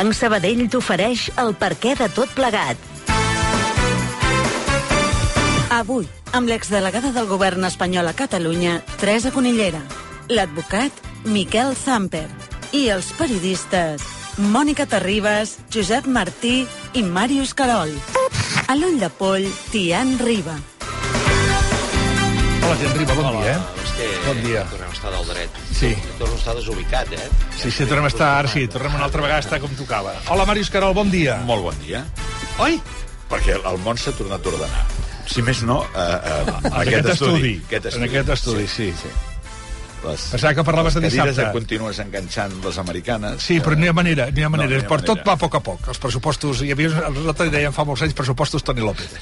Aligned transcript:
Banc 0.00 0.14
Sabadell 0.16 0.62
t'ofereix 0.72 1.26
el 1.42 1.50
perquè 1.60 1.90
de 1.92 2.06
tot 2.16 2.30
plegat. 2.32 2.78
Avui, 5.76 6.06
amb 6.32 6.48
l'exdelegada 6.48 7.10
del 7.12 7.26
govern 7.28 7.66
espanyol 7.68 8.08
a 8.08 8.14
Catalunya, 8.16 8.78
Teresa 9.02 9.28
Conillera, 9.34 9.82
l'advocat 10.32 11.02
Miquel 11.28 11.74
Zamper 11.76 12.24
i 12.72 12.86
els 12.94 13.10
periodistes 13.18 14.06
Mònica 14.40 14.86
Terribas, 14.88 15.58
Josep 15.68 16.08
Martí 16.08 16.62
i 16.96 17.02
Màrius 17.04 17.52
Carol. 17.52 17.92
A 18.72 18.78
l'ull 18.80 18.96
de 19.04 19.10
poll, 19.20 19.44
Tian 19.68 20.16
Riba. 20.24 20.56
Hola, 22.64 22.72
Tian 22.80 22.96
Riba, 23.02 23.20
bon 23.20 23.36
dia, 23.36 23.52
eh? 23.52 24.16
Bon 24.24 24.42
dia. 24.48 24.64
Tornem 24.72 24.88
a 24.88 24.96
estar 24.96 25.12
del 25.18 25.28
dret. 25.34 25.69
Sí. 25.80 25.94
Tornem 26.18 26.34
a 26.34 26.38
estar 26.38 26.54
desubicat, 26.58 27.12
eh? 27.16 27.28
Sí, 27.56 27.70
sí, 27.72 27.86
tornem 27.88 28.04
a 28.04 28.10
estar, 28.12 28.26
ara 28.42 28.48
sí, 28.52 28.66
tornem 28.68 28.98
una 28.98 29.06
altra 29.06 29.22
vegada 29.24 29.40
a 29.40 29.44
estar 29.46 29.60
com 29.62 29.72
tocava. 29.78 30.12
Hola, 30.28 30.44
Màrius 30.44 30.68
Carol, 30.68 30.92
bon 30.92 31.08
dia. 31.08 31.38
Molt 31.48 31.64
bon 31.70 31.78
dia. 31.80 32.02
Oi? 32.60 32.76
Perquè 33.30 33.56
el 33.56 33.80
món 33.80 33.96
s'ha 33.96 34.12
tornat 34.18 34.44
a 34.44 34.52
ordenar. 34.52 34.84
Si 35.30 35.40
més 35.46 35.62
no, 35.64 35.80
eh, 35.94 36.04
eh, 36.04 36.54
En 36.68 36.78
aquest 36.82 37.08
estudi. 37.14 37.54
Aquest 37.70 37.94
En 37.96 38.04
aquest 38.10 38.36
estudi, 38.36 38.68
sí. 38.68 38.92
sí. 39.00 39.14
Les, 40.00 40.22
Pensava 40.32 40.54
que 40.56 40.64
parlaves 40.64 40.94
de 40.96 41.00
les 41.02 41.12
dissabte. 41.12 41.42
et 41.44 41.52
continues 41.52 41.98
enganxant 42.00 42.54
les 42.64 42.78
americanes. 42.80 43.42
Sí, 43.44 43.58
però 43.60 43.76
n'hi 43.76 43.90
ha 43.90 43.92
manera, 43.92 44.30
n'hi 44.32 44.46
ha 44.46 44.48
manera. 44.48 44.78
No, 44.78 44.84
ha 44.86 44.88
per 44.88 45.00
tot 45.02 45.18
manera. 45.20 45.26
va 45.28 45.34
a 45.36 45.40
poc 45.42 45.56
a 45.58 45.60
poc. 45.60 45.88
Els 45.92 46.00
pressupostos... 46.00 46.62
Hi 46.64 46.72
havia, 46.72 47.10
l'altre 47.18 47.50
deien 47.52 47.74
fa 47.76 47.84
molts 47.84 48.06
anys 48.06 48.16
pressupostos 48.16 48.64
Toni 48.64 48.80
López. 48.80 49.12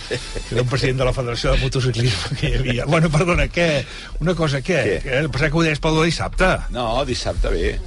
Era 0.52 0.62
un 0.62 0.70
president 0.70 1.02
de 1.02 1.08
la 1.08 1.14
Federació 1.16 1.54
de 1.54 1.64
Motociclisme 1.64 2.38
que 2.38 2.52
hi 2.52 2.58
havia. 2.60 2.86
Bueno, 2.98 3.10
perdona, 3.10 3.48
què? 3.52 3.84
Una 4.22 4.34
cosa, 4.38 4.62
què? 4.64 4.78
Què? 4.86 4.98
què? 5.04 5.22
Pensava 5.28 5.50
que 5.50 5.58
ho 5.58 5.64
deies 5.66 5.82
pel 5.82 5.98
dissabte. 6.04 6.48
No, 6.74 6.90
dissabte 7.08 7.50
bé. 7.52 7.78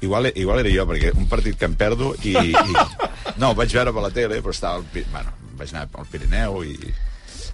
Igual, 0.00 0.30
igual 0.34 0.60
era 0.60 0.72
jo, 0.72 0.84
perquè 0.88 1.12
un 1.16 1.28
partit 1.28 1.56
que 1.56 1.68
em 1.68 1.76
perdo 1.76 2.14
i... 2.22 2.34
i 2.36 2.54
no, 3.40 3.52
vaig 3.56 3.72
veure 3.72 3.92
per 3.92 4.04
la 4.04 4.12
tele, 4.12 4.40
però 4.44 4.56
estava... 4.56 4.80
Al, 4.80 4.88
bueno, 5.12 5.36
vaig 5.56 5.72
anar 5.72 5.86
al 5.92 6.08
Pirineu 6.10 6.62
i... 6.64 6.76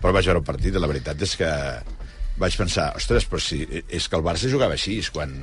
Però 0.02 0.14
vaig 0.14 0.26
veure 0.26 0.40
el 0.42 0.46
partit 0.46 0.74
i 0.74 0.82
la 0.82 0.90
veritat 0.90 1.20
és 1.22 1.36
que 1.38 1.50
vaig 2.40 2.56
pensar, 2.56 2.92
ostres, 2.96 3.26
però 3.28 3.40
si, 3.42 3.62
és 3.88 4.08
que 4.08 4.16
el 4.18 4.24
Barça 4.24 4.50
jugava 4.50 4.76
així, 4.78 4.98
quan, 5.12 5.34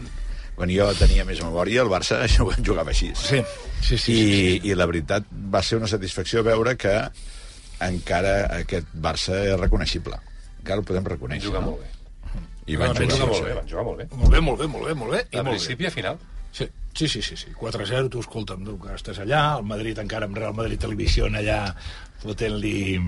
quan 0.58 0.72
jo 0.74 0.88
tenia 1.00 1.26
més 1.28 1.42
memòria, 1.44 1.84
el 1.86 1.92
Barça 1.92 2.22
jugava 2.68 2.90
així. 2.92 3.12
Sí, 3.16 3.44
sí, 3.82 3.98
sí. 3.98 3.98
I, 3.98 4.00
sí, 4.00 4.00
sí. 4.00 4.72
I 4.72 4.76
la 4.78 4.88
veritat 4.90 5.30
va 5.30 5.62
ser 5.64 5.80
una 5.80 5.88
satisfacció 5.92 6.44
veure 6.44 6.76
que 6.80 6.96
encara 7.86 8.34
aquest 8.60 8.90
Barça 9.00 9.38
és 9.54 9.56
reconeixible. 9.60 10.18
Encara 10.60 10.82
el 10.82 10.88
podem 10.90 11.08
reconèixer. 11.08 11.48
Juga 11.48 11.62
no? 11.64 11.72
molt 11.72 11.86
bé. 11.86 11.96
I 12.70 12.76
Van 12.78 12.92
Van 12.94 13.00
jugar 13.00 13.16
jugar 13.16 13.30
molt 13.32 13.46
bé. 13.48 13.54
van 13.58 13.70
jugar 13.70 13.86
molt 13.88 13.98
bé. 13.98 14.06
Molt 14.14 14.34
bé, 14.34 14.42
molt 14.46 14.60
bé, 14.60 14.68
molt 14.68 14.86
bé, 14.86 14.94
molt 14.94 15.12
bé. 15.16 15.22
I 15.32 15.40
molt 15.40 15.56
principi 15.56 15.88
a 15.88 15.92
final. 15.94 16.20
Sí, 16.52 16.68
sí, 16.98 17.08
sí, 17.08 17.22
sí, 17.22 17.38
sí. 17.38 17.54
4-0, 17.58 18.10
tu 18.14 18.20
escolta'm, 18.22 18.66
tu 18.66 18.76
que 18.82 18.94
estàs 18.98 19.22
allà, 19.24 19.42
el 19.58 19.66
Madrid 19.70 19.98
encara 20.02 20.28
amb 20.30 20.38
Real 20.38 20.54
Madrid 20.58 20.82
Televisió 20.82 21.26
allà 21.30 21.62
fotent-li... 22.22 23.00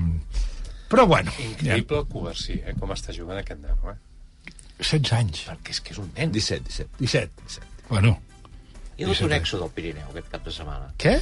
Però 0.92 1.06
bueno, 1.08 1.31
Increïble 1.39 2.02
el 2.03 2.08
Covarsí, 2.11 2.58
eh, 2.66 2.73
com 2.80 2.92
està 2.92 3.14
jugant 3.16 3.39
aquest 3.39 3.61
nano, 3.64 3.94
eh? 3.94 3.97
ja, 4.50 4.58
16 4.81 5.14
anys, 5.14 5.45
Perquè 5.47 5.72
és 5.75 5.80
que 5.86 5.94
és 5.95 6.00
un 6.02 6.09
nen. 6.17 6.31
17, 6.36 6.67
17. 6.67 6.89
17. 7.00 7.88
Bueno, 7.89 8.17
Hi 8.97 9.06
ha 9.06 9.08
hagut 9.08 9.22
un 9.25 9.31
èxode 9.34 9.64
al 9.66 9.69
Pirineu 9.73 10.09
aquest 10.12 10.28
cap 10.30 10.44
de 10.45 10.52
setmana. 10.53 10.89
què? 11.02 11.14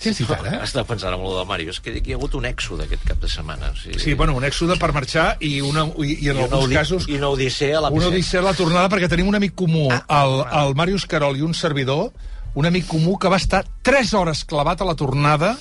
Què 0.00 0.10
has 0.10 0.18
dit 0.18 0.30
ara? 0.34 0.58
Estava 0.64 0.84
pensant 0.88 1.14
en 1.14 1.20
el 1.22 1.32
del 1.36 1.46
Mario. 1.48 1.70
És 1.72 1.78
que 1.80 1.92
dic, 1.94 2.08
hi 2.08 2.12
ha 2.12 2.18
hagut 2.18 2.34
un 2.36 2.44
èxode 2.44 2.84
aquest 2.84 3.04
cap 3.08 3.20
de 3.22 3.28
setmana. 3.30 3.70
Sí, 3.78 3.94
Sí, 4.02 4.12
bueno, 4.18 4.34
un 4.36 4.44
èxode 4.44 4.76
per 4.80 4.90
marxar 4.92 5.36
i, 5.40 5.60
una, 5.64 5.86
i, 6.04 6.18
i 6.26 6.28
en 6.32 6.36
I 6.42 6.44
alguns 6.44 6.74
casos 6.74 7.06
I 7.08 7.16
una 7.16 7.30
odissea 7.32 7.78
a 7.78 7.84
la 7.86 7.90
una 7.94 8.04
P7. 8.04 8.10
odissea 8.10 8.40
a 8.42 8.44
la 8.50 8.54
tornada 8.58 8.90
perquè 8.92 9.08
tenim 9.08 9.28
un 9.28 9.38
amic 9.38 9.54
comú, 9.54 9.86
el, 9.92 10.34
el 10.60 10.74
Màrius 10.76 11.06
Carol 11.08 11.38
i 11.38 11.46
un 11.46 11.54
servidor, 11.54 12.10
un 12.54 12.66
amic 12.68 12.86
comú 12.90 13.16
que 13.18 13.28
va 13.32 13.36
estar 13.40 13.62
3 13.82 14.12
hores 14.20 14.44
clavat 14.44 14.82
a 14.82 14.88
la 14.90 14.94
tornada 14.98 15.54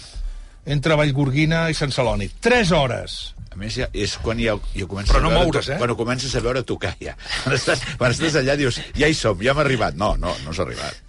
entre 0.65 0.95
Vallgorguina 0.99 1.67
i 1.69 1.77
Sant 1.77 1.93
Celoni. 1.95 2.29
3 2.41 2.73
hores! 2.75 3.19
A 3.49 3.57
més, 3.57 3.75
ja 3.79 3.87
és 3.97 4.13
quan 4.21 4.39
ja, 4.39 4.53
ja 4.77 4.85
comences 4.87 5.11
Però 5.15 5.23
no 5.23 5.31
a 5.31 5.37
veure... 5.39 5.49
moure's, 5.49 5.69
eh? 5.73 5.77
Quan 5.81 5.91
ho 5.91 5.97
comences 5.97 6.33
a 6.37 6.41
veure 6.45 6.61
tocar, 6.63 6.93
ja. 7.01 7.15
Quan 7.43 7.55
estàs, 7.57 7.81
quan 7.97 8.13
estàs 8.13 8.37
allà 8.43 8.55
dius, 8.59 8.77
ja 8.97 9.09
hi 9.09 9.15
som, 9.17 9.39
ja 9.41 9.55
hem 9.55 9.61
arribat. 9.63 9.97
No, 9.97 10.13
no, 10.21 10.35
no 10.45 10.53
s'ha 10.53 10.67
arribat. 10.67 11.05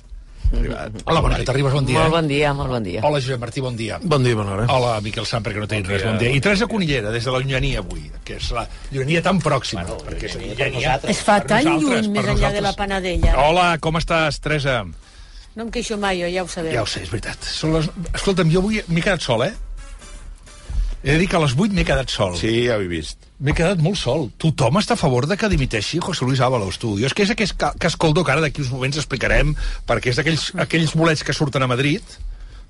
Ha 0.50 0.56
arribat. 0.58 0.96
Hola, 1.04 1.20
Mònica, 1.22 1.44
t'arribes, 1.50 1.74
bon 1.76 1.84
dia. 1.86 1.98
Molt 2.00 2.08
eh? 2.08 2.14
bon 2.16 2.30
dia, 2.30 2.54
molt 2.56 2.72
bon 2.72 2.86
dia. 2.86 3.02
Hola, 3.06 3.20
Josep 3.20 3.42
Martí, 3.44 3.62
bon 3.62 3.76
dia. 3.78 4.00
Bon 4.02 4.24
dia, 4.24 4.38
bona 4.38 4.56
hora. 4.56 4.64
Hola, 4.72 4.96
Miquel 5.04 5.28
Samper, 5.28 5.52
que 5.54 5.62
no 5.62 5.68
tenim 5.70 5.92
res, 5.92 6.06
bon 6.08 6.18
dia. 6.18 6.32
I 6.32 6.40
Teresa 6.42 6.66
Conillera, 6.70 7.12
des 7.14 7.28
de 7.28 7.36
la 7.36 7.42
llunyania 7.44 7.84
avui, 7.84 8.08
que 8.24 8.40
és 8.40 8.48
la 8.56 8.64
llunyania 8.88 9.22
tan 9.28 9.38
pròxima. 9.44 9.84
Bueno, 9.84 10.00
perquè 10.08 10.26
és 10.30 10.34
llunyania 10.40 10.56
per 10.56 10.70
llunyania... 10.70 10.88
nosaltres. 10.88 11.14
Es 11.14 11.22
fa 11.28 11.38
tan 11.44 11.70
lluny 11.76 12.10
més 12.16 12.32
enllà 12.34 12.50
de 12.56 12.64
la. 12.64 12.74
Panadella. 12.80 13.36
Hola, 13.44 13.68
com 13.84 14.00
estàs, 14.00 14.40
Teresa? 14.42 14.80
No 15.56 15.64
em 15.66 15.70
queixo 15.74 15.96
mai, 15.98 16.20
jo 16.22 16.28
ja 16.30 16.44
ho 16.44 16.48
sabeu. 16.48 16.72
Ja 16.72 16.82
ho 16.84 16.86
sé, 16.86 17.02
és 17.02 17.10
veritat. 17.10 17.42
Són 17.42 17.72
les... 17.74 17.88
Escolta'm, 18.14 18.50
jo 18.52 18.60
avui 18.62 18.82
m'he 18.88 19.02
quedat 19.02 19.24
sol, 19.24 19.42
eh? 19.48 19.52
He 21.02 21.14
de 21.14 21.18
dir 21.22 21.28
que 21.32 21.36
a 21.38 21.40
les 21.40 21.54
8 21.56 21.72
m'he 21.72 21.84
quedat 21.88 22.10
sol. 22.12 22.34
Sí, 22.36 22.66
ja 22.68 22.76
ho 22.76 22.82
he 22.84 22.88
vist. 22.90 23.24
M'he 23.40 23.54
quedat 23.56 23.80
molt 23.80 23.96
sol. 23.96 24.26
Tothom 24.42 24.76
està 24.82 24.98
a 24.98 25.00
favor 25.00 25.24
de 25.26 25.36
que 25.40 25.48
dimiteixi 25.48 25.98
José 26.04 26.26
Luis 26.28 26.42
Ábalos, 26.44 26.76
tu. 26.78 26.92
Jo 27.00 27.08
és 27.08 27.14
que 27.16 27.24
és 27.24 27.32
aquest 27.32 27.56
ca- 27.56 27.72
cas 27.80 27.96
Coldo 27.96 28.22
que 28.22 28.34
ara 28.34 28.42
d'aquí 28.44 28.60
uns 28.60 28.70
moments 28.74 28.98
explicarem, 29.00 29.54
perquè 29.88 30.12
és 30.12 30.20
d'aquells 30.20 30.50
aquells 30.66 30.92
bolets 30.94 31.24
que 31.24 31.32
surten 31.32 31.64
a 31.64 31.70
Madrid, 31.72 32.04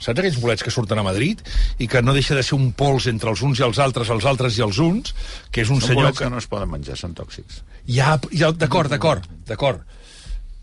saps 0.00 0.14
aquells 0.22 0.38
bolets 0.40 0.62
que 0.64 0.70
surten 0.72 1.02
a 1.02 1.04
Madrid 1.04 1.42
i 1.82 1.88
que 1.90 2.00
no 2.06 2.14
deixa 2.16 2.38
de 2.38 2.44
ser 2.46 2.54
un 2.56 2.70
pols 2.72 3.10
entre 3.10 3.34
els 3.34 3.42
uns 3.44 3.58
i 3.60 3.66
els 3.66 3.82
altres, 3.82 4.08
els 4.14 4.24
altres 4.30 4.56
i 4.56 4.62
els 4.64 4.78
uns, 4.80 5.10
que 5.50 5.66
és 5.66 5.68
un 5.74 5.82
Són 5.82 5.88
senyor 5.90 6.06
bolets 6.06 6.22
que 6.22 6.30
no 6.30 6.38
es 6.40 6.46
poden 6.48 6.70
menjar, 6.70 6.96
són 7.02 7.12
tòxics. 7.18 7.64
Ja, 7.90 8.14
ja 8.32 8.52
d'acord, 8.54 8.88
d'acord, 8.94 9.26
d'acord. 9.50 9.82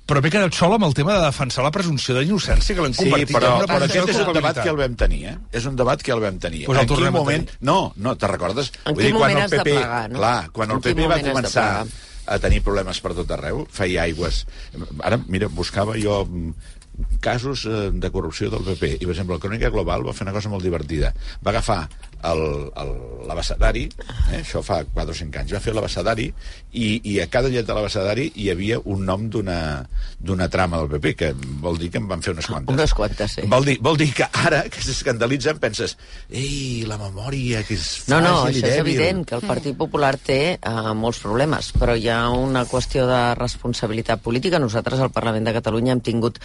Però 0.07 0.21
m'he 0.23 0.29
quedat 0.31 0.55
sol 0.55 0.71
amb 0.77 0.85
el 0.87 0.93
tema 0.95 1.17
de 1.17 1.23
defensar 1.25 1.65
la 1.65 1.71
presumpció 1.75 2.15
d'innocència 2.15 2.75
que 2.77 2.83
l'han 2.85 2.93
Sí, 2.95 3.03
convertit 3.03 3.35
però, 3.35 3.49
en 3.51 3.63
una 3.65 3.67
però 3.67 3.87
aquest 3.89 4.11
és 4.13 4.21
un 4.23 4.37
debat 4.37 4.61
que 4.61 4.71
el 4.71 4.79
vam 4.79 4.95
tenir, 5.01 5.19
eh? 5.33 5.35
És 5.59 5.67
un 5.67 5.75
debat 5.79 6.03
que 6.03 6.13
el 6.15 6.23
vam 6.23 6.37
tenir. 6.39 6.63
Pues 6.69 6.79
el 6.79 6.87
en 6.87 6.93
quin 6.95 7.11
moment... 7.11 7.51
No, 7.59 7.77
no, 7.99 8.15
te'n 8.15 8.31
recordes? 8.31 8.71
En 8.85 8.95
Vull 8.95 9.03
quin 9.03 9.11
dir, 9.11 9.17
quan 9.17 9.25
moment 9.25 9.41
el 9.41 9.43
has 9.43 9.51
de 9.51 9.59
PP, 9.59 9.73
plegar, 9.75 10.03
no? 10.13 10.21
Clar, 10.21 10.37
quan 10.55 10.71
En 10.71 10.77
el 10.77 10.83
PP 10.85 11.09
va 11.11 11.19
començar 11.27 11.67
a 12.27 12.39
tenir 12.43 12.63
problemes 12.63 13.03
per 13.03 13.13
tot 13.19 13.35
arreu, 13.35 13.65
feia 13.71 14.05
aigües. 14.07 14.45
Ara, 15.03 15.19
mira, 15.27 15.51
buscava 15.51 15.99
jo 15.99 16.21
mm, 16.23 16.55
casos 17.19 17.65
eh, 17.67 17.89
de 17.91 18.11
corrupció 18.11 18.49
del 18.53 18.63
PP 18.63 18.93
i, 18.97 19.05
per 19.05 19.13
exemple, 19.13 19.35
el 19.35 19.43
Crònica 19.43 19.71
Global 19.75 20.07
va 20.07 20.15
fer 20.15 20.27
una 20.27 20.35
cosa 20.35 20.51
molt 20.51 20.63
divertida. 20.63 21.11
Va 21.43 21.51
agafar 21.51 21.83
l'abecedari, 22.23 23.87
eh, 24.31 24.41
això 24.41 24.61
fa 24.65 24.81
4 24.83 25.11
o 25.11 25.17
5 25.17 25.41
anys, 25.41 25.53
va 25.53 25.61
fer 25.63 25.73
l'abecedari 25.75 26.27
i, 26.73 26.87
i 27.03 27.19
a 27.21 27.27
cada 27.31 27.49
llet 27.49 27.67
de 27.67 27.75
l'abecedari 27.75 28.31
hi 28.35 28.49
havia 28.51 28.79
un 28.85 29.05
nom 29.05 29.27
d'una 29.29 29.57
d'una 30.19 30.47
trama 30.49 30.79
del 30.81 30.89
PP, 30.95 31.13
que 31.15 31.31
vol 31.61 31.77
dir 31.77 31.91
que 31.93 31.99
en 32.01 32.07
van 32.09 32.23
fer 32.25 32.33
unes 32.33 32.47
quantes. 32.49 32.73
Unes 32.73 32.93
quantes, 32.97 33.35
sí. 33.37 33.45
Vol 33.47 33.67
dir, 33.69 33.77
vol 33.85 33.97
dir 33.99 34.09
que 34.17 34.25
ara, 34.33 34.63
que 34.71 34.81
s'escandalitzen, 34.81 35.59
penses 35.61 35.97
ei, 36.29 36.85
la 36.89 36.97
memòria, 36.97 37.61
que 37.67 37.77
és 37.77 37.87
No, 38.09 38.19
no, 38.23 38.47
i 38.47 38.55
això 38.55 38.65
és 38.65 38.77
dèbil. 38.77 38.95
evident, 38.95 39.23
que 39.27 39.35
el 39.37 39.45
Partit 39.45 39.77
Popular 39.77 40.15
té 40.17 40.57
uh, 40.57 40.93
molts 40.97 41.19
problemes, 41.23 41.71
però 41.77 41.95
hi 41.97 42.09
ha 42.09 42.21
una 42.33 42.65
qüestió 42.65 43.05
de 43.09 43.21
responsabilitat 43.37 44.23
política. 44.25 44.59
Nosaltres 44.59 44.99
al 45.03 45.13
Parlament 45.13 45.45
de 45.45 45.53
Catalunya 45.59 45.93
hem 45.93 46.01
tingut 46.01 46.39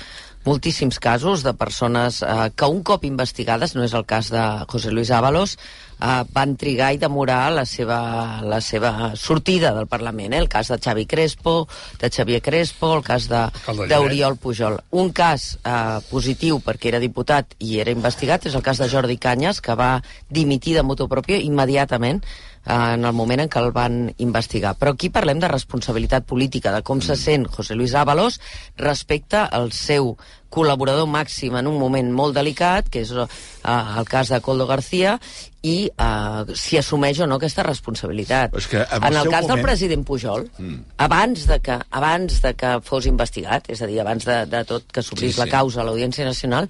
moltíssims 0.45 0.99
casos 0.99 1.43
de 1.43 1.55
persones 1.55 2.23
uh, 2.23 2.51
que 2.55 2.67
un 2.67 2.83
cop 2.83 3.05
investigades, 3.07 3.77
no 3.77 3.85
és 3.87 3.95
el 3.95 4.07
cas 4.07 4.31
de 4.33 4.43
José 4.71 4.91
Luis 4.91 5.13
Ábalos, 5.15 5.57
uh, 6.03 6.23
van 6.35 6.57
trigar 6.59 6.93
i 6.95 7.01
demorar 7.03 7.53
la 7.55 7.65
seva, 7.69 8.43
la 8.43 8.61
seva 8.61 9.13
sortida 9.17 9.73
del 9.77 9.87
Parlament. 9.87 10.35
Eh? 10.35 10.43
El 10.43 10.51
cas 10.53 10.73
de 10.73 10.81
Xavi 10.83 11.07
Crespo, 11.07 11.69
de 12.01 12.11
Xavier 12.11 12.43
Crespo, 12.43 12.95
el 12.97 13.05
cas 13.07 13.29
d'Oriol 13.31 14.37
Pujol. 14.37 14.81
Un 14.91 15.13
cas 15.15 15.53
eh, 15.63 15.99
positiu 16.11 16.59
perquè 16.65 16.91
era 16.93 17.03
diputat 17.03 17.55
i 17.63 17.79
era 17.83 17.95
investigat 17.95 18.47
és 18.49 18.57
el 18.59 18.65
cas 18.67 18.81
de 18.83 18.89
Jordi 18.91 19.19
Canyes, 19.23 19.61
que 19.63 19.77
va 19.79 20.01
dimitir 20.29 20.75
de 20.77 20.83
motu 20.87 21.09
propio 21.09 21.39
immediatament 21.39 22.23
eh, 22.23 22.52
en 22.67 23.05
el 23.05 23.13
moment 23.13 23.41
en 23.43 23.51
què 23.51 23.63
el 23.63 23.73
van 23.75 24.13
investigar. 24.23 24.77
Però 24.79 24.95
aquí 24.95 25.11
parlem 25.11 25.41
de 25.43 25.51
responsabilitat 25.51 26.27
política, 26.29 26.73
de 26.73 26.83
com 26.87 27.01
se 27.03 27.17
sent 27.17 27.49
José 27.51 27.75
Luis 27.75 27.95
Ábalos 27.95 28.41
respecte 28.79 29.41
al 29.43 29.73
seu 29.73 30.17
col·laborador 30.53 31.09
màxim 31.09 31.57
en 31.57 31.67
un 31.67 31.79
moment 31.81 32.11
molt 32.13 32.37
delicat, 32.37 32.91
que 32.93 33.01
és 33.07 33.11
eh, 33.17 33.27
el 33.65 34.05
cas 34.09 34.29
de 34.29 34.41
Coldo 34.45 34.67
García, 34.69 35.17
i 35.65 35.89
eh, 35.89 36.55
si 36.59 36.77
assumeix 36.77 37.23
o 37.25 37.27
no 37.27 37.39
aquesta 37.41 37.65
responsabilitat. 37.65 38.55
És 38.61 38.69
que 38.69 38.83
en 38.85 39.09
en 39.09 39.17
el 39.17 39.31
cas 39.33 39.47
del 39.47 39.57
moment- 39.57 39.65
president 39.65 40.05
Pujol, 40.05 40.51
mm. 40.59 40.79
abans, 41.09 41.47
de 41.49 41.59
que, 41.65 41.79
abans 41.91 42.43
de 42.43 42.55
que 42.55 42.75
fos 42.85 43.07
investigat, 43.09 43.71
és 43.73 43.81
a 43.81 43.89
dir, 43.89 44.01
abans 44.05 44.29
de, 44.29 44.43
de 44.47 44.65
tot 44.69 44.85
que 44.93 45.03
s'obrís 45.03 45.33
Sí, 45.33 45.33
sí, 45.33 45.41
sí. 45.41 45.47
la 45.47 45.51
causa 45.51 45.81
a 45.81 45.85
l'Audiència 45.89 46.25
Nacional, 46.29 46.69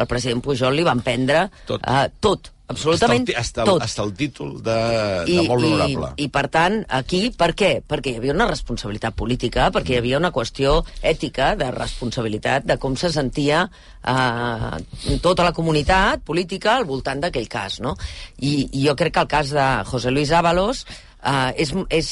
el 0.00 0.06
president 0.10 0.42
Pujol 0.42 0.74
li 0.74 0.82
van 0.86 1.00
prendre 1.00 1.48
Tot. 1.66 1.86
Uh, 1.86 2.08
tot 2.20 2.50
absolutament 2.70 3.28
hasta 3.34 3.34
el, 3.34 3.40
hasta 3.40 3.62
el, 3.62 3.66
tot. 3.66 3.82
hasta 3.82 4.02
el 4.02 4.12
títol 4.14 4.62
de, 4.62 4.78
de 5.26 5.42
molt 5.48 5.66
honorable. 5.66 6.12
I, 6.16 6.24
I, 6.24 6.30
per 6.32 6.46
tant, 6.52 6.80
aquí, 7.00 7.22
per 7.36 7.50
què? 7.58 7.70
Perquè 7.86 8.14
hi 8.14 8.20
havia 8.20 8.36
una 8.36 8.48
responsabilitat 8.50 9.16
política, 9.18 9.68
perquè 9.74 9.96
hi 9.96 10.00
havia 10.00 10.20
una 10.20 10.32
qüestió 10.34 10.78
ètica 11.02 11.52
de 11.58 11.70
responsabilitat 11.74 12.68
de 12.70 12.78
com 12.80 12.96
se 13.00 13.12
sentia 13.14 13.64
eh, 13.66 15.18
tota 15.24 15.46
la 15.46 15.54
comunitat 15.56 16.24
política 16.26 16.76
al 16.78 16.88
voltant 16.88 17.22
d'aquell 17.26 17.50
cas, 17.50 17.80
no? 17.84 17.96
I, 18.38 18.70
I 18.70 18.86
jo 18.88 18.96
crec 18.98 19.18
que 19.18 19.24
el 19.26 19.30
cas 19.30 19.54
de 19.56 19.68
José 19.90 20.14
Luis 20.14 20.32
Ábalos 20.32 20.86
eh, 20.86 21.52
és, 21.56 21.74
és 21.90 22.10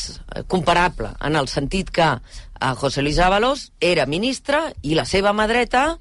comparable 0.50 1.14
en 1.24 1.38
el 1.38 1.48
sentit 1.48 1.90
que 1.94 2.12
eh, 2.14 2.74
José 2.82 3.02
Luis 3.02 3.18
Ábalos 3.18 3.70
era 3.80 4.06
ministre 4.06 4.68
i 4.82 4.98
la 4.98 5.06
seva 5.08 5.32
mà 5.32 5.48
dreta 5.50 5.98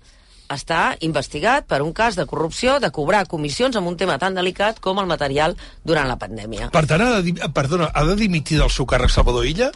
està 0.50 0.96
investigat 1.02 1.66
per 1.68 1.82
un 1.82 1.92
cas 1.94 2.16
de 2.16 2.26
corrupció, 2.26 2.80
de 2.80 2.92
cobrar 2.92 3.26
comissions 3.28 3.76
amb 3.76 3.88
un 3.88 3.98
tema 3.98 4.18
tan 4.18 4.34
delicat 4.36 4.80
com 4.80 5.00
el 5.00 5.06
material 5.08 5.58
durant 5.84 6.08
la 6.08 6.18
pandèmia. 6.18 6.70
Per 6.72 6.86
tant, 6.88 7.02
ha 7.02 7.12
de, 7.18 7.22
di- 7.32 7.36
perdona, 7.54 7.92
ha 7.94 8.04
de 8.06 8.16
dimitir 8.16 8.58
del 8.60 8.70
seu 8.72 8.86
càrrec 8.86 9.10
Salvador 9.12 9.46
Illa? 9.46 9.72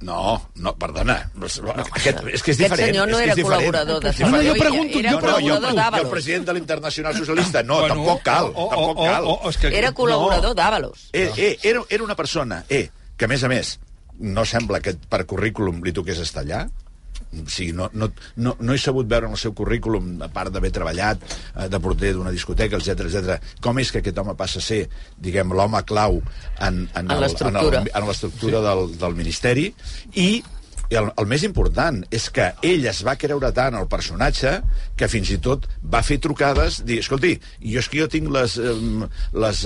No, 0.00 0.50
no, 0.60 0.74
perdona. 0.76 1.30
Aquest, 1.40 2.18
és 2.28 2.42
que 2.42 2.50
és 2.52 2.58
Aquest 2.58 2.58
diferent. 2.58 2.90
senyor 2.90 3.06
no 3.08 3.16
és 3.18 3.24
que 3.24 3.30
era 3.30 3.40
és 3.40 3.46
col·laborador 3.46 4.00
de 4.02 4.10
És 4.10 4.18
No, 4.20 4.26
no, 4.28 4.36
jo 4.36 4.42
Salvador 4.42 4.58
pregunto, 4.58 4.98
era 4.98 5.10
jo 5.10 5.16
No, 5.16 5.20
no, 5.22 5.32
jo, 5.32 5.36
col·laborador 5.46 5.74
d'Àvalos. 5.78 6.10
president 6.10 6.44
de 6.46 6.52
l'Internacional 6.54 7.16
Socialista, 7.16 7.62
no, 7.62 7.78
Bueno, 7.80 7.94
tampoc 7.94 8.22
cal, 8.22 8.44
o- 8.44 8.52
o- 8.66 8.68
tampoc 8.74 8.96
cal. 9.06 9.24
o- 9.24 9.38
o- 9.40 9.48
és 9.50 9.56
que- 9.56 9.72
Era 9.78 9.92
col·laborador 9.94 10.54
d'Àvalos. 10.54 11.08
Eh, 11.14 11.30
eh, 11.38 11.58
era, 11.62 11.82
era 11.88 12.04
una 12.04 12.14
persona, 12.14 12.64
eh, 12.68 12.90
que 13.16 13.24
a 13.24 13.28
més 13.28 13.42
a 13.42 13.48
més 13.48 13.78
no 14.18 14.44
sembla 14.44 14.80
que 14.80 14.92
per 15.08 15.24
currículum 15.24 15.80
li 15.82 15.92
toqués 15.96 16.18
estar 16.18 16.42
allà, 16.44 16.66
o 17.32 17.44
sigui, 17.50 17.72
no, 17.76 17.88
no, 17.92 18.08
no, 18.36 18.54
no 18.60 18.74
he 18.74 18.80
sabut 18.80 19.08
veure 19.10 19.28
en 19.28 19.36
el 19.36 19.40
seu 19.40 19.54
currículum, 19.56 20.14
a 20.24 20.28
part 20.32 20.52
d'haver 20.54 20.72
treballat 20.74 21.22
eh, 21.26 21.68
de 21.72 21.80
porter 21.82 22.12
d'una 22.16 22.32
discoteca, 22.34 22.78
etc 22.78 23.06
etc. 23.08 23.52
com 23.64 23.82
és 23.82 23.92
que 23.92 24.02
aquest 24.02 24.18
home 24.22 24.36
passa 24.38 24.62
a 24.62 24.66
ser, 24.66 24.82
diguem, 25.18 25.52
l'home 25.56 25.82
clau 25.88 26.20
en, 26.60 26.86
en, 26.94 27.10
En 27.10 27.20
l'estructura. 27.22 27.84
l'estructura 28.08 28.62
del, 28.64 28.86
del 29.00 29.18
Ministeri, 29.18 29.70
i 30.14 30.30
el, 30.90 31.10
el 31.18 31.28
més 31.28 31.42
important 31.46 32.02
és 32.14 32.28
que 32.34 32.50
ell 32.66 32.86
es 32.86 33.02
va 33.06 33.16
creure 33.18 33.50
tant 33.56 33.76
el 33.78 33.88
personatge 33.90 34.52
que 34.98 35.08
fins 35.10 35.32
i 35.34 35.38
tot 35.42 35.66
va 35.82 36.02
fer 36.06 36.18
trucades 36.22 36.80
dir, 36.86 37.00
escolti, 37.02 37.34
jo 37.60 37.82
és 37.82 37.90
que 37.90 38.00
jo 38.02 38.08
tinc 38.12 38.30
les, 38.32 38.56
les, 39.34 39.62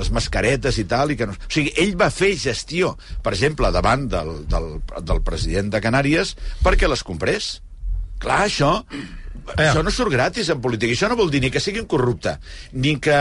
les 0.00 0.12
mascaretes 0.14 0.80
i 0.80 0.86
tal, 0.88 1.12
i 1.12 1.18
que 1.20 1.28
no... 1.28 1.36
o 1.36 1.52
sigui, 1.52 1.74
ell 1.80 1.94
va 2.00 2.10
fer 2.14 2.34
gestió, 2.40 2.94
per 3.24 3.34
exemple, 3.36 3.70
davant 3.74 4.08
del, 4.10 4.34
del, 4.48 4.74
del 4.98 5.24
president 5.26 5.72
de 5.74 5.82
Canàries 5.84 6.34
perquè 6.64 6.90
les 6.90 7.04
comprés. 7.06 7.58
Clar, 8.22 8.44
això... 8.48 8.72
Eh. 9.56 9.68
Això 9.68 9.82
no 9.84 9.92
surt 9.94 10.12
gratis 10.12 10.50
en 10.52 10.60
política. 10.64 10.94
Això 10.94 11.08
no 11.10 11.18
vol 11.18 11.32
dir 11.32 11.40
ni 11.44 11.50
que 11.54 11.62
sigui 11.62 11.82
un 11.82 11.88
corrupte, 11.90 12.36
ni 12.72 12.96
que, 13.02 13.18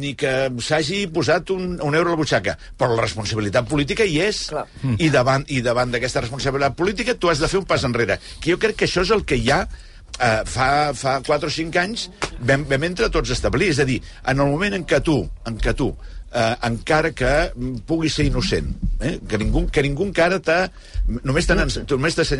ni 0.00 0.14
que 0.18 0.34
s'hagi 0.62 1.04
posat 1.12 1.52
un, 1.54 1.76
un 1.82 1.98
euro 1.98 2.12
a 2.12 2.16
la 2.16 2.20
butxaca. 2.20 2.56
Però 2.78 2.94
la 2.94 3.04
responsabilitat 3.04 3.68
política 3.70 4.06
hi 4.06 4.20
és. 4.24 4.46
Clar. 4.54 4.66
I 4.96 5.10
davant, 5.12 5.46
i 5.48 5.62
davant 5.64 5.92
d'aquesta 5.92 6.24
responsabilitat 6.26 6.78
política 6.78 7.16
tu 7.18 7.32
has 7.32 7.42
de 7.42 7.50
fer 7.50 7.60
un 7.62 7.68
pas 7.68 7.84
enrere. 7.88 8.20
Que 8.40 8.54
jo 8.54 8.60
crec 8.62 8.80
que 8.80 8.90
això 8.90 9.04
és 9.06 9.14
el 9.14 9.26
que 9.28 9.40
ja 9.42 9.64
eh, 9.64 10.40
fa, 10.46 10.70
fa 10.96 11.18
4 11.26 11.50
o 11.50 11.56
5 11.56 11.82
anys 11.82 12.08
vam, 12.38 12.64
vam 12.70 12.88
entre 12.88 13.10
tots 13.12 13.32
establir. 13.36 13.72
És 13.74 13.82
a 13.82 13.88
dir, 13.88 14.00
en 14.24 14.40
el 14.40 14.50
moment 14.50 14.80
en 14.80 14.86
què 14.88 15.02
tu, 15.04 15.20
en 15.46 15.60
què 15.60 15.76
tu 15.76 15.92
eh, 16.32 16.56
encara 16.68 17.10
que 17.12 17.30
puguis 17.86 18.14
ser 18.14 18.26
innocent, 18.28 18.74
eh? 19.00 19.18
que, 19.28 19.38
ningú, 19.38 19.66
que 19.70 19.82
ningú 19.82 20.04
encara 20.08 20.38
t'ha... 20.40 20.70
Només 21.26 21.46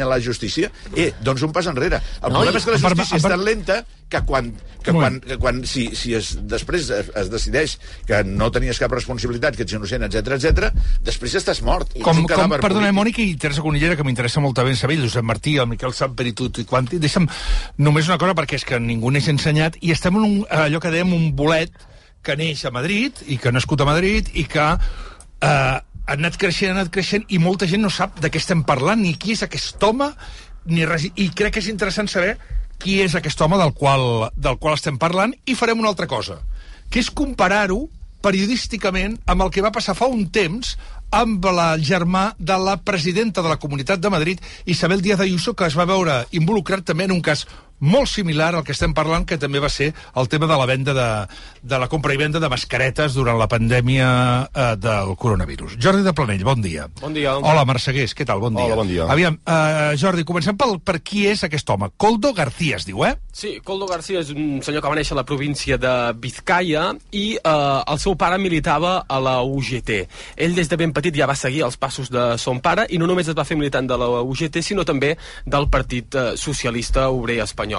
la 0.07 0.21
justícia, 0.23 0.69
eh, 0.95 1.11
doncs 1.27 1.43
un 1.43 1.51
pas 1.53 1.67
enrere. 1.67 1.99
El 2.23 2.31
No, 2.31 2.39
problema 2.39 2.53
i- 2.55 2.61
és 2.61 2.65
que 2.69 2.71
la 2.77 2.79
Per- 2.79 2.93
justícia 2.95 3.17
és 3.19 3.23
per- 3.25 3.33
tan 3.33 3.45
lenta 3.45 3.81
que 4.11 4.21
quan, 4.27 4.53
que 4.83 4.93
quan, 4.95 5.19
que 5.21 5.37
quan 5.39 5.61
si, 5.67 5.89
si 5.95 6.15
es, 6.15 6.33
després 6.51 6.89
es, 6.91 7.11
es 7.15 7.31
decideix 7.31 7.77
que 8.07 8.23
no 8.27 8.51
tenies 8.55 8.79
cap 8.79 8.91
responsabilitat, 8.95 9.57
que 9.59 9.63
ets 9.67 9.75
innocent, 9.75 10.03
etc 10.07 10.35
etc, 10.39 10.71
després 11.07 11.35
ja 11.35 11.43
estàs 11.43 11.63
mort. 11.67 11.93
Com, 12.03 12.23
com, 12.27 12.55
perdona, 12.59 12.91
polític. 12.91 12.97
Mònica 13.01 13.23
i 13.27 13.35
Teresa 13.43 13.63
Conillera, 13.67 13.97
que 13.99 14.07
m'interessa 14.07 14.43
molt 14.43 14.59
bé 14.63 14.75
saber, 14.79 14.99
el 14.99 15.07
Josep 15.09 15.27
Martí, 15.27 15.57
el 15.59 15.67
Miquel 15.71 15.95
Samper 15.95 16.27
i 16.31 16.33
tu 16.33 16.47
i 16.59 16.65
quanti. 16.65 16.99
Deixa'm 17.03 17.27
només 17.79 18.07
una 18.11 18.19
cosa, 18.19 18.35
perquè 18.39 18.59
és 18.59 18.65
que 18.67 18.79
ningú 18.83 19.11
n'és 19.11 19.27
ensenyat, 19.31 19.79
i 19.83 19.91
estem 19.95 20.15
en 20.19 20.27
un, 20.27 20.37
allò 20.51 20.79
que 20.83 20.91
dèiem 20.95 21.15
un 21.15 21.31
bolet 21.35 21.71
que 22.23 22.37
neix 22.37 22.65
a 22.65 22.73
Madrid, 22.75 23.17
i 23.27 23.39
que 23.39 23.51
ha 23.51 23.55
nascut 23.55 23.81
a 23.81 23.89
Madrid, 23.89 24.29
i 24.35 24.45
que 24.49 24.67
eh, 24.71 25.49
ha 25.49 26.17
anat 26.17 26.39
creixent, 26.41 26.75
ha 26.75 26.81
anat 26.81 26.93
creixent, 26.93 27.27
i 27.29 27.41
molta 27.43 27.69
gent 27.71 27.85
no 27.85 27.93
sap 27.93 28.21
de 28.21 28.31
què 28.31 28.41
estem 28.43 28.65
parlant, 28.67 29.01
ni 29.03 29.15
qui 29.17 29.37
és 29.37 29.45
aquest 29.47 29.83
home, 29.85 30.11
ni 30.71 30.85
res. 30.89 31.07
I 31.15 31.31
crec 31.37 31.57
que 31.57 31.65
és 31.65 31.71
interessant 31.73 32.11
saber 32.11 32.35
qui 32.81 33.01
és 33.05 33.15
aquest 33.17 33.41
home 33.45 33.59
del 33.61 33.73
qual, 33.77 34.31
del 34.37 34.59
qual 34.61 34.77
estem 34.77 34.99
parlant, 35.01 35.35
i 35.47 35.57
farem 35.57 35.81
una 35.81 35.93
altra 35.93 36.09
cosa, 36.11 36.41
que 36.91 37.01
és 37.03 37.13
comparar-ho 37.13 37.87
periodísticament 38.21 39.17
amb 39.33 39.47
el 39.47 39.53
que 39.53 39.65
va 39.65 39.73
passar 39.73 39.95
fa 39.97 40.09
un 40.13 40.27
temps 40.33 40.75
amb 41.17 41.45
la 41.57 41.73
germà 41.81 42.31
de 42.39 42.57
la 42.61 42.77
presidenta 42.85 43.43
de 43.43 43.49
la 43.51 43.59
Comunitat 43.59 44.01
de 44.01 44.13
Madrid, 44.13 44.41
Isabel 44.65 45.01
Díaz 45.03 45.21
Ayuso, 45.25 45.55
que 45.55 45.67
es 45.67 45.77
va 45.79 45.89
veure 45.89 46.25
involucrat 46.37 46.85
també 46.87 47.09
en 47.09 47.17
un 47.17 47.23
cas 47.25 47.47
molt 47.81 48.09
similar 48.09 48.55
al 48.55 48.65
que 48.65 48.73
estem 48.77 48.95
parlant, 48.97 49.27
que 49.27 49.39
també 49.41 49.61
va 49.61 49.71
ser 49.73 49.91
el 50.17 50.29
tema 50.29 50.47
de 50.47 50.57
la 50.61 50.69
venda 50.69 50.95
de, 50.97 51.09
de 51.63 51.81
la 51.81 51.89
compra 51.89 52.15
i 52.15 52.21
venda 52.21 52.41
de 52.41 52.49
mascaretes 52.53 53.17
durant 53.17 53.39
la 53.41 53.49
pandèmia 53.51 54.09
eh, 54.49 54.75
del 54.81 55.15
coronavirus. 55.21 55.77
Jordi 55.81 56.05
de 56.07 56.15
Planell, 56.17 56.45
bon 56.47 56.63
dia. 56.63 56.87
Bon 57.01 57.15
dia. 57.17 57.37
Hola, 57.39 57.65
Mercegués, 57.69 58.15
què 58.17 58.27
tal? 58.29 58.43
Bon 58.45 58.55
dia. 58.55 58.69
Hola, 58.69 58.79
bon 58.83 58.91
dia. 58.91 59.09
Aviam, 59.11 59.41
eh, 59.41 59.97
Jordi, 60.01 60.25
comencem 60.29 60.59
pel, 60.61 60.79
per 60.85 61.01
qui 61.05 61.27
és 61.31 61.45
aquest 61.47 61.69
home. 61.73 61.91
Coldo 62.01 62.33
García 62.37 62.79
es 62.81 62.87
diu, 62.89 63.05
eh? 63.09 63.15
Sí, 63.33 63.59
Coldo 63.65 63.89
García 63.89 64.21
és 64.21 64.33
un 64.35 64.61
senyor 64.65 64.85
que 64.85 64.93
va 64.93 64.99
néixer 64.99 65.17
a 65.17 65.21
la 65.21 65.27
província 65.27 65.79
de 65.81 65.95
Vizcaya 66.21 66.91
i 67.17 67.27
eh, 67.39 67.81
el 67.81 68.03
seu 68.03 68.17
pare 68.21 68.39
militava 68.43 68.99
a 69.09 69.21
la 69.23 69.39
UGT. 69.43 69.95
Ell 70.37 70.57
des 70.59 70.69
de 70.69 70.81
ben 70.81 70.93
petit 70.97 71.17
ja 71.17 71.29
va 71.31 71.39
seguir 71.39 71.65
els 71.67 71.79
passos 71.81 72.11
de 72.13 72.35
son 72.43 72.61
pare 72.61 72.87
i 72.91 73.01
no 73.01 73.09
només 73.09 73.31
es 73.31 73.39
va 73.39 73.47
fer 73.49 73.59
militant 73.59 73.89
de 73.89 73.99
la 74.01 74.11
UGT, 74.21 74.61
sinó 74.65 74.85
també 74.85 75.15
del 75.47 75.71
Partit 75.73 76.15
eh, 76.15 76.27
Socialista 76.37 77.09
Obrer 77.15 77.41
Espanyol. 77.47 77.70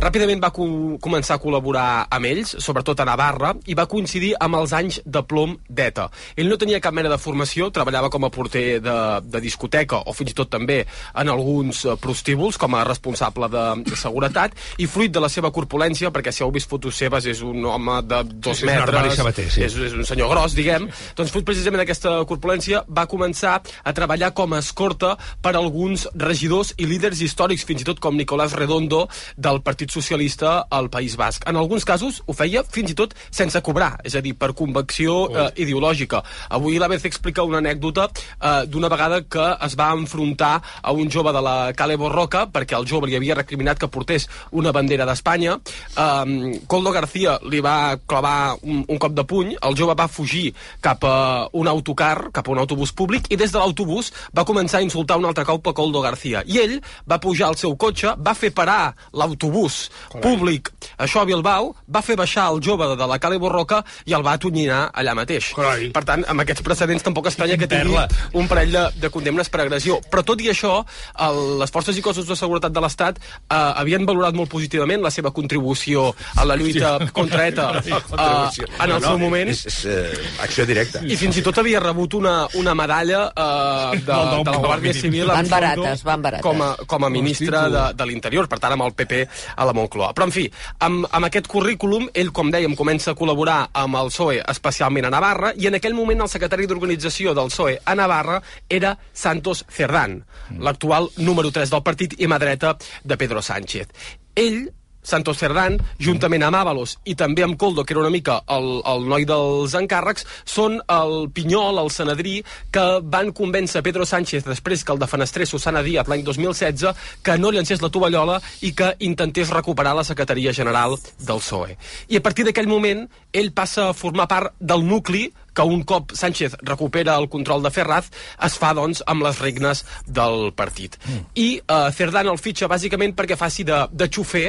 Ràpidament 0.00 0.42
va 0.42 0.52
co 0.54 0.66
començar 1.02 1.36
a 1.38 1.42
col·laborar 1.42 2.06
amb 2.10 2.28
ells, 2.28 2.56
sobretot 2.62 3.00
a 3.00 3.06
Navarra, 3.08 3.54
i 3.66 3.74
va 3.78 3.88
coincidir 3.90 4.34
amb 4.40 4.58
els 4.60 4.72
anys 4.76 5.00
de 5.04 5.22
plom 5.26 5.56
d'ETA. 5.68 6.08
Ell 6.36 6.50
no 6.50 6.58
tenia 6.60 6.80
cap 6.80 6.94
mena 6.94 7.10
de 7.12 7.18
formació, 7.20 7.70
treballava 7.74 8.10
com 8.10 8.24
a 8.26 8.30
porter 8.30 8.80
de, 8.82 8.96
de 9.24 9.40
discoteca 9.42 10.02
o 10.06 10.14
fins 10.16 10.32
i 10.32 10.36
tot 10.38 10.50
també 10.52 10.82
en 11.14 11.28
alguns 11.32 11.84
eh, 11.84 11.96
prostíbuls 12.00 12.58
com 12.60 12.74
a 12.76 12.84
responsable 12.88 13.48
de, 13.52 13.64
seguretat 13.96 14.54
i 14.78 14.86
fruit 14.90 15.12
de 15.12 15.22
la 15.22 15.28
seva 15.32 15.50
corpulència, 15.54 16.10
perquè 16.14 16.32
si 16.34 16.44
heu 16.44 16.52
vist 16.54 16.70
fotos 16.70 16.96
seves 16.96 17.26
és 17.30 17.42
un 17.46 17.64
home 17.64 18.00
de 18.08 18.22
dos 18.32 18.60
Sí, 18.60 18.66
metres, 18.68 19.14
sabater, 19.16 19.46
sí. 19.50 19.62
és, 19.64 19.76
és 19.76 19.94
un 19.96 20.04
senyor 20.06 20.30
gros, 20.32 20.54
diguem, 20.56 20.88
doncs 21.16 21.32
fruit 21.32 21.46
precisament 21.46 21.80
d'aquesta 21.82 22.18
corpulència 22.28 22.82
va 22.88 23.06
començar 23.10 23.60
a 23.60 23.94
treballar 23.96 24.32
com 24.36 24.52
a 24.54 24.60
escorta 24.60 25.14
per 25.42 25.54
alguns 25.56 26.06
regidors 26.14 26.74
i 26.78 26.88
líders 26.90 27.22
històrics, 27.24 27.64
fins 27.68 27.84
i 27.84 27.88
tot 27.88 28.00
com 28.02 28.16
Nicolás 28.18 28.54
Redondo 28.58 29.06
del 29.36 29.60
Partit 29.62 29.90
Socialista 29.90 30.66
al 30.70 30.90
País 30.90 31.16
Basc. 31.16 31.46
En 31.48 31.56
alguns 31.56 31.84
casos 31.84 32.22
ho 32.26 32.34
feia 32.36 32.62
fins 32.64 32.92
i 32.92 32.96
tot 32.98 33.14
sense 33.30 33.60
cobrar, 33.62 33.96
és 34.04 34.16
a 34.16 34.22
dir, 34.24 34.34
per 34.38 34.52
convecció 34.56 35.26
eh, 35.30 35.48
ideològica. 35.62 36.22
Avui 36.56 36.78
l'ABC 36.80 37.06
explica 37.10 37.44
una 37.46 37.60
anècdota 37.62 38.08
eh, 38.10 38.66
d'una 38.66 38.90
vegada 38.92 39.22
que 39.22 39.46
es 39.66 39.76
va 39.78 39.90
enfrontar 39.96 40.52
a 40.82 40.92
un 40.92 41.10
jove 41.10 41.32
de 41.32 41.42
la 41.44 41.56
Cale 41.76 41.96
Borroca 42.00 42.46
perquè 42.50 42.78
el 42.78 42.88
jove 42.88 43.10
li 43.10 43.18
havia 43.18 43.38
recriminat 43.38 43.78
que 43.80 43.90
portés 43.90 44.28
una 44.50 44.72
bandera 44.72 45.06
d'Espanya. 45.08 45.58
Eh, 45.96 46.60
Coldo 46.66 46.92
García 46.94 47.38
li 47.50 47.60
va 47.64 47.96
clavar 48.06 48.56
un, 48.62 48.84
un 48.86 48.98
cop 48.98 49.14
de 49.16 49.24
puny, 49.24 49.54
el 49.60 49.76
jove 49.78 49.96
va 49.98 50.08
fugir 50.08 50.50
cap 50.80 51.04
a 51.04 51.48
un 51.52 51.68
autocar, 51.68 52.30
cap 52.32 52.48
a 52.48 52.54
un 52.54 52.60
autobús 52.62 52.92
públic, 52.96 53.30
i 53.30 53.38
des 53.40 53.52
de 53.52 53.58
l'autobús 53.58 54.12
va 54.36 54.46
començar 54.48 54.80
a 54.80 54.86
insultar 54.86 55.18
un 55.20 55.28
altre 55.28 55.44
cop 55.48 55.70
a 55.70 55.74
Coldo 55.76 56.02
García. 56.04 56.42
I 56.46 56.60
ell 56.64 56.76
va 57.08 57.20
pujar 57.22 57.50
al 57.50 57.58
seu 57.60 57.76
cotxe, 57.76 58.14
va 58.18 58.34
fer 58.34 58.52
parar 58.56 58.94
l'autobús 59.20 59.80
públic, 60.22 60.70
això 60.98 61.22
a 61.22 61.28
Bilbao, 61.28 61.74
va 61.88 62.02
fer 62.04 62.16
baixar 62.18 62.48
el 62.52 62.60
jove 62.64 62.88
de 62.96 63.08
la 63.08 63.18
Cale 63.22 63.38
Borroca 63.40 63.82
i 64.08 64.16
el 64.16 64.24
va 64.26 64.36
atonyinar 64.38 64.82
allà 64.94 65.14
mateix. 65.18 65.52
Carai. 65.56 65.90
Per 65.94 66.04
tant, 66.08 66.24
amb 66.30 66.44
aquests 66.44 66.64
precedents 66.66 67.04
tampoc 67.06 67.30
estranya 67.30 67.58
que 67.60 67.68
tingui 67.70 67.96
un 68.40 68.48
parell 68.50 68.72
de, 68.74 68.84
de 69.02 69.10
condemnes 69.12 69.50
per 69.50 69.64
agressió. 69.64 69.98
Però 70.10 70.24
tot 70.26 70.40
i 70.42 70.50
això, 70.52 70.80
el, 71.26 71.40
les 71.60 71.72
forces 71.74 71.96
i 71.98 72.04
cossos 72.04 72.28
de 72.28 72.36
seguretat 72.38 72.74
de 72.74 72.82
l'Estat 72.82 73.20
eh, 73.20 73.54
havien 73.54 74.06
valorat 74.08 74.36
molt 74.36 74.50
positivament 74.52 75.02
la 75.04 75.12
seva 75.14 75.32
contribució 75.36 76.10
a 76.36 76.46
la 76.48 76.56
lluita 76.58 76.96
contra 77.16 77.46
ETA 77.50 77.68
eh, 77.86 78.66
en 78.84 78.94
el 78.96 79.02
seu 79.04 79.18
moment. 79.20 79.52
És, 79.52 79.64
és 79.70 79.80
eh, 79.90 80.28
acció 80.44 80.66
directa. 80.68 81.02
I 81.04 81.18
fins 81.20 81.40
i 81.40 81.44
tot 81.46 81.58
havia 81.62 81.82
rebut 81.82 82.16
una, 82.18 82.36
una 82.60 82.74
medalla 82.78 83.26
eh, 83.30 84.00
de, 84.00 84.20
de 84.46 84.54
la 84.54 84.58
Guàrdia. 84.64 84.96
Civil 85.00 85.30
Van 85.30 85.48
barates, 85.48 86.02
van 86.04 86.22
barates. 86.22 86.44
com 86.44 86.60
a, 86.62 86.70
com 86.86 87.04
a 87.06 87.10
ministre 87.12 87.62
de, 87.72 87.84
de 87.96 88.06
l'Interior, 88.08 88.48
per 88.50 88.58
tant 88.62 88.74
amb 88.74 88.84
el 88.86 88.94
PP 88.96 89.09
a 89.10 89.66
la 89.68 89.74
Moncloa. 89.76 90.12
Però 90.16 90.28
en 90.28 90.34
fi, 90.34 90.46
amb, 90.86 91.06
amb 91.10 91.28
aquest 91.28 91.50
currículum, 91.50 92.08
ell, 92.14 92.32
com 92.36 92.52
dèiem, 92.52 92.76
comença 92.78 93.12
a 93.12 93.18
col·laborar 93.18 93.60
amb 93.82 94.00
el 94.00 94.12
PSOE, 94.12 94.40
especialment 94.54 95.08
a 95.08 95.12
Navarra, 95.14 95.52
i 95.56 95.68
en 95.70 95.78
aquell 95.78 95.96
moment 95.98 96.24
el 96.24 96.32
secretari 96.32 96.68
d'organització 96.70 97.34
del 97.36 97.52
PSOE 97.52 97.78
a 97.84 97.96
Navarra 97.98 98.40
era 98.68 98.96
Santos 99.12 99.64
Cerdán, 99.70 100.20
l'actual 100.58 101.10
número 101.18 101.52
3 101.54 101.72
del 101.72 101.86
partit 101.86 102.18
i 102.20 102.28
mà 102.30 102.40
dreta 102.42 102.76
de 103.04 103.18
Pedro 103.20 103.42
Sánchez. 103.42 103.90
Ell 104.38 104.68
Santos 105.02 105.38
Cerdán, 105.40 105.78
juntament 105.98 106.44
amb 106.44 106.58
Ábalos 106.60 106.98
i 107.08 107.14
també 107.16 107.44
amb 107.44 107.56
Coldo, 107.60 107.84
que 107.84 107.94
era 107.94 108.02
una 108.02 108.12
mica 108.12 108.40
el, 108.52 108.68
el 108.86 109.06
noi 109.08 109.24
dels 109.28 109.74
encàrrecs, 109.78 110.26
són 110.44 110.78
el 110.92 111.30
pinyol, 111.34 111.80
el 111.82 111.90
senedrí, 111.94 112.40
que 112.72 112.86
van 113.02 113.32
convèncer 113.36 113.82
Pedro 113.86 114.06
Sánchez 114.06 114.44
després 114.48 114.84
que 114.84 114.92
el 114.92 115.00
defenestrés 115.00 115.50
Susana 115.50 115.82
Díaz 115.86 116.10
l'any 116.10 116.24
2016 116.26 117.20
que 117.24 117.38
no 117.38 117.52
llancés 117.52 117.82
la 117.82 117.90
tovallola 117.92 118.40
i 118.66 118.74
que 118.76 118.92
intentés 119.06 119.50
recuperar 119.50 119.94
la 119.96 120.04
secretaria 120.04 120.52
general 120.52 120.96
del 121.18 121.40
PSOE. 121.40 121.76
I 122.08 122.20
a 122.20 122.24
partir 122.24 122.44
d'aquell 122.46 122.68
moment 122.70 123.06
ell 123.32 123.52
passa 123.54 123.88
a 123.88 123.94
formar 123.96 124.28
part 124.30 124.54
del 124.58 124.84
nucli 124.86 125.28
que 125.54 125.62
un 125.62 125.82
cop 125.82 126.12
Sánchez 126.14 126.56
recupera 126.62 127.16
el 127.18 127.28
control 127.28 127.62
de 127.62 127.70
Ferraz 127.74 128.10
es 128.46 128.56
fa, 128.58 128.72
doncs, 128.76 129.02
amb 129.10 129.24
les 129.26 129.38
regnes 129.42 129.84
del 130.06 130.52
partit. 130.56 130.96
Mm. 131.04 131.24
I 131.34 131.48
eh, 131.60 131.90
Cerdán 131.96 132.30
el 132.30 132.40
fitxa 132.40 132.70
bàsicament 132.70 133.14
perquè 133.18 133.38
faci 133.38 133.66
de, 133.66 133.82
de 133.90 134.08
xofer 134.08 134.46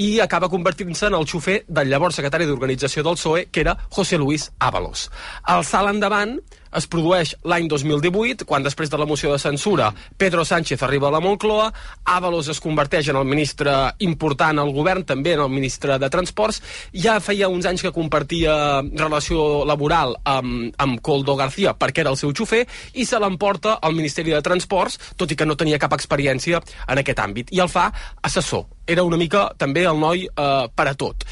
i 0.00 0.08
acaba 0.24 0.50
convertint-se 0.52 1.10
en 1.10 1.18
el 1.18 1.28
xofer 1.30 1.62
del 1.68 1.90
llavors 1.90 2.20
secretari 2.20 2.48
d'organització 2.48 3.04
del 3.04 3.18
PSOE, 3.18 3.46
que 3.50 3.64
era 3.66 3.76
José 3.90 4.18
Luis 4.18 4.50
Ábalos. 4.58 5.08
El 5.50 5.66
salt 5.66 5.90
endavant 5.90 6.38
es 6.74 6.86
produeix 6.90 7.34
l'any 7.46 7.68
2018, 7.70 8.46
quan 8.48 8.64
després 8.64 8.90
de 8.90 8.98
la 9.00 9.06
moció 9.06 9.32
de 9.32 9.38
censura 9.38 9.92
Pedro 10.18 10.44
Sánchez 10.44 10.82
arriba 10.82 11.08
a 11.08 11.14
la 11.14 11.22
Moncloa, 11.24 11.70
Ábalos 12.04 12.48
es 12.52 12.60
converteix 12.60 13.08
en 13.08 13.18
el 13.20 13.28
ministre 13.28 13.72
important 14.04 14.58
al 14.60 14.72
govern, 14.74 15.04
també 15.04 15.34
en 15.34 15.44
el 15.44 15.52
ministre 15.52 15.98
de 15.98 16.10
Transports, 16.10 16.60
ja 16.92 17.18
feia 17.24 17.48
uns 17.48 17.66
anys 17.66 17.84
que 17.84 17.94
compartia 17.94 18.82
relació 18.82 19.64
laboral 19.68 20.16
amb, 20.24 20.74
amb 20.78 21.00
Coldo 21.04 21.36
García 21.36 21.74
perquè 21.78 22.04
era 22.04 22.12
el 22.14 22.20
seu 22.20 22.34
xofer 22.34 22.64
i 22.94 23.06
se 23.06 23.20
l'emporta 23.20 23.78
al 23.80 23.96
Ministeri 23.96 24.34
de 24.34 24.42
Transports, 24.44 24.98
tot 25.16 25.30
i 25.30 25.38
que 25.38 25.46
no 25.46 25.58
tenia 25.58 25.80
cap 25.82 25.94
experiència 25.96 26.60
en 26.88 27.00
aquest 27.00 27.20
àmbit, 27.22 27.52
i 27.54 27.62
el 27.62 27.70
fa 27.70 27.90
assessor. 28.22 28.66
Era 28.86 29.04
una 29.06 29.16
mica 29.16 29.46
també 29.56 29.86
el 29.88 29.96
noi 29.96 30.26
eh, 30.28 30.66
per 30.76 30.88
a 30.90 30.94
tot. 30.98 31.24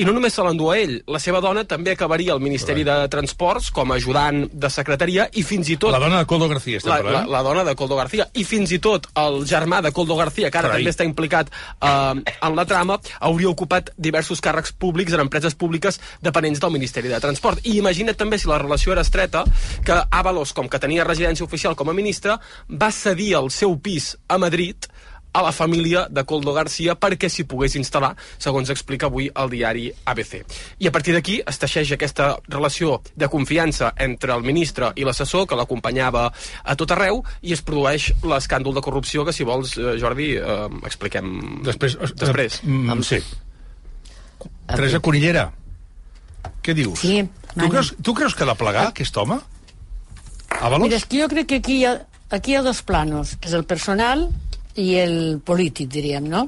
I 0.00 0.04
no 0.08 0.14
només 0.16 0.32
se 0.32 0.40
l'endú 0.40 0.70
a 0.72 0.78
ell, 0.80 0.94
la 1.12 1.18
seva 1.20 1.42
dona 1.44 1.66
també 1.68 1.92
acabaria 1.92 2.32
al 2.32 2.40
Ministeri 2.40 2.86
de 2.88 2.94
Transports 3.12 3.68
com 3.76 3.90
a 3.92 3.98
ajudant 4.00 4.46
de 4.48 4.70
secretaria 4.72 5.26
i 5.36 5.42
fins 5.44 5.68
i 5.68 5.76
tot... 5.76 5.92
La 5.92 6.00
dona 6.00 6.22
de 6.22 6.28
Coldo 6.30 6.48
García, 6.48 6.80
estem 6.80 6.88
la, 6.88 6.96
la, 6.96 7.04
parlant? 7.04 7.28
la 7.34 7.42
dona 7.44 7.64
de 7.68 7.74
Coldo 7.76 7.98
García 7.98 8.24
i 8.32 8.44
fins 8.48 8.72
i 8.72 8.78
tot 8.80 9.10
el 9.20 9.42
germà 9.50 9.82
de 9.84 9.92
Coldo 9.92 10.16
García, 10.16 10.48
que 10.48 10.56
ara 10.56 10.70
Carai. 10.70 10.80
també 10.80 10.94
està 10.94 11.04
implicat 11.04 11.52
eh, 11.52 12.22
en 12.32 12.56
la 12.56 12.64
trama, 12.70 12.96
hauria 13.28 13.52
ocupat 13.52 13.92
diversos 14.00 14.40
càrrecs 14.40 14.72
públics 14.72 15.12
en 15.12 15.26
empreses 15.26 15.58
públiques 15.60 16.00
dependents 16.24 16.64
del 16.64 16.72
Ministeri 16.78 17.12
de 17.12 17.20
Transport. 17.20 17.60
I 17.68 17.76
imagina't 17.82 18.16
també 18.16 18.40
si 18.40 18.48
la 18.48 18.60
relació 18.62 18.96
era 18.96 19.04
estreta, 19.04 19.44
que 19.84 20.00
Ábalos, 20.08 20.54
com 20.56 20.72
que 20.72 20.80
tenia 20.80 21.04
residència 21.04 21.44
oficial 21.44 21.76
com 21.76 21.92
a 21.92 21.96
ministre, 21.96 22.38
va 22.70 22.88
cedir 22.88 23.34
el 23.36 23.52
seu 23.52 23.76
pis 23.76 24.14
a 24.32 24.40
Madrid 24.40 24.88
a 25.32 25.42
la 25.42 25.52
família 25.52 26.06
de 26.10 26.24
Coldo 26.24 26.52
García 26.52 26.96
perquè 26.98 27.30
s'hi 27.30 27.44
pogués 27.48 27.76
instal·lar, 27.78 28.14
segons 28.38 28.70
explica 28.72 29.06
avui 29.06 29.28
el 29.30 29.50
diari 29.52 29.86
ABC. 30.10 30.40
I 30.82 30.90
a 30.90 30.92
partir 30.94 31.14
d'aquí 31.14 31.38
es 31.46 31.60
teixeix 31.62 31.92
aquesta 31.94 32.32
relació 32.48 33.00
de 33.14 33.28
confiança 33.30 33.92
entre 33.98 34.34
el 34.34 34.42
ministre 34.46 34.92
i 34.96 35.06
l'assessor 35.06 35.46
que 35.46 35.58
l'acompanyava 35.58 36.26
a 36.30 36.76
tot 36.76 36.90
arreu 36.96 37.22
i 37.42 37.54
es 37.54 37.62
produeix 37.62 38.10
l'escàndol 38.24 38.74
de 38.74 38.84
corrupció 38.84 39.24
que, 39.24 39.34
si 39.36 39.46
vols, 39.46 39.76
eh, 39.78 39.96
Jordi, 40.00 40.34
eh, 40.36 40.66
expliquem 40.84 41.62
Després. 41.64 41.96
després. 42.16 42.60
Eh, 42.64 42.68
mm, 42.68 43.02
sí. 43.02 43.22
Teresa 44.66 45.00
Conillera, 45.00 45.50
què 46.62 46.74
dius? 46.74 47.00
Sí, 47.00 47.22
tu, 47.54 47.68
creus, 47.68 47.94
tu 48.02 48.14
creus 48.14 48.34
que 48.34 48.44
ha 48.44 48.50
de 48.52 48.58
plegar, 48.58 48.86
aquest 48.90 49.16
home? 49.16 49.40
Avalos? 50.60 50.86
Mira, 50.86 50.98
és 50.98 51.06
que 51.06 51.20
jo 51.22 51.28
crec 51.30 51.48
que 51.50 51.58
aquí 51.62 51.80
hi, 51.80 51.84
ha, 51.88 51.96
aquí 52.30 52.52
hi 52.52 52.56
ha 52.58 52.62
dos 52.66 52.82
planos, 52.86 53.36
que 53.40 53.50
és 53.50 53.56
el 53.56 53.64
personal 53.64 54.28
i 54.76 54.94
el 55.00 55.40
polític, 55.44 55.90
diríem, 55.90 56.28
no? 56.30 56.46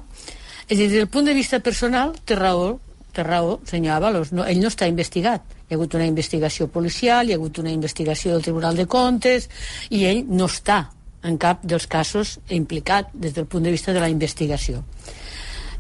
És 0.69 0.79
dir, 0.79 0.88
des 0.88 0.99
del 1.00 1.11
punt 1.11 1.26
de 1.26 1.35
vista 1.35 1.61
personal, 1.61 2.14
té 2.25 2.37
raó, 2.38 2.79
té 3.12 3.25
raó, 3.26 3.59
senyor 3.69 3.99
Avalos, 3.99 4.33
no, 4.33 4.47
ell 4.47 4.61
no 4.62 4.71
està 4.73 4.88
investigat. 4.88 5.43
Hi 5.69 5.75
ha 5.75 5.79
hagut 5.79 5.95
una 5.99 6.07
investigació 6.07 6.69
policial, 6.69 7.29
hi 7.29 7.35
ha 7.35 7.41
hagut 7.41 7.59
una 7.59 7.73
investigació 7.73 8.33
del 8.33 8.45
Tribunal 8.47 8.76
de 8.76 8.87
Comptes, 8.87 9.49
i 9.91 10.05
ell 10.09 10.25
no 10.29 10.49
està 10.49 10.85
en 11.23 11.38
cap 11.38 11.62
dels 11.62 11.87
casos 11.87 12.38
implicat 12.50 13.11
des 13.14 13.35
del 13.35 13.47
punt 13.47 13.64
de 13.64 13.75
vista 13.75 13.93
de 13.93 14.00
la 14.00 14.11
investigació. 14.11 14.83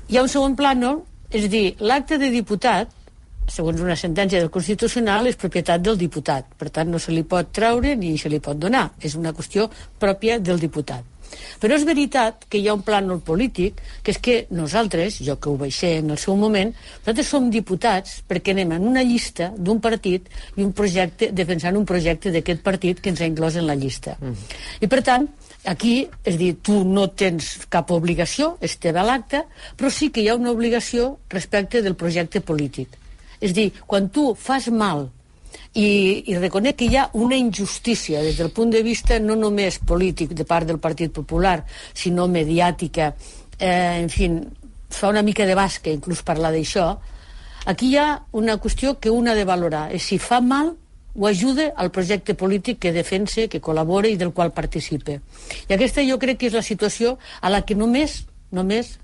Hi 0.08 0.18
ha 0.18 0.24
un 0.26 0.30
segon 0.32 0.56
plano, 0.56 1.02
és 1.30 1.48
dir, 1.50 1.76
l'acte 1.80 2.18
de 2.20 2.28
diputat, 2.30 2.90
segons 3.48 3.80
una 3.80 3.96
sentència 3.96 4.40
del 4.40 4.52
Constitucional, 4.52 5.26
és 5.26 5.38
propietat 5.40 5.82
del 5.82 5.98
diputat. 5.98 6.52
Per 6.58 6.68
tant, 6.70 6.90
no 6.92 7.00
se 7.02 7.12
li 7.12 7.24
pot 7.26 7.50
treure 7.52 7.96
ni 7.96 8.16
se 8.18 8.30
li 8.30 8.40
pot 8.40 8.58
donar. 8.58 8.90
És 9.00 9.16
una 9.18 9.32
qüestió 9.32 9.68
pròpia 9.98 10.38
del 10.38 10.60
diputat. 10.62 11.11
Però 11.60 11.76
és 11.76 11.84
veritat 11.88 12.46
que 12.50 12.60
hi 12.60 12.68
ha 12.68 12.74
un 12.76 12.84
plànol 12.86 13.20
polític, 13.24 13.80
que 14.02 14.14
és 14.14 14.20
que 14.22 14.36
nosaltres, 14.50 15.20
jo 15.24 15.38
que 15.40 15.50
ho 15.50 15.56
vaig 15.60 15.74
ser 15.76 15.94
en 16.02 16.10
el 16.14 16.20
seu 16.20 16.36
moment, 16.36 16.72
nosaltres 17.02 17.30
som 17.32 17.50
diputats 17.52 18.20
perquè 18.28 18.54
anem 18.56 18.76
en 18.78 18.88
una 18.92 19.04
llista 19.06 19.52
d'un 19.56 19.80
partit 19.80 20.28
i 20.56 20.64
un 20.64 20.72
projecte, 20.76 21.30
defensant 21.32 21.78
un 21.78 21.86
projecte 21.88 22.32
d'aquest 22.34 22.62
partit 22.64 23.00
que 23.00 23.12
ens 23.12 23.22
ha 23.22 23.30
inclòs 23.30 23.56
en 23.60 23.68
la 23.68 23.78
llista. 23.78 24.16
Mm. 24.20 24.58
I 24.82 24.90
per 24.92 25.02
tant, 25.06 25.28
aquí, 25.64 25.94
és 26.24 26.38
dir, 26.40 26.54
tu 26.62 26.82
no 26.84 27.08
tens 27.08 27.54
cap 27.72 27.90
obligació, 27.94 28.56
és 28.60 28.76
teva 28.82 29.04
l'acte, 29.06 29.44
però 29.76 29.90
sí 29.90 30.10
que 30.10 30.22
hi 30.22 30.28
ha 30.28 30.38
una 30.38 30.52
obligació 30.52 31.16
respecte 31.30 31.82
del 31.82 31.98
projecte 31.98 32.42
polític. 32.42 32.98
És 33.42 33.54
dir, 33.54 33.72
quan 33.86 34.08
tu 34.14 34.32
fas 34.38 34.68
mal 34.70 35.08
i, 35.74 36.24
i 36.28 36.36
reconec 36.38 36.76
que 36.80 36.88
hi 36.90 36.98
ha 36.98 37.08
una 37.18 37.36
injustícia 37.36 38.22
des 38.22 38.38
del 38.38 38.50
punt 38.50 38.72
de 38.72 38.82
vista 38.82 39.18
no 39.20 39.36
només 39.36 39.78
polític 39.78 40.34
de 40.36 40.44
part 40.48 40.68
del 40.68 40.80
Partit 40.82 41.12
Popular, 41.12 41.62
sinó 41.94 42.28
mediàtica, 42.28 43.14
eh, 43.58 44.02
en 44.02 44.10
fi, 44.12 44.30
fa 44.92 45.08
una 45.08 45.22
mica 45.22 45.46
de 45.48 45.56
basca 45.56 45.90
inclús 45.90 46.22
parlar 46.22 46.52
d'això, 46.52 46.90
aquí 47.64 47.92
hi 47.92 47.98
ha 47.98 48.22
una 48.32 48.58
qüestió 48.60 48.98
que 49.00 49.10
un 49.10 49.28
ha 49.28 49.34
de 49.34 49.44
valorar, 49.48 49.88
és 49.92 50.04
si 50.04 50.18
fa 50.18 50.40
mal 50.40 50.74
o 51.14 51.26
ajuda 51.28 51.72
al 51.76 51.90
projecte 51.90 52.34
polític 52.34 52.78
que 52.80 52.92
defensa, 52.92 53.46
que 53.48 53.60
col·labora 53.60 54.08
i 54.08 54.16
del 54.16 54.32
qual 54.32 54.52
participa. 54.56 55.18
I 55.68 55.76
aquesta 55.76 56.04
jo 56.08 56.18
crec 56.18 56.40
que 56.40 56.48
és 56.48 56.56
la 56.56 56.64
situació 56.64 57.18
a 57.40 57.52
la 57.52 57.62
que 57.68 57.76
només, 57.76 58.22
només 58.50 58.96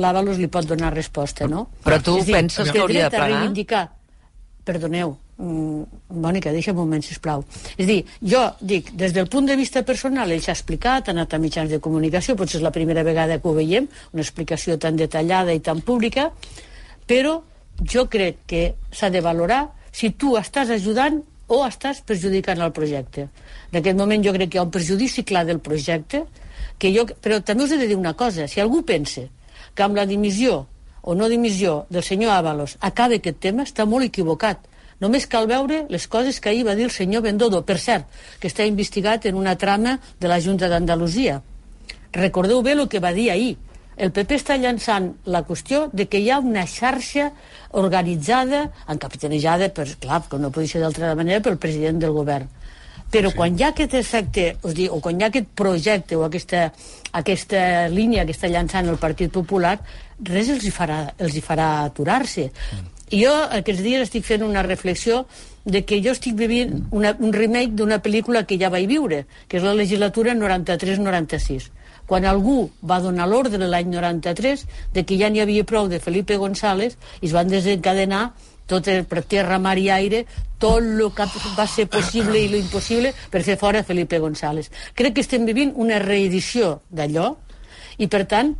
l'Avalos 0.00 0.38
li 0.38 0.48
pot 0.48 0.64
donar 0.64 0.94
resposta, 0.94 1.48
no? 1.50 1.68
Però 1.84 2.00
tu 2.02 2.16
dir, 2.22 2.32
penses 2.32 2.70
que 2.70 2.80
hauria 2.80 3.08
de 3.08 3.16
plegar? 3.16 3.88
perdoneu, 4.64 5.16
Mònica, 5.40 6.52
deixa'm 6.52 6.76
un 6.76 6.84
moment, 6.84 7.02
sisplau. 7.04 7.44
És 7.78 7.86
dir, 7.88 8.00
jo 8.20 8.42
dic, 8.60 8.90
des 8.98 9.14
del 9.16 9.28
punt 9.32 9.46
de 9.48 9.56
vista 9.56 9.82
personal, 9.88 10.30
ell 10.30 10.42
s'ha 10.44 10.52
explicat, 10.52 11.08
ha 11.08 11.14
anat 11.14 11.32
a 11.32 11.40
mitjans 11.40 11.70
de 11.72 11.80
comunicació, 11.80 12.36
potser 12.36 12.58
és 12.58 12.64
la 12.66 12.72
primera 12.74 13.04
vegada 13.06 13.38
que 13.40 13.48
ho 13.48 13.54
veiem, 13.56 13.88
una 14.12 14.24
explicació 14.24 14.76
tan 14.78 15.00
detallada 15.00 15.54
i 15.56 15.62
tan 15.64 15.80
pública, 15.80 16.28
però 17.08 17.38
jo 17.80 18.04
crec 18.12 18.44
que 18.46 18.62
s'ha 18.92 19.08
de 19.08 19.22
valorar 19.24 19.62
si 19.92 20.12
tu 20.12 20.36
estàs 20.36 20.70
ajudant 20.76 21.22
o 21.50 21.64
estàs 21.66 22.02
perjudicant 22.06 22.60
el 22.60 22.72
projecte. 22.76 23.28
En 23.72 23.80
aquest 23.80 23.98
moment 23.98 24.22
jo 24.22 24.34
crec 24.36 24.52
que 24.52 24.58
hi 24.58 24.60
ha 24.60 24.66
un 24.68 24.74
perjudici 24.74 25.24
clar 25.26 25.46
del 25.48 25.58
projecte, 25.64 26.24
que 26.78 26.92
jo, 26.94 27.06
però 27.20 27.40
també 27.44 27.64
us 27.64 27.72
he 27.74 27.80
de 27.80 27.88
dir 27.90 27.96
una 27.96 28.14
cosa, 28.14 28.46
si 28.48 28.60
algú 28.60 28.84
pensa 28.86 29.26
que 29.74 29.82
amb 29.82 29.96
la 29.96 30.06
dimissió 30.06 30.66
o 31.02 31.14
no 31.16 31.28
dimissió 31.32 31.86
del 31.90 32.04
senyor 32.04 32.36
Ábalos 32.36 32.76
acabe 32.80 33.18
aquest 33.20 33.40
tema, 33.40 33.64
està 33.64 33.86
molt 33.88 34.04
equivocat. 34.04 34.69
Només 35.00 35.26
cal 35.32 35.48
veure 35.48 35.86
les 35.88 36.06
coses 36.12 36.40
que 36.40 36.50
ahir 36.50 36.66
va 36.68 36.76
dir 36.76 36.84
el 36.84 36.92
senyor 36.92 37.24
Bendodo, 37.24 37.62
per 37.64 37.78
cert, 37.80 38.06
que 38.40 38.50
està 38.50 38.66
investigat 38.68 39.26
en 39.30 39.38
una 39.40 39.56
trama 39.56 39.96
de 40.20 40.28
la 40.28 40.40
Junta 40.44 40.68
d'Andalusia. 40.68 41.40
Recordeu 42.12 42.60
bé 42.62 42.76
el 42.76 42.86
que 42.88 43.00
va 43.00 43.14
dir 43.16 43.30
ahir. 43.32 43.56
El 44.00 44.12
PP 44.16 44.36
està 44.38 44.56
llançant 44.56 45.10
la 45.28 45.42
qüestió 45.44 45.88
de 45.92 46.06
que 46.08 46.20
hi 46.20 46.30
ha 46.30 46.38
una 46.40 46.66
xarxa 46.68 47.30
organitzada, 47.76 48.62
encapitanejada, 48.88 49.68
per, 49.76 49.88
clar, 50.00 50.22
com 50.28 50.40
no 50.40 50.52
podia 50.52 50.76
ser 50.76 50.84
d'altra 50.84 51.14
manera, 51.14 51.42
pel 51.44 51.58
president 51.60 52.00
del 52.00 52.14
govern. 52.16 52.48
Però 53.10 53.32
sí. 53.32 53.36
quan 53.36 53.58
hi 53.58 53.64
ha 53.64 53.72
aquest 53.74 53.96
efecte, 53.98 54.46
us 54.62 54.76
dic, 54.76 54.92
o 54.92 55.00
quan 55.04 55.18
hi 55.18 55.26
ha 55.26 55.28
aquest 55.32 55.50
projecte 55.58 56.16
o 56.16 56.24
aquesta, 56.28 56.68
aquesta 57.20 57.88
línia 57.92 58.24
que 58.24 58.36
està 58.36 58.48
llançant 58.48 58.88
el 58.88 59.00
Partit 59.02 59.32
Popular, 59.34 59.76
res 60.30 60.52
els 60.54 60.64
hi 60.64 60.72
farà, 60.72 61.02
els 61.18 61.36
hi 61.36 61.44
farà 61.44 61.70
aturar-se. 61.88 62.48
Jo 63.10 63.32
aquests 63.50 63.82
dies 63.82 64.06
estic 64.06 64.24
fent 64.26 64.44
una 64.46 64.62
reflexió 64.62 65.24
de 65.64 65.82
que 65.84 65.98
jo 66.02 66.14
estic 66.14 66.36
vivint 66.38 66.86
una, 66.94 67.16
un 67.18 67.34
remake 67.34 67.74
d'una 67.76 67.98
pel·lícula 68.02 68.44
que 68.46 68.58
ja 68.58 68.70
vaig 68.70 68.86
viure, 68.88 69.24
que 69.48 69.58
és 69.58 69.66
la 69.66 69.74
legislatura 69.74 70.36
93-96 70.38 71.70
quan 72.10 72.26
algú 72.26 72.64
va 72.82 72.98
donar 72.98 73.28
l'ordre 73.30 73.66
l'any 73.70 73.90
93 73.92 74.64
de 74.94 75.04
que 75.06 75.18
ja 75.18 75.28
n'hi 75.30 75.42
havia 75.44 75.66
prou 75.66 75.86
de 75.88 76.00
Felipe 76.02 76.38
González 76.42 76.96
i 77.20 77.28
es 77.28 77.34
van 77.36 77.52
desencadenar 77.52 78.32
tot 78.70 78.88
el, 78.90 79.04
per 79.06 79.22
terra, 79.26 79.58
mar 79.62 79.76
i 79.78 79.88
aire, 79.90 80.24
tot 80.62 80.82
el 80.82 81.04
que 81.14 81.26
va 81.58 81.66
ser 81.70 81.86
possible 81.90 82.38
i 82.38 82.48
l'impossible 82.50 83.12
per 83.30 83.42
fer 83.46 83.56
fora 83.58 83.82
Felipe 83.86 84.18
González. 84.22 84.70
Crec 84.94 85.16
que 85.16 85.24
estem 85.26 85.46
vivint 85.46 85.72
una 85.74 85.98
reedició 86.02 86.80
d'allò 86.90 87.32
i, 87.98 88.06
per 88.06 88.24
tant, 88.30 88.54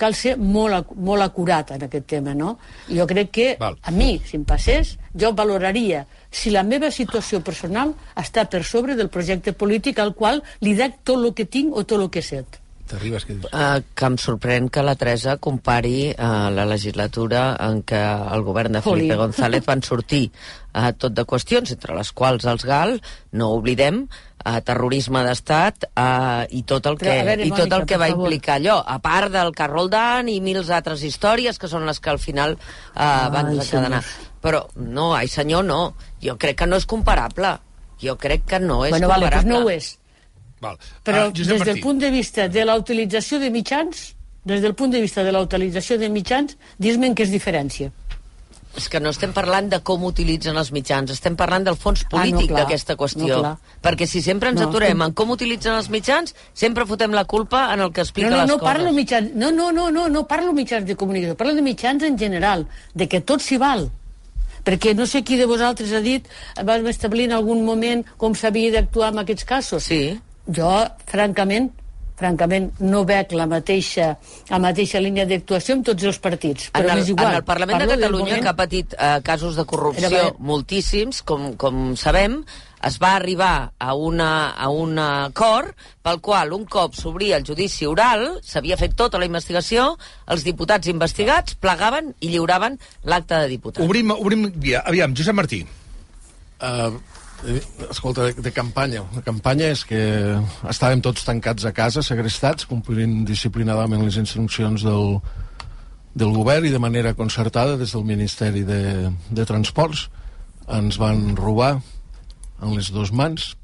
cal 0.00 0.16
ser 0.16 0.36
molt, 0.40 0.94
molt 0.96 1.26
acurat 1.26 1.74
en 1.76 1.84
aquest 1.86 2.08
tema, 2.14 2.34
no? 2.34 2.56
Jo 2.88 3.06
crec 3.10 3.30
que 3.36 3.50
Val. 3.60 3.76
a 3.82 3.92
mi, 3.94 4.14
si 4.24 4.38
em 4.40 4.46
passés, 4.48 4.96
jo 5.12 5.34
valoraria 5.36 6.06
si 6.30 6.52
la 6.54 6.62
meva 6.62 6.90
situació 6.94 7.42
personal 7.44 7.92
està 8.18 8.46
per 8.48 8.62
sobre 8.64 8.96
del 8.96 9.10
projecte 9.12 9.52
polític 9.52 9.98
al 9.98 10.14
qual 10.14 10.42
li 10.64 10.74
dec 10.78 11.02
tot 11.04 11.20
el 11.20 11.34
que 11.34 11.46
tinc 11.46 11.76
o 11.76 11.84
tot 11.84 12.00
el 12.00 12.10
que 12.10 12.22
sé. 12.22 12.44
T'arribes, 12.90 13.22
què 13.26 13.36
dius? 13.36 13.52
Uh, 13.54 13.82
que 13.94 14.08
em 14.08 14.16
sorprèn 14.18 14.66
que 14.72 14.82
la 14.82 14.96
Teresa 14.98 15.36
compari 15.42 16.10
uh, 16.10 16.48
la 16.50 16.66
legislatura 16.66 17.44
en 17.62 17.84
què 17.86 18.00
el 18.34 18.42
govern 18.46 18.78
de 18.78 18.82
Felipe. 18.82 19.18
González 19.20 19.66
van 19.66 19.84
sortir 19.86 20.24
uh, 20.26 20.90
tot 20.98 21.14
de 21.14 21.26
qüestions, 21.28 21.70
entre 21.76 21.94
les 21.98 22.10
quals 22.10 22.48
els 22.50 22.66
GAL, 22.66 22.96
no 23.38 23.52
ho 23.54 23.60
oblidem, 24.40 24.56
uh, 24.56 24.60
terrorisme 24.64 25.22
d'estat 25.24 25.84
uh, 25.90 26.44
i 26.50 26.62
tot 26.62 26.86
el 26.86 26.96
que, 26.98 27.10
a 27.10 27.24
veure, 27.24 27.44
i 27.44 27.50
tot 27.50 27.72
el 27.72 27.86
que 27.86 27.96
va 27.96 28.08
favor. 28.08 28.26
implicar 28.26 28.56
allò, 28.58 28.78
a 28.86 28.98
part 28.98 29.30
del 29.32 29.52
Carroldán 29.54 30.28
i 30.28 30.40
mils 30.40 30.70
altres 30.70 31.02
històries 31.02 31.58
que 31.58 31.68
són 31.68 31.86
les 31.86 32.00
que 32.00 32.10
al 32.10 32.18
final 32.18 32.56
uh, 32.56 33.30
van 33.30 33.46
Ai, 33.52 33.56
desencadenar. 33.58 34.02
Però 34.40 34.66
no, 34.76 35.14
ai 35.14 35.28
senyor, 35.28 35.64
no. 35.64 35.94
Jo 36.22 36.36
crec 36.40 36.56
que 36.62 36.66
no 36.66 36.76
és 36.76 36.86
comparable. 36.86 37.58
Jo 38.00 38.16
crec 38.16 38.46
que 38.48 38.58
no 38.60 38.84
és 38.86 38.90
bueno, 38.90 39.08
vale, 39.08 39.28
doncs 39.28 39.44
comparable. 39.44 39.52
no 39.52 39.66
ho 39.66 39.70
és. 39.70 39.98
Val. 40.60 40.78
Però 41.04 41.26
Ah, 41.28 41.32
Josep 41.36 41.58
des 41.58 41.64
del 41.66 41.80
punt 41.80 41.98
de 42.00 42.10
vista 42.10 42.48
de 42.48 42.64
la 42.64 42.76
utilització 42.76 43.38
de 43.38 43.50
mitjans, 43.50 44.14
des 44.44 44.60
del 44.62 44.74
punt 44.74 44.90
de 44.92 45.00
vista 45.00 45.22
de 45.24 45.32
la 45.32 45.40
utilització 45.40 45.98
de 45.98 46.08
mitjans, 46.08 46.56
dis-me 46.78 47.06
en 47.06 47.14
què 47.14 47.24
es 47.24 47.30
diferència. 47.32 47.90
És 48.80 48.88
que 48.88 49.00
no 49.02 49.10
estem 49.12 49.32
parlant 49.36 49.68
de 49.68 49.78
com 49.84 50.04
utilitzen 50.08 50.56
els 50.56 50.70
mitjans, 50.72 51.10
estem 51.12 51.36
parlant 51.36 51.66
del 51.68 51.76
fons 51.76 52.00
Ah, 52.06 52.08
no, 52.10 52.38
polític 52.38 52.54
d'aquesta 52.56 52.96
qüestió. 52.96 53.28
No, 53.28 53.40
clar. 53.42 53.56
Perquè 53.84 54.06
si 54.08 54.22
sempre 54.24 54.48
ens 54.50 54.60
No, 54.60 54.68
aturem 54.70 54.94
estem- 54.96 55.06
en 55.06 55.12
com 55.14 55.30
utilitzen 55.36 55.74
els 55.76 55.90
mitjans, 55.92 56.34
sempre 56.54 56.86
fotem 56.86 57.12
la 57.12 57.24
culpa 57.26 57.66
en 57.74 57.80
el 57.84 57.92
que 57.92 58.00
explica 58.00 58.30
no, 58.30 58.36
no, 58.36 58.42
les 58.42 58.48
no 58.48 58.58
coses. 58.58 58.72
parlo 58.74 58.92
mitjans, 58.92 59.34
no, 59.34 59.50
no, 59.52 59.70
no, 59.72 59.90
no, 59.90 60.08
no 60.08 60.26
parlo 60.26 60.52
mitjans 60.56 60.86
de 60.86 60.96
comunicació, 60.96 61.36
parlo 61.36 61.54
de 61.54 61.62
mitjans 61.62 62.02
en 62.02 62.16
general, 62.18 62.66
de 62.94 63.08
que 63.08 63.20
tot 63.20 63.40
s'hi 63.44 63.58
val. 63.58 63.90
Perquè 64.64 64.94
no 64.94 65.06
sé 65.06 65.22
qui 65.24 65.36
de 65.40 65.46
vosaltres 65.46 65.92
ha 65.92 66.00
dit, 66.00 66.26
vam 66.64 66.86
establir 66.86 67.24
en 67.30 67.32
algun 67.32 67.64
moment 67.64 68.04
com 68.16 68.34
s'havia 68.34 68.70
d'actuar 68.72 69.12
en 69.12 69.18
aquests 69.22 69.44
casos. 69.44 69.84
Sí. 69.84 70.18
Jo, 70.46 70.86
francament, 71.06 71.70
francament, 72.20 72.70
no 72.84 73.02
veig 73.08 73.32
la 73.36 73.48
mateixa, 73.50 74.12
la 74.52 74.60
mateixa 74.62 75.00
línia 75.00 75.24
d'actuació 75.26 75.78
en 75.78 75.84
tots 75.90 76.04
els 76.12 76.18
partits. 76.22 76.68
En 76.70 76.82
Però 76.82 76.92
el, 76.94 77.00
m'és 77.00 77.08
igual. 77.14 77.32
en 77.32 77.40
el 77.40 77.44
Parlament 77.48 77.78
Parlo 77.78 77.94
de 77.96 78.00
Catalunya, 78.02 78.24
moment- 78.28 78.42
que 78.44 78.52
ha 78.52 78.56
patit 78.58 78.94
eh, 78.98 79.14
casos 79.24 79.56
de 79.56 79.64
Era 79.64 79.70
corrupció 79.72 80.10
bé. 80.10 80.34
moltíssims, 80.38 81.22
com, 81.26 81.54
com 81.56 81.94
sabem, 81.96 82.42
es 82.86 82.94
va 83.02 83.10
arribar 83.18 83.72
a, 83.78 83.92
una, 83.92 84.50
a 84.56 84.70
un 84.72 84.94
acord 84.98 85.74
pel 86.02 86.20
qual 86.24 86.54
un 86.56 86.62
cop 86.64 86.94
s'obria 86.96 87.36
el 87.36 87.44
judici 87.44 87.84
oral, 87.84 88.38
s'havia 88.40 88.78
fet 88.80 88.94
tota 88.96 89.18
la 89.20 89.26
investigació, 89.28 89.98
els 90.32 90.44
diputats 90.46 90.88
investigats 90.88 91.58
plegaven 91.60 92.14
i 92.20 92.30
lliuraven 92.32 92.78
l'acte 93.04 93.36
de 93.42 93.50
diputat. 93.52 93.84
Obrim, 93.84 94.14
obrim 94.16 94.48
via. 94.56 94.80
Aviam, 94.88 95.12
Josep 95.16 95.36
Martí. 95.36 95.60
Uh, 96.60 96.96
escolta, 97.90 98.26
de, 98.26 98.42
de 98.42 98.52
campanya. 98.52 99.04
La 99.14 99.22
campanya 99.24 99.70
és 99.72 99.84
que 99.88 100.00
estàvem 100.70 101.02
tots 101.04 101.24
tancats 101.26 101.66
a 101.66 101.72
casa, 101.76 102.02
segrestats, 102.04 102.66
complint 102.68 103.24
disciplinadament 103.28 104.04
les 104.04 104.18
instruccions 104.20 104.84
del, 104.86 105.20
del 106.14 106.34
govern 106.36 106.66
i 106.66 106.72
de 106.74 106.82
manera 106.82 107.14
concertada 107.14 107.78
des 107.80 107.94
del 107.96 108.04
Ministeri 108.04 108.64
de, 108.68 109.10
de 109.30 109.46
Transports. 109.48 110.08
Ens 110.70 110.98
van 111.00 111.34
robar 111.38 111.78
en 112.60 112.74
les 112.76 112.90
dues 112.92 113.12
mans, 113.12 113.54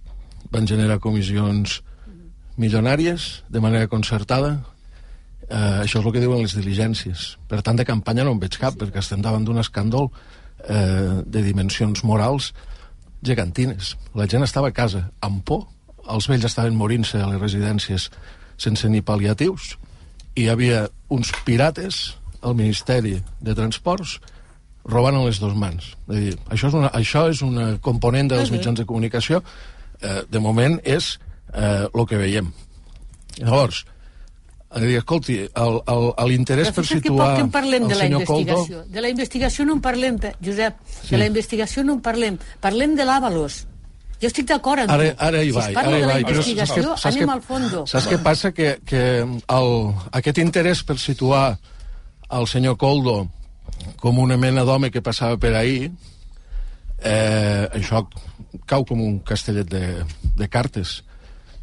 van 0.50 0.66
generar 0.66 0.98
comissions 1.02 1.80
milionàries 2.56 3.42
de 3.52 3.60
manera 3.60 3.88
concertada. 3.92 4.56
Eh, 5.46 5.84
això 5.84 6.00
és 6.00 6.06
el 6.06 6.14
que 6.14 6.22
diuen 6.22 6.40
les 6.42 6.56
diligències. 6.56 7.36
Per 7.46 7.60
tant, 7.62 7.76
de 7.76 7.84
campanya 7.86 8.24
no 8.24 8.32
en 8.34 8.40
veig 8.40 8.56
cap, 8.58 8.78
perquè 8.80 9.02
estem 9.02 9.20
davant 9.22 9.44
d'un 9.44 9.60
escàndol 9.60 10.08
eh, 10.64 11.20
de 11.22 11.44
dimensions 11.44 12.02
morals 12.02 12.54
gegantines. 13.26 13.94
La 14.14 14.28
gent 14.30 14.46
estava 14.46 14.70
a 14.70 14.76
casa 14.76 15.08
amb 15.24 15.42
por, 15.46 15.66
els 16.06 16.28
vells 16.30 16.46
estaven 16.46 16.76
morint-se 16.78 17.18
a 17.20 17.28
les 17.32 17.42
residències 17.42 18.10
sense 18.56 18.88
ni 18.88 19.02
pal·liatius, 19.04 19.74
i 20.36 20.46
hi 20.46 20.50
havia 20.52 20.86
uns 21.12 21.32
pirates 21.44 22.16
al 22.46 22.56
Ministeri 22.56 23.16
de 23.40 23.54
Transports 23.56 24.18
robant 24.86 25.16
en 25.18 25.24
les 25.26 25.40
dues 25.42 25.56
mans. 25.58 25.90
És 26.06 26.14
a 26.14 26.20
dir, 26.20 26.34
això, 26.52 26.70
és 26.70 26.76
una, 26.78 26.90
això 26.94 27.26
és 27.32 27.42
una 27.42 27.72
component 27.82 28.30
dels 28.30 28.52
mitjans 28.54 28.78
de 28.78 28.86
comunicació. 28.86 29.42
Eh, 30.00 30.22
de 30.30 30.42
moment 30.42 30.78
és 30.84 31.16
eh, 31.52 31.86
el 31.88 32.06
que 32.06 32.20
veiem. 32.20 32.52
Llavors, 33.40 33.82
a 33.88 33.95
dir, 34.82 34.96
escolti, 34.98 35.38
l'interès 36.28 36.68
per 36.74 36.82
que 36.84 36.94
situar 36.98 37.34
que 37.36 37.40
en 37.46 37.50
parlem 37.50 37.86
de 37.88 37.94
la 37.94 38.02
senyor 38.04 38.24
Coldo... 38.28 38.50
investigació. 38.52 38.82
De 38.92 39.00
la 39.00 39.08
investigació 39.08 39.64
no 39.64 39.72
en 39.78 39.80
parlem, 39.80 40.18
Josep. 40.44 40.74
Sí. 41.02 41.10
De 41.14 41.18
la 41.22 41.26
investigació 41.26 41.84
no 41.84 41.94
en 41.94 42.00
parlem. 42.04 42.36
Parlem 42.60 42.96
de 42.98 43.04
l'Àvalos. 43.08 43.62
Jo 44.20 44.28
estic 44.30 44.46
d'acord 44.48 44.80
amb 44.80 44.90
Ara, 44.90 45.10
tu. 45.12 45.16
ara 45.26 45.42
hi 45.44 45.50
si 45.50 45.56
vaig, 45.56 45.74
parla 45.76 45.88
ara 45.90 45.96
hi 45.96 46.00
de 46.00 46.06
la 46.06 46.12
vaig. 46.14 46.24
però 46.26 46.36
investigació, 46.40 46.82
saps 46.96 47.02
què- 47.04 47.08
anem 47.16 47.28
què- 47.28 47.32
al 47.34 47.42
fondo. 47.42 47.86
Saps 47.86 48.06
què 48.08 48.18
passa? 48.22 48.52
Que, 48.52 48.68
que 48.84 49.02
el, 49.24 49.70
aquest 50.20 50.38
interès 50.38 50.82
per 50.82 50.96
situar 50.98 51.58
el 52.30 52.46
senyor 52.48 52.76
Coldo 52.80 53.28
com 54.00 54.18
una 54.18 54.36
mena 54.40 54.64
d'home 54.64 54.90
que 54.90 55.02
passava 55.02 55.36
per 55.36 55.54
ahir, 55.54 55.90
eh, 57.02 57.68
això 57.76 58.06
cau 58.66 58.84
com 58.88 59.00
un 59.00 59.18
castellet 59.20 59.68
de, 59.68 60.04
de 60.36 60.48
cartes. 60.48 61.02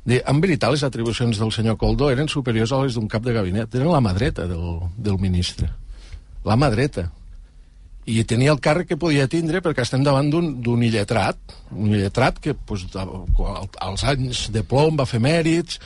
De, 0.05 0.19
en 0.27 0.39
veritat, 0.43 0.71
les 0.73 0.83
atribucions 0.83 1.37
del 1.39 1.51
senyor 1.55 1.77
Coldo 1.79 2.09
eren 2.11 2.27
superiors 2.27 2.73
a 2.75 2.81
les 2.83 2.95
d'un 2.97 3.07
cap 3.07 3.23
de 3.23 3.31
gabinet. 3.35 3.71
Eren 3.75 3.91
la 3.91 4.01
mà 4.03 4.11
dreta 4.17 4.47
del, 4.49 4.81
del 4.97 5.15
ministre. 5.21 5.69
La 6.43 6.57
mà 6.59 6.67
dreta. 6.73 7.05
I 8.05 8.17
tenia 8.27 8.51
el 8.51 8.59
càrrec 8.59 8.89
que 8.89 8.97
podia 8.99 9.29
tindre 9.31 9.61
perquè 9.63 9.85
estem 9.85 10.03
davant 10.03 10.27
d'un 10.27 10.49
d'un 10.61 10.81
illetrat, 10.83 11.37
un 11.71 11.93
illetrat 11.95 12.41
que 12.43 12.51
pues, 12.53 12.83
als 12.91 14.03
anys 14.03 14.49
de 14.51 14.63
plom 14.67 14.97
va 14.99 15.05
fer 15.07 15.21
mèrits 15.23 15.79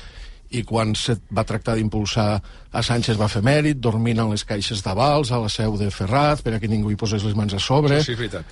i 0.50 0.64
quan 0.66 0.96
se 0.96 1.14
va 1.30 1.44
tractar 1.46 1.76
d'impulsar 1.78 2.40
a 2.72 2.82
Sánchez 2.82 3.20
va 3.20 3.28
fer 3.30 3.44
mèrit, 3.46 3.78
dormint 3.84 4.18
en 4.24 4.32
les 4.32 4.46
caixes 4.48 4.82
d'avals 4.82 5.30
a 5.30 5.38
la 5.44 5.50
seu 5.52 5.76
de 5.78 5.92
Ferraz 5.92 6.42
per 6.42 6.56
a 6.56 6.60
que 6.64 6.70
ningú 6.72 6.90
hi 6.90 6.98
posés 6.98 7.22
les 7.28 7.36
mans 7.36 7.54
a 7.54 7.60
sobre 7.60 8.00
Sí, 8.02 8.16
és 8.16 8.18
veritat. 8.18 8.46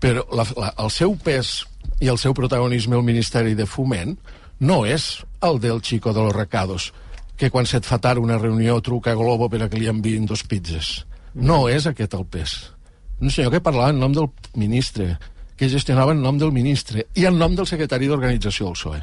però 0.00 0.24
la, 0.32 0.46
la, 0.56 0.72
el 0.82 0.90
seu 0.90 1.14
pes 1.14 1.60
i 2.00 2.08
el 2.08 2.18
seu 2.18 2.34
protagonisme 2.34 2.96
al 2.96 3.04
Ministeri 3.06 3.54
de 3.54 3.66
Foment 3.68 4.16
no 4.62 4.84
és 4.86 5.24
el 5.42 5.58
del 5.60 5.82
Chico 5.82 6.12
de 6.14 6.22
los 6.22 6.34
Recados, 6.34 6.92
que 7.36 7.50
quan 7.50 7.66
se't 7.66 7.86
fa 7.88 7.98
tard 7.98 8.22
una 8.22 8.38
reunió 8.38 8.78
truca 8.80 9.10
a 9.12 9.18
Globo 9.18 9.48
per 9.50 9.64
a 9.64 9.68
que 9.68 9.80
li 9.80 9.90
enviïn 9.90 10.28
dos 10.30 10.44
pizzas. 10.46 11.02
No 11.34 11.66
és 11.68 11.88
aquest 11.90 12.14
el 12.14 12.24
pes. 12.30 12.54
Un 13.18 13.30
senyor 13.30 13.50
que 13.56 13.62
parlava 13.64 13.90
en 13.90 13.98
nom 13.98 14.14
del 14.14 14.30
ministre, 14.54 15.16
que 15.58 15.70
gestionava 15.70 16.14
en 16.14 16.22
nom 16.22 16.38
del 16.38 16.54
ministre 16.54 17.08
i 17.18 17.26
en 17.26 17.38
nom 17.38 17.56
del 17.58 17.66
secretari 17.66 18.06
d'organització 18.10 18.70
del 18.70 18.78
PSOE. 18.78 19.02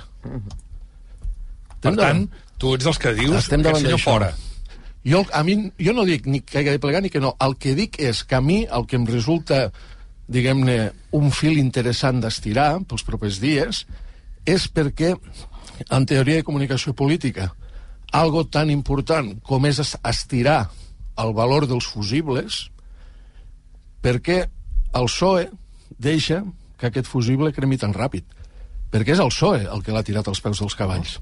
Per 1.84 1.96
tant, 1.96 2.26
tu 2.60 2.74
ets 2.76 2.88
dels 2.88 3.00
que 3.00 3.14
dius 3.16 3.38
Estem 3.44 3.64
que 3.64 3.76
senyor 3.76 4.00
fora. 4.04 4.34
Jo, 5.08 5.24
a 5.32 5.44
mi, 5.48 5.56
jo 5.80 5.94
no 5.96 6.04
dic 6.08 6.28
ni 6.28 6.42
que 6.44 6.60
hagi 6.60 6.76
de 6.76 6.82
plegar 6.84 7.02
ni 7.04 7.12
que 7.12 7.22
no. 7.24 7.36
El 7.44 7.56
que 7.60 7.76
dic 7.76 8.00
és 8.04 8.24
que 8.28 8.36
a 8.36 8.44
mi 8.44 8.66
el 8.66 8.88
que 8.88 9.00
em 9.00 9.08
resulta, 9.08 9.70
diguem-ne, 10.28 10.82
un 11.16 11.32
fil 11.32 11.60
interessant 11.60 12.20
d'estirar 12.24 12.78
pels 12.88 13.08
propers 13.08 13.40
dies 13.44 13.86
és 14.50 14.68
perquè, 14.72 15.14
en 15.90 16.06
teoria 16.06 16.36
de 16.40 16.44
comunicació 16.44 16.94
política, 16.94 17.54
algo 18.12 18.46
tan 18.48 18.70
important 18.74 19.36
com 19.46 19.66
és 19.70 19.80
es- 19.80 19.98
estirar 20.04 20.70
el 21.20 21.34
valor 21.34 21.68
dels 21.68 21.86
fusibles, 21.88 22.70
perquè 24.02 24.46
el 24.94 25.06
PSOE 25.10 25.50
deixa 26.00 26.44
que 26.80 26.88
aquest 26.88 27.08
fusible 27.12 27.52
cremi 27.54 27.78
tan 27.78 27.94
ràpid. 27.94 28.24
Perquè 28.92 29.14
és 29.14 29.20
el 29.22 29.30
PSOE 29.34 29.66
el 29.70 29.84
que 29.84 29.92
l'ha 29.94 30.04
tirat 30.08 30.28
als 30.32 30.42
peus 30.42 30.60
dels 30.64 30.76
cavalls. 30.76 31.20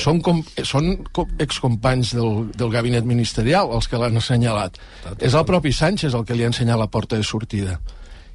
Són, 0.00 0.20
com, 0.24 0.38
són 0.64 1.04
com 1.12 1.28
excompanys 1.42 2.14
del, 2.16 2.46
del 2.56 2.70
gabinet 2.72 3.04
ministerial 3.04 3.68
els 3.76 3.88
que 3.90 3.98
l'han 4.00 4.16
assenyalat. 4.16 4.78
És 5.20 5.34
el 5.34 5.44
propi 5.44 5.72
Sánchez 5.74 6.14
el 6.14 6.24
que 6.24 6.34
li 6.38 6.46
ha 6.46 6.52
ensenyat 6.52 6.78
la 6.80 6.86
porta 6.88 7.18
de 7.18 7.26
sortida. 7.26 7.80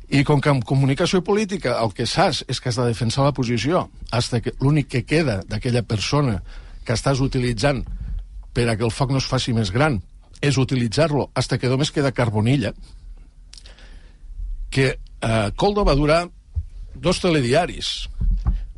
I 0.10 0.24
com 0.24 0.42
que 0.42 0.52
en 0.54 0.62
comunicació 0.62 1.24
política 1.26 1.80
el 1.82 1.94
que 1.98 2.06
saps 2.06 2.44
és 2.52 2.60
que 2.62 2.70
has 2.70 2.78
de 2.78 2.86
defensar 2.88 3.26
la 3.26 3.34
posició, 3.34 3.88
hasta 4.12 4.42
que 4.42 4.54
l'únic 4.62 4.92
que 4.92 5.06
queda 5.06 5.40
d'aquella 5.50 5.82
persona 5.84 6.42
que 6.86 6.94
estàs 6.94 7.22
utilitzant 7.24 7.82
per 8.54 8.68
a 8.70 8.76
que 8.78 8.86
el 8.86 8.94
foc 8.94 9.12
no 9.12 9.20
es 9.20 9.28
faci 9.28 9.54
més 9.54 9.72
gran 9.74 10.00
és 10.42 10.60
utilitzar-lo 10.62 11.30
hasta 11.34 11.58
que 11.58 11.72
només 11.72 11.92
queda 11.92 12.14
carbonilla, 12.14 12.74
que 14.70 14.88
eh, 14.96 15.50
Coldo 15.56 15.86
va 15.88 15.96
durar 15.96 16.26
dos 16.94 17.20
telediaris, 17.24 18.10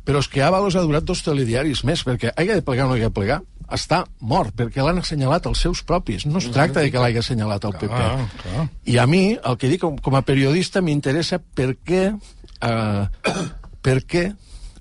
però 0.06 0.22
és 0.22 0.28
que 0.32 0.42
Ábalos 0.42 0.76
ha 0.78 0.86
durat 0.86 1.04
dos 1.04 1.22
telediaris 1.26 1.84
més, 1.84 2.02
perquè 2.06 2.32
hagi 2.34 2.54
de 2.54 2.64
plegar 2.64 2.86
o 2.86 2.90
no 2.90 2.96
hagi 2.96 3.06
de 3.06 3.14
plegar, 3.14 3.42
està 3.74 4.02
mort, 4.24 4.54
perquè 4.56 4.84
l'han 4.84 5.02
assenyalat 5.02 5.46
els 5.50 5.60
seus 5.66 5.82
propis. 5.84 6.24
No 6.26 6.40
es 6.40 6.48
tracta 6.52 6.80
de 6.80 6.92
que 6.92 7.00
l'hagi 7.02 7.20
assenyalat 7.20 7.64
el 7.68 7.76
PP. 7.76 7.90
Clar, 7.92 8.28
clar. 8.42 8.66
I 8.88 8.98
a 8.98 9.06
mi, 9.10 9.22
el 9.36 9.58
que 9.60 9.70
dic 9.72 9.82
com, 9.84 9.98
com 10.00 10.16
a 10.16 10.24
periodista, 10.24 10.80
m'interessa 10.84 11.38
per 11.38 11.74
què, 11.84 12.04
eh, 12.14 13.32
per 13.86 13.98
què 14.08 14.24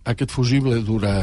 aquest 0.08 0.32
fusible 0.32 0.80
dura... 0.88 1.20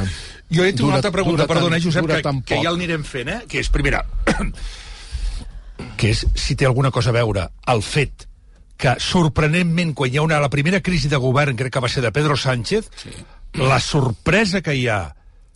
Jo 0.53 0.67
he 0.67 0.75
tinc 0.77 0.89
una 0.91 1.01
altra 1.01 1.13
pregunta, 1.15 1.49
perdona, 1.49 1.81
Josep, 1.81 2.07
que, 2.11 2.37
que 2.51 2.61
ja 2.61 2.73
l'anirem 2.75 3.05
fent, 3.09 3.33
eh? 3.33 3.41
Que 3.49 3.63
és, 3.65 3.73
primera, 3.73 4.05
que 5.99 6.13
és 6.13 6.25
si 6.37 6.57
té 6.57 6.69
alguna 6.69 6.93
cosa 6.95 7.11
a 7.11 7.17
veure 7.17 7.49
el 7.73 7.83
fet 7.85 8.29
que, 8.77 8.97
sorprenentment, 9.01 9.95
quan 9.97 10.13
hi 10.13 10.21
ha 10.21 10.27
una, 10.27 10.41
la 10.43 10.51
primera 10.53 10.83
crisi 10.85 11.09
de 11.09 11.21
govern, 11.23 11.57
crec 11.57 11.73
que 11.73 11.83
va 11.83 11.89
ser 11.89 12.03
de 12.05 12.13
Pedro 12.13 12.37
Sánchez, 12.37 12.91
sí. 13.01 13.15
la 13.63 13.81
sorpresa 13.81 14.61
que 14.61 14.75
hi 14.77 14.89
ha, 14.93 15.01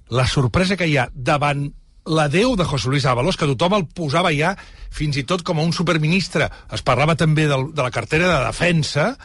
la 0.09 0.27
sorpresa 0.27 0.79
que 0.79 0.89
hi 0.89 0.97
ha 0.97 1.09
davant 1.13 1.69
la 2.07 2.29
Déu 2.29 2.55
de 2.57 2.65
José 2.65 2.89
Luis 2.89 3.05
Ábalos, 3.07 3.37
que 3.37 3.47
tothom 3.47 3.75
el 3.75 3.87
posava 3.87 4.31
ja 4.33 4.55
fins 4.91 5.17
i 5.21 5.25
tot 5.29 5.43
com 5.45 5.59
a 5.59 5.63
un 5.67 5.73
superministre. 5.77 6.49
Es 6.73 6.83
parlava 6.83 7.17
també 7.17 7.47
del, 7.51 7.73
de 7.75 7.83
la 7.83 7.91
cartera 7.91 8.29
de 8.39 8.47
defensa, 8.47 9.17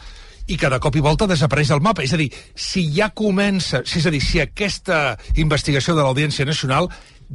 i 0.46 0.58
que 0.60 0.68
de 0.68 0.76
cop 0.78 0.92
i 0.96 1.00
volta 1.00 1.24
desapareix 1.26 1.70
del 1.72 1.80
mapa. 1.80 2.02
És 2.04 2.12
a 2.12 2.18
dir, 2.20 2.28
si 2.54 2.82
ja 2.92 3.08
comença, 3.16 3.80
és 3.80 4.04
a 4.04 4.10
dir, 4.12 4.20
si 4.20 4.40
aquesta 4.42 5.16
investigació 5.40 5.94
de 5.96 6.02
l'Audiència 6.04 6.44
Nacional 6.44 6.90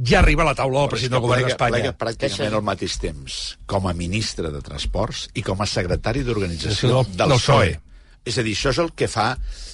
ja 0.06 0.20
arriba 0.20 0.44
a 0.44 0.52
la 0.52 0.54
taula 0.54 0.84
del 0.84 0.92
president 0.92 1.16
del 1.18 1.24
govern 1.24 1.42
Plega- 1.42 1.48
d'Espanya. 1.56 1.74
plega 1.80 1.96
pràcticament 1.98 2.54
al 2.54 2.62
mateix 2.62 2.94
temps 3.02 3.40
com 3.66 3.88
a 3.90 3.92
ministre 3.98 4.52
de 4.54 4.60
Transports 4.62 5.24
i 5.34 5.42
com 5.42 5.58
a 5.60 5.66
secretari 5.66 6.22
d'organització 6.22 6.76
Sí, 6.78 6.86
del- 6.86 7.16
del, 7.16 7.28
del 7.34 7.38
PSOE. 7.40 7.72
És 8.28 8.36
a 8.36 8.44
dir, 8.44 8.52
això 8.52 8.72
és 8.74 8.78
el 8.82 8.90
que 8.92 9.08
fa 9.08 9.30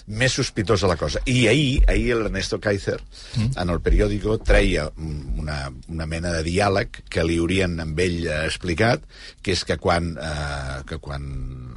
més 0.07 0.37
sospitosa 0.39 0.87
la 0.87 0.97
cosa. 0.97 1.21
I 1.27 1.49
ahir, 1.51 1.81
ahir 1.91 2.15
l'Ernesto 2.15 2.61
Kaiser, 2.63 2.99
mm. 3.35 3.57
en 3.59 3.73
el 3.75 3.81
periòdico, 3.83 4.37
treia 4.39 4.87
una, 4.97 5.59
una 5.91 6.07
mena 6.07 6.31
de 6.37 6.45
diàleg 6.47 7.01
que 7.11 7.25
li 7.27 7.41
haurien 7.43 7.75
amb 7.83 7.99
ell 8.05 8.21
eh, 8.23 8.45
explicat, 8.47 9.03
que 9.43 9.57
és 9.57 9.65
que 9.67 9.79
quan, 9.83 10.13
eh, 10.15 10.77
que 10.87 11.01
quan 11.03 11.27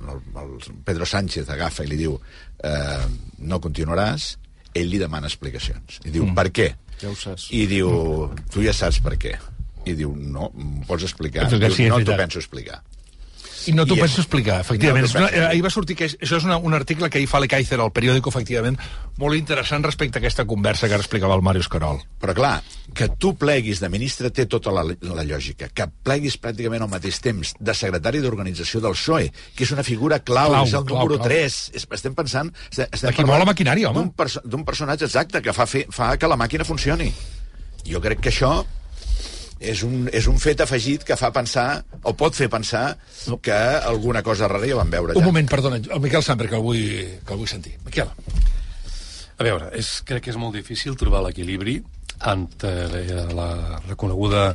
el, 0.10 0.21
el 0.43 0.53
Pedro 0.86 1.10
Sánchez 1.10 1.49
agafa 1.49 1.88
i 1.88 1.89
li 1.89 1.97
diu 2.03 2.19
eh, 2.19 3.08
no 3.49 3.62
continuaràs, 3.63 4.36
ell 4.77 4.93
li 4.93 5.01
demana 5.01 5.29
explicacions. 5.32 6.03
I 6.05 6.13
diu, 6.13 6.27
mm. 6.27 6.38
per 6.38 6.51
què? 6.53 6.69
Ja 7.01 7.10
ho 7.10 7.17
saps. 7.17 7.47
I 7.55 7.65
diu, 7.71 7.89
tu 8.53 8.62
ja 8.62 8.75
saps 8.75 9.01
per 9.01 9.15
què. 9.17 9.34
I 9.89 9.95
diu, 9.97 10.13
no, 10.13 10.51
m'ho 10.53 10.86
pots 10.86 11.08
explicar? 11.08 11.47
Diu, 11.49 11.71
sí, 11.73 11.89
no 11.89 11.97
t'ho 12.05 12.17
penso 12.19 12.41
explicar. 12.43 12.84
I 13.67 13.74
no 13.76 13.86
t'ho 13.86 13.95
penso 13.95 14.15
és- 14.22 14.26
explicar, 14.26 14.62
efectivament. 14.62 15.08
No 15.13 15.19
una, 15.28 15.50
ahir 15.50 15.63
va 15.65 15.69
sortir 15.69 15.95
que 15.98 16.06
és- 16.06 16.17
això 16.22 16.38
és 16.38 16.43
una, 16.45 16.58
un 16.58 16.74
article 16.74 17.10
que 17.10 17.17
ahir 17.19 17.28
fa 17.28 17.39
l'Ekaizer 17.39 17.80
al 17.80 17.91
periòdico, 17.91 18.30
efectivament, 18.30 18.78
molt 19.17 19.36
interessant 19.36 19.84
respecte 19.84 20.17
a 20.17 20.22
aquesta 20.22 20.45
conversa 20.45 20.88
que 20.88 20.93
ara 20.93 21.04
explicava 21.04 21.36
el 21.36 21.41
Màrius 21.41 21.67
Carol. 21.67 22.00
Però 22.22 22.34
clar, 22.34 22.63
que 22.93 23.10
tu 23.10 23.36
pleguis 23.38 23.80
de 23.80 23.89
ministre 23.89 24.32
té 24.32 24.45
tota 24.45 24.72
la, 24.72 24.84
la 24.86 25.24
lògica. 25.24 25.67
Que 25.74 25.88
pleguis 26.04 26.39
pràcticament 26.39 26.82
al 26.82 26.89
mateix 26.89 27.19
temps 27.19 27.54
de 27.60 27.74
secretari 27.74 28.19
d'organització 28.24 28.80
del 28.82 28.93
PSOE, 28.98 29.32
que 29.56 29.63
és 29.67 29.72
una 29.76 29.84
figura 29.84 30.19
clau, 30.24 30.50
Clau, 30.54 30.65
és 30.65 30.74
el 30.74 30.86
clau, 30.86 31.04
número 31.04 31.17
clau. 31.19 31.28
3. 31.28 31.60
És, 31.76 31.88
estem 31.91 32.15
pensant... 32.15 32.54
Estem, 32.72 32.88
estem 32.91 33.10
De 33.12 33.15
qui 33.15 33.26
mou 33.26 33.38
la 33.38 33.45
maquinària, 33.45 33.89
home. 33.89 34.00
D'un 34.00 34.12
perso 34.15 34.41
personatge 34.69 35.06
exacte 35.06 35.41
que 35.41 35.54
fa, 35.54 35.65
fer, 35.65 35.86
fa 35.91 36.15
que 36.17 36.28
la 36.28 36.38
màquina 36.38 36.63
funcioni. 36.63 37.12
Jo 37.89 38.00
crec 38.02 38.19
que 38.22 38.30
això 38.30 38.63
és 39.60 39.84
un, 39.84 40.08
és 40.15 40.28
un 40.32 40.39
fet 40.39 40.62
afegit 40.63 41.04
que 41.04 41.17
fa 41.19 41.30
pensar, 41.36 41.84
o 42.08 42.13
pot 42.17 42.36
fer 42.36 42.48
pensar, 42.52 42.93
que 43.43 43.60
alguna 43.91 44.24
cosa 44.24 44.48
rara 44.48 44.67
ja 44.67 44.80
vam 44.80 44.91
veure 44.91 45.17
Un 45.17 45.24
ja. 45.24 45.28
moment, 45.28 45.50
perdona, 45.52 45.82
el 45.84 46.04
Miquel 46.04 46.24
Samper, 46.24 46.48
que 46.50 46.56
el 46.56 46.63
vull, 46.63 46.84
que 47.26 47.36
el 47.36 47.41
vull 47.41 47.52
sentir. 47.52 47.76
Miquel. 47.86 48.12
A 49.39 49.45
veure, 49.48 49.69
és, 49.80 50.00
crec 50.08 50.26
que 50.26 50.34
és 50.34 50.39
molt 50.39 50.56
difícil 50.56 50.95
trobar 51.00 51.22
l'equilibri 51.26 51.80
entre 52.28 53.28
la 53.36 53.80
reconeguda 53.86 54.50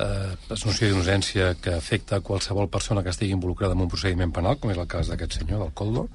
eh, 0.00 0.36
presumpció 0.48 0.88
d'innocència 0.88 1.54
que 1.60 1.74
afecta 1.76 2.22
qualsevol 2.24 2.70
persona 2.72 3.02
que 3.04 3.12
estigui 3.12 3.36
involucrada 3.36 3.76
en 3.76 3.84
un 3.84 3.90
procediment 3.92 4.32
penal, 4.32 4.56
com 4.60 4.72
és 4.72 4.80
el 4.80 4.88
cas 4.88 5.12
d'aquest 5.12 5.40
senyor, 5.40 5.64
del 5.64 5.74
Coldo, 5.76 6.08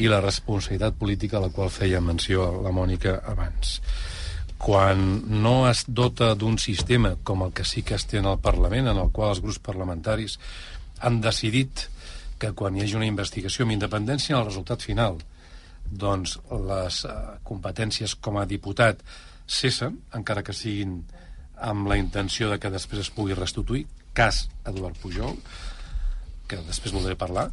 i 0.00 0.08
la 0.08 0.22
responsabilitat 0.24 0.96
política 0.96 1.38
a 1.38 1.44
la 1.44 1.52
qual 1.52 1.72
feia 1.72 2.00
menció 2.00 2.48
la 2.64 2.72
Mònica 2.72 3.18
abans. 3.28 3.80
Quan 4.62 5.24
no 5.42 5.54
es 5.66 5.82
dota 5.88 6.32
d'un 6.38 6.54
sistema 6.62 7.16
com 7.26 7.42
el 7.42 7.52
que 7.56 7.66
sí 7.66 7.82
que 7.82 7.96
es 7.98 8.06
té 8.06 8.20
en 8.20 8.28
el 8.30 8.38
Parlament, 8.38 8.92
en 8.92 9.00
el 9.02 9.10
qual 9.10 9.32
els 9.34 9.42
grups 9.42 9.58
parlamentaris 9.58 10.38
han 11.02 11.18
decidit 11.24 11.88
que 12.38 12.52
quan 12.58 12.76
hi 12.76 12.84
hagi 12.84 12.98
una 12.98 13.10
investigació 13.10 13.66
amb 13.66 13.74
independència 13.74 14.36
en 14.36 14.40
el 14.40 14.48
resultat 14.48 14.82
final 14.86 15.18
doncs 15.92 16.38
les 16.68 17.02
eh, 17.04 17.16
competències 17.46 18.14
com 18.24 18.38
a 18.38 18.46
diputat 18.48 19.02
cessen, 19.46 19.98
encara 20.16 20.42
que 20.46 20.54
siguin 20.56 21.00
amb 21.62 21.90
la 21.90 21.98
intenció 22.00 22.48
de 22.50 22.58
que 22.58 22.70
després 22.72 23.04
es 23.04 23.12
pugui 23.14 23.36
restituir, 23.38 23.84
cas 24.16 24.46
Eduard 24.66 24.98
Pujol, 25.02 25.36
que 26.48 26.58
després 26.66 26.94
voldré 26.94 27.16
parlar, 27.18 27.50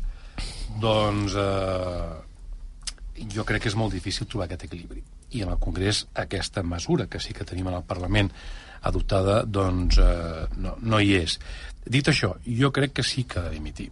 doncs 0.82 1.36
eh, 1.38 2.18
jo 3.36 3.46
crec 3.46 3.66
que 3.66 3.72
és 3.74 3.78
molt 3.80 3.94
difícil 3.94 4.28
trobar 4.28 4.48
aquest 4.48 4.70
equilibri. 4.70 5.04
I 5.32 5.44
en 5.46 5.54
el 5.54 5.60
Congrés 5.62 6.06
aquesta 6.18 6.64
mesura 6.64 7.08
que 7.08 7.22
sí 7.22 7.34
que 7.34 7.46
tenim 7.46 7.70
en 7.70 7.78
el 7.80 7.86
Parlament 7.88 8.32
adoptada, 8.82 9.44
doncs 9.44 10.00
eh, 10.00 10.48
no, 10.58 10.76
no 10.82 11.00
hi 11.00 11.16
és. 11.20 11.38
Dit 11.86 12.10
això, 12.12 12.36
jo 12.46 12.72
crec 12.76 12.96
que 13.00 13.06
sí 13.06 13.26
que 13.28 13.40
ha 13.40 13.48
de 13.48 13.56
dimitir. 13.58 13.90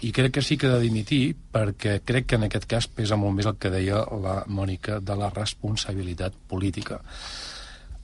I 0.00 0.12
crec 0.16 0.38
que 0.38 0.42
sí 0.42 0.56
que 0.56 0.68
ha 0.68 0.78
de 0.78 0.86
dimitir 0.86 1.34
perquè 1.52 1.98
crec 2.04 2.30
que 2.30 2.38
en 2.40 2.46
aquest 2.46 2.66
cas 2.68 2.88
pesa 2.88 3.18
molt 3.20 3.36
més 3.36 3.48
el 3.48 3.58
que 3.60 3.72
deia 3.72 4.00
la 4.22 4.40
Mònica 4.48 4.98
de 5.04 5.16
la 5.16 5.28
responsabilitat 5.34 6.36
política. 6.48 7.00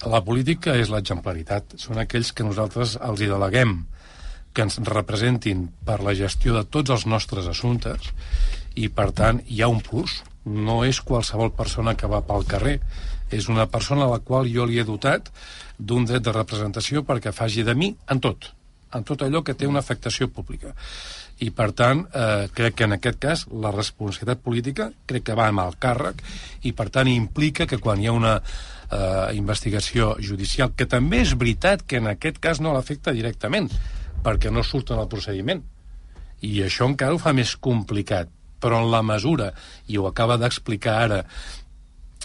La 0.05 0.21
política 0.25 0.75
és 0.77 0.93
l'exemplaritat. 0.93 1.79
Són 1.81 1.99
aquells 2.03 2.35
que 2.37 2.45
nosaltres 2.45 2.99
els 3.01 3.23
hi 3.23 3.31
deleguem 3.31 3.79
que 4.53 4.65
ens 4.65 4.77
representin 4.89 5.67
per 5.85 5.99
la 6.05 6.15
gestió 6.17 6.55
de 6.57 6.65
tots 6.69 6.93
els 6.93 7.07
nostres 7.09 7.49
assumptes 7.49 8.13
i, 8.77 8.89
per 8.89 9.11
tant, 9.17 9.41
hi 9.49 9.63
ha 9.63 9.69
un 9.73 9.83
plus. 9.85 10.21
No 10.47 10.83
és 10.87 11.01
qualsevol 11.03 11.53
persona 11.59 11.97
que 11.99 12.11
va 12.11 12.23
pel 12.27 12.47
carrer. 12.47 12.79
És 13.31 13.49
una 13.51 13.67
persona 13.67 14.07
a 14.07 14.13
la 14.13 14.21
qual 14.23 14.47
jo 14.47 14.67
li 14.67 14.79
he 14.79 14.87
dotat 14.87 15.33
d'un 15.79 16.07
dret 16.07 16.23
de 16.23 16.35
representació 16.35 17.03
perquè 17.05 17.33
faci 17.35 17.65
de 17.67 17.75
mi 17.75 17.91
en 18.11 18.23
tot, 18.23 18.53
en 18.95 19.05
tot 19.05 19.23
allò 19.27 19.43
que 19.43 19.57
té 19.59 19.67
una 19.67 19.83
afectació 19.83 20.29
pública. 20.31 20.75
I, 21.43 21.51
per 21.53 21.73
tant, 21.77 22.07
eh, 22.17 22.47
crec 22.57 22.79
que 22.79 22.87
en 22.87 22.97
aquest 22.97 23.19
cas 23.21 23.43
la 23.51 23.73
responsabilitat 23.75 24.41
política 24.41 24.89
crec 25.11 25.27
que 25.27 25.37
va 25.37 25.51
amb 25.51 25.67
el 25.67 25.77
càrrec 25.83 26.23
i, 26.63 26.73
per 26.73 26.89
tant, 26.95 27.11
implica 27.13 27.67
que 27.69 27.77
quan 27.83 28.01
hi 28.01 28.09
ha 28.09 28.15
una 28.17 28.39
eh, 28.39 29.37
investigació 29.37 30.15
judicial, 30.21 30.73
que 30.77 30.87
també 30.89 31.21
és 31.27 31.35
veritat 31.37 31.85
que 31.85 32.01
en 32.01 32.09
aquest 32.15 32.41
cas 32.41 32.63
no 32.65 32.73
l'afecta 32.73 33.13
directament, 33.13 33.69
perquè 34.25 34.51
no 34.51 34.65
surt 34.65 34.95
en 34.95 35.03
el 35.03 35.11
procediment. 35.13 35.61
I 36.47 36.63
això 36.65 36.89
encara 36.89 37.17
ho 37.17 37.21
fa 37.21 37.35
més 37.37 37.57
complicat. 37.61 38.33
Però 38.61 38.81
en 38.83 38.91
la 38.91 39.03
mesura, 39.05 39.53
i 39.87 39.99
ho 39.99 40.07
acaba 40.09 40.39
d'explicar 40.41 40.97
ara 41.05 41.23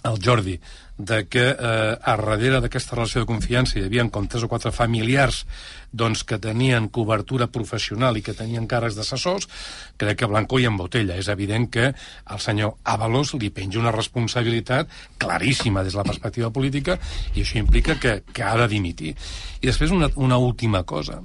el 0.03 0.17
Jordi, 0.23 0.59
de 0.97 1.27
que 1.27 1.43
eh, 1.49 1.97
a 1.97 2.13
darrere 2.17 2.59
d'aquesta 2.61 2.95
relació 2.95 3.23
de 3.23 3.29
confiança 3.29 3.79
hi 3.79 3.85
havia 3.87 4.05
com 4.13 4.27
tres 4.29 4.45
o 4.45 4.49
quatre 4.51 4.71
familiars 4.73 5.43
doncs, 5.91 6.23
que 6.27 6.37
tenien 6.41 6.89
cobertura 6.93 7.49
professional 7.51 8.17
i 8.17 8.23
que 8.25 8.35
tenien 8.37 8.67
càrrecs 8.69 8.97
d'assessors, 8.97 9.49
crec 9.97 10.21
que 10.21 10.29
Blanco 10.29 10.59
i 10.61 10.67
en 10.69 10.77
botella. 10.77 11.17
És 11.17 11.29
evident 11.33 11.67
que 11.73 11.89
al 11.91 12.39
senyor 12.43 12.77
Avalos 12.83 13.33
li 13.41 13.49
penja 13.49 13.81
una 13.81 13.93
responsabilitat 13.95 14.93
claríssima 15.21 15.83
des 15.83 15.97
de 15.97 16.01
la 16.01 16.07
perspectiva 16.07 16.53
política 16.53 16.97
i 17.33 17.41
això 17.41 17.59
implica 17.59 17.97
que, 17.99 18.21
que 18.31 18.45
ha 18.45 18.55
de 18.61 18.69
dimitir. 18.71 19.15
I 19.61 19.67
després 19.67 19.91
una, 19.91 20.09
una 20.15 20.37
última 20.37 20.83
cosa. 20.83 21.21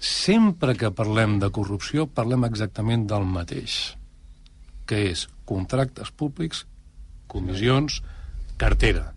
Sempre 0.00 0.74
que 0.80 0.88
parlem 0.96 1.38
de 1.40 1.50
corrupció 1.52 2.08
parlem 2.08 2.48
exactament 2.48 3.04
del 3.08 3.26
mateix, 3.28 3.99
que 4.90 5.04
és 5.12 5.28
contractes 5.46 6.10
públics, 6.10 6.64
comissions, 7.30 8.00
cartera. 8.58 9.12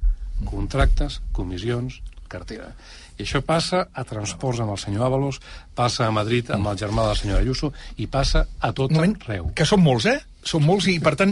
Contractes, 0.45 1.19
comissions, 1.33 2.01
cartera. 2.29 2.73
I 3.17 3.25
això 3.27 3.43
passa 3.45 3.83
a 3.93 4.03
transports 4.09 4.59
amb 4.63 4.73
el 4.73 4.79
senyor 4.81 5.05
Ábalos, 5.05 5.37
passa 5.77 6.07
a 6.07 6.13
Madrid 6.13 6.49
amb 6.53 6.69
el 6.71 6.79
germà 6.81 7.03
de 7.05 7.11
la 7.13 7.17
senyora 7.19 7.41
Ayuso 7.43 7.69
i 8.01 8.07
passa 8.09 8.47
a 8.59 8.71
tot 8.73 8.91
moment, 8.95 9.13
arreu. 9.27 9.51
que 9.53 9.65
són 9.69 9.83
molts, 9.85 10.07
eh? 10.09 10.17
Són 10.43 10.65
molts 10.65 10.89
i, 10.91 10.97
per 10.99 11.13
tant, 11.15 11.31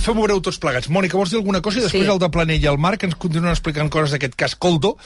fem-ho 0.00 0.20
veure 0.22 0.38
tots 0.40 0.60
plegats. 0.62 0.88
Mònica, 0.88 1.18
vols 1.18 1.34
dir 1.34 1.40
alguna 1.42 1.60
cosa? 1.60 1.78
I 1.78 1.82
després 1.82 2.06
Sí. 2.06 2.10
el 2.14 2.18
de 2.22 2.30
Planell 2.30 2.62
i 2.62 2.70
el 2.70 2.78
Marc 2.78 3.02
ens 3.04 3.18
continuen 3.18 3.50
explicant 3.50 3.90
coses 3.90 4.14
d'aquest 4.14 4.34
cas 4.38 4.54
Coldo. 4.56 4.96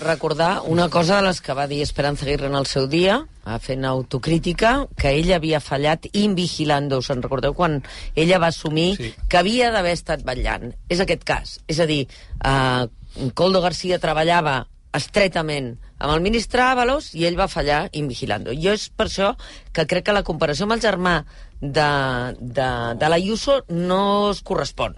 Recordar 0.00 0.62
una 0.64 0.88
cosa 0.88 1.16
de 1.16 1.26
les 1.28 1.40
que 1.40 1.54
va 1.54 1.66
dir 1.66 1.82
Esperanza 1.82 2.24
Aguirre 2.24 2.46
en 2.46 2.54
el 2.54 2.66
seu 2.66 2.86
dia, 2.86 3.26
eh, 3.46 3.58
fent 3.58 3.84
autocrítica, 3.84 4.86
que 4.96 5.10
ella 5.10 5.36
havia 5.36 5.60
fallat 5.60 6.06
invigilando. 6.12 7.02
Se'n 7.02 7.22
recordeu 7.22 7.54
quan 7.54 7.82
ella 8.14 8.38
va 8.38 8.48
assumir 8.48 8.96
Sí. 8.96 9.14
que 9.28 9.38
havia 9.38 9.70
d'haver 9.70 9.92
estat 9.92 10.22
vetllant? 10.24 10.74
És 10.88 11.00
aquest 11.00 11.24
cas. 11.24 11.60
És 11.66 11.80
a 11.80 11.86
dir, 11.86 12.08
eh, 12.44 12.86
Coldo 13.34 13.60
García 13.60 13.98
treballava 13.98 14.68
estretament 14.92 15.78
amb 15.98 16.14
el 16.14 16.20
ministre 16.20 16.62
Ábalos 16.62 17.14
i 17.14 17.26
ell 17.26 17.38
va 17.38 17.48
fallar 17.48 17.88
invigilando. 17.92 18.52
Jo 18.54 18.72
és 18.72 18.88
per 18.88 19.06
això 19.06 19.36
que 19.72 19.86
crec 19.86 20.06
que 20.06 20.12
la 20.12 20.22
comparació 20.22 20.64
amb 20.64 20.72
el 20.72 20.80
germà 20.80 21.24
de, 21.60 22.36
de, 22.38 22.68
de 22.94 23.08
l'Ayuso 23.08 23.64
no 23.68 24.30
es 24.30 24.42
correspon. 24.42 24.94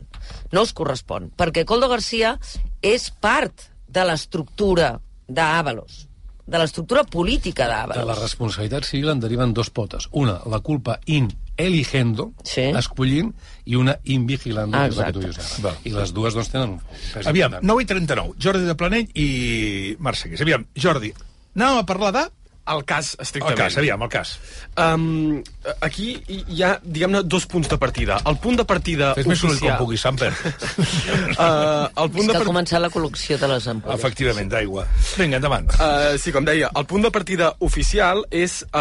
No 0.53 0.63
es 0.63 0.73
correspon, 0.73 1.31
perquè 1.37 1.65
Coldo 1.65 1.89
García 1.89 2.39
és 2.83 3.11
part 3.11 3.70
de 3.91 4.05
l'estructura 4.07 4.93
d'Àvalos, 5.29 6.07
de 6.51 6.59
l'estructura 6.59 7.05
política 7.05 7.67
De 7.95 8.05
la 8.05 8.15
responsabilitat 8.19 8.85
civil 8.85 9.09
en 9.13 9.21
deriven 9.23 9.53
dos 9.55 9.71
potes. 9.71 10.09
Una, 10.13 10.41
la 10.51 10.59
culpa 10.61 10.99
in 11.07 11.29
eligendo, 11.61 12.33
Sí. 12.43 12.63
escollint, 12.75 13.35
i 13.67 13.77
una 13.77 13.99
in 14.05 14.27
vigilando, 14.27 14.77
que 14.79 14.89
és 14.89 14.97
la 14.97 15.07
que 15.07 15.13
tu 15.13 15.21
Exacte. 15.21 15.45
dius 15.61 15.65
ara. 15.65 15.77
I 15.85 15.91
les 15.93 16.13
dues, 16.17 16.35
doncs, 16.35 16.49
tenen 16.51 16.81
Aviam, 17.27 17.53
important. 17.53 17.67
9 17.69 17.83
i 17.83 17.87
39. 17.87 18.35
Jordi 18.41 18.65
de 18.67 18.75
Planell 18.75 19.11
i 19.15 19.97
Marc 20.01 20.17
Segués. 20.17 20.41
Aviam, 20.41 20.65
Jordi, 20.75 21.13
anàvem 21.55 21.79
a 21.83 21.87
parlar 21.87 22.13
de... 22.17 22.25
El 22.71 22.85
cas, 22.85 23.15
El 23.19 23.23
estrictament. 23.25 23.59
cas, 23.59 23.77
aviam, 23.79 24.03
el 24.03 24.09
cas. 24.13 24.39
Um, 24.79 25.43
aquí 25.85 26.15
hi 26.27 26.63
ha, 26.65 26.71
diguem-ne, 26.81 27.23
dos 27.29 27.45
punts 27.51 27.69
de 27.69 27.77
partida. 27.81 28.17
El 28.29 28.39
punt 28.41 28.57
de 28.57 28.65
partida 28.65 29.13
Fes 29.19 29.27
més 29.29 29.41
soroll 29.41 29.59
com 29.59 29.69
oficial... 29.69 29.79
puguis, 29.81 30.01
Samper. 30.01 30.31
Uh, 30.31 31.89
el 32.01 32.09
És 32.09 32.15
punt 32.15 32.25
que 32.25 32.33
de 32.33 32.33
ha 32.33 32.39
partida... 32.39 32.47
començat 32.49 32.83
la 32.83 32.91
col·lecció 32.93 33.37
de 33.41 33.51
les 33.53 33.67
ampolles. 33.69 34.01
Efectivament, 34.01 34.49
d'aigua. 34.53 34.87
Vinga, 35.19 35.41
endavant. 35.41 35.69
Uh, 35.77 36.17
sí, 36.21 36.33
com 36.33 36.47
deia, 36.49 36.71
el 36.81 36.87
punt 36.89 37.05
de 37.05 37.11
partida 37.13 37.51
oficial 37.67 38.25
és 38.33 38.61
uh, 38.71 38.81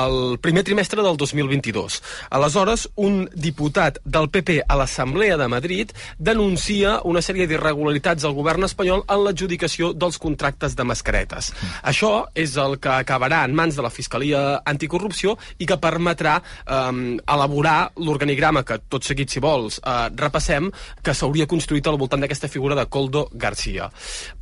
el 0.00 0.18
primer 0.42 0.64
trimestre 0.66 1.04
del 1.06 1.20
2022. 1.20 2.00
Aleshores, 2.40 2.88
un 2.98 3.22
diputat 3.34 4.02
del 4.04 4.30
PP 4.34 4.60
a 4.66 4.78
l'Assemblea 4.80 5.38
de 5.38 5.48
Madrid 5.52 5.94
denuncia 6.18 6.98
una 7.06 7.22
sèrie 7.22 7.46
d'irregularitats 7.50 8.26
al 8.26 8.34
govern 8.34 8.66
espanyol 8.66 9.04
en 9.06 9.24
l'adjudicació 9.28 9.92
dels 9.94 10.18
contractes 10.18 10.74
de 10.74 10.88
mascaretes. 10.90 11.52
Això 11.86 12.26
és 12.34 12.58
el 12.58 12.80
que 12.82 12.98
acabarà 12.98 13.44
en 13.46 13.54
mans 13.54 13.78
de 13.78 13.86
la 13.86 13.94
Fiscalia 13.94 14.60
Anticorrupció 14.66 15.36
i 15.58 15.70
que 15.70 15.78
permet 15.78 15.99
permetrà 16.00 16.40
eh, 16.40 17.16
elaborar 17.20 17.92
l'organigrama 18.00 18.64
que 18.64 18.80
tot 18.88 19.04
seguit, 19.06 19.30
si 19.30 19.44
vols, 19.44 19.80
eh, 19.84 20.08
repassem, 20.16 20.70
que 21.04 21.14
s'hauria 21.14 21.48
construït 21.50 21.86
al 21.86 22.00
voltant 22.00 22.24
d'aquesta 22.24 22.48
figura 22.48 22.78
de 22.78 22.88
Coldo 22.88 23.28
Garcia. 23.32 23.90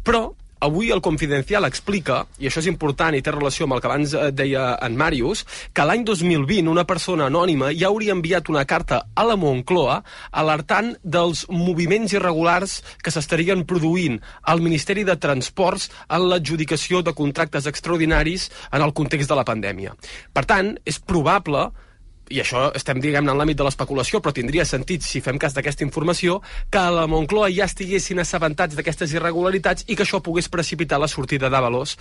Però 0.05 0.29
Avui 0.61 0.91
el 0.91 1.01
Confidencial 1.01 1.63
explica, 1.69 2.25
i 2.43 2.49
això 2.49 2.59
és 2.59 2.67
important 2.67 3.15
i 3.15 3.23
té 3.23 3.31
relació 3.31 3.69
amb 3.69 3.77
el 3.77 3.83
que 3.83 3.87
abans 3.87 4.15
eh, 4.15 4.31
deia 4.35 4.65
en 4.83 4.97
Màrius, 4.99 5.45
que 5.71 5.87
l'any 5.87 6.03
2020 6.09 6.73
una 6.73 6.83
persona 6.89 7.29
anònima 7.31 7.71
ja 7.79 7.93
hauria 7.93 8.17
enviat 8.17 8.51
una 8.51 8.65
carta 8.67 9.05
a 9.15 9.27
la 9.29 9.39
Moncloa 9.39 10.01
alertant 10.43 10.97
dels 11.05 11.45
moviments 11.53 12.17
irregulars 12.17 12.81
que 12.99 13.15
s'estarien 13.15 13.63
produint 13.71 14.19
al 14.51 14.65
Ministeri 14.65 15.07
de 15.07 15.15
Transports 15.23 15.93
en 16.09 16.27
l'adjudicació 16.27 17.05
de 17.07 17.15
contractes 17.15 17.71
extraordinaris 17.71 18.51
en 18.73 18.83
el 18.83 18.95
context 18.99 19.31
de 19.31 19.39
la 19.39 19.47
pandèmia. 19.47 19.95
Per 20.35 20.43
tant, 20.43 20.75
és 20.83 20.99
probable 20.99 21.69
i 22.31 22.41
això 22.43 22.69
estem, 22.77 23.01
diguem-ne, 23.03 23.33
en 23.33 23.41
l'àmbit 23.41 23.59
de 23.59 23.67
l'especulació, 23.67 24.21
però 24.23 24.35
tindria 24.37 24.67
sentit, 24.69 25.05
si 25.07 25.23
fem 25.25 25.39
cas 25.41 25.57
d'aquesta 25.57 25.87
informació, 25.87 26.41
que 26.71 26.83
a 26.83 26.93
la 26.95 27.07
Moncloa 27.11 27.51
ja 27.55 27.69
estiguessin 27.69 28.23
assabentats 28.25 28.77
d'aquestes 28.79 29.15
irregularitats 29.17 29.89
i 29.89 29.97
que 29.97 30.07
això 30.07 30.23
pogués 30.25 30.51
precipitar 30.53 31.01
la 31.01 31.11
sortida 31.11 31.51
d'Avalos 31.53 31.97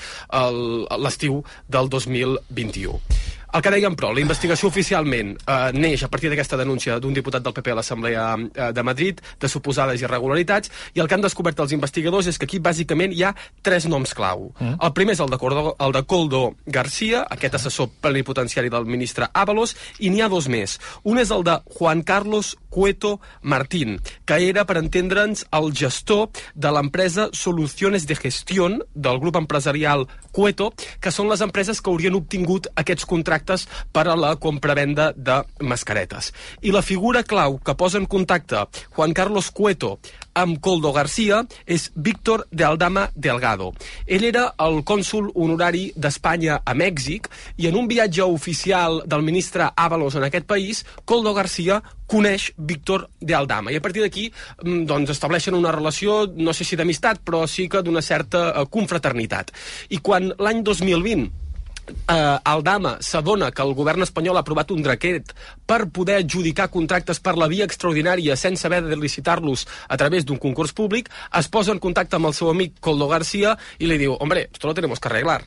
l'estiu 0.98 1.44
del 1.68 1.90
2021. 1.90 3.37
El 3.56 3.64
que 3.64 3.72
dèiem, 3.72 3.96
però, 3.96 4.10
la 4.12 4.22
investigació 4.24 4.68
oficialment 4.68 5.32
eh, 5.40 5.58
neix 5.78 6.04
a 6.04 6.10
partir 6.12 6.32
d'aquesta 6.32 6.60
denúncia 6.60 6.98
d'un 7.00 7.16
diputat 7.16 7.46
del 7.46 7.56
PP 7.56 7.72
a 7.72 7.78
l'Assemblea 7.80 8.26
eh, 8.36 8.72
de 8.76 8.84
Madrid 8.84 9.22
de 9.40 9.50
suposades 9.52 10.04
irregularitats 10.04 10.72
i 10.96 11.04
el 11.04 11.08
que 11.08 11.16
han 11.16 11.24
descobert 11.24 11.60
els 11.64 11.72
investigadors 11.76 12.28
és 12.28 12.38
que 12.38 12.48
aquí 12.50 12.60
bàsicament 12.60 13.16
hi 13.16 13.24
ha 13.24 13.34
tres 13.64 13.88
noms 13.88 14.14
clau. 14.18 14.50
Mm. 14.60 14.76
El 14.84 14.94
primer 14.98 15.16
és 15.16 15.24
el 15.24 15.32
de, 15.32 15.40
Cordo, 15.40 15.76
el 15.80 15.96
de 15.96 16.04
Coldo 16.04 16.44
García, 16.66 17.24
aquest 17.38 17.56
assessor 17.62 17.90
plenipotenciari 18.04 18.72
del 18.74 18.86
ministre 18.86 19.32
Ábalos, 19.32 19.78
i 20.00 20.12
n'hi 20.12 20.22
ha 20.22 20.32
dos 20.32 20.52
més. 20.52 20.78
Un 21.08 21.24
és 21.24 21.32
el 21.32 21.48
de 21.48 21.56
Juan 21.78 22.04
Carlos 22.04 22.56
Cueto 22.78 23.20
Martín, 23.42 23.98
que 24.24 24.38
era, 24.46 24.62
per 24.70 24.76
entendre'ns, 24.78 25.48
el 25.58 25.72
gestor 25.74 26.28
de 26.54 26.70
l'empresa 26.70 27.24
Soluciones 27.34 28.06
de 28.06 28.14
Gestión 28.14 28.84
del 28.94 29.18
grup 29.18 29.40
empresarial 29.40 30.06
Cueto, 30.30 30.68
que 31.02 31.10
són 31.10 31.26
les 31.32 31.42
empreses 31.42 31.82
que 31.82 31.90
haurien 31.90 32.14
obtingut 32.14 32.70
aquests 32.78 33.10
contractes 33.10 33.66
per 33.90 34.06
a 34.06 34.14
la 34.14 34.36
compravenda 34.38 35.10
de 35.18 35.40
mascaretes. 35.66 36.30
I 36.62 36.70
la 36.70 36.86
figura 36.86 37.26
clau 37.26 37.58
que 37.58 37.74
posa 37.74 37.98
en 37.98 38.06
contacte 38.06 38.68
Juan 38.94 39.18
Carlos 39.18 39.50
Cueto 39.50 39.96
amb 40.38 40.62
Coldo 40.62 40.94
García 40.94 41.42
és 41.66 41.90
Víctor 41.96 42.46
de 42.52 42.64
Aldama 42.64 43.08
Delgado. 43.16 43.72
Ell 44.06 44.30
era 44.30 44.52
el 44.62 44.84
cònsul 44.86 45.32
honorari 45.34 45.88
d'Espanya 45.98 46.62
a 46.62 46.78
Mèxic 46.78 47.26
i 47.58 47.72
en 47.72 47.82
un 47.82 47.90
viatge 47.90 48.22
oficial 48.22 49.02
del 49.10 49.26
ministre 49.26 49.72
Ábalos 49.74 50.14
en 50.14 50.30
aquest 50.30 50.46
país, 50.46 50.86
Coldo 51.06 51.34
García 51.34 51.82
coneix 52.08 52.52
Víctor 52.58 53.08
de 53.20 53.36
Aldama. 53.36 53.72
I 53.72 53.80
a 53.80 53.84
partir 53.84 54.04
d'aquí 54.04 54.30
mm, 54.30 54.86
doncs, 54.90 55.12
estableixen 55.14 55.58
una 55.58 55.74
relació, 55.76 56.24
no 56.36 56.56
sé 56.56 56.68
si 56.68 56.80
d'amistat, 56.80 57.22
però 57.26 57.46
sí 57.48 57.68
que 57.70 57.84
d'una 57.84 58.02
certa 58.02 58.50
eh, 58.52 58.66
confraternitat. 58.72 59.52
I 59.92 60.00
quan 60.04 60.32
l'any 60.40 60.64
2020 60.64 61.47
eh, 61.90 62.38
Aldama 62.44 62.98
s'adona 63.02 63.52
que 63.52 63.64
el 63.64 63.74
govern 63.78 64.04
espanyol 64.06 64.38
ha 64.38 64.44
aprovat 64.46 64.72
un 64.72 64.84
decret 64.86 65.34
per 65.68 65.88
poder 65.94 66.20
adjudicar 66.22 66.70
contractes 66.74 67.20
per 67.24 67.36
la 67.38 67.50
via 67.52 67.66
extraordinària 67.68 68.38
sense 68.40 68.68
haver 68.68 68.84
de 68.86 68.98
licitar-los 68.98 69.66
a 69.88 69.98
través 69.98 70.26
d'un 70.26 70.38
concurs 70.38 70.74
públic, 70.74 71.10
es 71.38 71.48
posa 71.48 71.74
en 71.74 71.80
contacte 71.84 72.18
amb 72.18 72.30
el 72.30 72.36
seu 72.38 72.50
amic 72.52 72.80
Coldo 72.80 73.08
García 73.08 73.56
i 73.80 73.88
li 73.90 73.98
diu, 74.00 74.16
hombre, 74.20 74.48
esto 74.52 74.68
lo 74.68 74.74
tenemos 74.74 75.00
que 75.00 75.10
arreglar. 75.10 75.44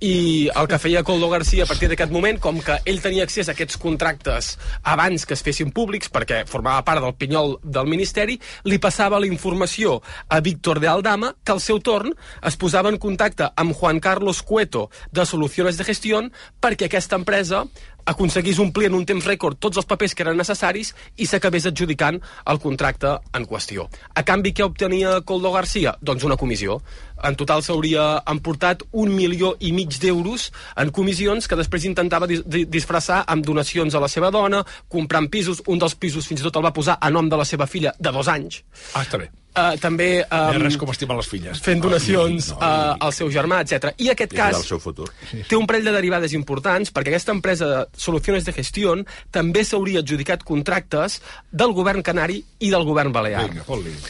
I 0.00 0.50
el 0.54 0.68
que 0.68 0.78
feia 0.78 1.04
Coldo 1.04 1.30
García 1.30 1.64
a 1.64 1.70
partir 1.70 1.88
d'aquest 1.90 2.12
moment, 2.12 2.38
com 2.40 2.60
que 2.64 2.78
ell 2.84 3.02
tenia 3.02 3.24
accés 3.24 3.48
a 3.48 3.54
aquests 3.54 3.78
contractes 3.80 4.56
abans 4.82 5.26
que 5.26 5.34
es 5.34 5.44
fessin 5.46 5.72
públics, 5.74 6.10
perquè 6.10 6.44
formava 6.48 6.84
part 6.86 7.02
del 7.04 7.16
pinyol 7.18 7.58
del 7.62 7.90
Ministeri, 7.90 8.38
li 8.64 8.78
passava 8.78 9.20
la 9.20 9.28
informació 9.28 10.00
a 10.28 10.40
Víctor 10.40 10.80
de 10.80 10.88
Aldama, 10.90 11.34
que 11.44 11.52
al 11.52 11.62
seu 11.62 11.80
torn 11.80 12.14
es 12.46 12.56
posava 12.60 12.90
en 12.90 12.98
contacte 12.98 13.50
amb 13.56 13.74
Juan 13.76 14.00
Carlos 14.00 14.42
Cueto, 14.42 14.88
de 15.12 15.26
Soluciones 15.26 15.79
de 15.80 15.88
Gestión, 15.88 16.30
perquè 16.60 16.86
aquesta 16.86 17.18
empresa 17.18 17.64
aconseguís 18.10 18.58
omplir 18.58 18.88
en 18.88 18.96
un 18.98 19.04
temps 19.06 19.24
rècord 19.26 19.58
tots 19.60 19.78
els 19.80 19.88
papers 19.88 20.14
que 20.14 20.24
eren 20.24 20.38
necessaris 20.40 20.92
i 21.20 21.28
s'acabés 21.28 21.66
adjudicant 21.68 22.20
el 22.50 22.60
contracte 22.62 23.12
en 23.36 23.46
qüestió. 23.48 23.86
A 24.14 24.24
canvi, 24.26 24.52
què 24.56 24.64
obtenia 24.66 25.20
Coldo 25.26 25.52
García? 25.52 25.94
Doncs 26.00 26.24
una 26.26 26.38
comissió. 26.40 26.80
En 27.24 27.36
total 27.36 27.62
s'hauria 27.62 28.22
emportat 28.32 28.82
un 28.92 29.12
milió 29.14 29.54
i 29.60 29.72
mig 29.76 29.98
d'euros 30.00 30.48
en 30.80 30.92
comissions 30.96 31.48
que 31.48 31.58
després 31.60 31.86
intentava 31.88 32.28
dis 32.30 32.42
disfressar 32.46 33.22
amb 33.26 33.44
donacions 33.46 33.94
a 33.94 34.02
la 34.02 34.08
seva 34.08 34.32
dona, 34.34 34.64
comprant 34.88 35.28
pisos, 35.30 35.62
un 35.68 35.78
dels 35.78 35.94
pisos 35.94 36.26
fins 36.26 36.40
i 36.40 36.48
tot 36.48 36.56
el 36.56 36.66
va 36.66 36.74
posar 36.76 36.98
a 37.00 37.12
nom 37.12 37.28
de 37.28 37.38
la 37.40 37.48
seva 37.48 37.68
filla 37.68 37.94
de 37.98 38.12
dos 38.14 38.28
anys. 38.28 38.64
Ah, 38.94 39.04
està 39.04 39.20
bé. 39.20 39.30
Uh, 39.50 39.74
també 39.82 40.24
Um, 40.30 40.60
res 40.62 40.76
com 40.78 40.90
estimar 40.92 41.16
les 41.18 41.26
filles. 41.26 41.58
fent 41.58 41.80
donacions 41.82 42.50
no, 42.52 42.58
no, 42.60 42.66
uh, 42.66 42.96
al 43.00 43.12
seu 43.12 43.30
germà, 43.34 43.60
etc. 43.64 43.90
I 43.98 44.10
aquest 44.12 44.32
I 44.32 44.36
cas 44.36 44.56
el 44.56 44.62
seu 44.62 44.78
futur. 44.78 45.08
té 45.48 45.56
un 45.58 45.66
parell 45.66 45.84
de 45.84 45.92
derivades 45.96 46.32
importants 46.38 46.92
perquè 46.94 47.10
aquesta 47.10 47.32
empresa 47.34 47.86
Soluciones 47.96 48.44
de 48.46 48.52
Gestión 48.52 49.04
també 49.34 49.64
s'hauria 49.64 50.00
adjudicat 50.04 50.44
contractes 50.46 51.20
del 51.50 51.72
govern 51.74 52.02
canari 52.02 52.44
i 52.60 52.70
del 52.70 52.84
govern 52.84 53.10
balear. 53.12 53.48
Vinga. 53.50 53.64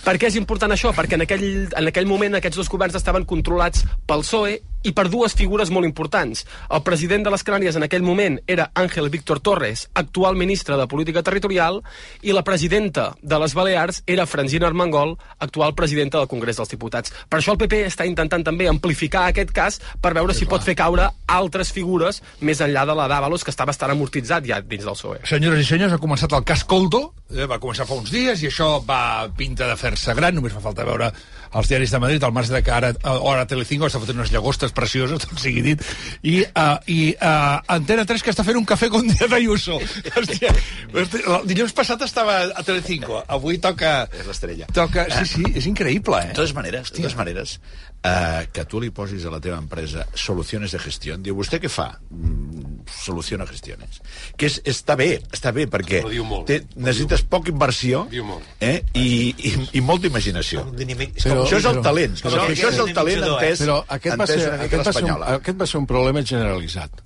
Per 0.04 0.16
què 0.18 0.28
és 0.28 0.36
important 0.36 0.72
això? 0.76 0.92
Perquè 0.92 1.16
en 1.16 1.24
aquell, 1.24 1.46
en 1.72 1.88
aquell 1.88 2.06
moment 2.06 2.36
aquests 2.36 2.60
dos 2.60 2.68
governs 2.68 2.94
estaven 3.00 3.24
controlats 3.24 3.86
pel 4.06 4.20
PSOE 4.20 4.60
i 4.82 4.92
per 4.96 5.08
dues 5.12 5.34
figures 5.36 5.70
molt 5.70 5.88
importants. 5.88 6.44
El 6.70 6.82
president 6.86 7.24
de 7.26 7.32
les 7.32 7.44
Canàries 7.44 7.76
en 7.76 7.84
aquell 7.86 8.04
moment 8.06 8.38
era 8.46 8.70
Àngel 8.74 9.10
Víctor 9.12 9.40
Torres, 9.44 9.88
actual 9.94 10.38
ministre 10.40 10.76
de 10.80 10.86
Política 10.88 11.22
Territorial, 11.26 11.80
i 12.22 12.32
la 12.32 12.44
presidenta 12.46 13.10
de 13.20 13.40
les 13.42 13.54
Balears 13.54 14.02
era 14.06 14.26
Francina 14.26 14.68
Armengol, 14.68 15.16
actual 15.38 15.74
presidenta 15.74 16.18
del 16.18 16.30
Congrés 16.30 16.60
dels 16.60 16.72
Diputats. 16.72 17.12
Per 17.28 17.40
això 17.40 17.54
el 17.56 17.60
PP 17.60 17.84
està 17.86 18.06
intentant 18.08 18.44
també 18.46 18.68
amplificar 18.70 19.26
aquest 19.28 19.52
cas 19.56 19.80
per 20.00 20.14
veure 20.16 20.34
si 20.36 20.48
pot 20.48 20.64
fer 20.64 20.76
caure 20.78 21.10
altres 21.28 21.72
figures 21.72 22.22
més 22.40 22.60
enllà 22.64 22.86
de 22.88 22.96
la 22.96 23.08
d'Àvalos, 23.10 23.44
que 23.44 23.52
està 23.52 23.66
bastant 23.68 23.92
amortitzat 23.92 24.46
ja 24.48 24.60
dins 24.60 24.86
del 24.86 24.96
PSOE. 24.96 25.20
Senyores 25.28 25.64
i 25.64 25.68
senyors, 25.68 25.94
ha 25.94 26.02
començat 26.02 26.32
el 26.36 26.46
cas 26.46 26.64
Coldo, 26.64 27.02
eh, 27.34 27.46
va 27.46 27.60
començar 27.60 27.86
fa 27.88 27.98
uns 27.98 28.12
dies 28.12 28.42
i 28.42 28.50
això 28.50 28.78
va 28.86 29.28
pinta 29.36 29.68
de 29.68 29.76
fer-se 29.76 30.14
gran, 30.16 30.34
només 30.36 30.54
fa 30.56 30.64
falta 30.64 30.86
veure 30.88 31.10
els 31.54 31.70
diaris 31.70 31.90
de 31.90 32.00
Madrid, 32.02 32.24
al 32.24 32.32
marge 32.32 32.52
de 32.54 32.62
que 32.62 32.72
ara, 32.74 32.92
eh, 32.94 33.16
ara 33.32 33.46
Telecinco 33.50 33.88
està 33.88 34.00
fotent 34.02 34.20
unes 34.20 34.32
llagostes 34.34 34.74
precioses, 34.76 35.20
tot 35.24 35.42
sigui 35.42 35.64
dit, 35.64 35.84
i, 36.22 36.40
uh, 36.46 36.78
i 36.90 37.00
uh, 37.16 37.58
Antena 37.76 38.06
3 38.08 38.24
que 38.24 38.34
està 38.34 38.46
fent 38.46 38.60
un 38.60 38.68
cafè 38.68 38.90
con 38.92 39.06
Díaz 39.08 39.34
Ayuso. 39.36 39.80
Hòstia, 40.16 40.54
el 40.94 41.48
dilluns 41.50 41.74
passat 41.76 42.02
estava 42.06 42.40
a 42.54 42.66
Telecinco, 42.66 43.22
avui 43.28 43.60
toca... 43.62 44.04
És 44.14 44.26
l'estrella. 44.28 44.70
Toca, 44.74 45.06
sí, 45.20 45.28
sí, 45.36 45.54
és 45.54 45.70
increïble, 45.70 46.22
De 46.26 46.34
eh? 46.34 46.38
totes 46.38 46.54
maneres, 46.56 46.92
de 46.92 47.00
totes 47.00 47.18
maneres 47.18 47.58
eh, 48.02 48.46
que 48.52 48.64
tu 48.64 48.80
li 48.80 48.90
posis 48.90 49.24
a 49.26 49.30
la 49.30 49.40
teva 49.40 49.58
empresa 49.60 50.06
solucions 50.14 50.72
de 50.72 50.78
gestió, 50.80 51.16
diu, 51.20 51.34
vostè 51.36 51.58
què 51.60 51.68
fa? 51.68 51.88
Mm, 52.10 52.80
soluciona 52.90 53.44
gestiones. 53.46 54.00
Que 54.36 54.46
és, 54.48 54.60
està 54.64 54.96
bé, 54.96 55.20
està 55.32 55.52
bé, 55.52 55.66
perquè 55.70 56.00
diu 56.08 56.24
molt. 56.24 56.46
té, 56.48 56.62
necessites 56.76 57.22
poca 57.28 57.50
inversió 57.52 58.06
Diu 58.10 58.24
molt. 58.24 58.42
eh, 58.60 58.80
i, 58.94 59.34
i, 59.36 59.52
i 59.78 59.80
molta 59.84 60.08
imaginació. 60.08 60.64
Però- 60.72 61.44
això 61.44 61.58
és 61.60 61.68
el 61.70 61.82
talent, 61.84 62.16
però 62.22 62.32
això, 62.40 62.48
això 62.54 62.72
és 62.72 62.78
el 62.86 62.94
talent 62.96 63.22
entès, 63.28 63.60
Però 63.66 63.84
aquest 63.86 64.16
va, 64.16 64.24
entès 64.24 64.40
ser, 64.40 64.48
una 64.48 64.62
mica 64.62 64.64
aquest, 64.80 64.86
va 64.86 64.92
ser 64.92 65.04
un, 65.04 65.22
aquest 65.36 65.60
va 65.60 65.66
ser 65.66 65.78
un 65.78 65.86
problema 65.86 66.22
generalitzat. 66.24 67.02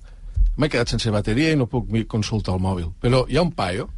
M'he 0.57 0.69
quedat 0.71 0.87
sense 0.87 1.11
bateria 1.11 1.51
i 1.51 1.55
no 1.59 1.65
puc 1.67 1.89
mi- 1.91 2.05
consultar 2.07 2.55
el 2.55 2.61
mòbil. 2.63 2.93
Però 3.01 3.25
hi 3.27 3.35
ha 3.35 3.41
un 3.43 3.51
paio 3.51 3.89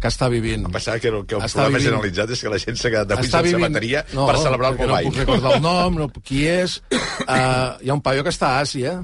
que 0.00 0.08
està 0.12 0.28
vivint... 0.28 0.66
Em 0.68 0.72
pensava 0.72 0.98
que, 1.00 1.08
el- 1.08 1.24
que 1.26 1.34
el 1.38 1.42
Està 1.46 1.62
problema 1.62 1.78
vivint- 1.78 1.88
generalitzat 1.90 2.30
és 2.36 2.42
que 2.44 2.50
la 2.52 2.58
gent 2.62 2.76
s'ha 2.76 2.90
quedat 2.92 3.12
avui 3.16 3.30
sense 3.30 3.60
bateria 3.62 4.02
per 4.12 4.36
celebrar 4.42 4.72
el 4.74 4.78
Mobile. 4.78 5.02
No 5.04 5.10
puc 5.10 5.20
recordar 5.22 5.52
el 5.56 5.62
nom, 5.68 5.94
no, 6.02 6.08
qui 6.22 6.42
és. 6.46 6.78
Uh, 6.92 7.76
hi 7.80 7.88
ha 7.90 7.94
un 7.96 8.02
paio 8.04 8.22
que 8.26 8.32
està 8.34 8.54
a 8.56 8.60
Àsia, 8.66 8.98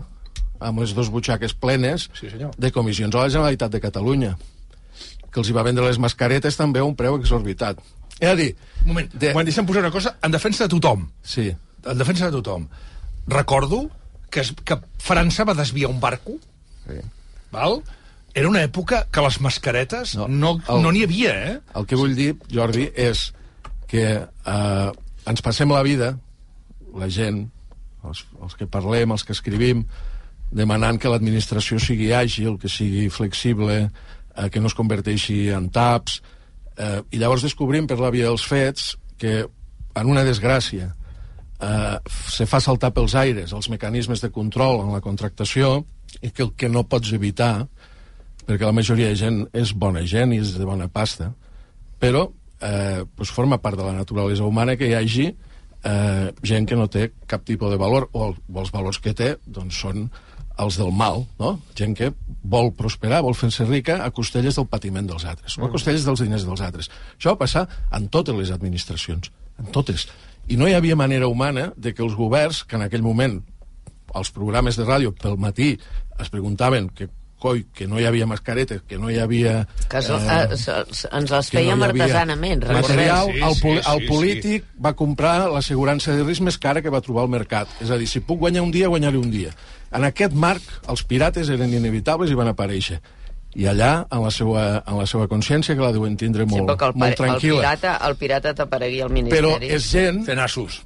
amb 0.62 0.78
les 0.84 0.92
dues 0.94 1.08
butxaques 1.10 1.54
plenes 1.58 2.08
Sí, 2.18 2.28
senyor. 2.30 2.52
de 2.58 2.70
comissions 2.70 3.14
a 3.16 3.24
la 3.24 3.30
Generalitat 3.32 3.72
de 3.72 3.80
Catalunya, 3.82 4.36
que 5.32 5.40
els 5.40 5.48
hi 5.48 5.56
va 5.56 5.64
vendre 5.66 5.86
les 5.88 5.98
mascaretes 5.98 6.56
també 6.60 6.78
a 6.82 6.84
un 6.86 6.94
preu 6.94 7.16
exorbitat. 7.16 7.80
És 8.20 8.28
a 8.28 8.36
dir, 8.38 8.52
Un 8.84 8.92
moment, 8.92 9.08
De- 9.14 9.32
de... 9.32 9.44
deixa'm 9.48 9.66
posar 9.66 9.80
una 9.82 9.90
cosa 9.90 10.16
en 10.22 10.30
defensa 10.30 10.64
de 10.68 10.70
tothom. 10.76 11.08
sí, 11.22 11.48
En 11.84 11.98
defensa 11.98 12.26
de 12.30 12.36
tothom. 12.36 12.68
Recordo 13.26 13.88
que, 14.30 14.40
es, 14.40 14.52
que 14.64 14.76
França 15.02 15.44
va 15.48 15.54
desviar 15.54 15.90
un 15.90 15.98
barco, 16.00 16.36
sí. 16.86 17.00
val? 17.50 17.80
Era 18.34 18.48
una 18.48 18.62
època 18.64 19.02
que 19.12 19.24
les 19.24 19.38
mascaretes 19.44 20.14
no 20.16 20.28
No, 20.28 20.52
n'hi 20.56 20.68
no, 20.68 20.92
no 20.92 20.92
havia, 21.04 21.32
eh? 21.50 21.56
El 21.76 21.86
que 21.88 21.98
vull 22.00 22.14
dir, 22.16 22.32
Jordi, 22.52 22.88
és 22.96 23.30
que 23.90 24.04
eh, 24.24 24.90
ens 25.28 25.44
passem 25.44 25.72
la 25.72 25.82
vida, 25.84 26.14
la 26.96 27.08
gent, 27.12 27.44
els, 28.08 28.24
els 28.40 28.56
que 28.56 28.66
parlem, 28.66 29.12
els 29.12 29.24
que 29.24 29.36
escrivim, 29.36 29.84
demanant 30.52 30.98
que 31.00 31.12
l'administració 31.12 31.78
sigui 31.80 32.12
àgil, 32.16 32.56
que 32.60 32.70
sigui 32.72 33.08
flexible, 33.12 33.78
eh, 33.88 34.48
que 34.48 34.60
no 34.60 34.72
es 34.72 34.76
converteixi 34.76 35.50
en 35.52 35.68
taps, 35.72 36.20
eh, 36.76 37.00
i 37.12 37.20
llavors 37.20 37.44
descobrim 37.44 37.86
per 37.88 38.00
la 38.00 38.12
via 38.14 38.28
dels 38.30 38.44
fets 38.48 38.94
que 39.20 39.42
en 39.44 40.08
una 40.08 40.24
desgràcia 40.24 40.88
eh, 41.60 41.96
se 42.32 42.46
fa 42.48 42.60
saltar 42.60 42.92
pels 42.96 43.14
aires 43.18 43.52
els 43.52 43.68
mecanismes 43.72 44.24
de 44.24 44.32
control 44.32 44.82
en 44.86 44.92
la 44.94 45.02
contractació 45.04 45.82
i 46.20 46.30
que 46.30 46.46
el 46.46 46.52
que 46.56 46.68
no 46.72 46.84
pots 46.88 47.12
evitar 47.12 47.66
perquè 48.46 48.66
la 48.66 48.74
majoria 48.76 49.10
de 49.12 49.18
gent 49.18 49.44
és 49.56 49.72
bona 49.74 50.02
gent 50.08 50.34
i 50.34 50.40
és 50.42 50.56
de 50.58 50.66
bona 50.68 50.88
pasta, 50.92 51.32
però 52.02 52.26
eh, 52.60 53.04
pues 53.16 53.30
forma 53.30 53.60
part 53.62 53.78
de 53.78 53.86
la 53.86 53.94
naturalesa 53.96 54.44
humana 54.44 54.76
que 54.76 54.90
hi 54.90 54.96
hagi 54.98 55.28
eh, 55.84 56.32
gent 56.42 56.68
que 56.68 56.78
no 56.78 56.88
té 56.90 57.10
cap 57.26 57.44
tipus 57.46 57.70
de 57.70 57.78
valor, 57.80 58.08
o, 58.12 58.28
el, 58.28 58.36
o 58.52 58.60
els 58.62 58.72
valors 58.74 59.00
que 59.02 59.14
té 59.14 59.36
doncs 59.46 59.80
són 59.84 60.08
els 60.62 60.76
del 60.76 60.92
mal, 60.92 61.24
no? 61.40 61.54
Gent 61.78 61.94
que 61.96 62.10
vol 62.42 62.72
prosperar, 62.76 63.22
vol 63.24 63.36
fer-se 63.38 63.64
rica 63.64 64.02
a 64.04 64.10
costelles 64.14 64.58
del 64.58 64.68
patiment 64.70 65.08
dels 65.08 65.24
altres, 65.24 65.56
o 65.58 65.64
a 65.66 65.70
costelles 65.72 66.04
dels 66.06 66.20
diners 66.22 66.44
dels 66.46 66.60
altres. 66.60 66.90
Això 67.16 67.32
va 67.32 67.40
passar 67.44 67.64
en 67.96 68.10
totes 68.12 68.36
les 68.36 68.52
administracions, 68.54 69.32
en 69.58 69.72
totes. 69.74 70.06
I 70.52 70.58
no 70.60 70.68
hi 70.68 70.76
havia 70.76 70.98
manera 70.98 71.30
humana 71.30 71.70
de 71.76 71.94
que 71.94 72.04
els 72.04 72.14
governs, 72.18 72.62
que 72.68 72.76
en 72.76 72.84
aquell 72.84 73.04
moment 73.04 73.40
els 74.14 74.30
programes 74.34 74.76
de 74.76 74.84
ràdio 74.84 75.14
pel 75.16 75.38
matí 75.40 75.72
es 76.20 76.28
preguntaven 76.28 76.90
que 76.92 77.08
coi, 77.42 77.64
que 77.74 77.88
no 77.90 77.98
hi 77.98 78.04
havia 78.06 78.26
mascaretes, 78.30 78.84
que 78.86 78.98
no 79.02 79.10
hi 79.10 79.18
havia... 79.18 79.64
Que 79.90 80.02
so, 80.04 80.14
eh, 80.22 80.46
ens 81.18 81.32
les 81.34 81.50
fèiem 81.50 81.80
no 81.82 81.88
artesanament. 81.88 82.62
Material, 82.70 83.32
Sí, 83.32 83.40
el, 83.42 83.54
sí, 83.58 83.62
poli 83.64 83.80
sí, 83.80 83.88
el 83.92 84.02
sí. 84.04 84.10
polític 84.12 84.68
va 84.86 84.92
comprar 84.98 85.34
l'assegurança 85.50 86.14
de 86.14 86.22
risc 86.28 86.44
més 86.46 86.58
cara 86.62 86.82
que 86.84 86.92
va 86.94 87.02
trobar 87.02 87.24
al 87.26 87.32
mercat. 87.34 87.72
És 87.82 87.90
a 87.90 87.98
dir, 87.98 88.06
si 88.10 88.22
puc 88.22 88.38
guanyar 88.44 88.62
un 88.62 88.70
dia, 88.74 88.90
guanyaré 88.92 89.18
un 89.18 89.30
dia. 89.34 89.50
En 89.92 90.06
aquest 90.08 90.32
marc, 90.38 90.62
els 90.88 91.02
pirates 91.04 91.50
eren 91.52 91.74
inevitables 91.74 92.30
i 92.30 92.38
van 92.38 92.52
aparèixer. 92.52 93.00
I 93.58 93.66
allà, 93.68 94.06
en 94.08 94.22
la 94.24 94.30
seva, 94.32 94.62
en 94.88 94.96
la 94.96 95.04
seva 95.10 95.26
consciència, 95.28 95.74
que 95.76 95.82
la 95.84 95.90
deuen 95.92 96.14
tindre 96.16 96.46
Sí, 96.46 96.54
molt, 96.54 96.72
que 96.80 96.86
el, 96.88 96.94
molt 96.96 97.10
el 97.12 97.18
tranquil·la. 97.20 97.58
pirata, 97.66 97.98
el 98.08 98.16
pirata 98.16 98.54
t'aparegui 98.56 99.02
al 99.04 99.10
ministeri. 99.12 99.42
Però 99.42 99.58
és 99.76 99.90
gent... 99.92 100.22
Fent 100.24 100.40
assos. 100.40 100.78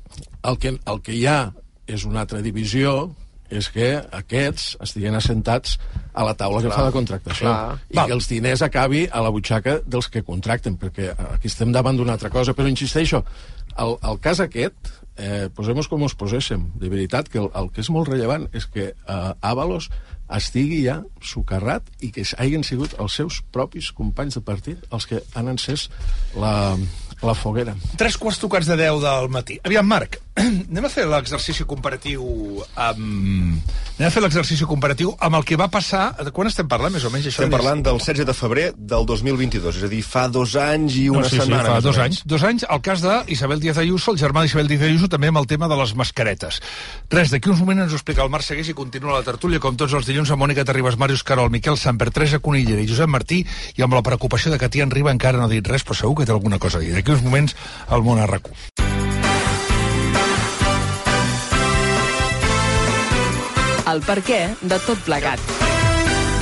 El 0.43 0.59
que, 0.59 0.73
el 0.75 0.99
que 1.07 1.15
hi 1.15 1.23
ha 1.31 1.53
és 1.87 2.03
una 2.09 2.25
altra 2.25 2.41
divisió, 2.43 2.97
és 3.51 3.69
que 3.73 3.91
aquests 4.19 4.77
estiguen 4.83 5.17
assentats 5.19 5.77
a 6.13 6.25
la 6.27 6.35
taula 6.39 6.63
que 6.65 6.73
fa 6.73 6.87
la 6.87 6.95
contractació 6.95 7.47
clar. 7.47 7.79
i 7.91 7.99
que 7.99 8.17
els 8.17 8.29
diners 8.31 8.65
acabi 8.67 9.05
a 9.07 9.23
la 9.23 9.33
butxaca 9.35 9.81
dels 9.87 10.09
que 10.13 10.25
contracten, 10.27 10.79
perquè 10.81 11.13
aquí 11.37 11.51
estem 11.53 11.75
davant 11.75 11.99
d'una 11.99 12.17
altra 12.17 12.33
cosa. 12.33 12.55
Però 12.57 12.69
insisteixo, 12.71 13.23
el, 13.77 13.97
el 14.11 14.21
cas 14.25 14.41
aquest, 14.43 14.93
eh, 15.17 15.47
posem-nos 15.55 15.89
com 15.89 16.03
us 16.07 16.17
poséssim, 16.19 16.71
de 16.81 16.91
veritat 16.93 17.31
que 17.33 17.41
el, 17.43 17.51
el 17.55 17.71
que 17.73 17.85
és 17.85 17.91
molt 17.93 18.11
rellevant 18.11 18.49
és 18.57 18.69
que 18.71 18.93
eh, 18.93 19.33
Avalos 19.41 19.91
estigui 20.27 20.83
ja 20.83 21.01
socarrat 21.23 21.87
i 22.03 22.11
que 22.15 22.25
hagin 22.43 22.65
sigut 22.67 22.97
els 22.99 23.15
seus 23.21 23.43
propis 23.55 23.93
companys 23.95 24.39
de 24.39 24.43
partit 24.43 24.83
els 24.91 25.07
que 25.07 25.21
han 25.39 25.53
encès 25.53 25.87
la, 26.35 26.75
la 27.23 27.35
foguera. 27.35 27.75
Tres 27.97 28.19
quarts 28.21 28.39
tocats 28.43 28.69
de 28.69 28.77
10 28.77 29.01
del 29.03 29.29
matí. 29.33 29.59
Aviam, 29.65 29.87
Marc, 29.89 30.19
anem 30.37 30.85
a 30.85 30.91
fer 30.93 31.07
l'exercici 31.09 31.65
comparatiu 31.69 32.23
amb... 32.75 33.63
Anem 33.97 34.09
a 34.11 34.13
fer 34.13 34.21
l'exercici 34.21 34.67
comparatiu 34.69 35.15
amb 35.25 35.39
el 35.39 35.47
que 35.49 35.57
va 35.57 35.71
passar... 35.73 36.11
De 36.21 36.33
quan 36.35 36.51
estem 36.51 36.69
parlant, 36.69 36.93
més 36.93 37.07
o 37.09 37.11
menys? 37.13 37.31
Això 37.31 37.41
Estem 37.41 37.55
parlant 37.55 37.81
del 37.87 37.97
16 38.03 38.27
de 38.29 38.35
febrer 38.37 38.67
del 38.77 39.07
2022, 39.09 39.79
és 39.81 39.87
a 39.87 39.89
dir, 39.89 40.03
fa 40.05 40.27
dos 40.29 40.53
anys 40.61 40.99
i 41.01 41.07
una 41.09 41.25
no, 41.25 41.31
sí, 41.31 41.41
setmana. 41.41 41.65
Sí, 41.65 41.73
fa 41.73 41.85
dos 41.87 42.01
anys. 42.05 42.21
Dos 42.29 42.45
anys, 42.45 42.67
el 42.69 42.83
cas 42.85 43.05
d'Isabel 43.05 43.63
Díaz 43.63 43.81
Ayuso, 43.81 44.13
el 44.13 44.21
germà 44.21 44.45
d'Isabel 44.45 44.69
Díaz 44.69 44.85
Ayuso, 44.91 45.09
també 45.13 45.33
amb 45.33 45.41
el 45.41 45.49
tema 45.49 45.71
de 45.73 45.81
les 45.81 45.95
mascaretes. 45.97 46.61
Res, 47.09 47.33
d'aquí 47.33 47.49
uns 47.49 47.63
moments 47.65 47.87
ens 47.87 47.97
ho 47.97 48.01
explica 48.01 48.27
el 48.27 48.33
Marc 48.35 48.45
Segués 48.45 48.69
i 48.69 48.77
continua 48.77 49.17
la 49.17 49.25
tertúlia, 49.25 49.63
com 49.63 49.81
tots 49.81 49.97
els 49.97 50.11
dilluns, 50.11 50.35
amb 50.35 50.45
Mònica 50.45 50.67
Terribas, 50.69 51.01
Màrius 51.01 51.25
Carol, 51.25 51.49
Miquel 51.55 51.81
Samper, 51.81 52.11
Teresa 52.13 52.43
Conillera 52.45 52.85
i 52.85 52.91
Josep 52.91 53.09
Martí, 53.09 53.41
i 53.81 53.87
amb 53.87 53.97
la 53.97 54.05
preocupació 54.05 54.53
de 54.53 54.61
que 54.61 54.69
Tian 54.69 54.93
Riba 54.93 55.15
encara 55.17 55.41
no 55.41 55.49
ha 55.49 55.55
dit 55.55 55.65
res, 55.65 55.87
però 55.87 55.97
segur 55.97 56.21
que 56.21 56.29
té 56.29 56.37
alguna 56.37 56.61
cosa 56.61 56.83
a 56.83 56.85
dir. 56.85 57.06
D'aquí 57.07 57.21
uns 57.21 57.23
moments, 57.23 57.53
el 57.95 58.03
món 58.03 58.19
a 58.19 58.25
rac 58.27 58.49
El 63.87 64.03
per 64.03 64.19
què 64.27 64.41
de 64.67 64.83
tot 64.89 65.07
plegat. 65.07 65.55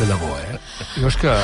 De 0.00 0.08
debò, 0.08 0.32
eh? 0.40 0.60
Jo 0.96 1.12
és 1.12 1.20
que... 1.20 1.40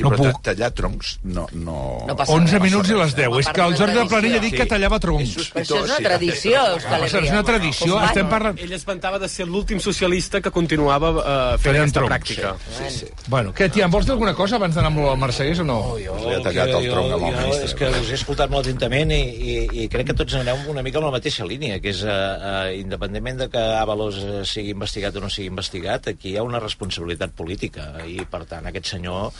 Sí, 0.00 0.04
No 0.06 0.10
però 0.14 0.16
puc. 0.30 0.38
ta- 0.40 0.54
tallar 0.54 0.70
troncs 0.72 1.10
no... 1.28 1.44
no... 1.52 1.76
No 2.08 2.14
passa 2.16 2.32
11 2.32 2.54
res. 2.56 2.62
minuts 2.64 2.88
i 2.88 2.96
les 2.96 3.12
10. 3.18 3.34
És 3.42 3.48
que 3.52 3.60
el 3.66 3.74
Jordi 3.76 3.98
de 3.98 4.04
Planell 4.08 4.36
ha 4.38 4.40
dit 4.46 4.54
que 4.56 4.66
tallava 4.70 4.98
troncs. 5.02 5.34
Però 5.52 5.60
això 5.60 5.80
és 5.82 5.90
una 5.90 5.98
tradició, 6.08 6.62
Euskal 6.74 7.04
Això 7.04 7.20
és 7.20 7.30
una 7.34 7.42
tradició. 7.44 7.96
Home, 7.98 8.06
Estem 8.08 8.30
parlant... 8.32 8.58
Ell 8.64 8.72
es 8.78 8.86
vantava 8.88 9.18
de 9.20 9.28
ser 9.28 9.44
l'últim 9.50 9.80
socialista 9.84 10.40
que 10.40 10.50
continuava 10.54 11.10
eh, 11.12 11.58
fent 11.60 11.76
Tallant 11.76 11.84
aquesta 11.84 12.00
troncs, 12.00 12.14
pràctica. 12.14 12.54
Sí, 12.78 12.90
sí. 12.96 13.10
Bueno, 13.28 13.52
què, 13.56 13.68
tia, 13.74 13.84
em 13.84 13.92
vols 13.92 14.08
dir 14.08 14.14
alguna 14.16 14.32
cosa 14.38 14.56
abans 14.56 14.74
d'anar 14.78 14.90
amb 14.94 15.02
el 15.04 15.20
Mercedes 15.20 15.60
o 15.60 15.66
no? 15.68 15.78
Jo, 16.00 16.16
Li 16.24 16.34
ha 16.38 16.40
tallat 16.48 16.72
el 16.78 16.88
jo- 16.88 16.94
tronc 16.96 17.12
amb 17.18 17.26
el 17.28 17.34
jo 17.36 17.42
ministre. 17.44 17.68
És 17.68 17.76
que 17.76 17.92
us 18.00 18.10
he 18.14 18.18
escoltat 18.20 18.50
molt 18.56 18.64
atentament 18.66 19.12
i, 19.12 19.20
i, 19.20 19.56
i 19.84 19.88
crec 19.92 20.10
que 20.12 20.16
tots 20.22 20.38
aneu 20.40 20.56
una 20.72 20.82
mica 20.86 20.98
en 21.02 21.08
la 21.10 21.12
mateixa 21.18 21.44
línia, 21.44 21.76
que 21.84 21.92
és, 21.92 22.00
uh, 22.06 22.08
uh, 22.08 22.72
independentment 22.80 23.44
de 23.44 23.50
que 23.52 23.66
Avalos 23.82 24.22
uh, 24.24 24.40
sigui 24.48 24.72
investigat 24.76 25.16
o 25.20 25.24
no 25.26 25.28
sigui 25.32 25.50
investigat, 25.52 26.08
aquí 26.14 26.32
hi 26.32 26.36
ha 26.40 26.46
una 26.46 26.60
responsabilitat 26.62 27.36
política 27.36 27.90
i, 28.06 28.20
per 28.30 28.44
tant, 28.48 28.64
aquest 28.70 28.86
senyor 28.94 29.30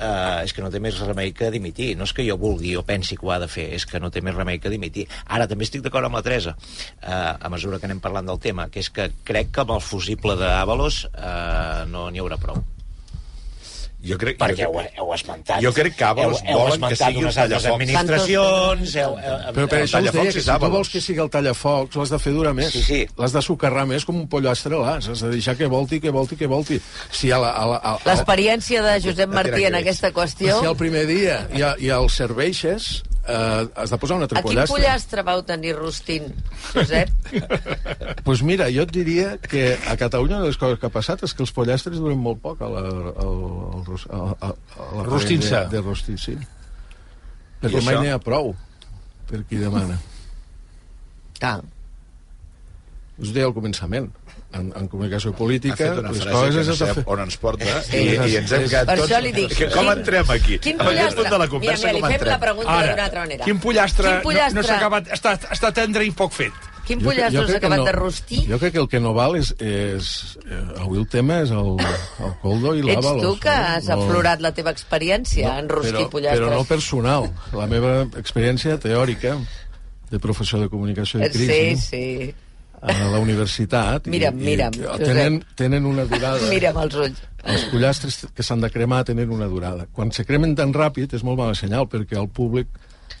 uh, 0.00 0.40
és 0.44 0.54
que 0.56 0.64
no 0.64 0.72
té 0.72 0.80
més 0.82 0.98
remei 1.04 1.34
que 1.36 1.52
dimitir. 1.54 1.92
No 1.98 2.08
és 2.08 2.14
que 2.16 2.26
jo 2.26 2.38
vulgui 2.40 2.74
o 2.80 2.84
pensi 2.86 3.18
que 3.18 3.28
ho 3.28 3.34
ha 3.34 3.40
de 3.42 3.50
fer, 3.50 3.68
és 3.76 3.86
que 3.86 4.00
no 4.02 4.10
té 4.10 4.24
més 4.24 4.36
remei 4.36 4.58
que 4.58 4.72
dimitir. 4.72 5.06
Ara, 5.28 5.48
també 5.50 5.68
estic 5.68 5.84
d'acord 5.86 6.08
amb 6.08 6.18
la 6.18 6.24
Teresa, 6.26 6.56
uh, 6.56 7.36
a 7.36 7.52
mesura 7.52 7.78
que 7.78 7.88
anem 7.90 8.02
parlant 8.02 8.28
del 8.32 8.42
tema, 8.42 8.68
que 8.72 8.82
és 8.82 8.90
que 8.90 9.10
crec 9.24 9.54
que 9.54 9.64
amb 9.64 9.76
el 9.76 9.84
fusible 9.84 10.36
d'Avalos 10.40 11.04
uh, 11.12 11.86
no 11.90 12.08
n'hi 12.10 12.24
haurà 12.24 12.40
prou. 12.40 12.62
Jo 14.00 14.16
crec, 14.16 14.38
Perquè 14.40 14.64
jo, 14.64 14.70
heu, 14.80 14.86
heu 14.96 15.10
esmentat... 15.12 15.58
Jo 15.60 15.70
crec 15.76 15.96
que 15.98 16.04
Avalos 16.08 16.38
heu, 16.40 16.54
heu 16.54 16.60
volen 16.62 16.84
que 16.88 16.96
sigui 16.96 17.18
un 17.20 17.26
unes 17.26 17.36
altres 17.36 17.66
tallafocs. 17.66 17.74
administracions... 17.74 18.94
Heu, 18.96 19.16
heu, 19.20 19.34
Però 19.58 19.66
per 19.68 19.80
el 19.80 19.84
això 19.84 20.00
us 20.00 20.14
deia 20.14 20.32
que 20.32 20.40
si 20.40 20.54
tu 20.62 20.70
vols 20.72 20.92
que 20.94 21.02
sigui 21.04 21.20
el 21.26 21.28
tallafocs, 21.34 21.98
l'has 22.00 22.14
de 22.14 22.20
fer 22.22 22.32
durar 22.32 22.54
més. 22.56 22.72
Sí, 22.72 22.82
sí. 22.86 23.00
L'has 23.20 23.36
de 23.36 23.42
sucarrar 23.44 23.84
més 23.90 24.08
com 24.08 24.16
un 24.16 24.24
pollastre 24.32 24.80
l'as. 24.80 25.10
Has 25.12 25.26
de 25.26 25.34
deixar 25.34 25.56
que 25.60 25.68
volti, 25.68 26.00
que 26.00 26.14
volti, 26.16 26.40
que 26.40 26.48
volti. 26.48 26.80
Si 27.12 27.28
a 27.28 27.42
la, 27.44 27.52
a 27.52 27.68
la, 27.74 27.76
a, 27.76 27.94
a, 27.98 28.08
L'experiència 28.08 28.80
de 28.88 28.96
Josep 29.04 29.36
Martí 29.36 29.68
en 29.68 29.76
aquesta 29.82 30.14
qüestió... 30.16 30.56
si 30.62 30.72
al 30.72 30.80
primer 30.80 31.04
dia 31.10 31.42
i, 31.52 31.60
a, 31.60 31.74
i 31.76 31.92
els 31.92 32.16
serveixes, 32.16 33.02
eh, 33.26 33.68
has 33.76 33.90
de 33.90 33.98
posar 33.98 34.16
un 34.16 34.22
altre 34.26 34.38
A 34.38 34.42
quin 34.42 34.50
pollastre. 34.52 34.76
pollastre 34.76 35.22
vau 35.26 35.42
tenir 35.46 35.74
rostint, 35.76 36.28
Josep? 36.72 37.10
pues 38.26 38.42
mira, 38.42 38.68
jo 38.72 38.82
et 38.86 38.92
diria 38.94 39.36
que 39.38 39.78
a 39.88 39.96
Catalunya 40.00 40.36
una 40.38 40.44
de 40.46 40.52
les 40.52 40.58
coses 40.60 40.78
que 40.80 40.86
ha 40.86 40.94
passat 40.94 41.22
és 41.26 41.34
que 41.34 41.42
els 41.44 41.52
pollastres 41.52 41.98
duren 42.00 42.18
molt 42.18 42.40
poc 42.42 42.62
a 42.62 42.68
la, 42.70 42.84
al, 42.86 43.12
al, 43.24 43.84
ros- 43.88 44.06
a, 44.10 44.22
a, 44.48 44.52
a 44.78 44.88
la 44.96 45.04
Rostint-se. 45.08 45.66
De, 45.68 45.76
de 45.76 45.84
rostir, 45.84 46.16
sí. 46.18 46.36
Perquè 47.60 47.82
I 47.82 47.84
mai 47.84 47.98
n'hi 48.00 48.12
ha 48.14 48.18
prou 48.22 48.54
per 49.28 49.42
qui 49.48 49.58
demana. 49.60 49.98
Ah. 51.42 51.58
Us 53.20 53.30
ho 53.30 53.32
deia 53.36 53.46
al 53.46 53.54
començament. 53.54 54.10
En, 54.50 54.72
en 54.74 54.88
comunicació 54.90 55.30
Ha 55.30 55.36
política, 55.38 55.76
fet 55.78 55.98
una 56.00 56.10
les 56.10 56.24
frase 56.24 56.34
coses 56.34 56.66
que 56.66 56.70
no 56.72 56.76
sap 56.80 57.08
on 57.12 57.20
ens 57.22 57.36
porta 57.38 57.82
Sí. 57.86 57.96
i, 58.00 58.06
i 58.32 58.36
ens 58.40 58.50
hem 58.56 58.64
quedat 58.64 58.88
Per 58.88 58.96
tots... 58.98 59.10
això 59.12 59.20
li 59.22 59.30
dic, 59.36 59.52
Que, 59.54 59.68
com 59.70 59.84
quin- 59.86 59.92
entrem 59.98 60.32
aquí? 60.34 60.56
Quin 60.58 60.78
pollastre? 60.80 61.14
punt 61.20 61.28
de 61.30 61.38
la 61.38 61.44
Mira, 61.44 61.50
conversa, 61.52 61.86
mira, 61.86 61.92
li 61.94 62.00
com 62.00 62.08
fem 62.08 62.16
entrem? 62.18 62.32
la 62.32 62.40
pregunta 62.40 62.78
d'una 62.88 63.04
altra 63.04 63.20
manera. 63.20 63.44
quin 63.44 63.60
pollastre, 63.62 64.08
Quin 64.10 64.22
pollastre? 64.24 64.54
no, 64.56 64.60
no 64.62 64.66
s'ha 64.66 64.76
acabat... 64.80 65.12
Està, 65.14 65.36
està 65.54 65.70
tendre 65.76 66.02
i 66.04 66.10
poc 66.10 66.32
fet. 66.34 66.66
Quin 66.88 66.98
pollastre 67.04 67.36
jo 67.38 67.44
us 67.44 67.46
ha 67.46 67.52
crec 67.52 67.60
que 67.60 67.66
acabat 67.68 67.78
no- 67.78 67.86
de 67.86 67.92
rostir? 67.92 68.40
Jo 68.50 68.58
crec 68.58 68.72
que 68.74 68.80
el 68.82 68.88
que 68.90 68.98
no 69.06 69.14
val 69.14 69.36
és... 69.38 69.52
és 69.62 70.10
eh, 70.50 70.60
avui 70.82 70.98
el 70.98 71.06
tema 71.06 71.38
és 71.46 71.54
el, 71.54 71.70
el 72.26 72.34
coldo 72.42 72.74
i 72.74 72.80
Ets 72.82 72.90
l'àvalos. 72.90 73.22
tu 73.22 73.36
que 73.46 73.54
has 73.54 73.86
aflorat 73.94 74.42
la 74.42 74.50
teva 74.56 74.74
experiència 74.74 75.54
en 75.62 75.68
rostir 75.70 75.94
però, 75.94 76.10
pollastres. 76.10 76.42
però 76.48 76.58
no 76.58 76.64
personal. 76.66 77.30
La 77.54 77.68
meva 77.70 77.94
experiència 78.18 78.80
teòrica 78.82 79.36
de 80.10 80.18
professor 80.18 80.58
de 80.58 80.68
comunicació 80.68 81.20
i 81.22 81.30
Sí, 81.30 81.38
crisi 81.38 81.76
sí. 81.86 82.34
A 82.80 82.94
la 83.12 83.18
universitat 83.20 84.06
i- 84.06 84.10
Mira'm, 84.14 84.38
i, 84.40 84.44
mira'm, 84.50 84.74
i 84.74 84.84
Josep. 84.86 85.04
tenen, 85.06 85.40
tenen 85.54 85.86
una 85.86 86.04
durada 86.08 86.40
Mira'm 86.54 86.78
els 86.84 86.94
ulls. 86.96 87.18
els 87.44 87.64
pollastres 87.72 88.20
que 88.34 88.42
s'han 88.42 88.60
de 88.64 88.70
cremar 88.70 89.02
tenen 89.04 89.30
una 89.30 89.46
durada 89.48 89.86
quan 89.92 90.12
se 90.12 90.24
cremen 90.24 90.54
tan 90.56 90.72
ràpid 90.72 91.12
és 91.16 91.22
molt 91.24 91.38
mala 91.38 91.54
senyal 91.54 91.88
perquè 91.88 92.16
el 92.20 92.28
públic 92.28 92.68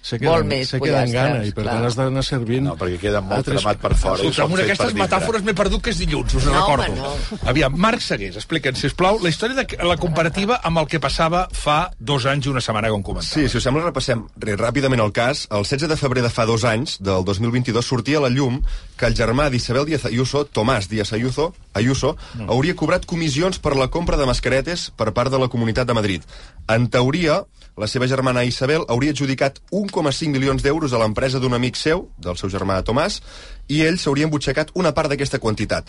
se 0.02 0.18
queda, 0.18 0.30
Vol 0.30 0.44
més 0.44 0.68
se 0.68 0.80
queda 0.80 1.02
en 1.04 1.12
gana 1.12 1.44
i 1.44 1.52
per 1.52 1.62
clar. 1.64 1.74
tant 1.74 1.84
has 1.86 1.96
d'anar 1.96 2.22
servint 2.24 2.64
No, 2.64 2.76
perquè 2.76 2.98
queda 2.98 3.20
molt 3.20 3.38
altres- 3.38 3.60
cremat 3.60 3.78
per 3.82 3.94
fora. 3.96 4.14
Escolta, 4.16 4.42
amb 4.44 4.54
aquestes 4.64 4.94
metàfores 4.94 5.42
m'he 5.44 5.54
perdut 5.54 5.82
que 5.82 5.90
és 5.90 5.98
dilluns, 5.98 6.34
us 6.34 6.44
No, 6.46 6.52
recordo. 6.54 6.92
home, 6.92 7.38
Aviam, 7.46 7.74
Marc 7.76 8.00
Segués, 8.00 8.36
explica'ns, 8.36 8.78
sisplau, 8.78 9.18
la 9.22 9.28
història 9.28 9.56
de 9.56 9.84
la 9.84 9.96
comparativa 9.96 10.60
amb 10.62 10.78
el 10.78 10.86
que 10.86 11.00
passava 11.00 11.48
fa 11.52 11.90
dos 11.98 12.24
anys 12.26 12.46
i 12.46 12.48
una 12.48 12.60
setmana, 12.60 12.88
com 12.88 13.02
comentava. 13.02 13.32
Sí, 13.34 13.48
si 13.48 13.56
us 13.58 13.62
sembla, 13.62 13.84
repassem 13.84 14.26
re, 14.38 14.56
ràpidament 14.56 15.00
el 15.04 15.12
cas. 15.12 15.46
El 15.50 15.64
16 15.64 15.88
de 15.88 15.96
febrer 15.96 16.22
de 16.22 16.30
fa 16.30 16.46
dos 16.46 16.64
anys, 16.64 16.98
del 17.00 17.24
2022, 17.24 17.84
sortia 17.84 18.18
a 18.18 18.20
la 18.22 18.28
llum 18.30 18.62
que 18.96 19.06
el 19.06 19.14
germà 19.14 19.50
d'Isabel 19.50 19.84
Díaz 19.86 20.04
Ayuso, 20.06 20.46
Tomàs 20.46 20.88
Díaz 20.88 21.12
Ayuso, 21.12 21.54
Ayuso 21.74 22.16
hauria 22.48 22.74
cobrat 22.74 23.04
comissions 23.06 23.58
per 23.58 23.76
la 23.76 23.88
compra 23.88 24.16
de 24.16 24.26
mascaretes 24.26 24.90
per 24.96 25.12
part 25.12 25.30
de 25.30 25.38
la 25.38 25.48
Comunitat 25.48 25.86
de 25.86 25.94
Madrid. 25.94 26.22
En 26.68 26.88
teoria, 26.88 27.44
la 27.76 27.86
seva 27.86 28.08
germana 28.10 28.44
Isabel 28.44 28.84
hauria 28.88 29.14
adjudicat 29.14 29.60
1,5 29.70 30.30
milions 30.32 30.62
d'euros 30.62 30.92
a 30.92 31.00
l'empresa 31.02 31.40
d'un 31.40 31.54
amic 31.54 31.76
seu, 31.76 32.08
del 32.18 32.38
seu 32.40 32.50
germà 32.50 32.80
Tomàs, 32.86 33.20
i 33.68 33.82
ell 33.86 33.98
s'hauria 33.98 34.26
embutxacat 34.28 34.72
una 34.74 34.92
part 34.96 35.12
d'aquesta 35.12 35.38
quantitat. 35.38 35.88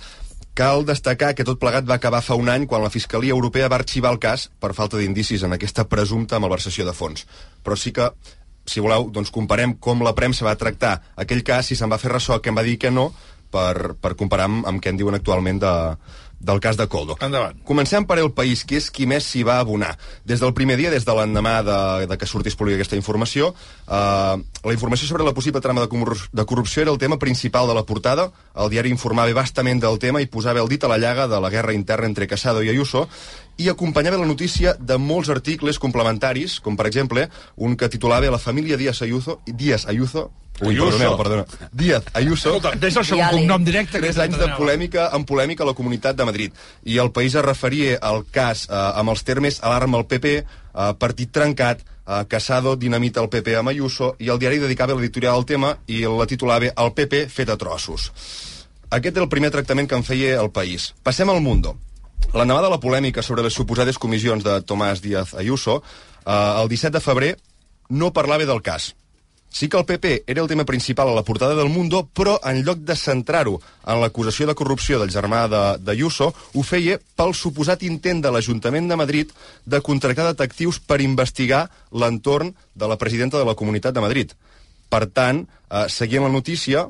Cal 0.53 0.85
destacar 0.85 1.31
que 1.33 1.45
tot 1.47 1.59
plegat 1.59 1.87
va 1.87 1.95
acabar 1.95 2.21
fa 2.21 2.35
un 2.35 2.49
any 2.51 2.67
quan 2.67 2.83
la 2.83 2.91
Fiscalia 2.91 3.31
Europea 3.31 3.69
va 3.71 3.79
arxivar 3.79 4.11
el 4.11 4.19
cas 4.19 4.49
per 4.59 4.73
falta 4.75 4.99
d'indicis 4.99 5.43
en 5.47 5.55
aquesta 5.55 5.87
presumpta 5.87 6.39
malversació 6.43 6.85
de 6.85 6.93
fons. 6.93 7.25
Però 7.63 7.77
sí 7.79 7.93
que, 7.95 8.09
si 8.67 8.83
voleu, 8.83 9.07
doncs 9.09 9.31
comparem 9.31 9.77
com 9.79 10.03
la 10.03 10.15
premsa 10.15 10.45
va 10.45 10.57
tractar 10.59 10.97
aquell 11.15 11.43
cas, 11.43 11.71
si 11.71 11.79
se'n 11.79 11.91
va 11.91 12.01
fer 12.01 12.11
ressò, 12.11 12.41
que 12.41 12.51
em 12.51 12.59
va 12.59 12.67
dir 12.67 12.77
que 12.77 12.91
no, 12.91 13.13
per, 13.51 13.95
per 13.99 14.15
comparar 14.19 14.49
amb, 14.49 14.67
amb 14.67 14.83
què 14.83 14.91
en 14.91 14.99
diuen 14.99 15.15
actualment 15.15 15.59
de, 15.63 15.73
del 16.41 16.59
cas 16.59 16.77
de 16.77 16.87
Coldo. 16.89 17.17
Endavant. 17.21 17.61
Comencem 17.67 18.05
per 18.09 18.17
El 18.19 18.31
País, 18.33 18.65
que 18.65 18.79
és 18.81 18.89
qui 18.91 19.05
més 19.09 19.25
s'hi 19.27 19.43
va 19.47 19.59
abonar. 19.61 19.93
Des 20.25 20.41
del 20.41 20.53
primer 20.57 20.77
dia, 20.79 20.91
des 20.93 21.05
de 21.05 21.15
l'endemà 21.15 21.59
de, 21.65 21.79
de 22.09 22.17
que 22.17 22.29
sortís 22.29 22.57
pública 22.57 22.81
aquesta 22.81 22.97
informació, 22.97 23.53
eh, 23.87 24.37
la 24.41 24.73
informació 24.73 25.07
sobre 25.07 25.27
la 25.27 25.35
possible 25.37 25.61
trama 25.61 25.85
de, 25.85 26.17
de 26.31 26.45
corrupció 26.45 26.81
era 26.81 26.91
el 26.91 26.99
tema 27.01 27.19
principal 27.19 27.69
de 27.69 27.77
la 27.77 27.85
portada. 27.85 28.31
El 28.55 28.73
diari 28.73 28.89
informava 28.89 29.33
bastament 29.37 29.79
del 29.79 29.99
tema 30.01 30.21
i 30.21 30.29
posava 30.29 30.63
el 30.63 30.69
dit 30.71 30.83
a 30.83 30.89
la 30.91 30.97
llaga 30.97 31.27
de 31.29 31.39
la 31.39 31.49
guerra 31.53 31.73
interna 31.77 32.09
entre 32.09 32.27
Casado 32.27 32.63
i 32.63 32.69
Ayuso 32.69 33.07
i 33.57 33.69
acompanyava 33.69 34.19
la 34.21 34.29
notícia 34.29 34.75
de 34.79 34.97
molts 34.97 35.29
articles 35.29 35.79
complementaris, 35.79 36.59
com 36.59 36.77
per 36.77 36.87
exemple 36.87 37.27
un 37.57 37.75
que 37.75 37.89
titulava 37.89 38.31
La 38.31 38.39
família 38.39 38.77
Díaz 38.77 39.01
Ayuso, 39.01 39.41
Díaz 39.45 39.87
Ayuso 39.87 40.29
Ui, 40.61 40.75
Ayuso. 40.75 40.91
perdoneu, 40.91 41.17
perdona. 41.17 41.45
Díaz 41.71 42.03
Ayuso. 42.13 42.49
Escolta, 42.49 42.75
des 42.77 42.93
del 42.93 43.05
segon 43.05 43.29
cognom 43.33 43.63
directe... 43.65 43.97
que 43.97 44.03
Tres 44.03 44.19
anys 44.21 44.37
de 44.37 44.49
polèmica 44.57 45.07
amb 45.15 45.25
polèmica 45.27 45.65
a 45.65 45.69
la 45.71 45.73
Comunitat 45.73 46.17
de 46.17 46.27
Madrid. 46.27 46.59
I 46.85 46.99
el 47.01 47.11
país 47.11 47.35
es 47.35 47.45
referia 47.45 47.97
al 47.97 48.25
cas 48.29 48.67
eh, 48.69 48.75
amb 48.75 49.13
els 49.13 49.23
termes 49.25 49.61
alarma 49.63 49.97
al 49.97 50.05
PP, 50.05 50.35
eh, 50.37 50.91
partit 51.01 51.33
trencat, 51.33 51.81
eh, 51.81 52.23
Casado 52.29 52.75
dinamita 52.77 53.23
el 53.23 53.29
PP 53.33 53.57
amb 53.57 53.73
Ayuso, 53.73 54.15
i 54.19 54.29
el 54.29 54.41
diari 54.41 54.61
dedicava 54.61 54.93
l'editorial 54.93 55.39
al 55.39 55.47
tema 55.49 55.73
i 55.87 56.03
la 56.05 56.29
titulava 56.29 56.73
El 56.75 56.93
PP 56.93 57.25
fet 57.29 57.49
a 57.49 57.57
trossos. 57.57 58.11
Aquest 58.91 59.15
era 59.15 59.25
el 59.25 59.31
primer 59.31 59.49
tractament 59.49 59.87
que 59.87 59.97
en 59.97 60.03
feia 60.05 60.35
el 60.41 60.51
país. 60.51 60.91
Passem 61.01 61.29
al 61.31 61.41
Mundo. 61.41 61.77
L'endemà 62.31 62.61
de 62.63 62.71
la 62.71 62.79
polèmica 62.79 63.23
sobre 63.25 63.43
les 63.43 63.53
suposades 63.53 63.97
comissions 63.99 64.43
de 64.43 64.61
Tomàs 64.63 65.01
Díaz 65.03 65.33
Ayuso, 65.35 65.81
eh, 66.25 66.31
el 66.31 66.69
17 66.69 66.97
de 66.97 67.03
febrer 67.03 67.31
no 67.89 68.13
parlava 68.13 68.45
del 68.45 68.61
cas. 68.61 68.93
Sí 69.51 69.67
que 69.67 69.77
el 69.77 69.83
PP 69.85 70.23
era 70.27 70.41
el 70.41 70.47
tema 70.47 70.63
principal 70.63 71.09
a 71.09 71.13
la 71.13 71.23
portada 71.27 71.55
del 71.55 71.67
Mundo, 71.67 72.07
però 72.15 72.37
en 72.47 72.63
lloc 72.63 72.85
de 72.87 72.95
centrar-ho 72.95 73.57
en 73.83 73.99
l'acusació 73.99 74.47
de 74.47 74.55
corrupció 74.55 74.97
del 74.97 75.11
germà 75.11 75.41
d'Ayuso, 75.75 76.29
ho 76.31 76.63
feia 76.63 77.01
pel 77.19 77.35
suposat 77.35 77.83
intent 77.83 78.23
de 78.23 78.31
l'Ajuntament 78.31 78.87
de 78.87 78.95
Madrid 78.95 79.33
de 79.65 79.81
contractar 79.83 80.29
detectius 80.29 80.79
per 80.79 81.01
investigar 81.03 81.65
l'entorn 81.91 82.53
de 82.73 82.87
la 82.87 82.95
presidenta 82.95 83.37
de 83.37 83.45
la 83.45 83.57
Comunitat 83.59 83.93
de 83.93 84.05
Madrid. 84.07 84.31
Per 84.87 85.03
tant, 85.11 85.43
eh, 85.43 85.85
seguien 85.89 86.23
la 86.23 86.31
notícia 86.31 86.87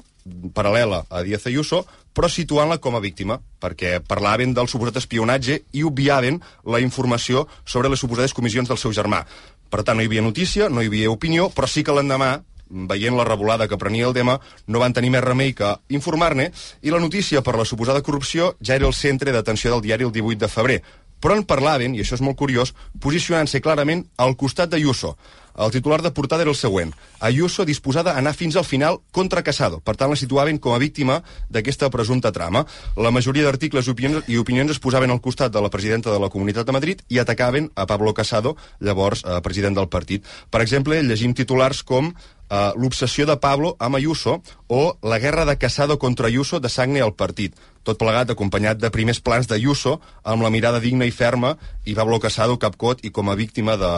paral·lela 0.53 1.07
a 1.09 1.23
Díaz 1.25 1.47
Ayuso, 1.47 1.87
però 2.13 2.29
situant-la 2.29 2.79
com 2.83 2.95
a 2.95 3.01
víctima, 3.03 3.39
perquè 3.61 3.99
parlaven 4.05 4.53
del 4.53 4.69
suposat 4.71 4.99
espionatge 5.01 5.61
i 5.71 5.83
obviaven 5.87 6.41
la 6.65 6.81
informació 6.83 7.47
sobre 7.65 7.89
les 7.89 7.99
suposades 8.03 8.33
comissions 8.33 8.69
del 8.69 8.79
seu 8.81 8.93
germà. 8.95 9.23
Per 9.71 9.83
tant, 9.83 9.95
no 9.95 10.03
hi 10.03 10.09
havia 10.09 10.23
notícia, 10.25 10.69
no 10.69 10.83
hi 10.83 10.89
havia 10.91 11.11
opinió, 11.11 11.49
però 11.55 11.67
sí 11.67 11.83
que 11.83 11.95
l'endemà 11.95 12.41
veient 12.71 13.15
la 13.17 13.25
revolada 13.27 13.67
que 13.67 13.77
prenia 13.77 14.07
el 14.07 14.15
tema, 14.15 14.37
no 14.67 14.79
van 14.79 14.93
tenir 14.95 15.11
més 15.11 15.23
remei 15.23 15.53
que 15.55 15.73
informar-ne, 15.91 16.49
i 16.81 16.91
la 16.91 17.01
notícia 17.03 17.41
per 17.43 17.57
la 17.59 17.67
suposada 17.67 18.01
corrupció 18.01 18.55
ja 18.63 18.75
era 18.75 18.87
el 18.87 18.95
centre 18.95 19.31
d'atenció 19.35 19.73
del 19.73 19.83
diari 19.83 20.07
el 20.07 20.13
18 20.15 20.39
de 20.39 20.51
febrer. 20.51 20.79
Però 21.21 21.37
en 21.37 21.45
parlaven, 21.47 21.95
i 21.95 22.01
això 22.01 22.17
és 22.17 22.25
molt 22.25 22.39
curiós, 22.39 22.73
posicionant-se 22.99 23.61
clarament 23.61 24.07
al 24.17 24.35
costat 24.35 24.73
d'Ayuso. 24.73 25.15
El 25.57 25.71
titular 25.71 26.01
de 26.01 26.11
portada 26.15 26.45
era 26.45 26.51
el 26.51 26.55
següent. 26.55 26.93
Ayuso 27.19 27.65
disposada 27.65 28.13
a 28.13 28.17
anar 28.19 28.33
fins 28.33 28.55
al 28.55 28.65
final 28.65 29.01
contra 29.11 29.43
Casado. 29.43 29.81
Per 29.83 29.95
tant, 29.99 30.09
la 30.09 30.15
situaven 30.15 30.57
com 30.57 30.73
a 30.73 30.79
víctima 30.79 31.21
d'aquesta 31.49 31.89
presumpta 31.91 32.31
trama. 32.31 32.63
La 32.95 33.11
majoria 33.11 33.43
d'articles 33.43 33.87
i 33.87 34.37
opinions, 34.39 34.71
es 34.71 34.79
posaven 34.79 35.11
al 35.11 35.21
costat 35.21 35.51
de 35.51 35.61
la 35.61 35.69
presidenta 35.69 36.11
de 36.11 36.19
la 36.19 36.29
Comunitat 36.29 36.65
de 36.65 36.75
Madrid 36.75 37.01
i 37.09 37.19
atacaven 37.19 37.69
a 37.75 37.85
Pablo 37.85 38.13
Casado, 38.13 38.55
llavors 38.79 39.25
eh, 39.25 39.41
president 39.43 39.75
del 39.75 39.89
partit. 39.89 40.25
Per 40.49 40.61
exemple, 40.61 41.01
llegim 41.03 41.35
titulars 41.35 41.83
com 41.83 42.13
eh, 42.51 42.71
l'obsessió 42.75 43.25
de 43.25 43.37
Pablo 43.39 43.75
amb 43.79 43.97
Ayuso 43.97 44.41
o 44.67 44.81
la 45.01 45.19
guerra 45.19 45.45
de 45.47 45.57
Casado 45.57 45.97
contra 45.97 46.27
Ayuso 46.27 46.59
de 46.59 46.69
Sagne 46.69 47.01
al 47.01 47.15
partit. 47.15 47.55
Tot 47.83 47.97
plegat 47.97 48.29
acompanyat 48.29 48.77
de 48.77 48.91
primers 48.93 49.23
plans 49.23 49.47
d'Ayuso 49.47 49.99
amb 50.23 50.43
la 50.43 50.51
mirada 50.53 50.83
digna 50.83 51.07
i 51.07 51.15
ferma 51.15 51.55
i 51.85 51.95
Pablo 51.97 52.19
Casado 52.19 52.59
capcot 52.59 53.05
i 53.07 53.11
com 53.15 53.31
a 53.31 53.39
víctima 53.39 53.77
de, 53.79 53.93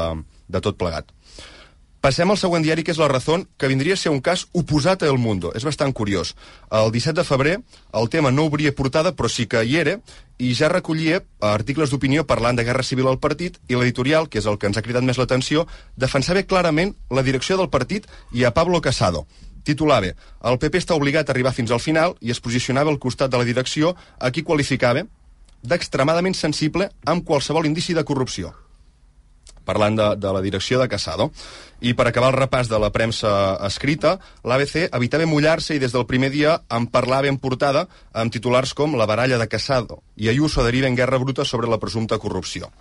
de 0.48 0.62
tot 0.62 0.78
plegat. 0.78 1.10
Passem 2.04 2.28
al 2.28 2.36
següent 2.36 2.66
diari, 2.66 2.84
que 2.84 2.92
és 2.92 2.98
La 3.00 3.08
Razón, 3.08 3.46
que 3.56 3.70
vindria 3.72 3.96
a 3.96 4.00
ser 4.00 4.12
un 4.12 4.20
cas 4.20 4.42
oposat 4.52 5.06
a 5.06 5.08
El 5.08 5.16
Mundo. 5.24 5.54
És 5.56 5.64
bastant 5.64 5.94
curiós. 5.96 6.34
El 6.68 6.90
17 6.92 7.16
de 7.16 7.24
febrer 7.24 7.54
el 7.96 8.10
tema 8.12 8.32
no 8.32 8.44
obria 8.50 8.74
portada, 8.76 9.14
però 9.16 9.30
sí 9.32 9.46
que 9.48 9.62
hi 9.64 9.78
era, 9.80 9.94
i 10.36 10.52
ja 10.52 10.68
recollia 10.68 11.22
articles 11.40 11.94
d'opinió 11.94 12.26
parlant 12.28 12.60
de 12.60 12.66
guerra 12.68 12.84
civil 12.84 13.08
al 13.08 13.22
partit, 13.24 13.56
i 13.72 13.80
l'editorial, 13.80 14.28
que 14.28 14.42
és 14.42 14.50
el 14.52 14.60
que 14.60 14.68
ens 14.68 14.76
ha 14.76 14.84
cridat 14.84 15.08
més 15.08 15.22
l'atenció, 15.22 15.64
defensava 15.96 16.44
clarament 16.44 16.92
la 17.10 17.24
direcció 17.24 17.56
del 17.56 17.72
partit 17.72 18.10
i 18.34 18.44
a 18.44 18.52
Pablo 18.52 18.82
Casado. 18.82 19.24
Titulava, 19.64 20.12
el 20.44 20.60
PP 20.60 20.84
està 20.84 21.00
obligat 21.00 21.32
a 21.32 21.32
arribar 21.32 21.56
fins 21.56 21.72
al 21.72 21.80
final 21.80 22.18
i 22.20 22.36
es 22.36 22.44
posicionava 22.44 22.92
al 22.92 23.00
costat 23.00 23.32
de 23.32 23.40
la 23.40 23.48
direcció 23.48 23.96
a 24.20 24.28
qui 24.28 24.44
qualificava 24.44 25.08
d'extremadament 25.64 26.36
sensible 26.36 26.92
amb 27.06 27.24
qualsevol 27.24 27.72
indici 27.72 27.96
de 27.96 28.04
corrupció 28.04 28.52
parlant 29.66 29.98
de, 30.00 30.08
de 30.20 30.34
la 30.36 30.42
direcció 30.42 30.80
de 30.82 30.88
Casado. 30.92 31.32
I 31.84 31.94
per 32.00 32.08
acabar 32.08 32.32
el 32.32 32.38
repàs 32.38 32.70
de 32.72 32.80
la 32.80 32.92
premsa 32.96 33.58
escrita, 33.68 34.16
l'ABC 34.48 34.88
evitava 34.88 35.28
mullar-se 35.28 35.76
i 35.76 35.82
des 35.84 35.92
del 35.92 36.08
primer 36.08 36.32
dia 36.32 36.58
en 36.72 36.88
parlava 36.88 37.28
en 37.28 37.40
portada 37.42 37.88
amb 38.14 38.32
titulars 38.32 38.74
com 38.74 38.96
La 38.96 39.08
baralla 39.10 39.40
de 39.42 39.50
Casado 39.52 40.02
i 40.16 40.30
Ayuso 40.32 40.64
deriva 40.64 40.88
en 40.88 40.96
guerra 40.96 41.20
bruta 41.20 41.44
sobre 41.46 41.68
la 41.68 41.80
presumpta 41.80 42.20
corrupció. 42.20 42.72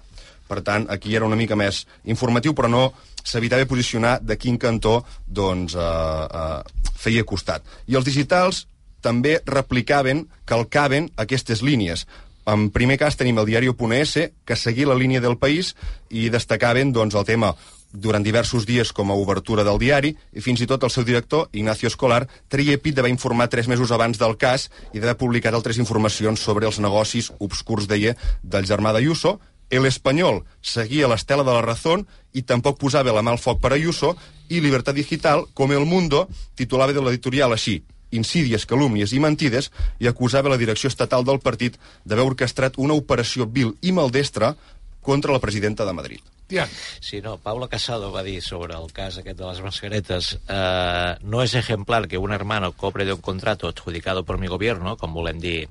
Per 0.49 0.61
tant, 0.63 0.87
aquí 0.91 1.15
era 1.17 1.27
una 1.27 1.39
mica 1.39 1.57
més 1.57 1.87
informatiu, 2.05 2.55
però 2.55 2.69
no 2.69 2.83
s'evitava 3.23 3.67
posicionar 3.71 4.19
de 4.21 4.37
quin 4.37 4.59
cantó 4.61 5.01
doncs, 5.27 5.75
eh, 5.75 5.81
eh, 5.81 6.91
feia 6.99 7.25
costat. 7.25 7.65
I 7.87 7.97
els 7.97 8.05
digitals 8.05 8.67
també 9.03 9.41
replicaven, 9.47 10.27
calcaven 10.47 11.11
aquestes 11.17 11.63
línies. 11.63 12.07
En 12.47 12.71
primer 12.75 12.99
cas 12.99 13.17
tenim 13.17 13.39
el 13.39 13.47
diari.es, 13.47 14.17
que 14.45 14.57
seguia 14.57 14.89
la 14.91 14.99
línia 14.99 15.21
del 15.23 15.39
país 15.39 15.77
i 16.11 16.29
destacaven 16.31 16.93
doncs, 16.93 17.15
el 17.15 17.29
tema 17.29 17.53
durant 17.93 18.25
diversos 18.25 18.65
dies 18.67 18.91
com 18.97 19.11
a 19.13 19.17
obertura 19.21 19.63
del 19.65 19.79
diari 19.79 20.15
i 20.33 20.41
fins 20.41 20.63
i 20.65 20.67
tot 20.67 20.83
el 20.83 20.91
seu 20.91 21.05
director, 21.05 21.49
Ignacio 21.53 21.91
Escolar, 21.93 22.25
treia 22.49 22.79
pit 22.81 22.97
d'haver 22.97 23.13
informat 23.13 23.53
tres 23.53 23.69
mesos 23.69 23.93
abans 23.93 24.19
del 24.19 24.37
cas 24.41 24.71
i 24.93 24.99
d'haver 24.99 25.19
publicat 25.21 25.55
altres 25.55 25.79
informacions 25.79 26.41
sobre 26.41 26.67
els 26.67 26.81
negocis 26.81 27.31
obscurs, 27.39 27.87
deia, 27.87 28.17
del 28.43 28.67
germà 28.67 28.95
d'Ayuso. 28.97 29.39
El 29.71 29.87
Espanyol 29.87 30.43
seguia 30.61 31.09
l'estela 31.09 31.45
de 31.45 31.53
la 31.53 31.63
Razón 31.65 32.07
i 32.33 32.43
tampoc 32.43 32.81
posava 32.81 33.13
la 33.13 33.23
mà 33.23 33.37
al 33.37 33.41
foc 33.41 33.61
per 33.61 33.73
Ayuso 33.73 34.17
i 34.49 34.61
Libertad 34.61 34.97
Digital, 34.97 35.47
com 35.55 35.73
El 35.73 35.87
Mundo, 35.87 36.27
titulava 36.57 36.93
de 36.93 37.05
l'editorial 37.05 37.53
així 37.53 37.83
insídies, 38.13 38.67
calúmnies 38.69 39.13
i 39.13 39.21
mentides 39.21 39.71
i 40.01 40.09
acusava 40.11 40.53
la 40.53 40.61
direcció 40.61 40.93
estatal 40.93 41.25
del 41.25 41.41
partit 41.41 41.79
d'haver 42.05 42.29
orquestrat 42.33 42.79
una 42.79 42.97
operació 42.99 43.49
vil 43.49 43.75
i 43.83 43.93
maldestra 43.93 44.55
contra 45.03 45.33
la 45.33 45.41
presidenta 45.43 45.85
de 45.85 45.93
Madrid. 45.93 46.21
Tian. 46.47 46.69
Sí, 47.01 47.21
no, 47.23 47.39
Pablo 47.39 47.69
Casado 47.69 48.13
va 48.13 48.23
dir 48.23 48.43
sobre 48.43 48.77
el 48.77 48.93
cas 48.93 49.17
aquest 49.19 49.39
de 49.39 49.47
les 49.47 49.61
mascaretes 49.65 50.35
eh, 50.47 51.15
no 51.25 51.43
és 51.43 51.55
ejemplar 51.59 52.07
que 52.09 52.21
un 52.21 52.33
hermano 52.33 52.73
cobre 52.77 53.07
de 53.09 53.15
un 53.17 53.21
contrato 53.25 53.69
adjudicado 53.69 54.25
por 54.25 54.39
mi 54.39 54.53
gobierno, 54.53 54.97
com 55.01 55.15
volem 55.17 55.41
dir 55.41 55.69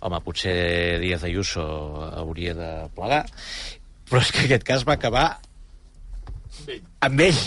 home, 0.00 0.18
potser 0.24 0.98
Díaz 0.98 1.22
Ayuso 1.28 1.64
hauria 2.08 2.54
de 2.58 2.70
plegar, 2.96 3.26
però 4.08 4.22
és 4.24 4.32
que 4.34 4.46
aquest 4.48 4.64
cas 4.66 4.86
va 4.88 4.96
acabar 4.98 5.26
amb 7.00 7.20
ell 7.28 7.38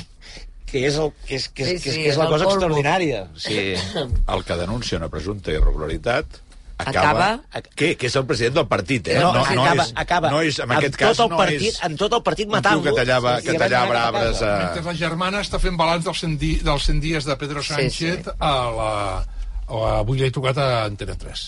que 0.75 0.85
és, 0.91 0.95
el, 0.99 1.11
que 1.25 1.35
és, 1.39 1.47
que 1.55 1.63
és, 1.63 1.69
Sí, 1.69 1.83
que 1.83 1.89
és, 1.89 1.95
sí, 1.95 2.01
que 2.03 2.09
és 2.11 2.17
la 2.19 2.25
és 2.25 2.29
el 2.29 2.33
cosa 2.35 2.45
polvo. 2.49 2.55
extraordinària. 2.59 3.21
Sí. 3.39 3.59
El 4.35 4.43
que 4.47 4.57
denuncia 4.59 4.97
una 4.99 5.07
presumpta 5.13 5.55
irregularitat 5.55 6.41
Acaba- 6.75 7.11
acaba... 7.47 7.61
Què? 7.79 7.93
Que 7.95 8.09
és 8.09 8.15
el 8.19 8.25
president 8.27 8.57
del 8.57 8.65
partit, 8.67 9.07
eh? 9.07 9.15
No, 9.23 9.29
no, 9.31 9.45
acaba, 9.47 9.85
és, 9.85 9.93
acaba. 9.95 10.31
No 10.33 10.41
és, 10.43 10.57
en 10.59 10.65
amb 10.65 10.73
aquest 10.75 10.97
tot 10.97 10.99
cas 11.05 11.21
el 11.23 11.29
no 11.31 11.37
partit, 11.39 11.69
és... 11.71 11.77
amb 11.87 11.95
tot 12.01 12.11
el 12.17 12.23
partit 12.25 12.49
matant-lo. 12.51 12.81
tio 12.83 12.91
que 12.91 12.97
tallava, 12.99 13.37
i 13.39 13.45
que 13.47 13.55
tallava 13.61 14.01
arbres 14.09 14.41
a... 14.43 14.49
Mentre 14.65 14.83
la 14.89 14.95
germana 14.99 15.39
està 15.45 15.61
fent 15.63 15.77
balanç 15.79 16.03
dels 16.09 16.19
100, 16.25 16.35
di 16.41 16.49
dels 16.67 16.89
100 16.91 16.99
dies 17.05 17.23
de 17.31 17.37
Pedro 17.39 17.63
Sánchez 17.63 17.95
Sí, 17.95 18.11
sí. 18.27 18.35
a 18.43 18.51
la... 18.75 18.91
O 19.71 19.85
avui 19.87 20.19
l'he 20.19 20.27
tocat 20.35 20.59
a 20.59 20.67
Antena 20.89 21.15
3. 21.15 21.45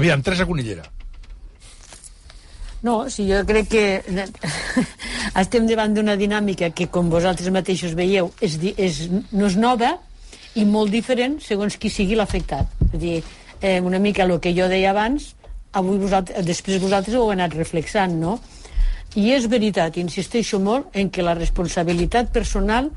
Aviam, 0.00 0.24
Teresa 0.24 0.48
Conillera. 0.48 0.88
No, 2.88 2.96
si 3.12 3.28
jo 3.28 3.44
crec 3.48 3.68
que 3.68 3.84
estem 5.42 5.66
davant 5.66 5.94
d'una 5.94 6.16
dinàmica 6.16 6.70
que, 6.70 6.86
com 6.86 7.10
vosaltres 7.10 7.50
mateixos 7.50 7.94
veieu, 7.98 8.30
és, 8.40 8.58
és, 8.76 9.00
no 9.32 9.48
és 9.50 9.56
nova 9.58 9.96
i 10.54 10.64
molt 10.64 10.92
diferent 10.94 11.40
segons 11.42 11.76
qui 11.80 11.90
sigui 11.90 12.14
l'afectat. 12.18 12.70
És 12.92 13.00
dir, 13.00 13.16
eh, 13.60 13.80
una 13.80 13.98
mica 13.98 14.22
el 14.22 14.38
que 14.40 14.54
jo 14.54 14.68
deia 14.70 14.92
abans, 14.92 15.32
avui 15.72 15.98
vosaltres, 15.98 16.44
després 16.46 16.80
vosaltres 16.82 17.16
ho 17.16 17.24
heu 17.24 17.32
anat 17.34 17.54
reflexant, 17.58 18.14
no? 18.20 18.38
I 19.18 19.30
és 19.34 19.46
veritat, 19.50 19.96
insisteixo 19.98 20.58
molt 20.58 20.94
en 20.98 21.10
que 21.10 21.22
la 21.22 21.34
responsabilitat 21.34 22.32
personal 22.34 22.90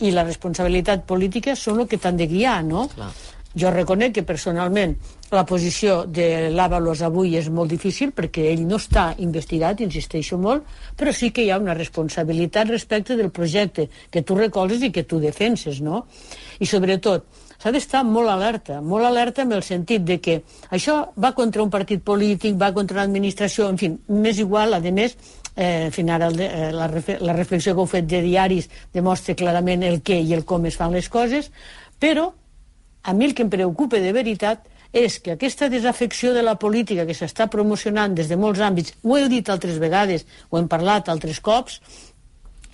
i 0.00 0.12
la 0.14 0.24
responsabilitat 0.24 1.04
política 1.08 1.56
són 1.56 1.82
el 1.82 1.88
que 1.88 1.98
t'han 2.00 2.16
de 2.16 2.28
guiar, 2.30 2.62
no? 2.64 2.86
Clar. 2.92 3.10
Jo 3.56 3.70
reconec 3.72 4.12
que 4.18 4.26
personalment 4.28 4.92
la 5.32 5.44
posició 5.48 6.02
de 6.04 6.50
l'Avalos 6.52 7.00
avui 7.04 7.34
és 7.38 7.48
molt 7.48 7.72
difícil 7.72 8.12
perquè 8.16 8.44
ell 8.50 8.66
no 8.68 8.76
està 8.76 9.14
investigat, 9.24 9.80
insisteixo 9.80 10.36
molt, 10.40 10.64
però 10.96 11.12
sí 11.16 11.30
que 11.32 11.44
hi 11.44 11.50
ha 11.50 11.58
una 11.60 11.76
responsabilitat 11.76 12.68
respecte 12.68 13.16
del 13.16 13.30
projecte 13.30 13.88
que 14.10 14.22
tu 14.22 14.36
recolzes 14.36 14.84
i 14.84 14.92
que 14.92 15.04
tu 15.08 15.20
defenses, 15.20 15.80
no? 15.80 16.04
I 16.60 16.68
sobretot, 16.68 17.24
s'ha 17.58 17.72
d'estar 17.74 18.04
molt 18.06 18.30
alerta, 18.30 18.80
molt 18.80 19.08
alerta 19.08 19.42
en 19.42 19.52
el 19.56 19.64
sentit 19.66 20.04
de 20.04 20.18
que 20.20 20.40
això 20.70 20.98
va 21.16 21.32
contra 21.36 21.64
un 21.64 21.70
partit 21.70 22.04
polític, 22.04 22.56
va 22.60 22.72
contra 22.76 23.00
l'administració, 23.00 23.68
en 23.68 23.80
fi, 23.80 23.90
m'és 24.08 24.40
igual, 24.44 24.76
a 24.76 24.80
més, 24.80 25.16
eh, 25.56 25.86
en 25.86 25.92
fi, 25.92 26.04
ara 26.08 26.28
el 26.28 26.40
eh, 26.40 26.68
la, 26.72 26.90
la 27.20 27.36
reflexió 27.36 27.74
que 27.74 27.80
heu 27.80 27.90
fet 27.90 28.06
de 28.06 28.22
diaris 28.22 28.68
demostra 28.94 29.34
clarament 29.34 29.82
el 29.82 30.02
què 30.02 30.20
i 30.20 30.36
el 30.36 30.44
com 30.44 30.66
es 30.66 30.76
fan 30.76 30.92
les 30.92 31.08
coses, 31.08 31.50
però 31.98 32.30
a 33.02 33.14
mi 33.14 33.28
el 33.28 33.34
que 33.34 33.44
em 33.46 33.50
preocupa 33.50 34.00
de 34.02 34.12
veritat 34.12 34.66
és 34.92 35.18
que 35.20 35.34
aquesta 35.34 35.68
desafecció 35.68 36.32
de 36.32 36.42
la 36.42 36.56
política 36.56 37.04
que 37.06 37.16
s'està 37.16 37.48
promocionant 37.52 38.14
des 38.16 38.28
de 38.28 38.36
molts 38.40 38.60
àmbits, 38.64 38.94
ho 39.04 39.18
he 39.18 39.28
dit 39.28 39.48
altres 39.48 39.78
vegades, 39.78 40.24
ho 40.48 40.58
hem 40.58 40.68
parlat 40.68 41.08
altres 41.08 41.40
cops, 41.44 41.80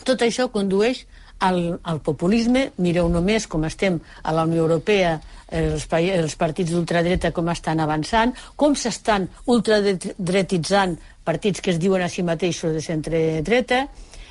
tot 0.04 0.22
això 0.22 0.48
condueix 0.52 1.04
al, 1.40 1.80
al 1.82 2.00
populisme. 2.00 2.70
Mireu 2.78 3.08
només 3.08 3.48
com 3.50 3.64
estem 3.66 3.98
a 4.22 4.34
la 4.34 4.44
Unió 4.48 4.64
Europea, 4.64 5.18
els, 5.54 5.86
els 5.90 6.36
partits 6.40 6.72
d'ultradreta 6.72 7.32
com 7.34 7.50
estan 7.52 7.82
avançant, 7.82 8.34
com 8.56 8.74
s'estan 8.78 9.28
ultradretitzant 9.50 10.96
partits 11.24 11.62
que 11.64 11.72
es 11.72 11.80
diuen 11.80 12.04
a 12.04 12.10
si 12.12 12.22
mateixos 12.22 12.74
de 12.74 12.82
centre-dreta, 12.84 13.86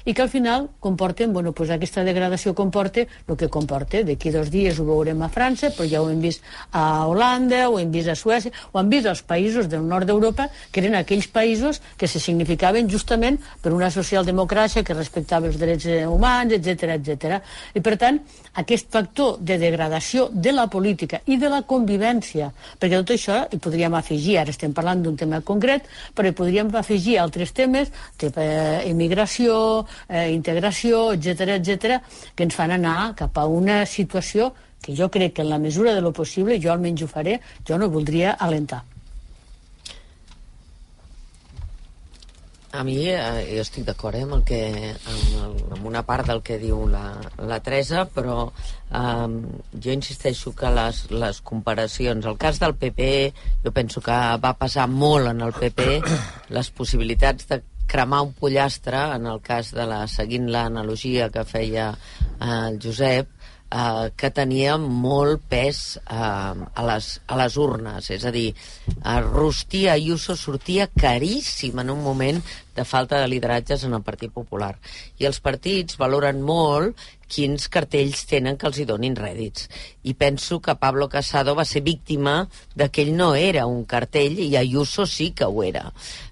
i 0.06 0.14
que 0.14 0.22
al 0.22 0.30
final 0.30 0.70
comporten, 0.80 1.34
bueno, 1.34 1.54
pues 1.54 1.70
aquesta 1.70 2.04
degradació 2.04 2.54
comporta 2.54 3.06
el 3.28 3.38
que 3.38 3.50
comporta. 3.50 4.04
D'aquí 4.04 4.32
dos 4.32 4.52
dies 4.52 4.80
ho 4.80 4.86
veurem 4.88 5.22
a 5.24 5.30
França, 5.32 5.72
però 5.72 5.88
ja 5.90 6.02
ho 6.04 6.10
hem 6.12 6.22
vist 6.22 6.44
a 6.72 7.08
Holanda, 7.08 7.70
ho 7.70 7.80
hem 7.80 7.92
vist 7.92 8.12
a 8.12 8.16
Suècia, 8.16 8.52
ho 8.72 8.80
hem 8.80 8.90
vist 8.92 9.08
als 9.08 9.24
països 9.24 9.70
del 9.72 9.86
nord 9.88 10.10
d'Europa, 10.10 10.50
que 10.72 10.84
eren 10.84 10.98
aquells 11.00 11.28
països 11.32 11.82
que 11.98 12.08
se 12.08 12.20
significaven 12.20 12.90
justament 12.92 13.40
per 13.62 13.74
una 13.74 13.90
socialdemocràcia 13.92 14.84
que 14.84 14.98
respectava 14.98 15.48
els 15.48 15.60
drets 15.62 15.88
humans, 16.10 16.54
etc 16.54 16.98
etc. 16.98 17.40
I 17.74 17.82
per 17.82 17.96
tant, 17.98 18.20
aquest 18.60 18.92
factor 18.92 19.40
de 19.40 19.58
degradació 19.58 20.28
de 20.32 20.52
la 20.54 20.68
política 20.68 21.22
i 21.26 21.40
de 21.42 21.50
la 21.50 21.64
convivència, 21.64 22.52
perquè 22.80 23.00
tot 23.00 23.16
això 23.16 23.40
hi 23.50 23.60
podríem 23.62 23.96
afegir, 23.98 24.38
ara 24.42 24.54
estem 24.54 24.74
parlant 24.76 25.02
d'un 25.04 25.18
tema 25.18 25.42
concret, 25.42 25.88
però 26.14 26.30
hi 26.30 26.36
podríem 26.38 26.70
afegir 26.76 27.18
altres 27.22 27.54
temes, 27.56 27.90
tipus 28.18 28.44
eh, 28.44 28.84
immigració, 28.90 29.86
eh, 30.08 30.30
integració, 30.34 31.12
etc 31.18 31.58
etc, 31.58 32.00
que 32.36 32.48
ens 32.48 32.56
fan 32.56 32.76
anar 32.76 33.14
cap 33.20 33.38
a 33.38 33.46
una 33.46 33.84
situació 33.86 34.54
que 34.84 34.96
jo 34.96 35.10
crec 35.10 35.38
que 35.38 35.42
en 35.42 35.50
la 35.50 35.60
mesura 35.60 35.96
de 35.96 36.02
lo 36.02 36.12
possible, 36.12 36.60
jo 36.60 36.74
almenys 36.74 37.06
ho 37.06 37.08
faré, 37.08 37.40
jo 37.68 37.78
no 37.80 37.90
voldria 37.90 38.36
alentar. 38.36 38.84
A 42.74 42.82
mi, 42.84 42.96
eh, 43.06 43.54
jo 43.54 43.62
estic 43.62 43.84
d'acord 43.86 44.18
eh, 44.18 44.24
amb, 44.26 44.32
el 44.34 44.44
que, 44.50 44.60
amb, 44.92 45.34
el, 45.44 45.52
amb 45.76 45.84
una 45.86 46.02
part 46.08 46.26
del 46.26 46.40
que 46.42 46.56
diu 46.58 46.88
la, 46.90 47.04
la 47.46 47.60
Teresa, 47.62 48.08
però 48.10 48.48
eh, 48.50 49.28
jo 49.78 49.94
insisteixo 49.94 50.56
que 50.58 50.72
les, 50.74 51.04
les 51.14 51.42
comparacions... 51.46 52.26
El 52.26 52.40
cas 52.42 52.58
del 52.64 52.74
PP, 52.82 53.12
jo 53.62 53.76
penso 53.78 54.02
que 54.02 54.18
va 54.42 54.56
passar 54.58 54.88
molt 54.90 55.30
en 55.36 55.46
el 55.46 55.54
PP 55.54 56.00
les 56.58 56.74
possibilitats 56.74 57.46
de 57.52 57.62
cremar 57.88 58.24
un 58.28 58.34
pollastre, 58.34 59.00
en 59.16 59.28
el 59.28 59.42
cas 59.42 59.74
de 59.76 59.88
la... 59.90 60.04
seguint 60.08 60.50
l'analogia 60.52 61.30
que 61.34 61.46
feia 61.48 61.92
eh, 61.94 62.48
el 62.50 62.80
Josep, 62.84 63.30
eh, 63.74 64.12
que 64.16 64.32
tenia 64.36 64.78
molt 64.78 65.44
pes 65.50 65.82
eh, 65.98 66.14
a, 66.14 66.86
les, 66.90 67.10
a 67.28 67.40
les 67.42 67.58
urnes. 67.58 68.10
És 68.16 68.26
a 68.26 68.34
dir, 68.36 68.50
eh, 68.94 69.20
Rustí 69.26 69.88
Ayuso 69.90 70.38
sortia 70.40 70.90
caríssim 70.90 71.80
en 71.84 71.94
un 71.94 72.04
moment 72.04 72.42
de 72.76 72.86
falta 72.86 73.20
de 73.22 73.28
lideratges 73.30 73.84
en 73.86 73.94
el 73.94 74.06
Partit 74.06 74.34
Popular. 74.34 74.76
I 75.22 75.30
els 75.30 75.42
partits 75.44 76.00
valoren 76.02 76.42
molt 76.42 76.98
quins 77.34 77.68
cartells 77.74 78.24
tenen 78.30 78.58
que 78.60 78.68
els 78.70 78.80
hi 78.80 78.86
donin 78.90 79.16
rèdits. 79.18 79.68
I 80.06 80.14
penso 80.14 80.60
que 80.62 80.78
Pablo 80.80 81.10
Casado 81.10 81.56
va 81.58 81.66
ser 81.66 81.82
víctima 81.82 82.48
de 82.76 82.90
que 82.90 83.04
ell 83.04 83.16
no 83.18 83.34
era 83.36 83.66
un 83.66 83.84
cartell 83.90 84.40
i 84.40 84.54
Ayuso 84.60 85.08
sí 85.10 85.32
que 85.32 85.50
ho 85.50 85.64
era. 85.64 85.88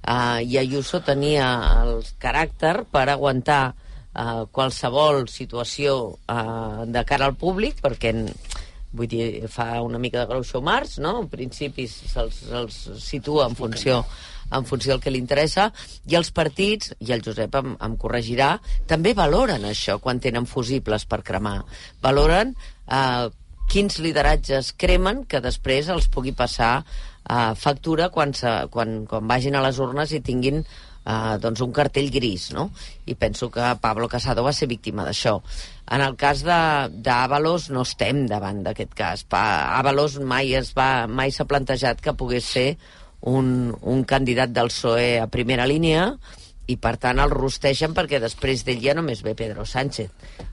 Uh, 0.05 0.39
I 0.45 0.59
Ayuso 0.61 1.01
tenia 1.05 1.47
el 1.83 2.01
caràcter 2.21 2.85
per 2.91 3.07
aguantar 3.09 3.73
uh, 3.73 4.45
qualsevol 4.51 5.25
situació 5.29 5.97
uh, 6.13 6.83
de 6.85 7.05
cara 7.07 7.29
al 7.29 7.37
públic, 7.39 7.81
perquè 7.81 8.13
vull 8.91 9.07
dir, 9.07 9.47
fa 9.47 9.81
una 9.81 9.99
mica 9.99 10.19
de 10.19 10.27
Groucho 10.27 10.61
Marx, 10.61 10.99
no? 10.99 11.21
En 11.23 11.29
principi 11.31 11.87
se'ls 11.87 12.43
se 12.75 12.99
situa 12.99 13.47
en 13.47 13.55
funció 13.55 14.01
en 14.51 14.67
funció 14.67 14.93
del 14.93 15.03
que 15.03 15.13
li 15.13 15.21
interessa, 15.21 15.69
i 16.09 16.17
els 16.19 16.31
partits, 16.35 16.93
i 16.99 17.13
el 17.15 17.23
Josep 17.25 17.55
em, 17.59 17.75
em 17.79 17.97
corregirà, 17.99 18.53
també 18.87 19.15
valoren 19.17 19.65
això 19.67 19.99
quan 20.03 20.19
tenen 20.23 20.49
fusibles 20.49 21.07
per 21.09 21.21
cremar. 21.27 21.61
Valoren 22.03 22.53
eh, 22.55 23.29
quins 23.71 23.99
lideratges 24.03 24.73
cremen 24.77 25.25
que 25.31 25.39
després 25.43 25.89
els 25.93 26.09
pugui 26.11 26.35
passar 26.35 26.81
eh, 26.81 27.51
factura 27.55 28.09
quan, 28.11 28.33
se, 28.35 28.51
quan, 28.71 29.03
quan 29.07 29.27
vagin 29.27 29.55
a 29.55 29.65
les 29.65 29.79
urnes 29.79 30.11
i 30.11 30.23
tinguin 30.25 30.63
eh, 31.05 31.37
doncs 31.41 31.61
un 31.63 31.73
cartell 31.75 32.09
gris, 32.13 32.49
no? 32.55 32.69
I 33.05 33.15
penso 33.15 33.49
que 33.51 33.73
Pablo 33.81 34.09
Casado 34.11 34.43
va 34.43 34.53
ser 34.53 34.69
víctima 34.71 35.05
d'això. 35.07 35.37
En 35.91 36.03
el 36.03 36.15
cas 36.15 36.43
d'Avalos 36.45 37.69
no 37.75 37.83
estem 37.87 38.25
davant 38.29 38.61
d'aquest 38.63 38.93
cas. 38.95 39.25
Avalos 39.31 40.19
mai 40.23 40.53
es 40.55 40.71
va 40.77 41.07
mai 41.07 41.31
s'ha 41.31 41.47
plantejat 41.49 42.01
que 42.01 42.15
pogués 42.15 42.47
ser 42.47 42.67
un, 43.30 43.76
un 43.82 44.03
candidat 44.03 44.49
del 44.53 44.72
PSOE 44.72 45.19
a 45.22 45.28
primera 45.30 45.67
línia 45.69 46.07
i 46.72 46.78
per 46.82 46.95
tant 47.01 47.19
el 47.19 47.32
rosteixen 47.34 47.93
perquè 47.93 48.22
després 48.22 48.63
d'ell 48.65 48.82
ja 48.82 48.95
només 48.97 49.24
ve 49.26 49.36
Pedro 49.36 49.65
Sánchez. 49.65 50.11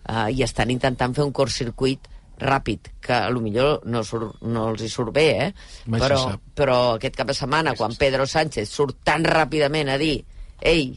Uh, 0.09 0.29
i 0.33 0.43
estan 0.43 0.73
intentant 0.75 1.14
fer 1.14 1.25
un 1.25 1.35
circuit 1.49 2.09
ràpid, 2.39 2.93
que 3.03 3.12
a 3.12 3.31
lo 3.31 3.41
millor 3.43 3.83
no, 3.91 4.05
surt, 4.07 4.39
no 4.47 4.69
els 4.71 4.83
hi 4.83 4.89
surt 4.89 5.12
bé, 5.14 5.27
eh? 5.49 5.53
però, 5.91 6.21
però 6.55 6.79
aquest 6.95 7.16
cap 7.19 7.27
de 7.27 7.35
setmana, 7.35 7.75
quan 7.75 7.97
Pedro 7.99 8.27
Sánchez 8.31 8.71
surt 8.71 9.01
tan 9.05 9.27
ràpidament 9.27 9.91
a 9.91 9.99
dir 9.99 10.23
ei, 10.62 10.93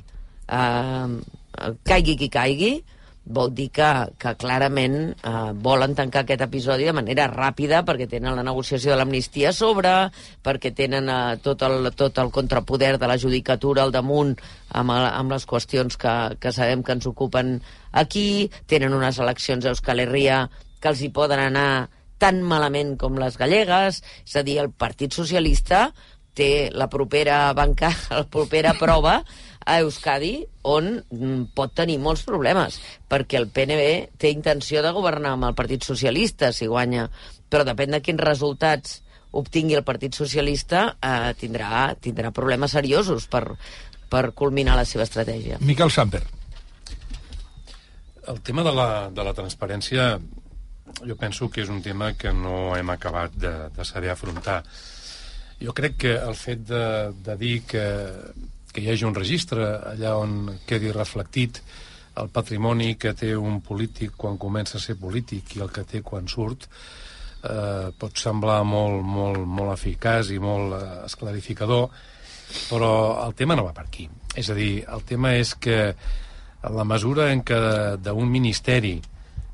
eh, 0.48 1.72
caigui 1.88 2.18
qui 2.20 2.30
caigui, 2.30 2.72
vol 3.26 3.52
dir 3.54 3.68
que, 3.70 3.88
que 4.18 4.34
clarament 4.40 4.96
eh, 5.14 5.52
volen 5.54 5.94
tancar 5.96 6.24
aquest 6.24 6.42
episodi 6.48 6.88
de 6.88 6.96
manera 6.96 7.28
ràpida 7.30 7.84
perquè 7.86 8.08
tenen 8.10 8.36
la 8.36 8.46
negociació 8.46 8.92
de 8.92 8.98
l'amnistia 8.98 9.52
a 9.52 9.56
sobre, 9.56 9.94
perquè 10.44 10.74
tenen 10.76 11.10
eh, 11.10 11.38
tot, 11.44 11.62
el, 11.68 11.92
tot 11.98 12.18
el 12.18 12.32
contrapoder 12.34 12.98
de 12.98 13.10
la 13.10 13.20
judicatura 13.22 13.86
al 13.86 13.94
damunt 13.94 14.34
amb, 14.74 14.96
amb 14.98 15.36
les 15.36 15.46
qüestions 15.46 15.98
que, 16.02 16.16
que 16.42 16.54
sabem 16.56 16.84
que 16.84 16.98
ens 16.98 17.08
ocupen 17.08 17.60
aquí, 17.92 18.50
tenen 18.68 18.98
unes 18.98 19.22
eleccions 19.22 19.66
a 19.66 19.76
Euskal 19.76 20.02
Herria 20.02 20.48
que 20.82 20.90
els 20.90 21.04
hi 21.06 21.12
poden 21.14 21.40
anar 21.46 21.90
tan 22.22 22.42
malament 22.46 22.96
com 23.02 23.18
les 23.18 23.38
gallegues, 23.38 24.02
és 24.26 24.36
a 24.38 24.44
dir, 24.46 24.60
el 24.62 24.70
Partit 24.74 25.14
Socialista 25.14 25.90
té 26.38 26.70
la 26.74 26.88
propera 26.90 27.52
banca, 27.58 27.92
la 28.14 28.26
propera 28.30 28.74
prova 28.80 29.22
a 29.66 29.78
Euskadi 29.82 30.34
on 30.68 30.98
mm, 31.00 31.52
pot 31.58 31.74
tenir 31.78 32.00
molts 32.02 32.24
problemes, 32.28 32.80
perquè 33.10 33.40
el 33.40 33.50
PNB 33.54 34.18
té 34.22 34.32
intenció 34.34 34.82
de 34.82 34.94
governar 34.96 35.36
amb 35.36 35.50
el 35.50 35.56
Partit 35.58 35.86
Socialista 35.86 36.52
si 36.56 36.70
guanya, 36.70 37.08
però 37.50 37.66
depèn 37.68 37.96
de 37.96 38.02
quins 38.04 38.22
resultats 38.22 39.02
obtingui 39.38 39.78
el 39.78 39.86
Partit 39.88 40.18
Socialista, 40.18 40.98
eh, 41.00 41.32
tindrà, 41.40 41.94
tindrà 42.02 42.34
problemes 42.36 42.76
seriosos 42.76 43.28
per, 43.32 43.46
per 44.12 44.32
culminar 44.36 44.76
la 44.76 44.86
seva 44.86 45.08
estratègia. 45.08 45.62
Miquel 45.64 45.92
Samper. 45.92 46.24
El 48.32 48.42
tema 48.46 48.64
de 48.64 48.74
la, 48.76 48.88
de 49.10 49.24
la 49.26 49.34
transparència 49.34 50.14
jo 51.08 51.16
penso 51.18 51.50
que 51.50 51.64
és 51.64 51.70
un 51.72 51.82
tema 51.82 52.12
que 52.20 52.34
no 52.36 52.76
hem 52.76 52.90
acabat 52.92 53.36
de, 53.40 53.54
de 53.76 53.86
saber 53.88 54.12
afrontar. 54.12 54.62
Jo 55.62 55.74
crec 55.78 55.98
que 56.04 56.14
el 56.18 56.36
fet 56.36 56.66
de, 56.68 56.86
de 57.24 57.36
dir 57.40 57.56
que 57.70 57.86
que 58.72 58.84
hi 58.84 58.92
hagi 58.92 59.08
un 59.08 59.16
registre 59.18 59.68
allà 59.94 60.16
on 60.20 60.58
quedi 60.68 60.92
reflectit 60.96 61.62
el 62.22 62.30
patrimoni 62.34 62.96
que 63.00 63.14
té 63.16 63.34
un 63.36 63.62
polític 63.64 64.18
quan 64.20 64.40
comença 64.40 64.78
a 64.78 64.84
ser 64.84 64.98
polític 65.00 65.56
i 65.56 65.64
el 65.64 65.72
que 65.72 65.86
té 65.88 66.02
quan 66.04 66.28
surt 66.28 66.68
eh, 66.68 67.92
pot 67.98 68.18
semblar 68.20 68.62
molt, 68.68 69.04
molt, 69.04 69.46
molt 69.46 69.74
eficaç 69.76 70.34
i 70.36 70.40
molt 70.44 70.76
eh, 70.76 70.82
esclarificador 71.08 71.88
però 72.68 72.92
el 73.26 73.34
tema 73.40 73.56
no 73.56 73.64
va 73.64 73.72
per 73.72 73.86
aquí. 73.88 74.10
És 74.36 74.50
a 74.52 74.56
dir, 74.58 74.84
el 74.92 75.06
tema 75.08 75.32
és 75.40 75.54
que 75.56 75.94
la 76.62 76.84
mesura 76.84 77.30
en 77.32 77.46
què 77.48 77.60
d'un 78.04 78.28
ministeri 78.30 78.98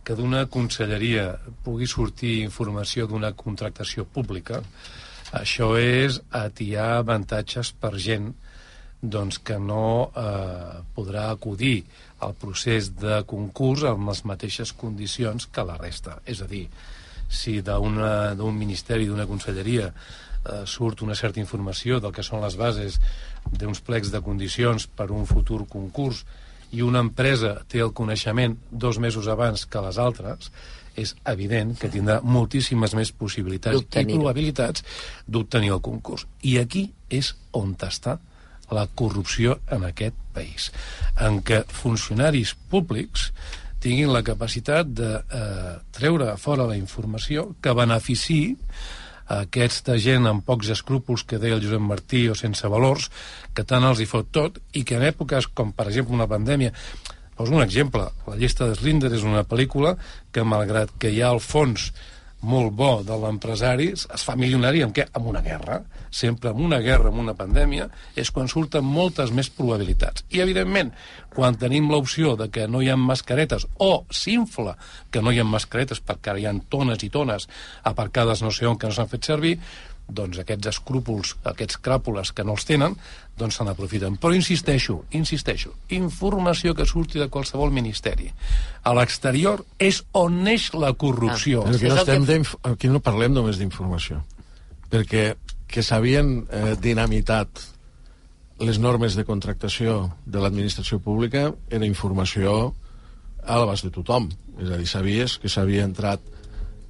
que 0.04 0.16
d'una 0.16 0.46
conselleria 0.52 1.30
pugui 1.64 1.88
sortir 1.88 2.42
informació 2.42 3.08
d'una 3.08 3.34
contractació 3.36 4.06
pública 4.08 4.62
això 5.36 5.74
és 5.80 6.22
atiar 6.32 6.98
avantatges 7.02 7.74
per 7.76 7.94
gent 8.00 8.32
doncs 9.02 9.38
que 9.46 9.60
no 9.62 10.10
eh, 10.10 10.82
podrà 10.96 11.30
acudir 11.30 11.84
al 12.26 12.34
procés 12.34 12.90
de 12.98 13.22
concurs 13.30 13.86
amb 13.86 14.10
les 14.10 14.24
mateixes 14.26 14.74
condicions 14.74 15.46
que 15.54 15.66
la 15.66 15.78
resta. 15.78 16.18
És 16.26 16.42
a 16.42 16.48
dir, 16.50 16.66
si 17.30 17.62
d'un 17.62 18.58
ministeri, 18.58 19.06
d'una 19.06 19.28
conselleria, 19.30 19.92
eh, 19.92 20.64
surt 20.66 21.04
una 21.06 21.16
certa 21.16 21.40
informació 21.40 22.00
del 22.00 22.14
que 22.14 22.26
són 22.26 22.42
les 22.42 22.58
bases 22.58 23.00
d'uns 23.52 23.82
plecs 23.82 24.12
de 24.12 24.22
condicions 24.22 24.88
per 24.88 25.12
un 25.12 25.26
futur 25.30 25.66
concurs 25.68 26.26
i 26.72 26.82
una 26.82 27.00
empresa 27.00 27.62
té 27.70 27.80
el 27.80 27.94
coneixement 27.96 28.58
dos 28.72 28.98
mesos 29.00 29.28
abans 29.32 29.66
que 29.66 29.82
les 29.82 29.98
altres, 29.98 30.52
és 30.98 31.14
evident 31.30 31.76
que 31.78 31.92
tindrà 31.94 32.18
moltíssimes 32.26 32.96
més 32.98 33.12
possibilitats 33.14 33.84
i 34.02 34.06
probabilitats 34.10 34.84
d'obtenir 35.28 35.76
el 35.76 35.84
concurs. 35.86 36.26
I 36.42 36.58
aquí 36.58 36.88
és 37.14 37.36
on 37.54 37.76
està 37.86 38.18
la 38.74 38.88
corrupció 38.88 39.60
en 39.72 39.86
aquest 39.88 40.18
país, 40.36 40.72
en 41.20 41.42
què 41.46 41.64
funcionaris 41.72 42.56
públics 42.72 43.32
tinguin 43.84 44.12
la 44.12 44.24
capacitat 44.26 44.90
de 44.98 45.12
eh, 45.18 45.74
treure 45.96 46.34
fora 46.42 46.68
la 46.68 46.78
informació 46.78 47.54
que 47.62 47.76
beneficiï 47.78 48.56
a 49.28 49.42
aquesta 49.44 49.98
gent 50.00 50.28
amb 50.28 50.46
pocs 50.48 50.72
escrúpols 50.72 51.26
que 51.28 51.40
deia 51.40 51.58
el 51.58 51.64
Josep 51.64 51.84
Martí 51.84 52.24
o 52.32 52.36
sense 52.36 52.68
valors, 52.72 53.10
que 53.54 53.68
tant 53.68 53.84
els 53.84 54.00
hi 54.00 54.08
fot 54.08 54.32
tot 54.32 54.60
i 54.74 54.86
que 54.88 54.96
en 54.98 55.06
èpoques 55.10 55.50
com 55.54 55.74
per 55.76 55.90
exemple 55.92 56.16
una 56.16 56.30
pandèmia 56.32 56.74
Poso 57.38 57.54
un 57.54 57.62
exemple. 57.62 58.02
La 58.26 58.36
llista 58.36 58.66
de 58.66 58.74
Slinder 58.74 59.12
és 59.14 59.22
una 59.22 59.44
pel·lícula 59.46 59.94
que, 60.34 60.42
malgrat 60.42 60.90
que 60.98 61.12
hi 61.14 61.22
ha 61.22 61.30
el 61.36 61.40
fons 61.40 61.92
molt 62.46 62.74
bo 62.78 62.90
de 63.04 63.16
l'empresari, 63.18 63.88
es 63.98 64.24
fa 64.24 64.36
milionari 64.38 64.84
amb 64.86 64.94
què? 64.94 65.08
Amb 65.18 65.30
una 65.32 65.42
guerra. 65.42 65.80
Sempre 66.14 66.52
amb 66.52 66.62
una 66.62 66.80
guerra, 66.86 67.10
amb 67.10 67.22
una 67.24 67.34
pandèmia, 67.38 67.88
és 68.16 68.30
quan 68.32 68.48
surten 68.48 68.86
moltes 68.86 69.34
més 69.34 69.50
probabilitats. 69.50 70.24
I, 70.30 70.42
evidentment, 70.46 70.94
quan 71.34 71.58
tenim 71.58 71.90
l'opció 71.92 72.36
de 72.38 72.50
que 72.54 72.68
no 72.70 72.82
hi 72.82 72.92
ha 72.94 72.98
mascaretes 72.98 73.68
o 73.84 74.06
s'infla 74.12 74.78
que 75.12 75.22
no 75.22 75.34
hi 75.34 75.42
ha 75.42 75.48
mascaretes 75.48 76.02
perquè 76.02 76.38
hi 76.38 76.48
ha 76.48 76.56
tones 76.70 77.04
i 77.04 77.10
tones 77.10 77.50
aparcades 77.84 78.42
no 78.46 78.54
sé 78.54 78.70
on 78.70 78.78
que 78.78 78.90
no 78.90 78.96
s'han 78.96 79.12
fet 79.12 79.26
servir, 79.26 79.58
doncs 80.08 80.40
aquests 80.40 80.70
escrúpols, 80.72 81.34
aquests 81.44 81.78
cràpules 81.84 82.32
que 82.34 82.44
no 82.48 82.54
els 82.56 82.64
tenen, 82.66 82.96
doncs 83.38 83.58
se 83.60 83.66
n'aprofiten. 83.68 84.16
Però 84.22 84.34
insisteixo, 84.34 85.02
insisteixo, 85.12 85.74
informació 85.90 86.74
que 86.74 86.86
surti 86.88 87.20
de 87.20 87.28
qualsevol 87.30 87.72
ministeri 87.76 88.32
a 88.84 88.94
l'exterior 88.96 89.66
és 89.80 90.04
on 90.14 90.42
neix 90.46 90.70
la 90.74 90.94
corrupció. 90.94 91.64
Però 91.68 91.76
aquí 91.76 91.92
no, 91.92 91.98
estem 92.02 92.26
d'inf- 92.30 92.56
aquí 92.64 92.88
no 92.88 93.04
parlem 93.04 93.36
només 93.36 93.60
d'informació, 93.60 94.24
perquè 94.90 95.36
que 95.68 95.84
s'havien 95.84 96.46
eh, 96.48 96.76
dinamitat 96.80 97.66
les 98.64 98.80
normes 98.80 99.14
de 99.14 99.26
contractació 99.28 100.14
de 100.26 100.40
l'administració 100.42 100.98
pública 101.04 101.52
era 101.70 101.86
informació 101.86 102.74
a 103.46 103.60
l'abast 103.60 103.84
de 103.86 103.92
tothom. 103.94 104.32
És 104.58 104.72
a 104.72 104.78
dir, 104.80 104.88
sabies 104.90 105.36
que 105.38 105.52
s'havia 105.52 105.84
entrat 105.86 106.24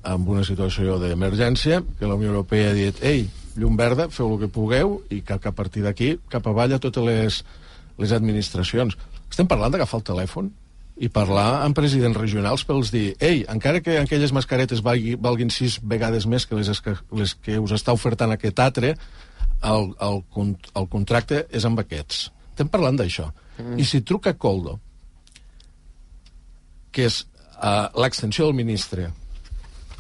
en 0.07 0.27
una 0.27 0.43
situació 0.47 0.97
d'emergència, 1.01 1.81
que 1.99 2.07
la 2.07 2.15
Unió 2.15 2.31
Europea 2.31 2.71
ha 2.71 2.77
dit 2.77 3.01
ei, 3.05 3.25
llum 3.57 3.77
verda, 3.79 4.07
feu 4.13 4.33
el 4.33 4.39
que 4.43 4.51
pugueu, 4.53 5.01
i 5.09 5.21
que, 5.25 5.39
que 5.41 5.49
a 5.51 5.55
partir 5.55 5.83
d'aquí, 5.85 6.15
cap 6.31 6.47
avall 6.47 6.75
a 6.75 6.79
totes 6.83 7.03
les, 7.03 7.41
les 7.99 8.13
administracions. 8.15 8.97
Estem 9.27 9.49
parlant 9.49 9.73
d'agafar 9.73 9.99
el 9.99 10.07
telèfon 10.07 10.51
i 10.97 11.09
parlar 11.13 11.61
amb 11.61 11.77
presidents 11.77 12.17
regionals 12.17 12.63
pels 12.65 12.89
dir 12.93 13.11
ei, 13.21 13.43
encara 13.53 13.83
que 13.85 13.99
aquelles 14.01 14.33
mascaretes 14.33 14.81
valgui, 14.85 15.13
valguin 15.21 15.51
sis 15.53 15.77
vegades 15.83 16.25
més 16.25 16.47
que 16.49 16.57
les, 16.57 16.81
que 16.81 16.95
les 17.19 17.35
que 17.35 17.59
us 17.61 17.75
està 17.75 17.93
ofertant 17.93 18.33
aquest 18.33 18.59
altre, 18.63 18.95
el, 19.67 19.91
el, 20.01 20.23
el 20.77 20.89
contracte 20.89 21.45
és 21.53 21.65
amb 21.69 21.83
aquests. 21.83 22.27
Estem 22.53 22.69
parlant 22.73 22.97
d'això. 22.97 23.27
Mm. 23.59 23.77
I 23.81 23.85
si 23.85 24.01
truca 24.05 24.33
Coldo, 24.37 24.77
que 26.93 27.05
és 27.05 27.21
uh, 27.61 27.89
l'extensió 28.01 28.47
del 28.47 28.57
ministre 28.57 29.11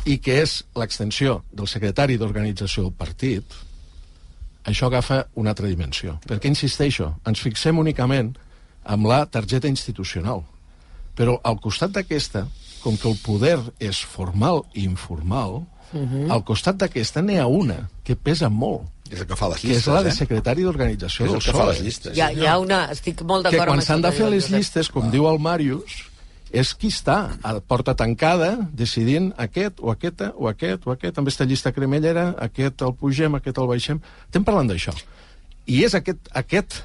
i 0.07 0.17
que 0.23 0.37
és 0.41 0.61
l'extensió 0.79 1.41
del 1.51 1.67
secretari 1.67 2.15
d'organització 2.17 2.85
del 2.87 2.93
partit, 2.95 3.43
això 4.67 4.87
agafa 4.87 5.25
una 5.39 5.51
altra 5.53 5.67
dimensió. 5.67 6.17
Perquè, 6.27 6.47
insisteixo, 6.51 7.13
ens 7.27 7.41
fixem 7.43 7.79
únicament 7.79 8.33
amb 8.87 9.07
la 9.07 9.25
targeta 9.27 9.67
institucional. 9.67 10.43
Però 11.17 11.39
al 11.43 11.59
costat 11.63 11.91
d'aquesta, 11.95 12.45
com 12.83 12.95
que 12.99 13.09
el 13.09 13.17
poder 13.23 13.57
és 13.79 13.99
formal 14.05 14.63
i 14.73 14.83
informal, 14.85 15.63
Mhm. 15.93 16.29
al 16.31 16.43
costat 16.43 16.75
d'aquesta 16.75 17.21
n'hi 17.23 17.37
ha 17.39 17.47
una 17.47 17.89
que 18.03 18.15
pesa 18.15 18.49
molt. 18.49 18.81
És 19.09 19.21
el 19.21 19.27
que 19.27 19.35
fa 19.37 19.47
les 19.47 19.61
que 19.61 19.67
és 19.69 19.73
llistes, 19.77 19.93
la 19.93 20.03
de 20.03 20.09
eh? 20.09 20.11
secretari 20.11 20.61
d'organització 20.63 21.25
És 21.25 21.31
el 21.31 21.37
del 21.37 21.43
que 21.45 21.51
fa 21.53 21.57
PSOE. 21.59 21.71
les 21.73 21.81
llistes. 21.81 22.17
Hi 22.17 22.21
ha, 22.21 22.31
hi 22.33 22.45
ha 22.45 22.57
una... 22.59 22.85
Estic 22.91 23.21
molt 23.23 23.45
d'acord 23.45 23.67
quan 23.69 23.79
amb 23.79 23.85
s'han 23.87 24.01
de 24.01 24.09
això 24.09 24.11
que 24.11 24.17
fer 24.17 24.25
diu 24.25 24.27
el 24.27 24.33
les 24.35 24.43
Josep. 24.43 24.57
llistes, 24.57 24.89
com 24.89 25.09
diu 25.11 25.27
el 25.29 25.39
Màrius, 25.39 26.03
és 26.51 26.73
qui 26.79 26.91
està 26.93 27.17
a 27.43 27.55
porta 27.59 27.95
tancada 27.97 28.53
decidint 28.71 29.31
aquest 29.37 29.81
o 29.83 29.91
aquesta 29.91 30.31
o 30.35 30.49
aquest 30.51 30.87
o 30.87 30.93
aquest, 30.93 31.17
amb 31.17 31.27
aquesta 31.27 31.47
llista 31.47 31.73
cremellera, 31.75 32.29
aquest 32.47 32.83
el 32.87 32.93
pugem, 32.95 33.35
aquest 33.35 33.57
el 33.57 33.69
baixem. 33.69 34.01
Estem 34.27 34.45
parlant 34.47 34.69
d'això. 34.69 34.93
I 35.67 35.83
és 35.83 35.95
aquest, 35.97 36.29
aquest, 36.31 36.81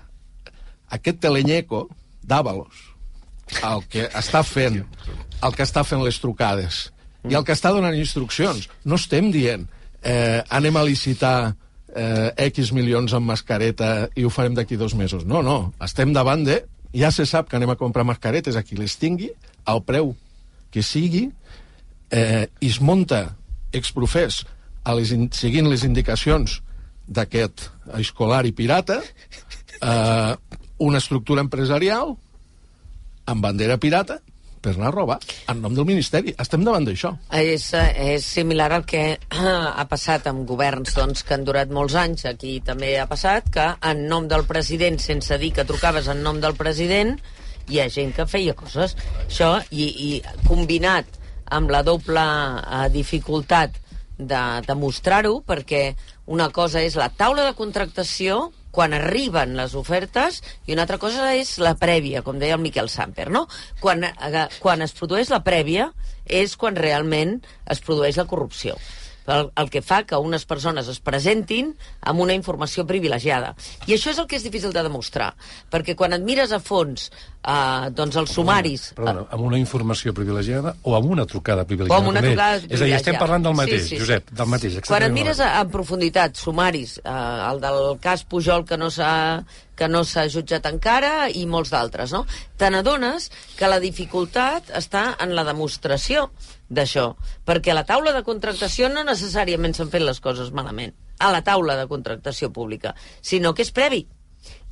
aquest 0.91 1.21
telenyeco 1.23 1.87
d'Àvalos 2.23 2.89
el 3.67 3.85
que 3.91 4.09
està 4.17 4.41
fent 4.47 4.81
el 5.43 5.55
que 5.55 5.65
està 5.67 5.83
fent 5.85 6.03
les 6.03 6.19
trucades 6.23 6.89
i 7.29 7.37
el 7.39 7.45
que 7.47 7.55
està 7.55 7.71
donant 7.71 7.95
instruccions. 7.95 8.67
No 8.85 8.99
estem 8.99 9.31
dient 9.35 9.69
eh, 10.03 10.43
anem 10.51 10.77
a 10.77 10.85
licitar 10.87 11.55
eh, 11.95 12.49
X 12.49 12.73
milions 12.75 13.15
amb 13.15 13.31
mascareta 13.31 14.09
i 14.17 14.25
ho 14.25 14.31
farem 14.31 14.57
d'aquí 14.59 14.77
dos 14.77 14.95
mesos. 14.99 15.25
No, 15.25 15.43
no. 15.43 15.73
Estem 15.83 16.13
davant 16.13 16.45
de... 16.47 16.63
Ja 16.93 17.09
se 17.09 17.25
sap 17.25 17.49
que 17.49 17.57
anem 17.57 17.71
a 17.73 17.79
comprar 17.81 18.05
mascaretes 18.05 18.57
a 18.59 18.61
qui 18.67 18.77
les 18.77 18.99
tingui, 19.01 19.31
al 19.65 19.83
preu 19.87 20.15
que 20.73 20.83
sigui, 20.83 21.27
eh, 22.11 22.47
i 22.61 22.69
es 22.73 22.81
munta 22.81 23.37
exprofés 23.73 24.43
a 24.85 24.95
les, 24.99 25.13
in- 25.13 25.31
seguint 25.33 25.69
les 25.71 25.85
indicacions 25.85 26.61
d'aquest 27.07 27.69
escolar 27.99 28.45
i 28.47 28.53
pirata 28.57 29.01
eh, 29.83 30.35
una 30.83 30.99
estructura 30.99 31.43
empresarial 31.45 32.15
amb 33.31 33.43
bandera 33.45 33.77
pirata 33.79 34.19
per 34.63 34.77
anar 34.77 34.93
a 34.93 34.95
robar 34.95 35.17
en 35.51 35.59
nom 35.63 35.75
del 35.75 35.87
Ministeri. 35.89 36.33
Estem 36.39 36.63
davant 36.63 36.85
d'això. 36.87 37.11
És, 37.35 37.65
és 37.75 38.23
similar 38.23 38.69
al 38.77 38.85
que 38.87 39.17
ha 39.79 39.85
passat 39.91 40.29
amb 40.31 40.45
governs 40.47 40.95
doncs, 40.95 41.25
que 41.27 41.35
han 41.35 41.43
durat 41.47 41.71
molts 41.75 41.97
anys. 41.99 42.23
Aquí 42.31 42.61
també 42.65 42.93
ha 43.03 43.09
passat 43.11 43.51
que 43.55 43.65
en 43.91 44.05
nom 44.11 44.29
del 44.31 44.45
president, 44.47 45.01
sense 45.03 45.39
dir 45.43 45.51
que 45.57 45.65
trucaves 45.67 46.07
en 46.15 46.23
nom 46.23 46.39
del 46.43 46.55
president, 46.55 47.17
hi 47.69 47.81
ha 47.81 47.89
gent 47.93 48.15
que 48.17 48.27
feia 48.27 48.57
coses. 48.59 48.97
Això, 49.27 49.57
i, 49.71 49.87
i 49.87 50.11
combinat 50.49 51.21
amb 51.53 51.71
la 51.73 51.83
doble 51.87 52.23
eh, 52.23 52.89
dificultat 52.95 53.79
de 54.19 54.43
demostrar-ho, 54.67 55.41
perquè 55.47 55.93
una 56.33 56.49
cosa 56.55 56.83
és 56.85 56.97
la 56.97 57.11
taula 57.11 57.47
de 57.49 57.57
contractació 57.59 58.51
quan 58.73 58.95
arriben 58.97 59.57
les 59.59 59.75
ofertes 59.77 60.41
i 60.67 60.73
una 60.73 60.87
altra 60.87 60.99
cosa 61.01 61.33
és 61.37 61.59
la 61.61 61.75
prèvia, 61.79 62.23
com 62.25 62.39
deia 62.41 62.57
el 62.57 62.65
Miquel 62.65 62.89
Samper, 62.89 63.29
no? 63.31 63.47
Quan, 63.81 64.05
eh, 64.05 64.47
quan 64.63 64.83
es 64.83 64.97
produeix 64.97 65.31
la 65.33 65.43
prèvia 65.45 65.91
és 66.25 66.57
quan 66.57 66.79
realment 66.79 67.41
es 67.71 67.83
produeix 67.85 68.17
la 68.17 68.29
corrupció. 68.31 68.79
El, 69.27 69.51
el 69.57 69.71
que 69.71 69.83
fa 69.83 70.03
que 70.09 70.19
unes 70.19 70.45
persones 70.49 70.89
es 70.91 70.99
presentin 71.01 71.73
amb 72.01 72.21
una 72.25 72.35
informació 72.35 72.87
privilegiada. 72.87 73.55
I 73.87 73.95
això 73.97 74.11
és 74.11 74.19
el 74.19 74.27
que 74.27 74.37
és 74.37 74.47
difícil 74.47 74.73
de 74.75 74.83
demostrar, 74.83 75.33
perquè 75.71 75.95
quan 75.99 76.13
et 76.17 76.25
mires 76.27 76.53
a 76.53 76.59
fons 76.63 77.11
eh, 77.11 77.91
doncs 77.95 78.17
els 78.19 78.35
sumaris... 78.35 78.89
Perdona, 78.99 79.27
amb 79.31 79.47
una 79.47 79.59
informació 79.61 80.15
privilegiada 80.17 80.75
o 80.83 80.97
amb 80.99 81.11
una 81.15 81.27
trucada 81.27 81.65
privilegiada? 81.69 81.99
O 81.99 82.03
amb 82.03 82.13
una 82.15 82.23
trucada 82.25 82.57
És 82.57 82.63
a 82.63 82.67
dir, 82.67 82.71
estem 82.73 82.83
privilegiada. 82.89 83.19
parlant 83.23 83.47
del 83.49 83.59
mateix, 83.59 83.83
Sí, 83.83 83.95
sí. 83.97 84.01
Josep, 84.03 84.31
del 84.31 84.51
mateix. 84.53 84.81
Quan 84.89 85.07
et 85.07 85.15
mires 85.15 85.43
en 85.47 85.71
profunditat 85.73 86.39
sumaris, 86.39 86.99
eh, 87.05 87.19
el 87.51 87.61
del 87.63 87.83
cas 88.03 88.25
Pujol 88.25 88.67
que 88.67 88.79
no 88.81 88.91
s'ha 88.91 89.13
que 89.83 89.89
no 89.89 90.03
s'ha 90.05 90.27
jutjat 90.31 90.67
encara 90.69 91.31
i 91.33 91.47
molts 91.49 91.73
d'altres, 91.73 92.13
no? 92.13 92.27
Te 92.61 92.69
n'adones 92.71 93.31
que 93.57 93.67
la 93.67 93.81
dificultat 93.83 94.69
està 94.79 95.17
en 95.19 95.33
la 95.35 95.43
demostració 95.49 96.29
d'això, 96.73 97.13
perquè 97.47 97.73
a 97.73 97.77
la 97.79 97.87
taula 97.89 98.15
de 98.17 98.25
contractació 98.27 98.89
no 98.93 99.05
necessàriament 99.07 99.77
s'han 99.77 99.93
fet 99.93 100.05
les 100.05 100.21
coses 100.25 100.51
malament, 100.57 100.95
a 101.21 101.31
la 101.35 101.43
taula 101.45 101.77
de 101.79 101.87
contractació 101.91 102.51
pública, 102.53 102.97
sinó 103.21 103.55
que 103.55 103.67
és 103.67 103.73
previ. 103.73 104.07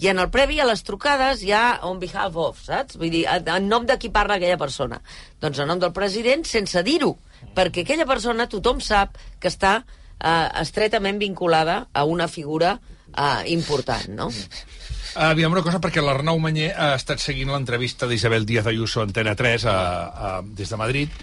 I 0.02 0.08
en 0.10 0.18
el 0.18 0.30
previ 0.34 0.58
a 0.58 0.66
les 0.66 0.82
trucades 0.82 1.44
hi 1.44 1.52
ha 1.54 1.80
on 1.86 2.00
behalf 2.02 2.36
of, 2.40 2.58
saps? 2.64 2.96
Vull 2.98 3.12
dir, 3.12 3.24
en 3.28 3.68
nom 3.68 3.86
de 3.86 3.98
qui 4.00 4.10
parla 4.10 4.40
aquella 4.40 4.58
persona. 4.58 4.98
Doncs 5.40 5.60
en 5.62 5.70
nom 5.70 5.78
del 5.78 5.92
president, 5.94 6.42
sense 6.48 6.82
dir-ho, 6.82 7.12
perquè 7.54 7.84
aquella 7.84 8.08
persona 8.08 8.48
tothom 8.50 8.80
sap 8.82 9.20
que 9.38 9.52
està 9.52 9.76
eh, 9.84 10.48
estretament 10.64 11.20
vinculada 11.20 11.84
a 11.92 12.04
una 12.08 12.26
figura 12.28 12.78
eh, 13.14 13.52
important, 13.54 14.08
no? 14.16 14.30
Aviam 15.20 15.52
una 15.52 15.62
cosa, 15.66 15.80
perquè 15.82 16.02
l'Arnau 16.02 16.38
Manyer 16.38 16.70
ha 16.70 16.94
estat 16.94 17.22
seguint 17.22 17.50
l'entrevista 17.50 18.06
d'Isabel 18.06 18.46
Díaz 18.46 18.68
Ayuso 18.70 19.02
Antena 19.02 19.34
3 19.34 19.66
a, 19.66 19.74
a, 19.74 20.34
des 20.42 20.70
de 20.70 20.78
Madrid 20.78 21.22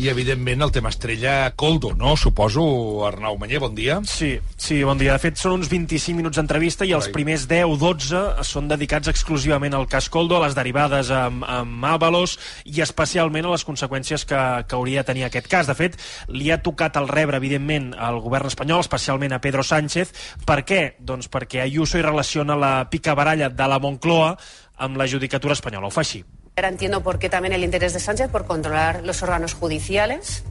i, 0.00 0.08
evidentment, 0.08 0.62
el 0.64 0.72
tema 0.72 0.88
estrella 0.88 1.52
Coldo, 1.56 1.92
no? 1.94 2.16
Suposo, 2.16 2.62
Arnau 3.06 3.36
Manyer, 3.36 3.58
bon 3.60 3.74
dia. 3.74 3.98
Sí, 4.08 4.38
sí, 4.56 4.78
bon 4.82 4.96
dia. 4.96 5.12
De 5.12 5.20
fet, 5.20 5.36
són 5.36 5.58
uns 5.58 5.68
25 5.68 6.16
minuts 6.16 6.40
d'entrevista 6.40 6.86
i 6.88 6.94
els 6.96 7.10
primers 7.12 7.44
10-12 7.50 8.46
són 8.48 8.70
dedicats 8.70 9.10
exclusivament 9.12 9.76
al 9.76 9.84
cas 9.92 10.08
Coldo, 10.08 10.38
a 10.38 10.46
les 10.46 10.56
derivades 10.56 11.12
amb, 11.12 11.44
amb 11.44 11.84
Ábalos 11.84 12.38
i 12.64 12.80
especialment 12.80 13.44
a 13.44 13.52
les 13.52 13.66
conseqüències 13.68 14.24
que, 14.24 14.40
que 14.64 14.78
hauria 14.78 15.04
de 15.04 15.10
tenir 15.12 15.28
aquest 15.28 15.52
cas. 15.52 15.68
De 15.68 15.76
fet, 15.76 16.00
li 16.32 16.48
ha 16.48 16.62
tocat 16.64 16.96
el 16.96 17.10
rebre, 17.10 17.36
evidentment, 17.36 17.92
al 17.92 18.22
govern 18.24 18.48
espanyol, 18.48 18.80
especialment 18.86 19.36
a 19.36 19.42
Pedro 19.44 19.66
Sánchez. 19.66 20.16
Per 20.48 20.62
què? 20.64 20.82
Doncs 20.96 21.28
perquè 21.28 21.66
Ayuso 21.66 22.00
hi 22.00 22.06
relaciona 22.08 22.56
la 22.56 22.74
picabaralla 22.88 23.52
de 23.52 23.68
la 23.68 23.82
Moncloa 23.82 24.36
amb 24.80 24.96
la 24.96 25.10
judicatura 25.10 25.58
espanyola. 25.58 25.92
Ho 25.92 25.98
fa 25.98 26.06
així. 26.06 26.24
Ahora 26.60 26.68
entiendo 26.68 27.02
por 27.02 27.18
qué 27.18 27.30
también 27.30 27.54
el 27.54 27.64
interés 27.64 27.94
de 27.94 28.00
Sánchez 28.00 28.28
por 28.28 28.44
controlar 28.44 29.02
los 29.02 29.22
órganos 29.22 29.54
judiciales. 29.54 30.44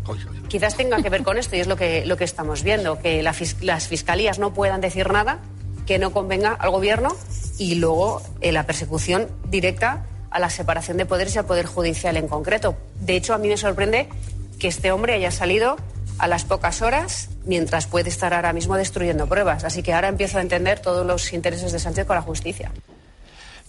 Quizás 0.47 0.75
tenga 0.75 1.03
que 1.03 1.09
ver 1.11 1.21
con 1.21 1.37
esto 1.37 1.55
y 1.55 1.59
es 1.59 1.67
lo 1.67 1.75
que, 1.75 2.03
lo 2.07 2.17
que 2.17 2.23
estamos 2.23 2.63
viendo, 2.63 2.97
que 2.97 3.21
la 3.21 3.31
fis- 3.31 3.61
las 3.61 3.87
fiscalías 3.87 4.39
no 4.39 4.51
puedan 4.51 4.81
decir 4.81 5.11
nada 5.11 5.37
que 5.85 5.99
no 5.99 6.11
convenga 6.11 6.53
al 6.53 6.71
gobierno 6.71 7.15
y 7.59 7.75
luego 7.75 8.23
eh, 8.41 8.51
la 8.51 8.65
persecución 8.65 9.27
directa 9.51 10.03
a 10.31 10.39
la 10.39 10.49
separación 10.49 10.97
de 10.97 11.05
poderes 11.05 11.35
y 11.35 11.37
al 11.37 11.45
poder 11.45 11.67
judicial 11.67 12.17
en 12.17 12.27
concreto. 12.27 12.75
De 13.01 13.15
hecho, 13.15 13.35
a 13.35 13.37
mí 13.37 13.47
me 13.47 13.57
sorprende 13.57 14.09
que 14.57 14.67
este 14.67 14.91
hombre 14.91 15.13
haya 15.13 15.29
salido 15.29 15.77
a 16.17 16.27
las 16.27 16.43
pocas 16.43 16.81
horas 16.81 17.29
mientras 17.45 17.85
puede 17.85 18.09
estar 18.09 18.33
ahora 18.33 18.51
mismo 18.51 18.75
destruyendo 18.77 19.27
pruebas. 19.27 19.63
Así 19.63 19.83
que 19.83 19.93
ahora 19.93 20.07
empiezo 20.07 20.39
a 20.39 20.41
entender 20.41 20.79
todos 20.79 21.05
los 21.05 21.31
intereses 21.33 21.71
de 21.71 21.77
Sánchez 21.77 22.07
con 22.07 22.15
la 22.15 22.23
justicia. 22.23 22.71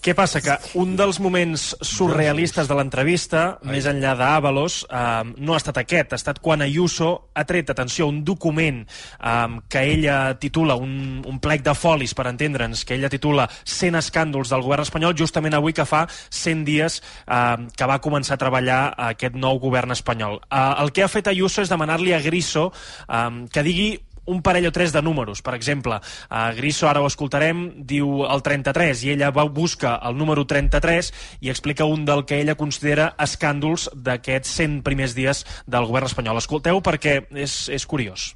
Què 0.00 0.14
passa? 0.16 0.40
Que 0.40 0.54
un 0.80 0.94
dels 0.96 1.18
moments 1.20 1.74
surrealistes 1.84 2.68
de 2.70 2.76
l'entrevista, 2.78 3.58
més 3.68 3.84
enllà 3.84 4.14
d'Àvalos, 4.16 4.78
eh, 4.88 5.32
no 5.36 5.52
ha 5.52 5.58
estat 5.60 5.76
aquest. 5.82 6.14
Ha 6.14 6.20
estat 6.20 6.40
quan 6.40 6.64
Ayuso 6.64 7.10
ha 7.36 7.44
tret, 7.44 7.68
atenció, 7.68 8.08
un 8.08 8.22
document 8.24 8.80
eh, 8.86 9.60
que 9.68 9.82
ella 9.92 10.38
titula, 10.40 10.78
un, 10.80 11.20
un 11.28 11.38
plec 11.44 11.66
de 11.66 11.76
folis, 11.76 12.16
per 12.16 12.30
entendre'ns, 12.32 12.86
que 12.88 12.96
ella 12.96 13.12
titula 13.12 13.44
100 13.64 14.00
escàndols 14.00 14.54
del 14.54 14.64
govern 14.64 14.88
espanyol, 14.88 15.18
justament 15.20 15.58
avui 15.58 15.76
que 15.76 15.84
fa 15.84 16.06
100 16.08 16.64
dies 16.64 17.02
eh, 17.26 17.68
que 17.76 17.92
va 17.92 18.00
començar 18.00 18.38
a 18.38 18.44
treballar 18.46 18.82
aquest 19.12 19.36
nou 19.36 19.60
govern 19.60 19.92
espanyol. 19.92 20.40
Eh, 20.48 20.68
el 20.80 20.96
que 20.96 21.04
ha 21.04 21.12
fet 21.12 21.28
Ayuso 21.28 21.60
és 21.60 21.68
demanar-li 21.68 22.16
a 22.16 22.24
Griso 22.24 22.70
eh, 22.72 23.26
que 23.52 23.68
digui 23.68 23.98
un 24.30 24.42
parell 24.46 24.70
o 24.70 24.72
tres 24.72 24.94
de 24.94 25.02
números. 25.02 25.42
Per 25.42 25.54
exemple, 25.58 25.98
uh, 25.98 26.40
Griso, 26.56 26.88
ara 26.88 27.02
ho 27.02 27.08
escoltarem, 27.10 27.66
diu 27.90 28.24
el 28.24 28.44
33 28.46 29.04
i 29.04 29.14
ella 29.16 29.32
va 29.34 29.44
busca 29.50 29.96
el 30.06 30.16
número 30.16 30.46
33 30.46 31.12
i 31.40 31.50
explica 31.50 31.88
un 31.88 32.06
del 32.06 32.24
que 32.24 32.40
ella 32.40 32.56
considera 32.56 33.12
escàndols 33.18 33.90
d'aquests 33.94 34.54
100 34.62 34.82
primers 34.86 35.16
dies 35.18 35.44
del 35.66 35.88
govern 35.90 36.10
espanyol. 36.10 36.38
Escolteu 36.40 36.80
perquè 36.84 37.24
és, 37.34 37.66
és 37.68 37.86
curiós. 37.86 38.34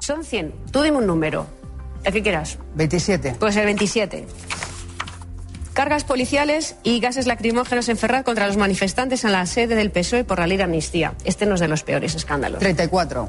Son 0.00 0.24
100. 0.24 0.72
Tú 0.72 0.82
dime 0.82 0.98
un 0.98 1.06
número. 1.06 1.46
El 2.04 2.12
que 2.12 2.22
quieras. 2.22 2.58
27. 2.74 3.36
Pues 3.38 3.56
el 3.56 3.64
27. 3.64 4.26
Cargas 5.72 6.04
policiales 6.04 6.76
y 6.84 7.00
gases 7.00 7.26
lacrimógenos 7.26 7.90
en 7.90 7.98
Ferraz 7.98 8.24
contra 8.24 8.46
los 8.46 8.56
manifestantes 8.56 9.24
en 9.24 9.32
la 9.32 9.44
sede 9.44 9.74
del 9.74 9.90
PSOE 9.90 10.24
por 10.24 10.38
la 10.38 10.46
ley 10.46 10.56
de 10.56 10.62
amnistía. 10.62 11.14
Este 11.24 11.44
no 11.44 11.54
es 11.54 11.60
de 11.60 11.68
los 11.68 11.82
peores 11.82 12.14
escándalos. 12.14 12.60
34. 12.60 13.28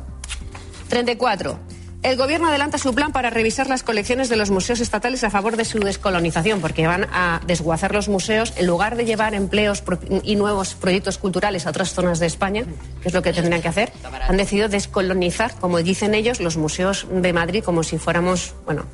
34. 0.88 1.60
El 2.04 2.16
gobierno 2.16 2.48
adelanta 2.48 2.78
su 2.78 2.94
plan 2.94 3.12
para 3.12 3.30
revisar 3.30 3.68
las 3.68 3.84
colecciones 3.84 4.30
de 4.30 4.36
los 4.36 4.52
museos 4.52 4.80
estatales 4.80 5.24
a 5.24 5.30
favor 5.30 5.58
de 5.58 5.66
su 5.66 5.80
descolonización, 5.80 6.62
porque 6.62 6.88
van 6.88 7.08
a 7.12 7.42
desguazar 7.48 7.94
los 7.94 8.08
museos 8.08 8.54
en 8.56 8.68
lugar 8.68 8.96
de 8.96 9.06
llevar 9.06 9.34
empleos 9.34 9.84
y 10.24 10.36
nuevos 10.36 10.76
proyectos 10.76 11.18
culturales 11.18 11.66
a 11.66 11.72
otras 11.72 11.94
zonas 11.94 12.20
de 12.20 12.28
España, 12.28 12.66
que 13.02 13.10
es 13.10 13.14
lo 13.14 13.22
que 13.22 13.34
tendrían 13.34 13.62
que 13.62 13.68
hacer. 13.68 13.92
Han 14.28 14.38
decidido 14.38 14.70
descolonizar, 14.70 15.56
como 15.60 15.80
dicen 15.80 16.14
ellos, 16.14 16.40
los 16.40 16.56
museos 16.56 17.08
de 17.12 17.34
Madrid 17.34 17.64
como 17.64 17.84
si 17.84 17.98
fuéramos, 17.98 18.54
bueno, 18.66 18.86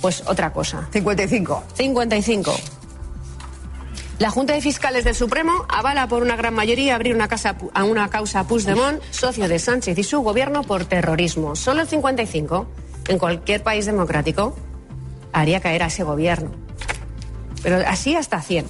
pues 0.00 0.22
otra 0.26 0.52
cosa. 0.52 0.88
55. 0.92 1.64
55. 1.74 2.54
La 4.18 4.30
Junta 4.30 4.52
de 4.52 4.60
Fiscales 4.60 5.04
del 5.04 5.14
Supremo 5.14 5.66
avala 5.68 6.06
por 6.06 6.22
una 6.22 6.36
gran 6.36 6.54
mayoría 6.54 6.94
abrir 6.94 7.14
una, 7.14 7.26
casa, 7.26 7.56
a 7.74 7.84
una 7.84 8.08
causa 8.10 8.40
a 8.40 8.46
socio 9.10 9.48
de 9.48 9.58
Sánchez 9.58 9.98
y 9.98 10.04
su 10.04 10.20
gobierno, 10.20 10.62
por 10.62 10.84
terrorismo. 10.84 11.56
Solo 11.56 11.82
el 11.82 11.88
55, 11.88 12.66
en 13.08 13.18
cualquier 13.18 13.64
país 13.64 13.86
democrático, 13.86 14.56
haría 15.32 15.60
caer 15.60 15.82
a 15.82 15.86
ese 15.86 16.04
gobierno. 16.04 16.52
Pero 17.62 17.78
así 17.88 18.14
hasta 18.14 18.40
100. 18.40 18.66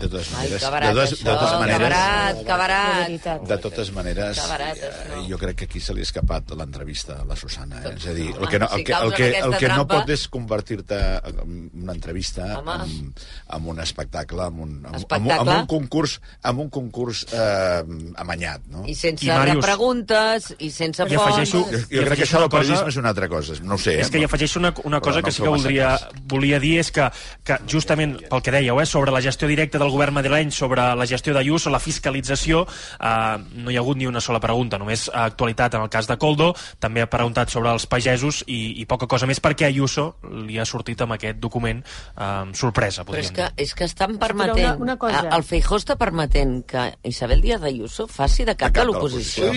De 0.00 0.08
totes 0.08 0.30
Ai, 0.32 0.36
maneres... 0.48 0.62
que 0.64 0.70
barat, 0.72 0.88
de 0.88 0.94
totes, 0.96 1.12
això, 1.12 1.24
de 1.24 1.30
totes 1.30 1.50
que 1.50 1.58
maneres, 1.60 1.82
barat, 1.84 2.38
que 2.48 2.56
barat. 2.62 3.26
De 3.50 3.58
totes 3.66 3.90
maneres, 3.92 4.40
Que 4.40 4.48
barat, 4.48 4.78
eh, 4.80 5.20
jo 5.28 5.38
crec 5.42 5.56
que 5.60 5.68
aquí 5.68 5.80
se 5.84 5.92
li 5.96 6.00
ha 6.00 6.08
escapat 6.08 6.54
l'entrevista 6.56 7.18
a 7.20 7.24
la 7.28 7.36
Susana. 7.36 7.82
Eh? 7.84 7.92
És 7.96 8.06
a 8.08 8.14
dir, 8.16 8.28
el 8.32 8.48
que 8.48 8.58
no, 8.62 8.68
el 8.72 8.84
que, 8.84 8.92
el 8.96 9.10
en 9.12 9.16
que, 9.18 9.28
el 9.38 9.56
que 9.60 9.68
no 9.68 9.86
pot 9.90 10.08
és 10.14 10.24
convertir-te 10.32 10.98
en 11.30 11.68
una 11.82 11.92
entrevista 11.92 12.46
amb, 12.60 13.20
amb 13.56 13.68
un 13.74 13.80
espectacle, 13.84 14.42
amb 14.46 14.60
un, 14.64 14.72
amb, 14.80 14.86
amb, 14.94 14.96
Espectacle? 15.02 15.38
amb 15.40 15.52
un 15.58 15.66
concurs, 15.74 16.16
amb 16.42 16.64
un 16.64 16.70
concurs 16.70 17.24
eh, 17.32 17.82
amanyat, 18.24 18.64
no? 18.72 18.84
I 18.88 18.94
sense 18.94 19.26
I, 19.26 19.30
Màrius, 19.34 19.60
repreguntes, 19.60 20.50
i 20.58 20.70
sense 20.72 21.02
I 21.04 21.16
afegeixo- 21.20 21.64
fonts... 21.66 21.86
Jo, 21.90 22.00
jo 22.00 22.06
crec 22.08 22.22
que 22.22 22.26
això 22.28 22.38
una 22.40 22.46
del 22.46 22.54
periodisme 22.56 22.80
cosa- 22.84 22.94
és 22.94 23.00
una 23.04 23.12
altra 23.12 23.28
cosa, 23.28 23.58
no 23.62 23.74
ho 23.76 23.78
sé. 23.78 23.98
És 24.00 24.10
que 24.10 24.18
hi 24.20 24.24
eh? 24.24 24.30
afegeixo 24.30 24.58
una, 24.62 24.72
una 24.84 25.00
cosa 25.04 25.20
no 25.20 25.28
que 25.28 25.32
sí 25.36 25.42
que 25.42 25.48
voldria, 25.52 25.92
volia 26.30 26.58
dir 26.62 26.78
és 26.80 26.90
que, 26.94 27.10
que 27.44 27.60
justament 27.70 28.16
pel 28.30 28.42
que 28.42 28.54
dèieu, 28.54 28.80
eh, 28.80 28.86
sobre 28.86 29.12
la 29.12 29.20
gestió 29.24 29.48
directa 29.50 29.78
del 29.82 29.89
govern 29.90 30.14
madrileny, 30.14 30.50
sobre 30.50 30.82
la 30.96 31.06
gestió 31.06 31.34
d'Ayuso, 31.34 31.70
la 31.70 31.78
fiscalització, 31.80 32.66
eh, 33.00 33.38
no 33.54 33.70
hi 33.70 33.76
ha 33.76 33.80
hagut 33.80 33.96
ni 33.98 34.06
una 34.06 34.20
sola 34.20 34.40
pregunta, 34.40 34.78
només 34.78 35.08
actualitat 35.12 35.74
en 35.74 35.82
el 35.82 35.88
cas 35.90 36.06
de 36.08 36.16
Coldo, 36.18 36.54
també 36.78 37.02
ha 37.02 37.10
preguntat 37.10 37.50
sobre 37.50 37.70
els 37.72 37.86
pagesos 37.86 38.42
i, 38.46 38.80
i 38.80 38.86
poca 38.86 39.06
cosa 39.06 39.26
més 39.26 39.40
perquè 39.40 39.66
Ayuso 39.68 40.16
li 40.46 40.58
ha 40.58 40.64
sortit 40.64 41.00
amb 41.02 41.12
aquest 41.18 41.38
document 41.38 41.82
eh, 41.82 42.44
sorpresa, 42.54 43.04
Però 43.04 43.18
és 43.18 43.30
podríem 43.30 43.34
que, 43.34 43.48
dir. 43.54 43.66
és 43.68 43.74
que 43.74 43.84
estan 43.84 44.18
permetent... 44.18 44.58
una- 44.58 44.76
una 44.90 44.96
cosa. 44.96 45.20
a- 45.28 45.36
El 45.36 45.44
Feijó 45.44 45.76
està 45.76 45.96
permetent 45.96 46.64
que 46.66 46.86
Isabel 47.04 47.40
Díaz 47.40 47.62
Ayuso 47.62 48.06
faci 48.08 48.44
de 48.44 48.56
cap 48.56 48.70
De 48.72 48.80
de 48.80 48.80
cap 48.80 48.86
de 48.86 48.92
l'oposició. 48.92 49.50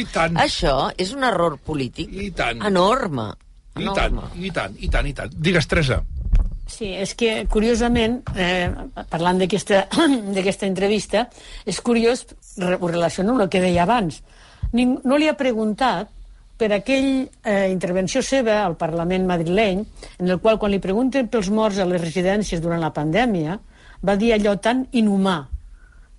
Això 0.43 0.91
és 0.97 1.11
un 1.13 1.23
error 1.23 1.57
polític 1.59 2.09
I 2.13 2.31
tant. 2.31 2.61
enorme. 2.65 3.31
I 3.75 3.85
tant, 3.89 4.13
enorme. 4.13 4.29
i 4.45 4.51
tant, 4.51 4.75
i 4.79 4.89
tant, 4.89 5.07
i 5.07 5.13
tant. 5.13 5.31
Digues, 5.33 5.67
Teresa. 5.67 6.03
Sí, 6.67 6.87
és 6.95 7.11
que, 7.19 7.43
curiosament, 7.51 8.21
eh, 8.39 8.69
parlant 9.11 9.39
d'aquesta 9.41 9.85
entrevista, 10.71 11.27
és 11.65 11.79
curiós, 11.83 12.25
ho 12.63 12.87
relaciono 12.87 13.35
amb 13.35 13.45
el 13.45 13.49
que 13.51 13.61
deia 13.61 13.83
abans. 13.83 14.21
Ning 14.73 14.99
no 15.03 15.17
li 15.19 15.27
ha 15.27 15.35
preguntat 15.37 16.09
per 16.57 16.71
aquell 16.71 17.27
eh, 17.43 17.67
intervenció 17.69 18.21
seva 18.23 18.61
al 18.63 18.77
Parlament 18.79 19.25
madrileny, 19.27 19.83
en 20.19 20.29
el 20.31 20.39
qual, 20.39 20.57
quan 20.61 20.71
li 20.71 20.79
pregunten 20.79 21.27
pels 21.27 21.49
morts 21.51 21.81
a 21.81 21.85
les 21.89 22.01
residències 22.01 22.61
durant 22.63 22.81
la 22.81 22.93
pandèmia, 22.95 23.59
va 24.03 24.15
dir 24.19 24.33
allò 24.35 24.55
tan 24.61 24.85
inhumà, 24.91 25.37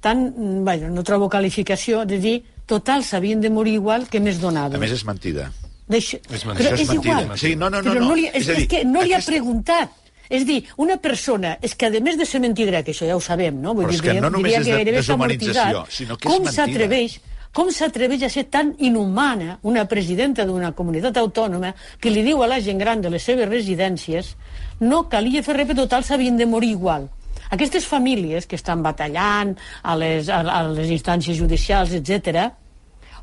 tan, 0.05 0.27
bueno, 0.65 0.91
no 0.93 1.03
trobo 1.03 1.31
qualificació, 1.33 2.05
de 2.05 2.19
dir, 2.21 2.37
total, 2.69 3.05
s'havien 3.05 3.41
de 3.41 3.51
morir 3.51 3.79
igual 3.81 4.07
que 4.11 4.21
més 4.21 4.41
donava. 4.43 4.77
A 4.77 4.83
més, 4.83 4.93
és 4.93 5.05
mentida. 5.09 5.49
Deixa... 5.89 6.19
És 6.29 6.45
Però 6.45 6.53
mentida. 6.53 6.69
és, 6.69 6.73
Això 6.73 6.83
és 6.83 6.93
mentida. 6.95 7.21
igual. 7.25 7.39
Sí, 7.41 7.57
no, 7.57 7.71
no, 7.71 7.81
no, 7.83 7.93
Però 7.93 8.07
no. 8.09 8.15
li, 8.17 8.29
és, 8.29 8.43
És 8.43 8.49
a 8.49 8.53
és, 8.53 8.59
dir, 8.63 8.69
que 8.73 8.85
no 8.89 9.03
li 9.05 9.15
ha 9.17 9.21
preguntat. 9.25 10.01
És 10.31 10.47
dir, 10.47 10.65
una 10.81 10.97
persona, 10.97 11.59
és 11.61 11.75
que 11.75 11.87
a 11.87 12.01
més 12.01 12.17
de 12.17 12.25
ser 12.25 12.41
mentidera, 12.41 12.83
que 12.83 12.93
això 12.93 13.07
ja 13.07 13.17
ho 13.17 13.21
sabem, 13.21 13.61
no? 13.61 13.75
Però 13.75 13.91
és 13.93 14.01
que 14.03 14.15
no 14.21 14.31
només 14.31 14.55
és 14.59 14.67
de- 14.67 14.85
deshumanització, 14.93 15.85
sinó 15.91 16.17
que 16.17 16.29
és 16.29 16.35
com 16.35 16.47
s'atreveix 16.51 17.21
com 17.55 17.69
s'atreveix 17.71 18.25
a 18.27 18.29
ser 18.29 18.49
tan 18.51 18.73
inhumana 18.83 19.61
una 19.63 19.85
presidenta 19.87 20.43
d'una 20.45 20.73
comunitat 20.75 21.17
autònoma 21.21 21.71
que 22.01 22.11
li 22.11 22.25
diu 22.27 22.43
a 22.43 22.49
la 22.51 22.59
gent 22.61 22.81
gran 22.83 23.01
de 23.01 23.11
les 23.11 23.23
seves 23.23 23.49
residències 23.49 24.33
no 24.81 25.09
calia 25.09 25.43
fer 25.47 25.55
res, 25.61 25.71
total 25.77 26.03
s'havien 26.03 26.37
de 26.37 26.47
morir 26.51 26.71
igual. 26.75 27.07
Aquestes 27.51 27.87
famílies 27.87 28.49
que 28.51 28.57
estan 28.57 28.83
batallant 28.83 29.55
a 29.85 29.95
les, 29.95 30.29
a, 30.29 30.41
a 30.41 30.65
les 30.67 30.91
instàncies 30.91 31.39
judicials, 31.39 31.93
etc. 31.95 32.51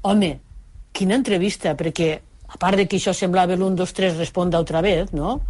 home, 0.08 0.40
quina 0.94 1.16
entrevista, 1.16 1.76
perquè 1.76 2.14
a 2.48 2.58
part 2.58 2.78
de 2.78 2.88
que 2.88 2.98
això 3.02 3.12
semblava 3.14 3.58
l'1, 3.58 3.76
2, 3.76 3.94
3 3.94 4.16
responda 4.18 4.60
otra 4.64 4.80
vez, 4.80 5.12
no? 5.12 5.42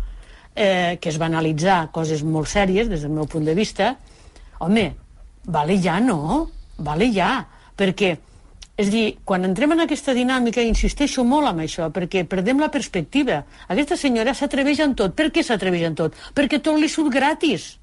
Eh, 0.55 0.97
que 1.01 1.09
es 1.09 1.19
va 1.21 1.29
analitzar 1.31 1.91
coses 1.91 2.23
molt 2.23 2.49
sèries 2.51 2.89
des 2.89 3.05
del 3.05 3.13
meu 3.13 3.27
punt 3.27 3.45
de 3.45 3.55
vista, 3.57 3.95
home, 4.59 4.91
vale 5.45 5.77
ja, 5.81 5.99
no? 5.99 6.49
Vale 6.81 7.07
ja, 7.13 7.33
perquè 7.77 8.15
és 8.81 8.89
dir, 8.89 9.17
quan 9.27 9.45
entrem 9.45 9.75
en 9.75 9.83
aquesta 9.83 10.13
dinàmica, 10.17 10.63
insisteixo 10.65 11.25
molt 11.27 11.51
amb 11.51 11.61
això, 11.61 11.91
perquè 11.93 12.23
perdem 12.29 12.61
la 12.61 12.71
perspectiva. 12.73 13.43
Aquesta 13.67 13.97
senyora 13.99 14.33
s'atreveix 14.33 14.79
en 14.81 14.95
tot. 14.97 15.13
Per 15.13 15.27
què 15.33 15.43
s'atreveix 15.45 15.83
en 15.91 15.97
tot? 15.99 16.15
Perquè 16.33 16.61
tot 16.63 16.79
li 16.79 16.89
surt 16.89 17.11
gratis. 17.13 17.75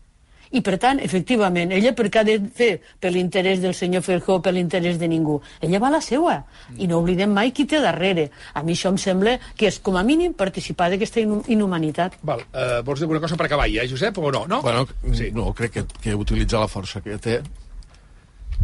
I, 0.51 0.61
per 0.65 0.79
tant, 0.81 0.99
efectivament, 1.05 1.73
ella 1.77 1.93
per 1.93 2.07
què 2.09 2.21
ha 2.21 2.25
de 2.25 2.39
fer 2.55 2.71
per 3.01 3.11
l'interès 3.13 3.61
del 3.61 3.75
senyor 3.77 4.03
Ferjó, 4.03 4.39
per 4.41 4.53
l'interès 4.57 4.97
de 4.99 5.09
ningú? 5.09 5.41
Ella 5.61 5.79
va 5.79 5.89
a 5.91 5.97
la 5.99 6.01
seua. 6.01 6.39
I 6.79 6.87
no 6.89 6.99
oblidem 7.03 7.31
mai 7.37 7.53
qui 7.53 7.67
té 7.69 7.81
darrere. 7.85 8.31
A 8.55 8.63
mi 8.63 8.73
això 8.73 8.89
em 8.89 8.97
sembla 8.99 9.37
que 9.57 9.69
és, 9.69 9.79
com 9.85 9.97
a 9.97 10.03
mínim, 10.03 10.33
participar 10.33 10.89
d'aquesta 10.91 11.21
inhu- 11.21 11.45
inhumanitat. 11.53 12.17
Val, 12.23 12.41
eh, 12.53 12.81
vols 12.85 13.01
dir 13.01 13.05
alguna 13.05 13.21
cosa 13.21 13.37
per 13.37 13.47
acabar 13.47 13.69
ja, 13.69 13.85
Josep, 13.89 14.17
o 14.19 14.31
no? 14.33 14.47
no? 14.47 14.63
Bueno, 14.63 14.87
sí. 15.13 15.31
no, 15.33 15.53
crec 15.53 15.73
que, 15.73 15.85
que 16.01 16.15
utilitza 16.15 16.59
la 16.61 16.69
força 16.69 17.03
que 17.05 17.19
té. 17.19 17.43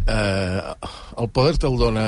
Eh, 0.07 0.61
el 1.17 1.29
poder 1.33 1.55
te'l 1.61 1.77
dona 1.79 2.05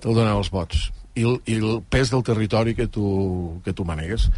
te'l 0.00 0.14
donen 0.16 0.34
els 0.36 0.50
vots. 0.52 0.90
I, 1.14 1.22
el- 1.26 1.40
I 1.46 1.56
el 1.60 1.82
pes 1.88 2.10
del 2.10 2.22
territori 2.24 2.74
que 2.74 2.86
tu, 2.88 3.60
que 3.64 3.72
tu 3.76 3.84
manegues. 3.84 4.30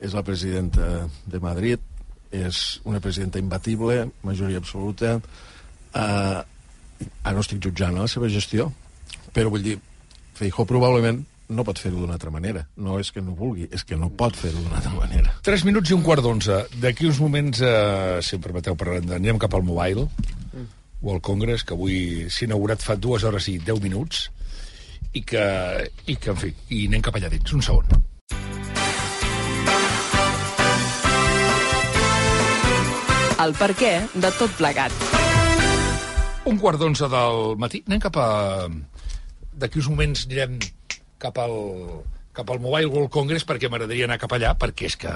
És 0.00 0.12
la 0.12 0.22
presidenta 0.22 1.06
de 1.24 1.38
Madrid, 1.40 1.80
és 2.36 2.80
una 2.84 3.00
presidenta 3.00 3.40
imbatible, 3.42 4.06
majoria 4.26 4.60
absoluta. 4.62 5.16
Uh, 5.96 6.42
ara 7.22 7.34
no 7.36 7.44
estic 7.44 7.62
jutjant 7.64 7.96
la 7.96 8.08
seva 8.10 8.28
gestió, 8.32 8.70
però 9.32 9.52
vull 9.52 9.64
dir, 9.64 9.78
Feijó 10.36 10.66
probablement 10.68 11.22
no 11.48 11.64
pot 11.64 11.78
fer-ho 11.78 12.00
d'una 12.00 12.16
altra 12.16 12.32
manera. 12.34 12.64
No 12.82 12.98
és 13.00 13.12
que 13.14 13.22
no 13.22 13.36
vulgui, 13.38 13.68
és 13.72 13.84
que 13.86 13.96
no 13.96 14.10
pot 14.10 14.36
fer-ho 14.36 14.58
d'una 14.58 14.80
altra 14.80 14.92
manera. 14.96 15.36
3 15.46 15.64
minuts 15.68 15.92
i 15.92 15.96
un 15.96 16.02
quart 16.04 16.24
d'onze. 16.24 16.64
D'aquí 16.82 17.06
uns 17.06 17.20
moments, 17.22 17.62
eh, 17.62 18.18
si 18.22 18.36
em 18.36 18.42
permeteu, 18.42 18.76
parlarem. 18.76 19.12
Anem 19.16 19.38
cap 19.38 19.54
al 19.54 19.62
Mobile, 19.62 20.08
o 21.02 21.12
al 21.12 21.20
Congress, 21.20 21.64
que 21.64 21.74
avui 21.74 22.26
s'ha 22.30 22.46
inaugurat 22.48 22.82
fa 22.82 22.96
dues 22.96 23.24
hores 23.24 23.48
i 23.52 23.58
10 23.62 23.82
minuts, 23.84 24.26
i 25.14 25.22
que, 25.22 25.46
i 26.06 26.16
que, 26.16 26.30
en 26.32 26.40
fi, 26.40 26.52
i 26.74 26.86
anem 26.90 27.04
cap 27.04 27.16
allà 27.16 27.30
dins. 27.32 27.52
Un 27.56 27.62
segon. 27.64 28.05
El 33.46 33.54
per 33.54 33.76
què 33.78 33.92
de 34.18 34.30
tot 34.34 34.50
plegat. 34.58 34.94
Un 36.50 36.56
quart 36.58 36.80
d'onze 36.80 37.06
del 37.10 37.54
matí. 37.62 37.82
Anem 37.86 38.00
cap 38.02 38.16
a... 38.18 38.28
D'aquí 39.56 39.78
uns 39.78 39.90
moments 39.92 40.24
anirem 40.26 40.56
cap 41.22 41.38
al, 41.38 41.54
cap 42.34 42.50
al 42.50 42.58
Mobile 42.64 42.90
World 42.90 43.12
Congress 43.14 43.46
perquè 43.46 43.70
m'agradaria 43.70 44.08
anar 44.08 44.18
cap 44.18 44.34
allà, 44.34 44.56
perquè 44.58 44.90
és 44.90 44.98
que... 44.98 45.12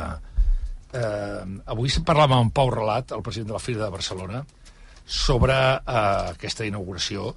Eh, 0.90 1.42
avui 1.74 1.90
parlàvem 2.06 2.36
amb 2.36 2.54
Pau 2.54 2.70
Relat, 2.70 3.16
el 3.16 3.24
president 3.26 3.50
de 3.50 3.56
la 3.56 3.62
Fira 3.62 3.82
de 3.82 3.90
Barcelona, 3.94 4.44
sobre 5.04 5.56
eh, 5.56 6.04
aquesta 6.36 6.66
inauguració 6.68 7.32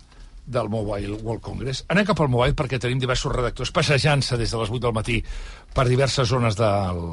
del 0.45 0.69
Mobile 0.69 1.17
World 1.23 1.41
Congress. 1.41 1.87
Anem 1.89 2.05
cap 2.05 2.21
al 2.21 2.29
Mobile 2.33 2.57
perquè 2.59 2.77
tenim 2.81 3.01
diversos 3.01 3.33
redactors 3.33 3.73
passejant-se 3.73 4.37
des 4.37 4.53
de 4.53 4.61
les 4.61 4.73
8 4.77 4.85
del 4.85 4.95
matí 4.99 5.17
per 5.73 5.87
diverses 5.89 6.29
zones 6.29 6.59
del, 6.59 7.03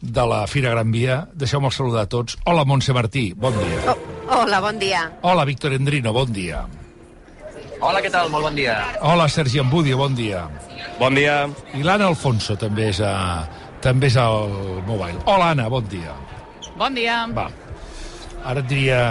de 0.00 0.26
la 0.26 0.46
Fira 0.46 0.70
Gran 0.70 0.90
Via. 0.92 1.28
Deixeu-me 1.34 1.70
saludar 1.70 2.06
a 2.06 2.08
tots. 2.08 2.38
Hola, 2.44 2.64
Montse 2.64 2.92
Martí, 2.96 3.32
bon 3.36 3.54
dia. 3.56 3.80
Oh, 3.92 3.96
hola, 4.40 4.60
bon 4.60 4.78
dia. 4.78 5.06
Hola, 5.22 5.44
Víctor 5.44 5.74
Endrino, 5.76 6.12
bon 6.12 6.32
dia. 6.32 6.64
Hola, 7.80 8.02
què 8.04 8.10
tal? 8.12 8.28
Molt 8.32 8.44
bon 8.48 8.56
dia. 8.56 8.76
Hola, 9.00 9.28
Sergi 9.28 9.60
Ambudio, 9.60 9.96
bon 10.00 10.14
dia. 10.16 10.44
Bon 10.98 11.16
dia. 11.16 11.46
I 11.76 11.84
l'Anna 11.84 12.10
Alfonso 12.10 12.56
també 12.60 12.90
és, 12.90 13.00
a, 13.00 13.46
també 13.80 14.10
és 14.10 14.18
al 14.20 14.52
Mobile. 14.88 15.20
Hola, 15.24 15.54
Anna, 15.54 15.68
bon 15.72 15.88
dia. 15.88 16.12
Bon 16.76 16.96
dia. 16.96 17.24
Va, 17.36 17.48
ara 18.44 18.62
et 18.64 18.70
diria... 18.70 19.02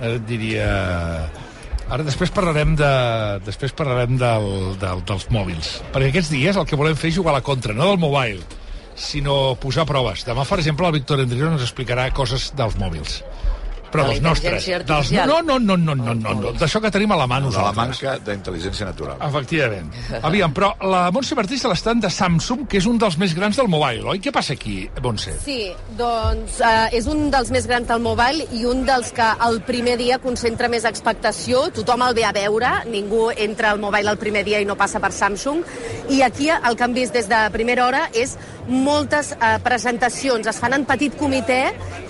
Ara 0.00 0.16
et 0.18 0.26
diria... 0.26 0.68
Ara 1.94 2.02
després 2.02 2.32
parlarem 2.32 2.72
de, 2.80 2.90
després 3.44 3.74
parlarem 3.76 4.16
del, 4.18 4.46
del, 4.80 5.02
dels 5.06 5.26
mòbils. 5.30 5.74
Perquè 5.92 6.08
aquests 6.10 6.32
dies 6.32 6.56
el 6.58 6.66
que 6.66 6.78
volem 6.80 6.96
fer 6.98 7.10
és 7.12 7.18
jugar 7.18 7.34
a 7.34 7.38
la 7.38 7.44
contra, 7.44 7.76
no 7.76 7.90
del 7.90 8.00
mobile, 8.00 8.40
sinó 8.96 9.54
posar 9.60 9.86
proves. 9.88 10.24
Demà, 10.26 10.46
per 10.48 10.60
exemple, 10.62 10.86
el 10.88 10.98
Víctor 10.98 11.22
Endrino 11.24 11.52
ens 11.54 11.66
explicarà 11.66 12.08
coses 12.14 12.52
dels 12.58 12.78
mòbils. 12.80 13.20
Però 13.94 14.02
De 14.08 14.16
dels 14.16 14.22
nostres. 14.24 14.66
Dels, 14.88 15.12
no, 15.14 15.38
no, 15.46 15.58
no, 15.62 15.76
no, 15.78 15.94
no, 15.94 16.14
no, 16.18 16.34
no. 16.40 16.52
D'això 16.58 16.80
que 16.82 16.90
tenim 16.90 17.12
a 17.14 17.18
la 17.20 17.28
mà 17.30 17.38
De 17.38 17.46
la 17.46 17.70
nosaltres. 17.70 18.02
manca 18.02 18.16
d'intel·ligència 18.26 18.88
natural. 18.88 19.16
Efectivament. 19.22 19.92
Aviam, 20.22 20.52
però 20.56 20.72
la 20.82 21.04
Montse 21.14 21.36
Martí 21.38 21.54
és 21.54 21.62
de 21.62 21.70
l'estand 21.70 22.02
de 22.02 22.10
Samsung, 22.10 22.66
que 22.66 22.78
és 22.82 22.86
un 22.90 22.98
dels 22.98 23.16
més 23.22 23.34
grans 23.38 23.56
del 23.56 23.68
mobile, 23.70 24.02
oi? 24.10 24.18
Què 24.18 24.32
passa 24.34 24.54
aquí, 24.58 24.88
Montse? 25.02 25.36
Sí, 25.44 25.70
doncs 25.96 26.58
eh, 26.60 26.88
és 26.98 27.06
un 27.06 27.28
dels 27.30 27.52
més 27.54 27.68
grans 27.70 27.86
del 27.88 28.02
mobile 28.02 28.48
i 28.52 28.64
un 28.66 28.82
dels 28.88 29.12
que 29.14 29.28
el 29.46 29.60
primer 29.62 29.96
dia 30.00 30.18
concentra 30.18 30.68
més 30.68 30.84
expectació. 30.84 31.68
Tothom 31.78 32.02
el 32.08 32.14
ve 32.18 32.24
a 32.26 32.32
veure, 32.34 32.72
ningú 32.90 33.28
entra 33.30 33.70
al 33.70 33.78
mobile 33.78 34.10
el 34.10 34.18
primer 34.18 34.42
dia 34.44 34.58
i 34.60 34.66
no 34.66 34.74
passa 34.74 34.98
per 34.98 35.12
Samsung. 35.14 35.62
I 36.10 36.22
aquí 36.26 36.50
el 36.50 36.74
que 36.76 36.84
hem 36.84 36.94
vist 36.98 37.14
des 37.14 37.28
de 37.30 37.44
primera 37.54 37.86
hora 37.86 38.08
és 38.12 38.34
moltes 38.66 39.34
eh, 39.36 39.58
presentacions. 39.62 40.46
Es 40.50 40.58
fan 40.58 40.72
en 40.72 40.84
petit 40.88 41.14
comitè 41.20 41.62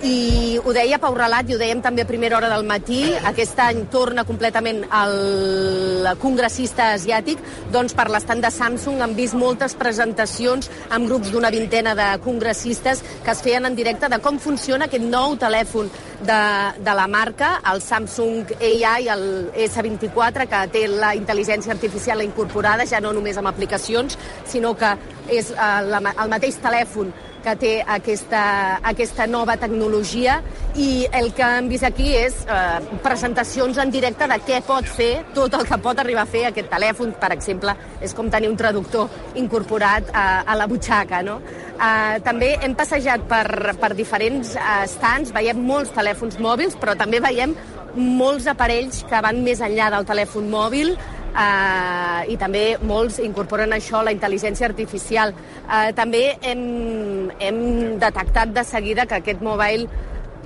i 0.07 0.59
ho 0.63 0.73
deia 0.73 0.99
Pau 1.03 1.15
Relat 1.17 1.49
i 1.51 1.57
ho 1.57 1.59
dèiem 1.75 1.83
també 1.83 2.03
a 2.03 2.07
primera 2.07 2.37
hora 2.37 2.49
del 2.49 2.65
matí. 2.67 3.15
Aquest 3.27 3.59
any 3.59 3.87
torna 3.91 4.25
completament 4.25 4.85
el 4.87 6.07
congressista 6.23 6.93
asiàtic. 6.95 7.41
Doncs 7.73 7.95
per 7.95 8.09
l'estat 8.11 8.39
de 8.43 8.51
Samsung 8.51 9.03
han 9.03 9.15
vist 9.17 9.35
moltes 9.35 9.75
presentacions 9.75 10.71
amb 10.91 11.09
grups 11.09 11.33
d'una 11.33 11.51
vintena 11.51 11.95
de 11.95 12.07
congressistes 12.23 13.03
que 13.25 13.31
es 13.33 13.43
feien 13.43 13.67
en 13.67 13.75
directe 13.75 14.09
de 14.09 14.21
com 14.23 14.39
funciona 14.39 14.87
aquest 14.87 15.05
nou 15.05 15.37
telèfon 15.37 15.91
de, 16.25 16.41
de 16.79 16.95
la 16.95 17.09
marca, 17.09 17.59
el 17.73 17.83
Samsung 17.83 18.55
AI, 18.61 19.09
el 19.11 19.27
S24, 19.67 20.47
que 20.49 20.63
té 20.73 20.87
la 20.89 21.15
intel·ligència 21.19 21.75
artificial 21.75 22.23
incorporada, 22.23 22.87
ja 22.87 23.03
no 23.03 23.13
només 23.13 23.39
amb 23.39 23.51
aplicacions, 23.51 24.19
sinó 24.47 24.75
que 24.79 24.95
és 25.29 25.51
eh, 25.51 25.71
la, 25.91 26.01
el 26.15 26.31
mateix 26.31 26.61
telèfon 26.63 27.13
que 27.45 27.55
té 27.61 27.73
aquesta, 27.97 28.43
aquesta 28.91 29.27
nova 29.29 29.57
tecnologia 29.61 30.39
i 30.81 31.05
el 31.13 31.31
que 31.37 31.45
hem 31.59 31.69
vist 31.71 31.85
aquí 31.87 32.15
és 32.17 32.41
eh, 32.49 32.81
presentacions 33.05 33.79
en 33.83 33.93
directe 33.93 34.29
de 34.31 34.39
què 34.47 34.63
pot 34.67 34.89
fer, 34.89 35.13
tot 35.37 35.55
el 35.59 35.67
que 35.69 35.79
pot 35.85 36.01
arribar 36.01 36.25
a 36.25 36.31
fer 36.31 36.47
aquest 36.49 36.71
telèfon, 36.73 37.13
per 37.21 37.31
exemple, 37.37 37.77
és 38.01 38.17
com 38.17 38.31
tenir 38.33 38.51
un 38.51 38.57
traductor 38.61 39.13
incorporat 39.41 40.11
a, 40.13 40.27
a 40.49 40.57
la 40.59 40.69
butxaca, 40.71 41.21
no? 41.27 41.39
Eh, 41.75 42.19
també 42.25 42.55
hem 42.63 42.75
passejat 42.79 43.29
per, 43.31 43.47
per 43.81 43.93
diferents 43.99 44.57
eh, 44.57 44.83
stands, 44.91 45.35
veiem 45.35 45.61
molts 45.69 45.93
telèfons 45.95 46.41
mòbils, 46.43 46.79
però 46.81 46.97
també 46.99 47.21
veiem 47.23 47.55
molts 47.95 48.49
aparells 48.51 49.05
que 49.11 49.21
van 49.23 49.43
més 49.45 49.61
enllà 49.63 49.91
del 49.95 50.07
telèfon 50.09 50.49
mòbil, 50.51 50.95
Uh, 51.35 52.23
i 52.31 52.37
també 52.39 52.77
molts 52.87 53.19
incorporen 53.19 53.75
això, 53.75 54.05
la 54.07 54.13
intel·ligència 54.15 54.69
artificial. 54.69 55.35
Uh, 55.67 55.91
també 55.99 56.29
hem, 56.47 57.31
hem 57.43 57.59
detectat 57.99 58.55
de 58.55 58.63
seguida 58.63 59.09
que 59.11 59.19
aquest 59.19 59.43
mobile 59.43 59.89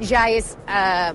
ja 0.00 0.28
és 0.30 0.54
uh, 0.64 1.12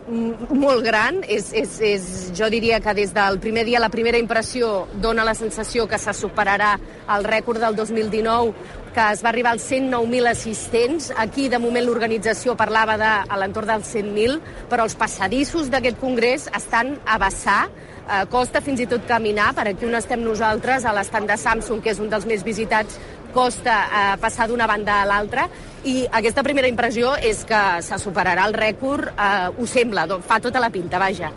molt 0.54 0.84
gran, 0.86 1.22
és, 1.24 1.50
és, 1.56 1.80
és, 1.82 2.06
jo 2.36 2.50
diria 2.52 2.80
que 2.84 2.94
des 2.94 3.14
del 3.16 3.40
primer 3.42 3.66
dia, 3.66 3.82
la 3.82 3.90
primera 3.90 4.20
impressió 4.20 4.86
dona 5.02 5.26
la 5.26 5.36
sensació 5.36 5.88
que 5.88 5.98
se 5.98 6.14
superarà 6.14 6.76
el 7.16 7.28
rècord 7.28 7.64
del 7.64 7.78
2019 7.80 8.82
que 8.94 9.06
es 9.12 9.24
va 9.26 9.32
arribar 9.32 9.56
als 9.56 9.66
109.000 9.72 10.28
assistents. 10.30 11.12
Aquí, 11.18 11.48
de 11.50 11.58
moment, 11.58 11.82
l'organització 11.88 12.54
parlava 12.56 12.94
de 13.02 13.10
a 13.10 13.40
l'entorn 13.42 13.72
dels 13.72 13.90
100.000, 13.90 14.38
però 14.70 14.86
els 14.86 14.94
passadissos 14.94 15.72
d'aquest 15.74 15.98
congrés 15.98 16.46
estan 16.54 17.00
a 17.10 17.18
vessar. 17.18 17.64
Eh, 18.04 18.26
costa 18.28 18.60
fins 18.60 18.82
i 18.84 18.88
tot 18.90 19.06
caminar, 19.08 19.54
per 19.56 19.70
aquí 19.70 19.88
on 19.88 19.96
estem 19.96 20.20
nosaltres, 20.26 20.84
a 20.84 20.92
l'estand 20.96 21.30
de 21.32 21.38
Samsung, 21.40 21.80
que 21.84 21.94
és 21.94 22.02
un 22.04 22.10
dels 22.12 22.26
més 22.28 22.44
visitats, 22.44 22.98
costa 23.34 23.78
eh, 23.88 24.02
passar 24.22 24.50
d'una 24.52 24.68
banda 24.68 25.02
a 25.02 25.06
l'altra, 25.08 25.48
i 25.88 26.04
aquesta 26.12 26.44
primera 26.44 26.68
impressió 26.68 27.16
és 27.16 27.46
que 27.48 27.62
se 27.82 28.00
superarà 28.04 28.44
el 28.50 28.58
rècord, 28.60 29.14
eh, 29.16 29.48
ho 29.56 29.68
sembla, 29.68 30.04
doncs 30.10 30.28
fa 30.28 30.42
tota 30.44 30.60
la 30.60 30.70
pinta, 30.74 31.00
vaja. 31.00 31.32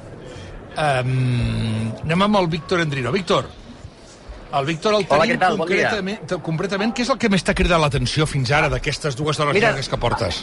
Um, 0.77 1.93
anem 2.03 2.27
amb 2.27 2.37
el 2.43 2.51
Víctor 2.53 2.83
Endrino. 2.83 3.13
Víctor, 3.15 3.47
el 4.53 4.67
Víctor 4.67 4.99
el 4.99 5.07
Hola, 5.09 5.23
tenim 5.23 5.37
què 5.37 5.41
tal? 5.41 5.57
Bon 5.57 5.69
concretament, 5.71 6.35
concretament, 6.45 6.93
què 6.93 7.07
és 7.07 7.13
el 7.15 7.19
que 7.23 7.31
més 7.33 7.47
t'ha 7.47 7.55
cridat 7.57 7.81
l'atenció 7.81 8.27
fins 8.29 8.51
ara 8.53 8.69
d'aquestes 8.69 9.17
dues 9.17 9.39
hores 9.41 9.55
Mira- 9.55 9.71
llargues 9.71 9.89
que 9.89 9.97
portes? 10.03 10.43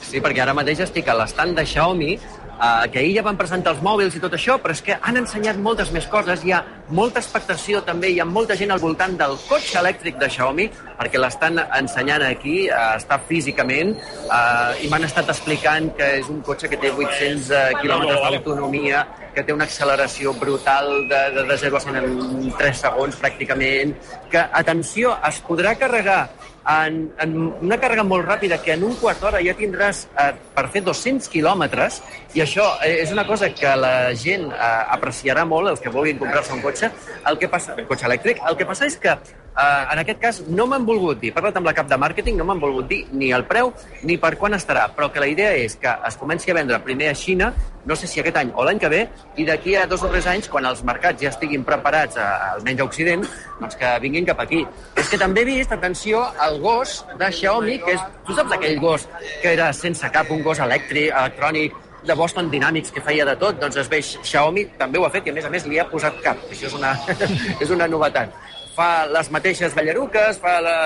Sí, 0.00 0.22
perquè 0.22 0.40
ara 0.42 0.54
mateix 0.56 0.80
estic 0.86 1.06
a 1.08 1.14
l'estand 1.18 1.58
de 1.58 1.66
Xiaomi, 1.66 2.14
eh, 2.60 2.90
que 2.90 2.98
ahir 3.00 3.16
ja 3.16 3.24
van 3.26 3.38
presentar 3.40 3.74
els 3.74 3.82
mòbils 3.84 4.16
i 4.16 4.22
tot 4.22 4.34
això, 4.36 4.58
però 4.60 4.74
és 4.76 4.82
que 4.84 4.96
han 5.00 5.16
ensenyat 5.20 5.58
moltes 5.58 5.92
més 5.94 6.06
coses, 6.10 6.44
hi 6.44 6.52
ha 6.52 6.60
molta 6.90 7.20
expectació 7.22 7.82
també, 7.86 8.10
hi 8.12 8.20
ha 8.20 8.26
molta 8.28 8.56
gent 8.58 8.74
al 8.74 8.82
voltant 8.82 9.16
del 9.18 9.36
cotxe 9.48 9.78
elèctric 9.80 10.18
de 10.20 10.28
Xiaomi, 10.30 10.68
perquè 10.98 11.20
l'estan 11.22 11.60
ensenyant 11.78 12.26
aquí, 12.26 12.56
eh, 12.68 12.76
està 12.96 13.20
físicament, 13.28 13.96
eh, 13.96 14.84
i 14.84 14.92
m'han 14.92 15.08
estat 15.08 15.32
explicant 15.32 15.90
que 15.96 16.12
és 16.20 16.28
un 16.28 16.42
cotxe 16.46 16.68
que 16.68 16.76
té 16.76 16.92
800 16.92 17.50
eh, 17.50 17.64
quilòmetres 17.80 18.20
d'autonomia, 18.26 19.06
que 19.34 19.44
té 19.46 19.54
una 19.54 19.64
acceleració 19.64 20.34
brutal 20.34 21.08
de, 21.08 21.20
de, 21.36 21.46
de 21.48 21.56
0 21.64 21.76
a 21.76 21.80
100 21.80 21.98
en 22.02 22.52
3 22.58 22.84
segons 22.84 23.18
pràcticament, 23.20 23.94
que, 24.30 24.42
atenció, 24.62 25.16
es 25.28 25.38
podrà 25.46 25.76
carregar 25.78 26.22
en, 26.68 27.10
en 27.18 27.36
una 27.62 27.78
càrrega 27.80 28.04
molt 28.06 28.26
ràpida 28.26 28.60
que 28.62 28.74
en 28.76 28.84
un 28.84 28.96
quart 29.00 29.22
d'hora 29.22 29.40
ja 29.44 29.54
tindràs 29.56 30.04
eh, 30.12 30.32
per 30.54 30.66
fer 30.72 30.82
200 30.86 31.30
quilòmetres 31.32 32.00
i 32.34 32.42
això 32.44 32.64
eh, 32.84 33.00
és 33.02 33.10
una 33.10 33.24
cosa 33.26 33.48
que 33.50 33.70
la 33.76 34.14
gent 34.14 34.46
eh, 34.52 34.70
apreciarà 34.94 35.42
molt, 35.48 35.72
els 35.72 35.80
que 35.82 35.90
vulguin 35.90 36.18
comprar-se 36.20 36.54
un 36.54 36.62
cotxe, 36.62 36.90
el 37.26 37.38
que 37.40 37.48
passa, 37.50 37.74
un 37.74 37.88
cotxe 37.88 38.06
elèctric. 38.06 38.42
El 38.46 38.58
que 38.58 38.66
passa 38.68 38.86
és 38.86 38.96
que 39.02 39.10
eh, 39.10 39.92
en 39.92 40.02
aquest 40.02 40.20
cas 40.22 40.38
no 40.46 40.68
m'han 40.70 40.86
volgut 40.86 41.18
dir, 41.18 41.32
parlat 41.34 41.58
amb 41.58 41.66
la 41.66 41.74
cap 41.74 41.88
de 41.90 41.98
màrqueting, 41.98 42.38
no 42.38 42.46
m'han 42.46 42.62
volgut 42.62 42.86
dir 42.90 43.00
ni 43.10 43.32
el 43.34 43.48
preu 43.50 43.72
ni 44.06 44.16
per 44.22 44.36
quan 44.38 44.54
estarà, 44.54 44.86
però 44.94 45.10
que 45.10 45.22
la 45.22 45.26
idea 45.32 45.50
és 45.58 45.74
que 45.80 45.90
es 46.06 46.18
comenci 46.20 46.52
a 46.52 46.58
vendre 46.60 46.78
primer 46.86 47.10
a 47.10 47.18
Xina, 47.18 47.50
no 47.84 47.96
sé 47.98 48.06
si 48.06 48.22
aquest 48.22 48.38
any 48.38 48.54
o 48.54 48.64
l'any 48.68 48.78
que 48.78 48.92
ve, 48.92 49.02
i 49.34 49.48
d'aquí 49.48 49.74
a 49.74 49.88
dos 49.90 50.06
o 50.06 50.12
tres 50.14 50.30
anys, 50.30 50.46
quan 50.52 50.70
els 50.70 50.84
mercats 50.86 51.22
ja 51.22 51.34
estiguin 51.34 51.66
preparats, 51.66 52.14
a, 52.14 52.54
almenys 52.54 52.84
a 52.84 52.88
Occident, 52.92 53.26
doncs 53.58 53.78
que 53.80 53.92
vinguin 54.06 54.30
cap 54.30 54.46
aquí. 54.46 54.62
És 54.94 55.10
que 55.10 55.18
també 55.18 55.42
he 55.42 55.50
vist, 55.50 55.74
atenció, 55.74 56.22
el 56.46 56.60
gos 56.62 57.00
de 57.18 57.34
Xiaomi, 57.40 57.78
que 57.82 57.98
és, 57.98 58.08
tu 58.26 58.38
saps 58.38 58.54
aquell 58.54 58.78
gos 58.78 59.10
que 59.42 59.54
era 59.56 59.72
sense 59.74 60.14
cap, 60.14 60.30
un 60.30 60.44
gos 60.46 60.62
elèctric, 60.62 61.10
electrònic, 61.10 61.86
de 62.06 62.14
Boston 62.14 62.50
Dynamics 62.50 62.92
que 62.94 63.02
feia 63.04 63.26
de 63.28 63.36
tot, 63.40 63.58
doncs 63.60 63.76
es 63.82 63.90
veix 63.92 64.14
Xiaomi, 64.22 64.66
també 64.80 65.00
ho 65.00 65.06
ha 65.06 65.12
fet 65.12 65.26
i 65.26 65.34
a 65.34 65.36
més 65.36 65.48
a 65.48 65.52
més 65.52 65.66
li 65.68 65.80
ha 65.80 65.88
posat 65.90 66.20
cap. 66.24 66.40
Això 66.50 66.70
és 66.70 66.78
una, 66.78 66.94
és 67.64 67.74
una 67.74 67.88
novetat 67.90 68.34
fa 68.74 69.06
les 69.10 69.30
mateixes 69.34 69.74
ballaruques, 69.76 70.38
fa 70.42 70.56
la, 70.64 70.76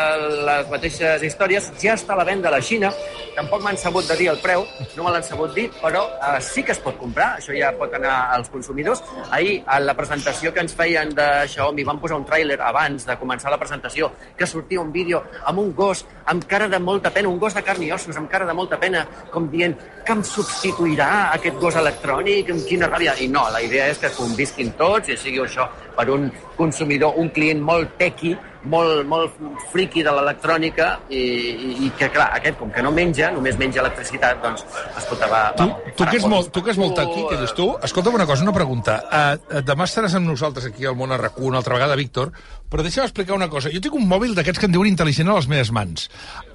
les 0.49 0.71
mateixes 0.73 1.23
històries, 1.27 1.71
ja 1.81 1.95
està 1.99 2.15
a 2.15 2.21
la 2.21 2.27
venda 2.27 2.51
a 2.51 2.55
la 2.55 2.61
Xina, 2.65 2.91
tampoc 3.37 3.63
m'han 3.65 3.79
sabut 3.81 4.07
de 4.09 4.17
dir 4.19 4.31
el 4.33 4.41
preu, 4.43 4.65
no 4.97 5.07
me 5.07 5.13
l'han 5.15 5.27
sabut 5.27 5.55
dir, 5.57 5.69
però 5.83 6.05
eh, 6.17 6.41
sí 6.45 6.65
que 6.65 6.75
es 6.75 6.81
pot 6.83 6.99
comprar, 7.01 7.35
això 7.39 7.55
ja 7.57 7.73
pot 7.79 7.95
anar 7.97 8.17
als 8.35 8.51
consumidors. 8.53 9.03
Ahir, 9.31 9.61
a 9.67 9.81
la 9.83 9.97
presentació 9.99 10.53
que 10.55 10.65
ens 10.65 10.75
feien 10.77 11.13
de 11.17 11.29
Xiaomi, 11.51 11.87
van 11.87 12.01
posar 12.03 12.19
un 12.21 12.27
tràiler 12.29 12.59
abans 12.63 13.07
de 13.09 13.19
començar 13.21 13.53
la 13.53 13.61
presentació, 13.61 14.11
que 14.39 14.47
sortia 14.47 14.83
un 14.83 14.93
vídeo 14.95 15.23
amb 15.45 15.61
un 15.63 15.75
gos 15.75 16.05
amb 16.27 16.47
cara 16.49 16.69
de 16.69 16.81
molta 16.81 17.13
pena, 17.13 17.29
un 17.29 17.39
gos 17.39 17.55
de 17.55 17.63
carn 17.63 17.83
i 17.85 17.93
ossos 17.93 18.17
amb 18.17 18.31
cara 18.31 18.47
de 18.49 18.57
molta 18.57 18.79
pena, 18.81 19.05
com 19.31 19.49
dient 19.53 19.77
que 20.05 20.13
em 20.13 20.23
substituirà 20.25 21.11
aquest 21.35 21.59
gos 21.61 21.77
electrònic, 21.81 22.51
amb 22.53 22.67
quina 22.69 22.89
ràbia. 22.91 23.17
I 23.21 23.29
no, 23.33 23.45
la 23.53 23.63
idea 23.65 23.89
és 23.93 24.01
que 24.01 24.13
convisquin 24.17 24.73
tots 24.79 25.13
i 25.13 25.19
sigui 25.21 25.43
això 25.45 25.69
per 25.97 26.09
un 26.13 26.29
consumidor, 26.57 27.17
un 27.21 27.31
client 27.35 27.63
molt 27.63 27.97
tequi, 28.01 28.35
molt, 28.71 29.05
molt 29.09 29.35
friqui 29.73 30.03
de 30.05 30.13
l'electrònica 30.15 30.87
i, 31.13 31.21
i, 31.21 31.71
i 31.87 31.91
que, 31.99 32.09
clar, 32.13 32.31
aquest, 32.39 32.57
com 32.61 32.71
que 32.73 32.83
no 32.85 32.93
menja, 32.95 33.31
només 33.35 33.59
menja 33.61 33.83
electricitat, 33.83 34.41
doncs, 34.43 34.65
escolta, 34.97 35.29
va... 35.31 35.43
Tu, 35.59 35.67
va 35.69 35.93
tu, 35.99 36.07
que 36.09 36.17
és 36.21 36.27
molt, 36.31 36.51
tu 36.55 36.65
que 36.65 36.73
és 36.73 36.81
molt 36.81 37.01
aquí, 37.03 37.27
que 37.29 37.41
dius 37.41 37.55
tu, 37.57 37.69
escolta'm 37.89 38.17
una 38.19 38.29
cosa, 38.31 38.47
una 38.47 38.57
pregunta. 38.57 38.97
Uh, 39.05 39.61
demà 39.67 39.89
estaràs 39.89 40.17
amb 40.19 40.31
nosaltres 40.31 40.71
aquí 40.71 40.89
al 40.89 40.97
món 40.99 41.13
a 41.13 41.21
RAC1 41.21 41.51
una 41.51 41.61
altra 41.61 41.77
vegada, 41.77 41.99
Víctor, 42.01 42.33
però 42.71 42.87
deixa'm 42.87 43.09
explicar 43.09 43.37
una 43.37 43.51
cosa. 43.53 43.73
Jo 43.75 43.83
tinc 43.85 43.99
un 43.99 44.09
mòbil 44.09 44.35
d'aquests 44.39 44.63
que 44.63 44.71
en 44.71 44.77
diuen 44.77 44.91
intel·ligent 44.95 45.31
a 45.31 45.39
les 45.39 45.51
meves 45.51 45.73
mans. 45.75 46.09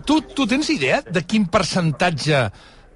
Tu, 0.09 0.21
tu 0.33 0.49
tens 0.49 0.73
idea 0.73 1.03
de 1.05 1.23
quin 1.27 1.47
percentatge 1.51 2.47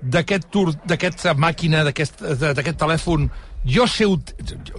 d'aquesta 0.04 1.34
màquina, 1.40 1.86
d'aquest 1.88 2.76
telèfon, 2.80 3.30
jo 3.64 3.88
sé, 3.88 4.08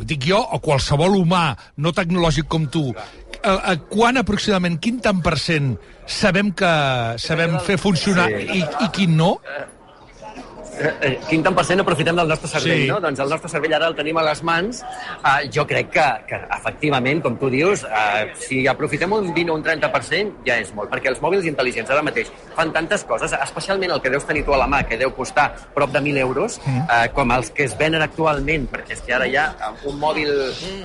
dic 0.04 0.26
jo, 0.28 0.40
o 0.40 0.60
qualsevol 0.64 1.16
humà 1.20 1.54
no 1.80 1.92
tecnològic 1.96 2.48
com 2.50 2.66
tu, 2.70 2.90
a, 3.44 3.54
a 3.72 3.76
quan 3.90 4.20
aproximadament, 4.20 4.78
quin 4.82 5.00
tant 5.04 5.22
per 5.24 5.36
cent 5.40 5.74
sabem 6.06 6.52
que 6.56 6.72
sabem 7.20 7.58
fer 7.64 7.78
funcionar 7.80 8.28
i, 8.30 8.60
i 8.60 8.90
quin 8.94 9.16
no? 9.16 9.36
Eh, 10.74 10.92
eh, 11.06 11.18
quin 11.28 11.42
tant 11.44 11.54
per 11.54 11.64
cent 11.64 11.80
aprofitem 11.80 12.16
del 12.16 12.28
nostre 12.28 12.48
cervell, 12.50 12.82
Sí. 12.82 12.88
no? 12.88 12.98
Doncs 13.00 13.20
el 13.20 13.28
nostre 13.30 13.48
cervell 13.48 13.74
ara 13.74 13.86
el 13.86 13.94
tenim 13.94 14.16
a 14.18 14.22
les 14.22 14.42
mans. 14.42 14.82
Uh, 15.22 15.48
jo 15.52 15.66
crec 15.66 15.90
que, 15.90 16.06
que, 16.28 16.40
efectivament, 16.56 17.22
com 17.22 17.36
tu 17.38 17.48
dius, 17.50 17.84
uh, 17.84 18.24
si 18.34 18.66
aprofitem 18.66 19.12
un 19.12 19.32
20 19.34 19.50
o 19.50 19.54
un 19.54 19.62
30% 19.62 20.42
ja 20.46 20.58
és 20.58 20.72
molt, 20.74 20.90
perquè 20.90 21.12
els 21.12 21.20
mòbils 21.22 21.46
intel·ligents 21.46 21.90
ara 21.90 22.02
mateix 22.02 22.32
fan 22.56 22.72
tantes 22.72 23.04
coses, 23.04 23.32
especialment 23.32 23.94
el 23.94 24.02
que 24.02 24.10
deus 24.10 24.26
tenir 24.26 24.44
tu 24.44 24.54
a 24.54 24.58
la 24.58 24.66
mà, 24.66 24.82
que 24.88 24.98
deu 24.98 25.14
costar 25.14 25.52
prop 25.74 25.92
de 25.92 26.00
1.000 26.00 26.18
euros, 26.18 26.58
uh, 26.66 27.06
com 27.14 27.30
els 27.30 27.50
que 27.50 27.64
es 27.64 27.78
venen 27.78 28.02
actualment, 28.02 28.68
perquè 28.70 28.98
és 28.98 29.00
que 29.00 29.14
ara 29.14 29.30
ja 29.30 29.46
eh, 29.54 29.88
un 29.88 29.98
mòbil 30.00 30.30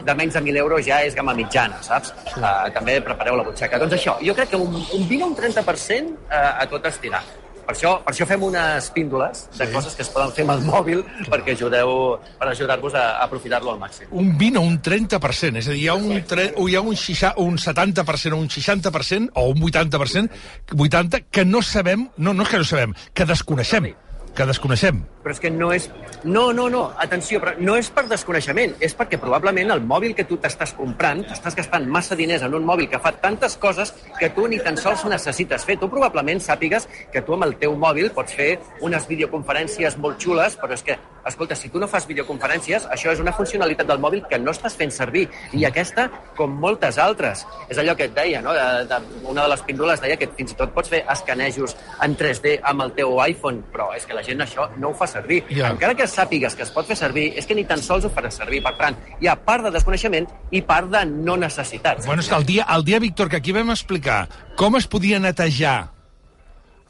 de 0.06 0.16
menys 0.16 0.34
de 0.38 0.42
1.000 0.42 0.58
euros 0.58 0.86
ja 0.86 1.02
és 1.04 1.16
gamma 1.16 1.34
mitjana, 1.34 1.82
saps? 1.82 2.14
Uh, 2.38 2.70
també 2.74 3.00
prepareu 3.02 3.36
la 3.36 3.44
butxaca. 3.44 3.80
Doncs 3.82 3.98
això, 3.98 4.18
jo 4.22 4.36
crec 4.36 4.54
que 4.54 4.58
un, 4.58 4.76
un 4.76 5.08
20 5.10 5.24
o 5.24 5.28
un 5.34 5.36
30% 5.36 6.14
uh, 6.14 6.62
a 6.62 6.66
tot 6.70 6.86
estirar. 6.86 7.24
Per 7.70 7.76
això, 7.76 7.90
per 8.02 8.16
això 8.16 8.26
fem 8.26 8.42
unes 8.48 8.88
píndoles 8.96 9.44
de 9.54 9.68
sí. 9.68 9.74
coses 9.76 9.94
que 9.94 10.02
es 10.02 10.10
poden 10.10 10.32
fer 10.34 10.42
amb 10.42 10.56
el 10.56 10.64
mòbil 10.66 11.04
perquè 11.30 11.54
ajudeu, 11.54 11.92
per 12.40 12.48
ajudar-vos 12.50 12.96
a, 12.98 13.04
a 13.20 13.28
aprofitar-lo 13.28 13.76
al 13.76 13.78
màxim. 13.78 14.10
un 14.10 14.32
20 14.40 14.58
o 14.58 14.64
un 14.66 14.80
30%, 14.82 15.62
és 15.62 15.70
a 15.70 15.76
dir, 15.76 15.84
hi 15.84 15.88
ha 15.92 15.94
un, 15.94 16.18
tre, 16.26 16.48
o 16.58 16.66
hi 16.66 16.80
ha 16.80 16.82
un, 16.82 16.98
xixa, 16.98 17.36
un 17.38 17.62
70% 17.62 18.34
o 18.34 18.42
un 18.42 18.50
60% 18.50 19.38
o 19.38 19.46
un 19.54 19.62
80%, 19.70 20.42
80 20.74 21.22
que 21.30 21.46
no 21.46 21.62
sabem, 21.62 22.10
no, 22.18 22.34
no 22.34 22.48
és 22.48 22.50
que 22.50 22.64
no 22.64 22.66
sabem, 22.66 22.98
que 23.14 23.30
desconeixem, 23.30 23.92
que 24.40 24.48
desconeixem. 24.48 25.02
Però 25.20 25.34
és 25.36 25.42
que 25.44 25.52
no 25.52 25.74
és... 25.76 25.90
No, 26.24 26.50
no, 26.56 26.70
no, 26.72 26.86
atenció, 27.04 27.42
però 27.44 27.54
no 27.60 27.76
és 27.80 27.90
per 27.92 28.06
desconeixement, 28.08 28.78
és 28.84 28.96
perquè 28.96 29.20
probablement 29.20 29.74
el 29.76 29.84
mòbil 29.88 30.16
que 30.16 30.24
tu 30.28 30.38
t'estàs 30.40 30.72
comprant, 30.78 31.26
t'estàs 31.28 31.58
gastant 31.60 31.88
massa 31.92 32.16
diners 32.20 32.46
en 32.48 32.56
un 32.56 32.68
mòbil 32.68 32.88
que 32.92 33.02
fa 33.04 33.12
tantes 33.20 33.58
coses 33.60 33.92
que 34.20 34.32
tu 34.36 34.48
ni 34.48 34.62
tan 34.64 34.80
sols 34.80 35.04
necessites 35.12 35.68
fer. 35.68 35.76
Tu 35.82 35.92
probablement 35.92 36.40
sàpigues 36.44 36.88
que 37.12 37.24
tu 37.26 37.36
amb 37.36 37.50
el 37.50 37.58
teu 37.60 37.76
mòbil 37.80 38.14
pots 38.16 38.38
fer 38.40 38.54
unes 38.86 39.08
videoconferències 39.12 40.00
molt 40.00 40.24
xules, 40.24 40.56
però 40.60 40.78
és 40.78 40.86
que, 40.88 40.96
escolta, 41.30 41.56
si 41.56 41.70
tu 41.70 41.80
no 41.82 41.88
fas 41.88 42.08
videoconferències, 42.10 42.88
això 42.94 43.14
és 43.14 43.22
una 43.24 43.34
funcionalitat 43.36 43.88
del 43.90 44.02
mòbil 44.02 44.24
que 44.30 44.40
no 44.42 44.54
estàs 44.56 44.76
fent 44.80 44.92
servir. 44.94 45.28
I 45.54 45.66
aquesta, 45.70 46.08
com 46.38 46.54
moltes 46.62 47.00
altres, 47.02 47.46
és 47.70 47.80
allò 47.82 47.96
que 47.98 48.10
et 48.10 48.16
deia, 48.16 48.42
no? 48.46 48.54
De, 48.54 48.86
de, 48.90 49.00
una 49.30 49.46
de 49.46 49.54
les 49.54 49.64
píndoles 49.68 50.02
deia 50.04 50.18
que 50.20 50.30
fins 50.38 50.54
i 50.54 50.60
tot 50.60 50.74
pots 50.76 50.92
fer 50.92 51.04
escanejos 51.12 51.76
en 52.06 52.16
3D 52.20 52.58
amb 52.72 52.86
el 52.86 52.94
teu 52.98 53.16
iPhone, 53.26 53.64
però 53.74 53.90
és 53.98 54.08
que 54.08 54.18
la 54.18 54.24
gent 54.26 54.44
això 54.46 54.70
no 54.78 54.92
ho 54.92 54.98
fa 54.98 55.08
servir. 55.10 55.42
Ja. 55.50 55.74
Encara 55.74 55.98
que 55.98 56.08
sàpigues 56.10 56.58
que 56.58 56.66
es 56.68 56.74
pot 56.76 56.88
fer 56.90 56.98
servir, 57.00 57.30
és 57.40 57.48
que 57.50 57.58
ni 57.58 57.66
tan 57.70 57.82
sols 57.84 58.08
ho 58.08 58.14
faràs 58.14 58.42
servir. 58.42 58.64
Per 58.66 58.76
tant, 58.80 58.98
hi 59.20 59.30
ha 59.30 59.38
part 59.38 59.68
de 59.68 59.74
desconeixement 59.76 60.28
i 60.52 60.64
part 60.66 60.90
de 60.92 61.06
no 61.10 61.38
necessitat. 61.40 62.06
Bueno, 62.06 62.26
és 62.26 62.32
que 62.32 62.40
el 62.40 62.48
dia, 62.50 62.68
el 62.76 62.86
dia, 62.88 63.00
Víctor, 63.00 63.30
que 63.30 63.40
aquí 63.40 63.56
vam 63.56 63.72
explicar 63.76 64.26
com 64.60 64.76
es 64.80 64.88
podia 64.88 65.20
netejar 65.24 65.92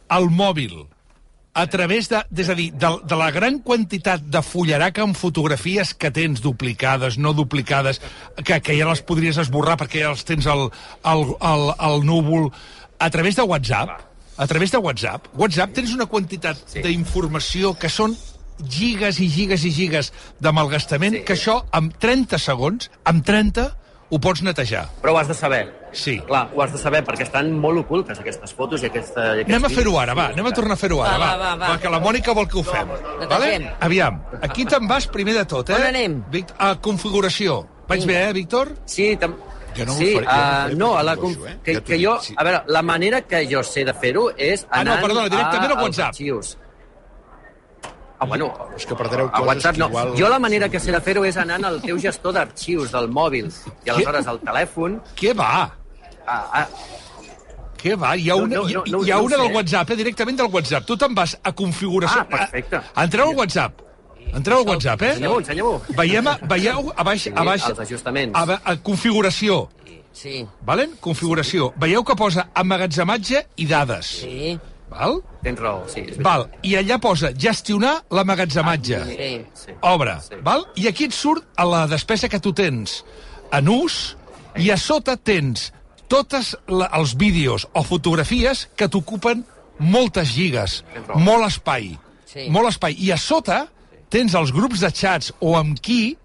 el 0.10 0.32
mòbil 0.34 0.88
a 1.60 1.68
través 1.68 2.08
de, 2.08 2.22
és 2.40 2.50
a 2.50 2.56
dir, 2.56 2.70
de, 2.80 2.90
de 3.04 3.18
la 3.20 3.30
gran 3.36 3.60
quantitat 3.66 4.24
de 4.32 4.42
fullaraca 4.46 5.04
amb 5.04 5.18
fotografies 5.18 5.92
que 5.94 6.12
tens 6.16 6.40
duplicades, 6.44 7.18
no 7.20 7.34
duplicades, 7.36 8.00
que, 8.40 8.62
que 8.64 8.78
ja 8.78 8.88
les 8.88 9.04
podries 9.04 9.40
esborrar 9.42 9.76
perquè 9.82 10.06
ja 10.06 10.14
les 10.14 10.24
tens 10.28 10.48
al, 10.48 10.70
al, 11.04 11.26
al, 11.44 11.66
al 11.76 12.06
núvol, 12.08 12.48
a 13.00 13.10
través 13.12 13.36
de 13.36 13.44
WhatsApp, 13.44 14.06
a 14.40 14.48
través 14.48 14.72
de 14.72 14.80
WhatsApp, 14.80 15.28
WhatsApp 15.36 15.76
tens 15.76 15.92
una 15.96 16.08
quantitat 16.08 16.62
sí. 16.64 16.84
d'informació 16.86 17.74
que 17.76 17.92
són 17.92 18.16
gigas 18.64 19.20
i 19.20 19.28
gigas 19.32 19.66
i 19.68 19.74
gigas 19.76 20.14
de 20.40 20.54
malgastament, 20.56 21.20
sí. 21.20 21.26
que 21.28 21.36
això, 21.36 21.60
amb 21.76 21.96
30 22.00 22.40
segons, 22.40 22.88
amb 23.08 23.26
30, 23.28 23.68
ho 24.10 24.18
pots 24.20 24.42
netejar. 24.42 24.88
Però 25.04 25.14
ho 25.14 25.18
has 25.20 25.28
de 25.30 25.36
saber. 25.38 25.68
Sí. 25.94 26.20
Clar, 26.26 26.48
ho 26.54 26.62
has 26.62 26.72
de 26.74 26.78
saber, 26.82 27.04
perquè 27.06 27.26
estan 27.26 27.52
molt 27.62 27.80
ocultes 27.84 28.20
aquestes 28.22 28.52
fotos 28.54 28.82
i, 28.84 28.88
aquesta, 28.90 29.24
i 29.38 29.44
aquests 29.44 29.54
Anem 29.56 29.66
a 29.66 29.70
fer-ho 29.74 29.96
ara, 30.02 30.14
va, 30.18 30.28
anem 30.34 30.46
a 30.50 30.52
tornar 30.54 30.76
a 30.78 30.82
fer-ho 30.82 31.00
ara, 31.02 31.18
Va, 31.18 31.26
va, 31.26 31.36
va, 31.38 31.50
va, 31.56 31.56
va. 31.64 31.70
perquè 31.76 31.92
la 31.94 32.00
Mònica 32.04 32.34
vol 32.38 32.48
que 32.50 32.58
ho 32.60 32.64
fem. 32.64 32.90
Netegem. 33.22 33.68
Aviam, 33.88 34.20
aquí 34.46 34.66
te'n 34.70 34.88
vas 34.90 35.08
primer 35.10 35.34
de 35.40 35.46
tot, 35.50 35.70
eh? 35.70 35.78
On 35.80 35.88
anem? 35.90 36.20
Vic 36.34 36.54
a 36.58 36.76
configuració. 36.82 37.62
Vaig 37.90 38.06
bé, 38.06 38.20
eh, 38.30 38.34
Víctor? 38.34 38.74
Sí, 38.86 39.16
tam... 39.18 39.36
Jo 39.78 39.86
no 39.86 39.94
ho 39.94 39.98
sí, 39.98 40.16
faré- 40.16 40.26
no 40.26 40.32
ho 40.32 40.34
uh, 40.34 40.62
faré 40.64 40.76
no, 40.76 40.88
perquè 40.90 41.00
a 41.00 41.04
la, 41.06 41.14
no 41.16 41.22
conf... 41.22 41.36
goso, 41.38 41.48
eh? 41.48 41.58
que, 41.64 41.74
Ja 41.76 41.82
que 41.86 41.94
dic, 41.98 42.04
jo, 42.06 42.16
sí. 42.26 42.34
a 42.38 42.44
veure, 42.44 42.64
la 42.68 42.82
manera 42.82 43.22
que 43.22 43.44
jo 43.52 43.62
sé 43.64 43.84
de 43.86 43.94
fer-ho 43.94 44.24
és 44.36 44.66
Ah, 44.70 44.84
no, 44.84 44.92
anant 44.96 45.06
perdona, 45.06 45.30
directament 45.30 45.72
a, 45.72 45.76
al 45.76 45.84
WhatsApp. 45.84 46.08
arxius. 46.14 46.58
Ah, 48.20 48.26
bueno, 48.28 48.50
És 48.76 48.84
que 48.86 48.96
perdreu 49.00 49.28
a 49.28 49.32
coses 49.32 49.48
WhatsApp 49.48 49.76
que 49.76 49.80
no. 49.80 49.88
igual... 49.88 50.10
Jo 50.20 50.28
la 50.30 50.40
manera 50.44 50.68
que 50.70 50.80
sé 50.80 50.92
de 50.92 51.00
fer-ho 51.02 51.24
és 51.24 51.38
anant 51.40 51.64
al 51.64 51.78
teu 51.82 51.98
gestor 52.04 52.34
d'arxius 52.36 52.92
del 52.92 53.08
mòbil 53.08 53.48
i 53.86 53.90
aleshores 53.94 54.28
al 54.28 54.42
telèfon... 54.44 54.98
Què 55.16 55.32
va? 55.38 55.70
Ah, 56.28 56.42
ah, 56.62 56.66
Què 57.80 57.94
va? 57.96 58.12
Hi 58.20 58.28
ha 58.30 58.36
una, 58.36 58.58
no, 58.58 58.64
no, 58.68 58.84
no, 58.92 59.00
hi 59.08 59.12
ha 59.16 59.20
una 59.24 59.38
del 59.40 59.54
WhatsApp, 59.56 59.94
eh? 59.94 59.96
directament 60.02 60.38
del 60.42 60.50
WhatsApp. 60.52 60.84
Tu 60.86 60.98
te'n 61.00 61.14
vas 61.16 61.38
a 61.48 61.54
configuració... 61.56 62.26
Ah, 62.26 62.28
perfecte. 62.28 62.82
A, 62.92 63.06
entreu 63.08 63.30
al 63.32 63.38
WhatsApp. 63.40 63.80
Entreu 64.36 64.60
al 64.60 64.68
WhatsApp, 64.68 65.02
eh? 65.08 65.14
Ensenya-ho, 65.16 65.38
ensenya-ho. 65.40 65.72
Veiem, 65.98 66.28
a, 66.28 66.34
veieu 66.52 66.92
a 66.92 67.06
baix, 67.08 67.24
Sí, 67.24 67.32
a 67.34 67.46
baix, 67.48 67.70
els 67.72 67.80
ajustaments. 67.86 68.36
a, 68.36 68.60
a 68.74 68.76
configuració. 68.84 69.62
Sí, 70.12 70.42
Valen? 70.68 70.98
Configuració. 71.00 71.72
Veieu 71.80 72.04
que 72.04 72.18
posa 72.20 72.50
emmagatzematge 72.60 73.46
i 73.64 73.70
dades. 73.70 74.12
sí, 74.26 74.60
Val? 74.90 75.20
Tens 75.44 75.60
raó, 75.60 75.84
sí. 75.88 76.02
És. 76.08 76.18
Val. 76.26 76.48
I 76.66 76.76
allà 76.80 76.98
posa 77.00 77.30
gestionar 77.38 78.00
l'emmagatzematge. 78.12 79.02
sí. 79.06 79.46
Sí. 79.54 79.72
Obre, 79.82 80.18
Sí. 80.22 80.36
val? 80.44 80.66
I 80.76 80.88
aquí 80.88 81.06
et 81.06 81.14
surt 81.14 81.44
a 81.56 81.66
la 81.66 81.86
despesa 81.88 82.28
que 82.30 82.40
tu 82.40 82.54
tens 82.54 83.04
en 83.52 83.68
ús 83.70 84.16
i 84.58 84.72
a 84.72 84.78
sota 84.78 85.16
tens 85.18 85.72
tots 86.08 86.56
els 86.68 87.16
vídeos 87.18 87.68
o 87.74 87.84
fotografies 87.84 88.68
que 88.76 88.88
t'ocupen 88.90 89.46
moltes 89.80 90.34
raó. 91.08 91.20
molt 91.20 91.46
espai, 91.48 91.98
Sí. 92.26 92.48
molt 92.50 92.68
espai. 92.70 92.96
I 93.00 93.12
a 93.12 93.18
sota 93.18 93.68
tens 94.10 94.34
els 94.34 94.52
grups 94.52 94.80
de 94.80 94.90
xats 94.92 95.34
o 95.40 95.56
amb 95.56 95.80
qui 95.80 96.18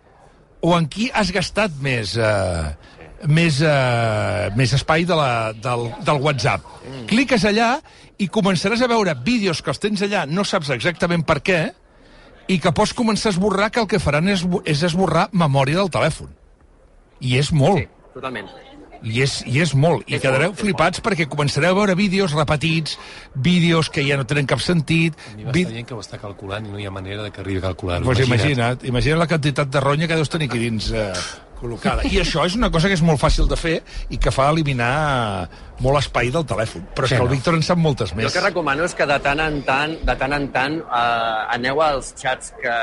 o 0.62 0.76
en 0.78 0.86
qui 0.88 1.10
has 1.12 1.30
gastat 1.30 1.70
més, 1.80 2.16
eh, 2.16 2.74
més, 3.26 3.60
eh, 3.60 4.50
més 4.56 4.72
espai 4.72 5.04
de 5.04 5.14
la, 5.14 5.52
del, 5.52 5.92
del 6.04 6.20
WhatsApp. 6.20 6.62
Mm. 6.88 7.06
Cliques 7.06 7.44
allà 7.44 7.80
i 8.18 8.28
començaràs 8.28 8.82
a 8.84 8.88
veure 8.90 9.14
vídeos 9.24 9.62
que 9.62 9.70
els 9.72 9.80
tens 9.82 10.02
allà, 10.06 10.24
no 10.26 10.44
saps 10.44 10.70
exactament 10.70 11.24
per 11.26 11.40
què, 11.42 11.60
i 12.48 12.58
que 12.60 12.72
pots 12.76 12.92
començar 12.94 13.30
a 13.30 13.34
esborrar 13.34 13.70
que 13.72 13.80
el 13.80 13.88
que 13.88 13.98
faran 14.02 14.28
és, 14.28 14.44
és 14.68 14.82
esborrar 14.84 15.28
memòria 15.32 15.80
del 15.80 15.90
telèfon. 15.90 16.28
I 17.24 17.38
és 17.40 17.50
molt. 17.56 17.80
Sí, 17.80 17.88
totalment. 18.14 18.50
I 19.04 19.18
és, 19.20 19.42
I 19.44 19.58
és 19.60 19.74
molt. 19.76 20.06
I 20.08 20.14
És 20.16 20.22
quedareu 20.22 20.52
molt, 20.54 20.60
flipats 20.60 21.00
perquè 21.04 21.26
començareu 21.28 21.74
a 21.74 21.76
veure 21.76 21.94
vídeos 21.98 22.32
repetits, 22.32 22.94
vídeos 23.34 23.90
que 23.92 24.04
ja 24.06 24.16
no 24.16 24.24
tenen 24.24 24.46
cap 24.48 24.60
sentit... 24.64 25.12
A 25.32 25.36
mi 25.36 25.44
vi- 25.44 25.64
m'està 25.64 25.74
dient 25.74 25.88
que 25.90 25.96
ho 25.96 26.00
està 26.00 26.20
calculant 26.20 26.64
i 26.64 26.72
no 26.72 26.78
hi 26.80 26.86
ha 26.88 26.92
manera 26.94 27.22
de 27.26 27.32
que 27.32 27.42
arribi 27.42 27.58
a 27.60 27.66
calcular-ho. 27.66 28.04
Pues 28.06 28.22
imagina't, 28.24 28.84
imagina't 28.88 29.20
la 29.20 29.26
quantitat 29.28 29.68
de 29.68 29.80
ronya 29.84 30.08
que 30.08 30.16
deus 30.16 30.32
tenir 30.32 30.48
aquí 30.48 30.58
dins. 30.62 30.88
Eh, 30.92 31.10
col·locada. 31.60 32.04
I 32.08 32.16
això 32.22 32.46
és 32.48 32.56
una 32.56 32.70
cosa 32.72 32.88
que 32.88 32.96
és 32.96 33.04
molt 33.04 33.20
fàcil 33.20 33.48
de 33.48 33.56
fer 33.60 33.76
i 34.08 34.16
que 34.16 34.32
fa 34.32 34.48
eliminar 34.52 35.50
molt 35.80 35.98
espai 35.98 36.30
del 36.30 36.44
telèfon. 36.46 36.84
Però 36.94 37.04
és 37.04 37.10
Sí, 37.10 37.16
que 37.16 37.22
el 37.22 37.28
no? 37.28 37.34
Víctor 37.34 37.54
en 37.54 37.62
sap 37.62 37.78
moltes 37.78 38.10
Jo 38.10 38.16
més. 38.16 38.26
el 38.26 38.32
que 38.32 38.40
recomano 38.46 38.84
és 38.84 38.94
que 38.94 39.06
de 39.06 39.18
tant 39.20 39.40
en 39.40 39.62
tant, 39.64 39.96
de 40.06 40.16
tant 40.16 40.32
en 40.32 40.48
tant 40.52 40.76
eh, 40.78 41.54
aneu 41.54 41.82
als 41.82 42.14
xats 42.16 42.52
que 42.62 42.74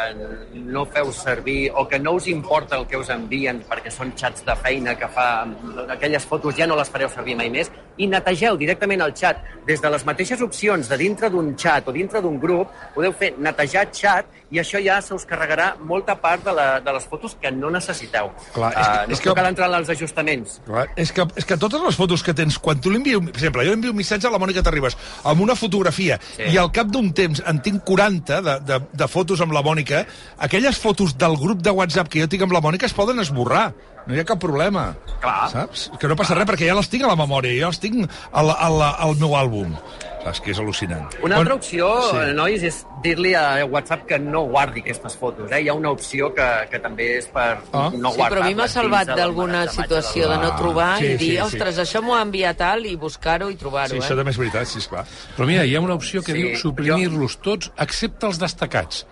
no 0.54 0.86
feu 0.86 1.12
servir 1.14 1.72
o 1.76 1.88
que 1.88 2.00
no 2.00 2.14
us 2.14 2.28
importa 2.28 2.76
el 2.78 2.86
que 2.88 2.98
us 2.98 3.10
envien 3.10 3.62
perquè 3.70 3.92
són 3.92 4.12
xats 4.18 4.44
de 4.46 4.56
feina 4.56 4.96
que 4.98 5.08
fa... 5.08 5.46
Aquelles 5.90 6.26
fotos 6.26 6.56
ja 6.58 6.68
no 6.68 6.76
les 6.76 6.90
fareu 6.90 7.10
servir 7.10 7.36
mai 7.40 7.50
més 7.50 7.72
i 7.98 8.08
netegeu 8.08 8.58
directament 8.58 9.02
el 9.06 9.14
xat. 9.16 9.38
Des 9.68 9.82
de 9.82 9.90
les 9.94 10.04
mateixes 10.06 10.42
opcions 10.42 10.88
de 10.90 10.98
dintre 10.98 11.30
d'un 11.30 11.54
xat 11.58 11.88
o 11.88 11.92
dintre 11.96 12.22
d'un 12.22 12.40
grup 12.40 12.68
podeu 12.96 13.14
fer 13.14 13.34
netejar 13.38 13.88
xat 13.94 14.26
i 14.52 14.60
això 14.60 14.82
ja 14.84 15.00
se 15.02 15.14
us 15.16 15.26
carregarà 15.26 15.76
molta 15.80 16.16
part 16.20 16.44
de, 16.44 16.52
la, 16.52 16.80
de 16.82 16.92
les 16.94 17.06
fotos 17.08 17.38
que 17.40 17.52
no 17.52 17.70
necessiteu. 17.72 18.32
Clar, 18.54 18.72
és 18.74 18.76
que- 18.76 18.92
Eh, 18.92 19.08
no 19.08 19.14
és 19.14 19.22
que- 19.22 19.34
cal 19.34 19.46
entrar 19.48 19.72
als 19.74 19.90
ajustaments. 19.90 20.62
Clar, 20.66 20.88
és 20.96 21.12
que, 21.12 21.26
és 21.36 21.46
que 21.46 21.58
totes 21.58 21.82
les 21.82 21.96
fotos 21.96 22.24
que 22.24 22.34
tens, 22.34 22.58
quan 22.60 22.81
tu 22.82 22.92
li 22.92 23.00
envio, 23.02 23.22
per 23.28 23.38
exemple, 23.38 23.66
jo 23.68 23.76
envio 23.78 23.94
un 23.94 24.00
missatge 24.00 24.28
a 24.28 24.34
la 24.34 24.40
Mònica 24.42 24.64
Terribas 24.66 24.98
amb 25.28 25.46
una 25.46 25.56
fotografia 25.60 26.20
sí. 26.22 26.50
i 26.52 26.60
al 26.60 26.72
cap 26.76 26.92
d'un 26.92 27.12
temps 27.18 27.44
en 27.48 27.62
tinc 27.64 27.84
40 27.88 28.42
de, 28.48 28.58
de, 28.68 28.82
de 29.04 29.10
fotos 29.12 29.42
amb 29.44 29.56
la 29.56 29.64
Mònica, 29.66 30.04
aquelles 30.38 30.80
fotos 30.82 31.16
del 31.18 31.38
grup 31.40 31.64
de 31.66 31.74
WhatsApp 31.78 32.12
que 32.12 32.24
jo 32.24 32.30
tinc 32.32 32.46
amb 32.48 32.58
la 32.58 32.64
Mònica 32.64 32.90
es 32.90 32.98
poden 32.98 33.22
esborrar. 33.24 33.72
No 34.08 34.16
hi 34.16 34.22
ha 34.22 34.26
cap 34.26 34.40
problema. 34.42 34.92
Clar. 35.22 35.50
Saps? 35.52 35.90
Que 36.02 36.10
no 36.10 36.18
passa 36.18 36.38
res 36.38 36.48
perquè 36.50 36.70
ja 36.70 36.78
les 36.78 36.90
tinc 36.90 37.06
a 37.06 37.12
la 37.12 37.20
memòria, 37.20 37.54
jo 37.54 37.70
les 37.70 37.82
tinc 37.82 38.08
al, 38.32 38.50
al, 38.50 38.82
al 38.82 39.20
meu 39.22 39.38
àlbum. 39.38 39.76
Saps 40.22 40.40
que 40.46 40.52
és 40.54 40.60
al·lucinant. 40.62 41.08
Una 41.26 41.38
altra 41.42 41.56
opció, 41.58 41.88
sí. 42.12 42.18
sí. 42.28 42.34
nois, 42.38 42.62
és 42.68 42.76
dir-li 43.02 43.32
a 43.34 43.64
WhatsApp 43.66 44.04
que 44.06 44.20
no 44.22 44.44
guardi 44.52 44.84
aquestes 44.84 45.16
fotos. 45.18 45.50
Eh? 45.52 45.62
Hi 45.64 45.70
ha 45.72 45.74
una 45.74 45.90
opció 45.96 46.30
que, 46.38 46.48
que 46.70 46.80
també 46.84 47.08
és 47.18 47.26
per 47.34 47.58
Ah. 47.74 47.90
no 47.94 48.12
Sí, 48.12 48.18
guardar. 48.20 48.30
però 48.30 48.44
a 48.44 48.50
mi 48.50 48.56
m'ha 48.60 48.68
salvat 48.70 49.08
d'alguna 49.18 49.64
situació 49.74 50.30
de 50.30 50.38
no 50.44 50.52
trobar 50.60 50.92
Sí, 51.00 51.06
i 51.06 51.16
dir, 51.16 51.18
sí, 51.18 51.32
sí. 51.32 51.40
ostres, 51.48 51.80
això 51.82 52.04
m'ho 52.06 52.14
ha 52.16 52.22
enviat 52.22 52.58
tal, 52.62 52.86
i 52.86 52.96
buscar-ho 52.96 53.50
i 53.50 53.56
trobar-ho, 53.58 53.90
Sí, 53.96 53.98
eh? 53.98 54.02
això 54.06 54.16
també 54.16 54.32
és 54.32 54.38
veritat, 54.38 54.68
sí, 54.70 54.78
esclar. 54.78 55.06
Però 55.38 55.48
mira, 55.50 55.66
hi 55.66 55.76
ha 55.76 55.82
una 55.82 55.96
opció 55.98 56.22
que 56.22 56.34
Sí, 56.34 56.42
diu 56.44 56.56
suprimir-los 56.60 57.40
tots, 57.42 57.72
excepte 57.82 58.28
els 58.30 58.38
destacats. 58.38 59.06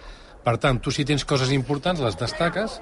Per 0.43 0.53
tant, 0.57 0.77
tu 0.79 0.89
si 0.89 1.03
tens 1.05 1.25
coses 1.27 1.51
importants, 1.51 1.99
les 1.99 2.15
destaques 2.17 2.77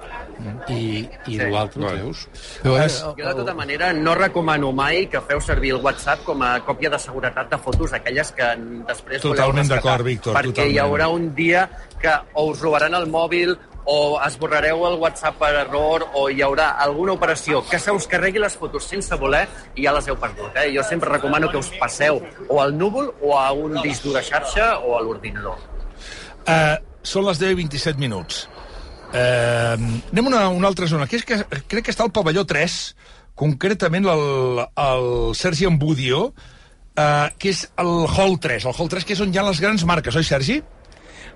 i, 0.70 1.02
i 1.26 1.34
Sí. 1.36 1.38
l'altre 1.50 1.82
ho 1.84 1.88
treus. 1.90 2.28
Jo, 2.62 2.76
de 3.16 3.34
tota 3.34 3.54
manera, 3.54 3.92
no 3.92 4.14
recomano 4.14 4.70
mai 4.72 5.06
que 5.10 5.20
feu 5.20 5.40
servir 5.40 5.72
el 5.74 5.80
WhatsApp 5.82 6.22
com 6.24 6.40
a 6.42 6.60
còpia 6.64 6.88
de 6.90 6.98
seguretat 7.02 7.50
de 7.50 7.58
fotos, 7.58 7.92
aquelles 7.92 8.30
que 8.32 8.44
després 8.86 9.22
voleu 9.22 9.34
Totalment 9.34 9.66
rescatar. 9.66 9.82
d'acord, 9.82 10.04
Víctor, 10.06 10.34
Perquè 10.36 10.52
totalment. 10.54 10.74
hi 10.74 10.78
haurà 10.78 11.08
un 11.08 11.34
dia 11.34 11.68
que 12.00 12.14
o 12.34 12.46
us 12.52 12.60
robaran 12.60 12.94
el 12.94 13.08
mòbil 13.10 13.58
o 13.90 14.20
esborrareu 14.24 14.86
el 14.86 14.98
WhatsApp 15.00 15.38
per 15.38 15.54
error 15.66 16.06
o 16.14 16.28
hi 16.30 16.40
haurà 16.42 16.76
alguna 16.78 17.12
operació 17.14 17.64
que 17.68 17.78
se 17.78 17.90
us 17.90 18.06
carregui 18.06 18.38
les 18.38 18.54
fotos 18.56 18.84
sense 18.84 19.14
voler 19.16 19.48
i 19.74 19.82
ja 19.84 19.92
les 19.92 20.06
heu 20.06 20.16
perdut. 20.16 20.54
Eh? 20.56 20.70
Jo 20.76 20.82
sempre 20.84 21.08
recomano 21.10 21.50
que 21.50 21.56
us 21.56 21.70
passeu 21.80 22.22
o 22.48 22.60
al 22.62 22.76
núvol 22.78 23.14
o 23.20 23.36
a 23.38 23.50
un 23.52 23.80
disc 23.82 24.04
dur 24.04 24.14
de 24.14 24.22
xarxa 24.22 24.78
o 24.78 24.96
a 24.96 25.00
l'ordinador. 25.02 25.56
Uh, 26.46 26.76
són 27.08 27.26
les 27.28 27.40
10 27.40 27.56
i 27.56 27.60
27 27.62 28.00
minuts. 28.00 28.46
Uh, 29.08 29.78
anem 30.12 30.26
a 30.26 30.28
una, 30.28 30.42
una 30.52 30.68
altra 30.68 30.88
zona, 30.90 31.06
que 31.08 31.16
és 31.16 31.24
que 31.24 31.40
crec 31.70 31.86
que 31.86 31.94
està 31.94 32.04
al 32.04 32.12
pavelló 32.12 32.44
3, 32.48 32.78
concretament 33.38 34.08
el, 34.12 34.24
el 34.84 35.06
Sergi 35.38 35.68
Embudio, 35.68 36.26
uh, 36.28 37.28
que 37.40 37.54
és 37.54 37.64
el 37.80 37.94
Hall 38.04 38.36
3, 38.42 38.68
el 38.68 38.76
Hall 38.76 38.90
3 38.92 39.08
que 39.08 39.16
és 39.16 39.22
on 39.24 39.32
hi 39.32 39.40
ha 39.40 39.46
les 39.48 39.62
grans 39.64 39.86
marques, 39.88 40.18
oi 40.18 40.26
Sergi? 40.28 40.58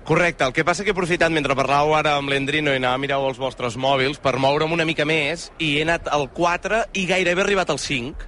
Correcte, 0.03 0.43
el 0.43 0.51
que 0.51 0.65
passa 0.67 0.83
que 0.83 0.91
he 0.91 0.93
aprofitat 0.93 1.31
mentre 1.31 1.55
parlàveu 1.55 1.95
ara 1.95 2.17
amb 2.19 2.29
l'Endrino 2.29 2.73
i 2.73 2.79
anava 2.81 2.99
a 2.99 3.01
mirar 3.01 3.21
els 3.23 3.39
vostres 3.39 3.77
mòbils 3.79 4.19
per 4.19 4.35
moure'm 4.35 4.75
una 4.75 4.85
mica 4.85 5.07
més 5.07 5.47
i 5.63 5.77
he 5.77 5.85
anat 5.87 6.09
al 6.11 6.27
4 6.35 6.81
i 6.99 7.05
gairebé 7.07 7.39
he 7.39 7.45
arribat 7.45 7.71
al 7.71 7.79
5 7.79 8.27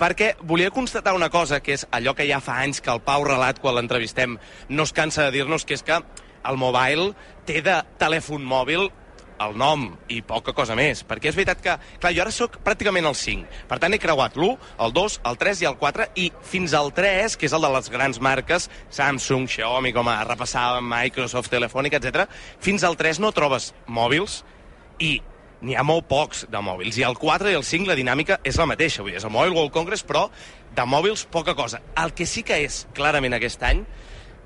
perquè 0.00 0.32
volia 0.42 0.74
constatar 0.74 1.14
una 1.14 1.30
cosa, 1.30 1.60
que 1.62 1.76
és 1.78 1.86
allò 1.94 2.16
que 2.18 2.26
ja 2.26 2.40
fa 2.42 2.58
anys 2.64 2.82
que 2.82 2.90
el 2.90 3.00
Pau 3.06 3.22
Relat, 3.24 3.60
quan 3.62 3.76
l'entrevistem, 3.78 4.34
no 4.68 4.82
es 4.82 4.92
cansa 4.92 5.28
de 5.28 5.38
dir-nos, 5.38 5.64
que 5.64 5.78
és 5.78 5.86
que 5.86 6.00
el 6.48 6.60
mobile 6.60 7.12
té 7.48 7.60
de 7.64 7.80
telèfon 8.00 8.44
mòbil 8.44 8.88
el 9.44 9.56
nom 9.58 9.86
i 10.12 10.20
poca 10.22 10.54
cosa 10.56 10.76
més. 10.78 11.02
Perquè 11.06 11.30
és 11.30 11.36
veritat 11.36 11.60
que, 11.62 11.74
clar, 12.00 12.12
jo 12.14 12.22
ara 12.24 12.32
sóc 12.34 12.58
pràcticament 12.64 13.06
al 13.08 13.16
5. 13.18 13.60
Per 13.70 13.78
tant, 13.82 13.94
he 13.94 14.00
creuat 14.02 14.38
l'1, 14.38 14.54
el 14.86 14.94
2, 14.94 15.18
el 15.30 15.38
3 15.40 15.62
i 15.64 15.68
el 15.70 15.76
4, 15.80 16.08
i 16.22 16.30
fins 16.46 16.74
al 16.78 16.92
3, 16.94 17.36
que 17.36 17.48
és 17.48 17.56
el 17.56 17.66
de 17.66 17.72
les 17.74 17.90
grans 17.92 18.20
marques, 18.22 18.70
Samsung, 18.94 19.48
Xiaomi, 19.50 19.94
com 19.96 20.08
a 20.10 20.20
repassàvem, 20.28 20.86
Microsoft, 20.94 21.52
Telefònica, 21.52 22.00
etc. 22.00 22.26
fins 22.62 22.84
al 22.86 22.98
3 23.00 23.22
no 23.24 23.32
trobes 23.34 23.72
mòbils 23.86 24.42
i 25.02 25.16
n'hi 25.64 25.76
ha 25.78 25.84
molt 25.86 26.06
pocs 26.08 26.44
de 26.52 26.60
mòbils. 26.60 26.98
I 27.00 27.06
el 27.08 27.16
4 27.18 27.50
i 27.52 27.58
el 27.58 27.64
5 27.64 27.88
la 27.88 27.96
dinàmica 27.98 28.38
és 28.44 28.58
la 28.60 28.68
mateixa. 28.68 29.02
Vull 29.02 29.14
dir, 29.14 29.20
és 29.20 29.24
el 29.24 29.32
Mobile 29.32 29.56
World 29.56 29.72
Congress, 29.72 30.04
però 30.04 30.28
de 30.74 30.84
mòbils 30.84 31.24
poca 31.32 31.54
cosa. 31.56 31.80
El 31.96 32.12
que 32.12 32.26
sí 32.28 32.44
que 32.44 32.60
és 32.66 32.84
clarament 32.94 33.36
aquest 33.36 33.62
any 33.64 33.84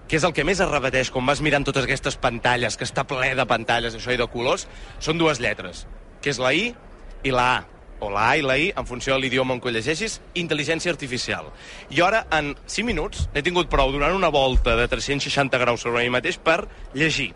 que 0.08 0.16
és 0.16 0.24
el 0.24 0.32
que 0.32 0.44
més 0.48 0.60
es 0.64 0.70
repeteix 0.70 1.12
quan 1.12 1.26
vas 1.28 1.42
mirant 1.44 1.66
totes 1.68 1.84
aquestes 1.84 2.16
pantalles, 2.20 2.76
que 2.80 2.86
està 2.88 3.04
ple 3.08 3.34
de 3.36 3.48
pantalles, 3.48 3.94
això 3.94 4.14
i 4.14 4.20
de 4.20 4.26
colors, 4.32 4.66
són 5.04 5.20
dues 5.20 5.40
lletres, 5.44 5.84
que 6.24 6.32
és 6.32 6.40
la 6.40 6.54
I 6.56 6.70
i 7.28 7.34
la 7.34 7.48
A 7.58 7.66
o 8.00 8.08
la 8.14 8.28
A 8.30 8.36
i 8.38 8.44
la 8.46 8.54
I, 8.56 8.68
en 8.78 8.86
funció 8.86 9.16
de 9.16 9.20
l'idioma 9.20 9.56
en 9.56 9.60
què 9.60 9.72
llegeixis, 9.74 10.20
intel·ligència 10.38 10.92
artificial. 10.94 11.50
I 11.90 12.00
ara, 12.06 12.22
en 12.30 12.52
5 12.64 12.86
minuts, 12.86 13.26
he 13.34 13.42
tingut 13.42 13.68
prou 13.70 13.90
donant 13.92 14.14
una 14.14 14.30
volta 14.30 14.76
de 14.78 14.86
360 14.88 15.58
graus 15.58 15.82
sobre 15.82 16.04
mi 16.04 16.14
mateix 16.14 16.38
per 16.38 16.62
llegir 16.94 17.32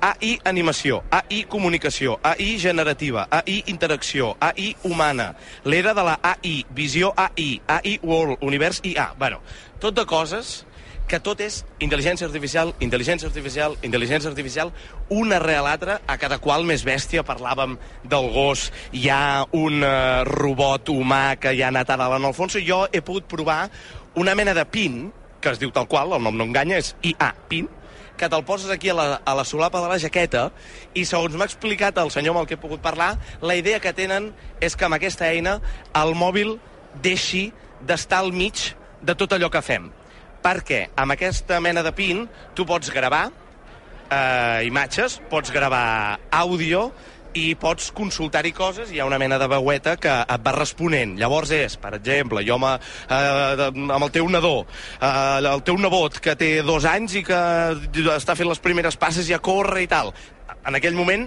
AI 0.00 0.36
animació, 0.44 1.00
AI 1.10 1.44
comunicació, 1.48 2.18
AI 2.22 2.58
generativa, 2.60 3.26
AI 3.30 3.62
interacció, 3.72 4.34
AI 4.40 4.74
humana, 4.84 5.30
l'era 5.64 5.94
de 5.96 6.04
la 6.04 6.18
AI, 6.22 6.64
visió 6.70 7.12
AI, 7.16 7.62
AI 7.66 7.98
world, 8.02 8.38
univers 8.42 8.82
IA. 8.84 9.14
Bueno, 9.18 9.40
tot 9.80 9.96
de 9.96 10.04
coses 10.06 10.66
que 11.06 11.20
tot 11.22 11.40
és 11.44 11.60
intel·ligència 11.82 12.26
artificial, 12.26 12.72
intel·ligència 12.82 13.28
artificial, 13.30 13.76
intel·ligència 13.86 14.30
artificial, 14.30 14.72
una 15.14 15.38
rere 15.42 15.62
l'altra, 15.62 16.00
a 16.06 16.16
cada 16.18 16.40
qual 16.42 16.66
més 16.66 16.84
bèstia. 16.86 17.24
Parlàvem 17.26 17.76
del 18.04 18.30
gos, 18.34 18.70
hi 18.92 19.06
ha 19.12 19.46
un 19.56 19.86
uh, 19.86 20.24
robot 20.26 20.90
humà 20.94 21.36
que 21.40 21.54
ja 21.58 21.68
ha 21.68 21.74
anat 21.74 21.94
a 21.94 22.00
dalt 22.00 22.18
en 22.18 22.28
Alfonso, 22.28 22.62
jo 22.62 22.84
he 22.92 23.02
pogut 23.06 23.28
provar 23.30 23.68
una 24.18 24.34
mena 24.34 24.54
de 24.56 24.66
pin, 24.66 25.06
que 25.40 25.52
es 25.54 25.62
diu 25.62 25.70
tal 25.70 25.86
qual, 25.86 26.16
el 26.16 26.24
nom 26.24 26.36
no 26.36 26.46
enganya, 26.48 26.80
és 26.82 26.94
IA, 27.06 27.32
pin, 27.50 27.68
que 28.16 28.30
te'l 28.32 28.44
poses 28.48 28.72
aquí 28.72 28.88
a 28.90 28.96
la, 28.96 29.06
a 29.22 29.34
la 29.36 29.44
solapa 29.44 29.82
de 29.84 29.90
la 29.92 29.98
jaqueta 30.00 30.48
i 30.96 31.04
segons 31.04 31.36
m'ha 31.36 31.46
explicat 31.46 31.98
el 32.00 32.10
senyor 32.10 32.32
amb 32.32 32.42
el 32.42 32.48
que 32.48 32.56
he 32.56 32.62
pogut 32.62 32.80
parlar, 32.82 33.12
la 33.44 33.58
idea 33.60 33.80
que 33.84 33.92
tenen 33.92 34.30
és 34.64 34.74
que 34.74 34.88
amb 34.88 34.96
aquesta 34.96 35.28
eina 35.28 35.58
el 36.00 36.16
mòbil 36.16 36.56
deixi 37.04 37.50
d'estar 37.84 38.24
al 38.24 38.32
mig 38.32 38.72
de 39.04 39.14
tot 39.14 39.36
allò 39.36 39.52
que 39.52 39.62
fem. 39.62 39.90
Perquè 40.46 40.84
amb 40.94 41.10
aquesta 41.16 41.58
mena 41.58 41.82
de 41.82 41.90
pin 41.90 42.20
tu 42.54 42.62
pots 42.68 42.92
gravar 42.94 43.24
eh, 44.14 44.66
imatges, 44.68 45.18
pots 45.30 45.50
gravar 45.50 46.20
àudio 46.30 46.92
i 47.36 47.48
pots 47.58 47.90
consultar-hi 47.92 48.52
coses, 48.54 48.92
hi 48.92 49.00
ha 49.00 49.08
una 49.08 49.18
mena 49.18 49.40
de 49.42 49.48
veueta 49.50 49.96
que 50.00 50.12
et 50.22 50.44
va 50.44 50.52
responent. 50.54 51.16
Llavors 51.18 51.50
és, 51.52 51.74
per 51.82 51.96
exemple, 51.98 52.44
jo 52.46 52.60
amb, 52.60 52.86
eh, 53.10 53.66
amb 53.74 53.98
el 53.98 54.12
teu 54.14 54.30
nadó, 54.30 54.54
eh, 55.00 55.42
el 55.42 55.64
teu 55.66 55.82
nebot 55.82 56.20
que 56.22 56.36
té 56.38 56.62
dos 56.62 56.86
anys 56.86 57.18
i 57.18 57.24
que 57.26 57.40
està 58.14 58.38
fent 58.38 58.48
les 58.48 58.62
primeres 58.62 58.96
passes 58.96 59.26
i 59.26 59.34
ja 59.34 59.42
corre 59.42 59.82
i 59.82 59.90
tal. 59.90 60.14
En 60.62 60.78
aquell 60.78 60.94
moment, 60.94 61.26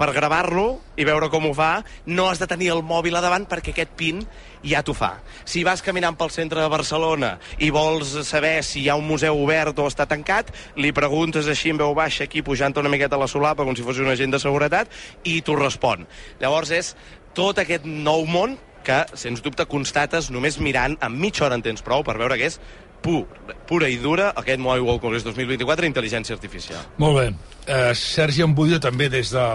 per 0.00 0.14
gravar-lo 0.16 0.78
i 0.96 1.04
veure 1.04 1.28
com 1.28 1.44
ho 1.44 1.52
fa, 1.56 1.82
no 2.08 2.30
has 2.30 2.40
de 2.40 2.48
tenir 2.48 2.70
el 2.72 2.80
mòbil 2.86 3.18
a 3.18 3.20
davant 3.20 3.44
perquè 3.48 3.74
aquest 3.74 3.92
pin 3.98 4.22
ja 4.64 4.80
t'ho 4.84 4.94
fa. 4.96 5.18
Si 5.44 5.60
vas 5.66 5.84
caminant 5.84 6.16
pel 6.16 6.32
centre 6.32 6.62
de 6.62 6.72
Barcelona 6.72 7.34
i 7.60 7.68
vols 7.74 8.14
saber 8.28 8.60
si 8.64 8.80
hi 8.84 8.88
ha 8.88 8.96
un 8.96 9.04
museu 9.08 9.36
obert 9.42 9.78
o 9.78 9.88
està 9.90 10.08
tancat, 10.08 10.54
li 10.80 10.94
preguntes 10.96 11.48
així 11.48 11.74
en 11.74 11.80
veu 11.80 11.92
baixa, 11.96 12.24
aquí 12.24 12.40
pujant 12.42 12.76
una 12.80 12.92
miqueta 12.92 13.18
a 13.18 13.20
la 13.20 13.28
solapa, 13.28 13.66
com 13.66 13.76
si 13.76 13.84
fos 13.84 14.00
un 14.00 14.08
agent 14.08 14.32
de 14.32 14.40
seguretat, 14.40 14.88
i 15.24 15.40
t'ho 15.44 15.58
respon. 15.58 16.06
Llavors 16.40 16.72
és 16.72 16.94
tot 17.36 17.60
aquest 17.60 17.84
nou 17.84 18.24
món 18.24 18.56
que, 18.84 19.02
sens 19.18 19.42
dubte, 19.44 19.66
constates 19.68 20.30
només 20.32 20.56
mirant, 20.62 20.96
en 21.04 21.18
mitja 21.20 21.44
hora 21.44 21.58
en 21.58 21.64
tens 21.64 21.84
prou 21.84 22.04
per 22.06 22.16
veure 22.16 22.38
que 22.40 22.48
és 22.48 22.60
pur, 23.02 23.24
pura 23.68 23.88
i 23.88 23.96
dura 24.02 24.30
aquest 24.36 24.60
Mobile 24.60 24.84
World 24.86 25.00
Congress 25.02 25.24
2024 25.26 25.86
intel·ligència 25.88 26.34
artificial. 26.36 26.82
Molt 26.98 27.18
bé. 27.18 27.26
Uh, 27.66 27.90
Sergi 27.96 28.42
Embudio 28.46 28.80
també 28.80 29.08
des 29.12 29.30
de 29.34 29.46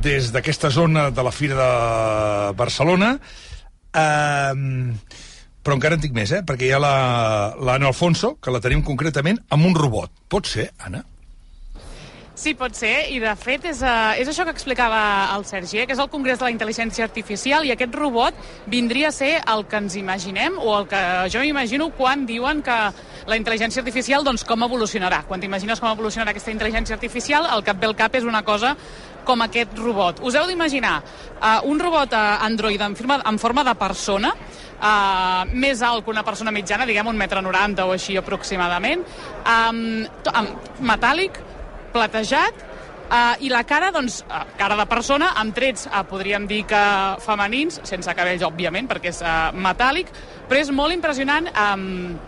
des 0.00 0.28
d'aquesta 0.32 0.70
zona 0.70 1.08
de 1.10 1.22
la 1.26 1.32
Fira 1.34 1.56
de 1.58 2.52
Barcelona. 2.54 3.16
Uh, 3.90 4.94
però 5.60 5.74
encara 5.76 5.96
en 5.98 6.00
dic 6.00 6.12
més, 6.16 6.30
eh? 6.32 6.42
perquè 6.46 6.68
hi 6.68 6.72
ha 6.72 6.78
la- 6.80 7.54
l'Anna 7.60 7.90
Alfonso, 7.90 8.36
que 8.40 8.50
la 8.54 8.60
tenim 8.64 8.82
concretament 8.86 9.40
amb 9.50 9.66
un 9.66 9.74
robot. 9.76 10.10
Pot 10.28 10.46
ser, 10.48 10.70
Anna? 10.78 11.02
Sí, 12.34 12.54
pot 12.56 12.72
ser, 12.72 13.10
i 13.12 13.18
de 13.20 13.32
fet 13.36 13.66
és, 13.68 13.82
uh, 13.84 14.14
és 14.16 14.28
això 14.30 14.46
que 14.46 14.52
explicava 14.54 15.00
el 15.34 15.42
Sergi, 15.44 15.82
eh, 15.82 15.86
que 15.86 15.92
és 15.92 15.98
el 16.00 16.08
Congrés 16.08 16.38
de 16.40 16.46
la 16.46 16.52
Intel·ligència 16.54 17.04
Artificial, 17.04 17.66
i 17.68 17.72
aquest 17.74 17.92
robot 17.98 18.38
vindria 18.70 19.10
a 19.10 19.12
ser 19.12 19.42
el 19.44 19.66
que 19.68 19.76
ens 19.76 19.96
imaginem, 20.00 20.56
o 20.56 20.78
el 20.78 20.86
que 20.88 21.00
jo 21.28 21.42
m'imagino 21.44 21.90
quan 21.98 22.24
diuen 22.24 22.62
que 22.64 22.78
la 23.28 23.36
intel·ligència 23.36 23.82
artificial, 23.82 24.24
doncs 24.24 24.46
com 24.48 24.62
evolucionarà. 24.64 25.24
Quan 25.28 25.42
t'imagines 25.42 25.82
com 25.82 25.90
evolucionarà 25.92 26.32
aquesta 26.32 26.54
intel·ligència 26.54 26.96
artificial, 26.96 27.44
el 27.52 27.62
que 27.66 27.74
et 27.74 27.82
ve 27.82 27.90
al 27.90 27.96
cap 27.98 28.16
és 28.16 28.24
una 28.24 28.40
cosa 28.42 28.72
com 29.26 29.42
aquest 29.44 29.76
robot. 29.76 30.22
Us 30.24 30.34
heu 30.38 30.46
d'imaginar 30.48 31.02
uh, 31.02 31.60
un 31.68 31.78
robot 31.78 32.14
uh, 32.16 32.40
Android 32.46 32.80
en, 32.80 32.96
firma, 32.96 33.20
en 33.26 33.38
forma 33.38 33.66
de 33.68 33.74
persona, 33.76 34.32
uh, 34.80 35.44
més 35.52 35.82
alt 35.84 36.06
que 36.06 36.10
una 36.14 36.24
persona 36.24 36.50
mitjana, 36.56 36.88
diguem 36.88 37.12
un 37.12 37.20
metre 37.20 37.42
noranta 37.44 37.84
o 37.84 37.92
així 37.92 38.16
aproximadament, 38.16 39.04
um, 39.44 40.06
to- 40.24 40.32
amb 40.32 40.80
metàl·lic, 40.80 41.36
platejat, 41.92 42.64
uh, 43.10 43.36
i 43.42 43.50
la 43.52 43.62
cara, 43.68 43.90
doncs, 43.94 44.22
uh, 44.26 44.44
cara 44.58 44.78
de 44.78 44.86
persona, 44.90 45.32
amb 45.40 45.54
trets, 45.56 45.86
uh, 45.90 46.02
podríem 46.08 46.46
dir 46.50 46.64
que 46.70 46.82
femenins, 47.24 47.80
sense 47.88 48.14
cabells, 48.16 48.44
òbviament, 48.46 48.88
perquè 48.90 49.12
és 49.12 49.22
uh, 49.24 49.50
metàl·lic, 49.54 50.12
però 50.48 50.60
és 50.60 50.72
molt 50.74 50.94
impressionant 50.94 51.50
um, 51.50 52.18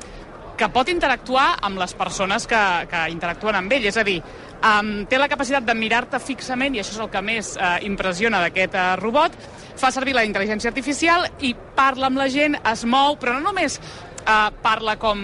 que 0.58 0.68
pot 0.70 0.88
interactuar 0.92 1.56
amb 1.66 1.80
les 1.80 1.94
persones 1.98 2.46
que, 2.46 2.62
que 2.90 3.06
interactuen 3.10 3.56
amb 3.58 3.72
ell. 3.72 3.88
És 3.88 3.98
a 3.98 4.04
dir, 4.06 4.18
um, 4.60 4.92
té 5.08 5.18
la 5.18 5.30
capacitat 5.30 5.66
de 5.66 5.74
mirar-te 5.74 6.20
fixament, 6.22 6.76
i 6.76 6.82
això 6.82 6.96
és 6.96 7.02
el 7.02 7.10
que 7.12 7.24
més 7.24 7.54
uh, 7.56 7.76
impressiona 7.86 8.42
d'aquest 8.44 8.78
uh, 8.78 8.86
robot, 9.00 9.36
fa 9.80 9.90
servir 9.94 10.14
la 10.14 10.26
intel·ligència 10.28 10.70
artificial 10.70 11.26
i 11.40 11.54
parla 11.76 12.10
amb 12.10 12.20
la 12.20 12.28
gent, 12.30 12.58
es 12.68 12.84
mou, 12.84 13.16
però 13.18 13.38
no 13.38 13.46
només 13.48 13.78
uh, 13.80 14.50
parla 14.62 14.98
com 15.00 15.22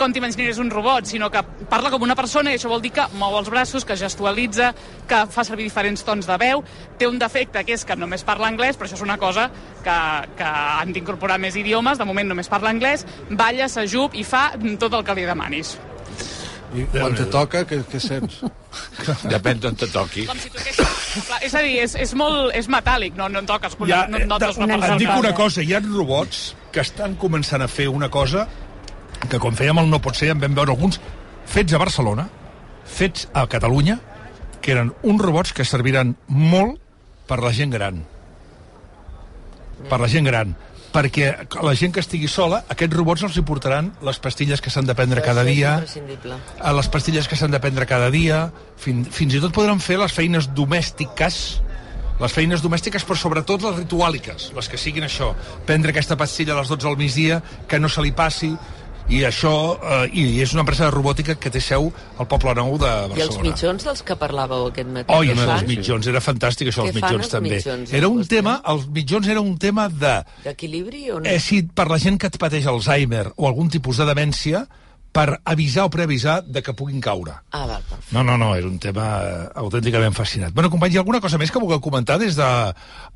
com 0.00 0.14
t'imaginaries 0.16 0.58
un 0.62 0.70
robot, 0.72 1.04
sinó 1.10 1.28
que 1.32 1.42
parla 1.68 1.90
com 1.92 2.02
una 2.06 2.16
persona 2.16 2.52
i 2.52 2.58
això 2.58 2.70
vol 2.72 2.80
dir 2.80 2.92
que 2.96 3.04
mou 3.20 3.36
els 3.38 3.50
braços, 3.52 3.84
que 3.84 3.98
gestualitza, 4.00 4.72
que 5.08 5.20
fa 5.28 5.44
servir 5.44 5.68
diferents 5.68 6.04
tons 6.06 6.28
de 6.28 6.38
veu. 6.40 6.64
Té 6.98 7.08
un 7.10 7.20
defecte 7.20 7.62
que 7.68 7.76
és 7.76 7.84
que 7.84 7.96
només 8.00 8.24
parla 8.24 8.48
anglès, 8.48 8.78
però 8.80 8.88
això 8.88 8.96
és 8.96 9.04
una 9.04 9.18
cosa 9.20 9.50
que, 9.84 9.98
que 10.38 10.48
han 10.48 10.96
d'incorporar 10.96 11.36
més 11.42 11.58
idiomes. 11.60 12.00
De 12.00 12.08
moment 12.08 12.32
només 12.32 12.48
parla 12.48 12.72
anglès, 12.72 13.04
balla, 13.30 13.68
s'ajup 13.68 14.16
i 14.16 14.24
fa 14.24 14.50
tot 14.80 14.96
el 14.96 15.04
que 15.04 15.18
li 15.18 15.28
demanis. 15.28 15.76
I 16.70 16.84
quan 16.86 17.16
te 17.18 17.26
toca, 17.26 17.64
què, 17.66 17.80
què 17.90 17.98
sents? 18.00 18.40
Depèn 19.34 19.60
d'on 19.60 19.76
te 19.76 19.88
toqui. 19.90 20.24
Com 20.28 20.38
si 20.38 20.52
toquessis... 20.54 20.86
És 21.42 21.54
a 21.58 21.62
dir, 21.66 21.74
és, 21.82 21.96
és, 21.98 22.14
molt, 22.14 22.54
és 22.54 22.68
metàl·lic, 22.70 23.16
no, 23.18 23.26
no 23.28 23.42
en 23.42 23.48
toques. 23.48 23.74
Ja, 23.90 24.04
no, 24.06 24.20
no, 24.20 24.36
notes 24.36 24.60
una 24.62 24.76
et 24.78 24.84
dic 24.94 25.08
persona. 25.10 25.18
una 25.18 25.32
cosa, 25.34 25.64
hi 25.66 25.74
ha 25.74 25.82
robots 25.82 26.44
que 26.70 26.84
estan 26.84 27.16
començant 27.18 27.66
a 27.66 27.68
fer 27.68 27.88
una 27.90 28.08
cosa 28.14 28.46
que 29.28 29.40
com 29.42 29.56
fèiem 29.56 29.78
el 29.82 29.90
No 29.90 30.00
pot 30.02 30.16
ser, 30.16 30.30
en 30.32 30.40
vam 30.40 30.54
veure 30.56 30.72
alguns 30.72 31.00
fets 31.50 31.74
a 31.74 31.80
Barcelona, 31.82 32.28
fets 32.86 33.28
a 33.34 33.46
Catalunya, 33.50 33.98
que 34.60 34.72
eren 34.72 34.92
uns 35.02 35.22
robots 35.22 35.54
que 35.56 35.64
serviran 35.64 36.14
molt 36.28 36.80
per 37.28 37.40
la 37.42 37.52
gent 37.56 37.72
gran. 37.72 38.02
Per 39.88 40.00
la 40.00 40.10
gent 40.10 40.28
gran. 40.28 40.52
Perquè 40.90 41.28
a 41.30 41.62
la 41.62 41.76
gent 41.78 41.92
que 41.94 42.02
estigui 42.02 42.26
sola, 42.28 42.64
aquests 42.74 42.96
robots 42.96 43.22
els 43.22 43.36
hi 43.38 43.44
portaran 43.46 43.92
les 44.06 44.18
pastilles 44.22 44.60
que 44.60 44.72
s'han 44.74 44.88
de 44.88 44.96
prendre 44.98 45.22
cada 45.22 45.44
dia, 45.46 45.76
a 46.58 46.72
les 46.74 46.90
pastilles 46.90 47.30
que 47.30 47.38
s'han 47.38 47.54
de 47.54 47.60
prendre 47.62 47.86
cada 47.86 48.10
dia, 48.10 48.48
fin, 48.76 49.04
fins 49.06 49.36
i 49.38 49.42
tot 49.42 49.54
podran 49.54 49.78
fer 49.78 50.00
les 50.02 50.12
feines 50.12 50.50
domèstiques, 50.50 51.38
les 52.20 52.34
feines 52.34 52.60
domèstiques, 52.60 53.06
però 53.06 53.16
sobretot 53.16 53.62
les 53.64 53.78
rituàliques, 53.78 54.50
les 54.56 54.68
que 54.68 54.80
siguin 54.82 55.06
això, 55.06 55.30
prendre 55.68 55.94
aquesta 55.94 56.18
pastilla 56.20 56.56
a 56.56 56.60
les 56.60 56.68
12 56.74 56.90
al 56.90 56.98
migdia, 56.98 57.38
que 57.70 57.78
no 57.78 57.88
se 57.88 58.02
li 58.02 58.10
passi, 58.12 58.50
i 59.10 59.24
això, 59.26 59.52
eh, 59.82 60.10
i 60.14 60.24
és 60.44 60.52
una 60.54 60.62
empresa 60.62 60.86
de 60.86 60.92
robòtica 60.94 61.34
que 61.34 61.50
té 61.50 61.60
seu 61.60 61.88
al 62.18 62.28
Poble 62.30 62.54
Nou 62.54 62.76
de 62.78 62.86
Barcelona. 62.86 63.18
I 63.18 63.24
els 63.26 63.38
mitjons 63.42 63.86
dels 63.88 64.02
que 64.06 64.16
parlàveu 64.20 64.68
aquest 64.70 64.88
matí? 64.94 65.10
Què 65.10 65.34
no, 65.34 65.46
els 65.56 65.66
mitjons, 65.66 66.06
era 66.12 66.20
fantàstic 66.22 66.70
això, 66.70 66.84
Què 66.86 66.94
els 66.94 67.00
mitjons 67.00 67.24
els 67.26 67.32
també. 67.34 67.56
mitjons, 67.56 67.92
era 67.92 68.08
un 68.08 68.22
tema, 68.30 68.60
els 68.70 68.86
mitjons 68.86 69.26
era 69.28 69.40
un 69.42 69.56
tema 69.58 69.88
de 69.88 70.14
D'equilibri 70.44 71.10
o 71.10 71.18
no? 71.20 71.26
eh, 71.26 71.40
si 71.42 71.62
per 71.62 71.88
la 71.90 71.98
gent 71.98 72.18
que 72.22 72.30
et 72.30 72.38
pateix 72.38 72.66
Alzheimer 72.70 73.32
o 73.36 73.48
algun 73.48 73.68
tipus 73.68 73.98
de 73.98 74.06
demència, 74.06 74.66
per 75.10 75.40
avisar 75.44 75.88
o 75.88 75.90
preavisar 75.90 76.44
de 76.46 76.62
que 76.62 76.72
puguin 76.72 77.00
caure. 77.02 77.32
Ah, 77.50 77.66
val, 77.66 77.82
perfecte. 77.82 78.14
No, 78.14 78.22
no, 78.22 78.36
no, 78.38 78.52
és 78.54 78.64
un 78.64 78.78
tema 78.78 79.08
eh, 79.26 79.48
autènticament 79.58 80.14
fascinat. 80.14 80.54
Bueno, 80.54 80.70
companys, 80.70 80.94
hi 80.94 80.98
ha 80.98 81.02
alguna 81.02 81.20
cosa 81.20 81.38
més 81.38 81.50
que 81.50 81.58
vulgueu 81.58 81.80
comentar 81.82 82.16
des 82.22 82.36
de 82.38 82.46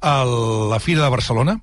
la 0.03 0.81
Fira 0.83 1.05
de 1.05 1.11
Barcelona? 1.11 1.61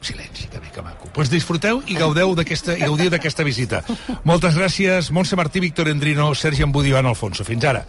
Silenci, 0.00 0.46
que 0.46 0.58
bé, 0.62 0.70
que 0.70 0.82
maco. 0.82 1.04
Doncs 1.08 1.14
pues 1.16 1.30
disfruteu 1.30 1.80
i 1.90 1.96
gaudeu 1.98 2.34
d'aquesta 2.38 2.76
i 2.78 2.84
gaudiu 2.86 3.10
d'aquesta 3.10 3.42
visita. 3.44 3.80
Moltes 4.24 4.54
gràcies, 4.54 5.10
Montse 5.10 5.36
Martí, 5.36 5.60
Víctor 5.60 5.88
Endrino, 5.90 6.28
Sergi 6.38 6.62
Embudi 6.62 6.92
Ivan 6.92 7.06
Alfonso. 7.10 7.44
Fins 7.44 7.64
ara. 7.64 7.84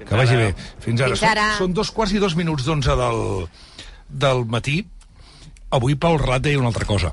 que 0.00 0.16
vagi 0.16 0.36
bé. 0.36 0.54
Fins 0.80 1.00
ara. 1.04 1.12
Fins 1.16 1.22
ara. 1.28 1.48
Són, 1.58 1.66
són 1.66 1.74
dos 1.76 1.90
quarts 1.92 2.14
i 2.16 2.18
dos 2.22 2.34
minuts 2.38 2.64
d'onze 2.64 2.96
del, 2.96 3.20
del 4.08 4.46
matí. 4.48 4.78
Avui 5.70 5.94
Pau 6.00 6.16
Relat 6.18 6.42
deia 6.48 6.58
una 6.58 6.68
altra 6.72 6.84
cosa. 6.88 7.12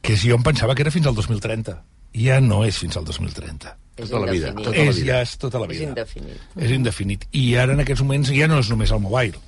que 0.00 0.16
si 0.16 0.28
jo 0.30 0.36
em 0.38 0.42
pensava 0.46 0.74
que 0.74 0.84
era 0.86 0.92
fins 0.94 1.06
al 1.10 1.16
2030. 1.18 1.74
Ja 2.16 2.38
no 2.40 2.62
és 2.64 2.78
fins 2.78 2.96
al 2.96 3.04
2030. 3.04 3.74
És 3.96 4.10
tota 4.12 4.22
la 4.26 4.32
vida. 4.32 4.52
Tota 4.54 4.70
la 4.70 4.76
vida. 4.76 4.90
És, 4.92 5.02
ja 5.04 5.20
és 5.24 5.34
tota 5.40 5.58
la 5.58 5.66
És 5.66 5.72
vida. 5.74 5.88
indefinit. 5.90 6.40
És 6.56 6.70
indefinit. 6.70 7.26
I 7.32 7.44
ara, 7.58 7.74
en 7.74 7.82
aquests 7.82 8.04
moments, 8.04 8.30
ja 8.30 8.46
no 8.48 8.60
és 8.62 8.70
només 8.70 8.92
el 8.94 9.00
mobile. 9.02 9.40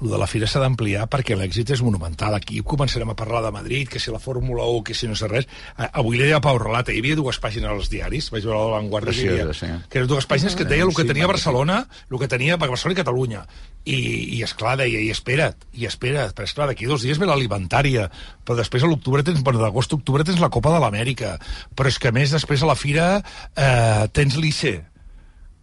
Lo 0.00 0.10
de 0.12 0.18
la 0.20 0.26
fira 0.28 0.44
s'ha 0.44 0.60
d'ampliar 0.60 1.06
perquè 1.08 1.36
l'èxit 1.38 1.70
és 1.72 1.80
monumental. 1.80 2.34
Aquí 2.36 2.60
començarem 2.60 3.08
a 3.08 3.16
parlar 3.16 3.40
de 3.46 3.52
Madrid, 3.54 3.88
que 3.88 4.00
si 4.02 4.12
la 4.12 4.20
Fórmula 4.20 4.66
1, 4.68 4.82
que 4.84 4.94
si 4.94 5.08
no 5.08 5.16
sé 5.16 5.28
res. 5.30 5.46
Avui 5.86 6.20
deia 6.20 6.40
Pau 6.44 6.58
Relata, 6.60 6.92
hi 6.92 7.00
havia 7.00 7.16
dues 7.16 7.38
pàgines 7.40 7.70
als 7.70 7.88
diaris, 7.92 8.28
vaig 8.34 8.44
veure 8.44 8.58
la 8.60 8.74
Vanguardia, 8.76 9.14
Preciosa, 9.14 9.54
sí. 9.56 9.70
que 9.88 10.02
eren 10.02 10.10
dues 10.10 10.28
pàgines 10.28 10.56
que 10.56 10.66
et 10.66 10.72
deia 10.74 10.84
el 10.84 10.92
que 10.96 11.06
tenia. 11.08 11.26
Barcelona, 11.26 11.78
el 12.10 12.20
que 12.20 12.28
tenia 12.28 12.58
Barcelona 12.60 12.92
i 12.92 13.00
Catalunya. 13.00 13.46
I, 13.86 13.96
i 14.36 14.42
esclar, 14.42 14.74
deia, 14.80 15.00
i 15.00 15.08
espera't, 15.14 15.64
i 15.78 15.86
espera't, 15.88 16.34
però 16.36 16.48
esclar, 16.48 16.66
d'aquí 16.68 16.88
dos 16.90 17.06
dies 17.06 17.20
ve 17.22 17.28
l'alimentària, 17.28 18.08
però 18.44 18.58
després 18.58 18.84
a 18.84 18.90
l'octubre 18.90 19.24
tens, 19.24 19.40
bueno, 19.46 19.62
d'agost 19.62 19.94
a 19.94 19.96
octubre 19.96 20.26
tens 20.26 20.42
la 20.42 20.50
Copa 20.52 20.74
de 20.74 20.82
l'Amèrica, 20.82 21.36
però 21.78 21.88
és 21.88 22.00
que 22.02 22.12
més 22.12 22.34
després 22.34 22.66
a 22.66 22.68
la 22.68 22.76
fira 22.76 23.06
eh, 23.22 24.04
tens 24.12 24.36
l'ICE, 24.42 24.74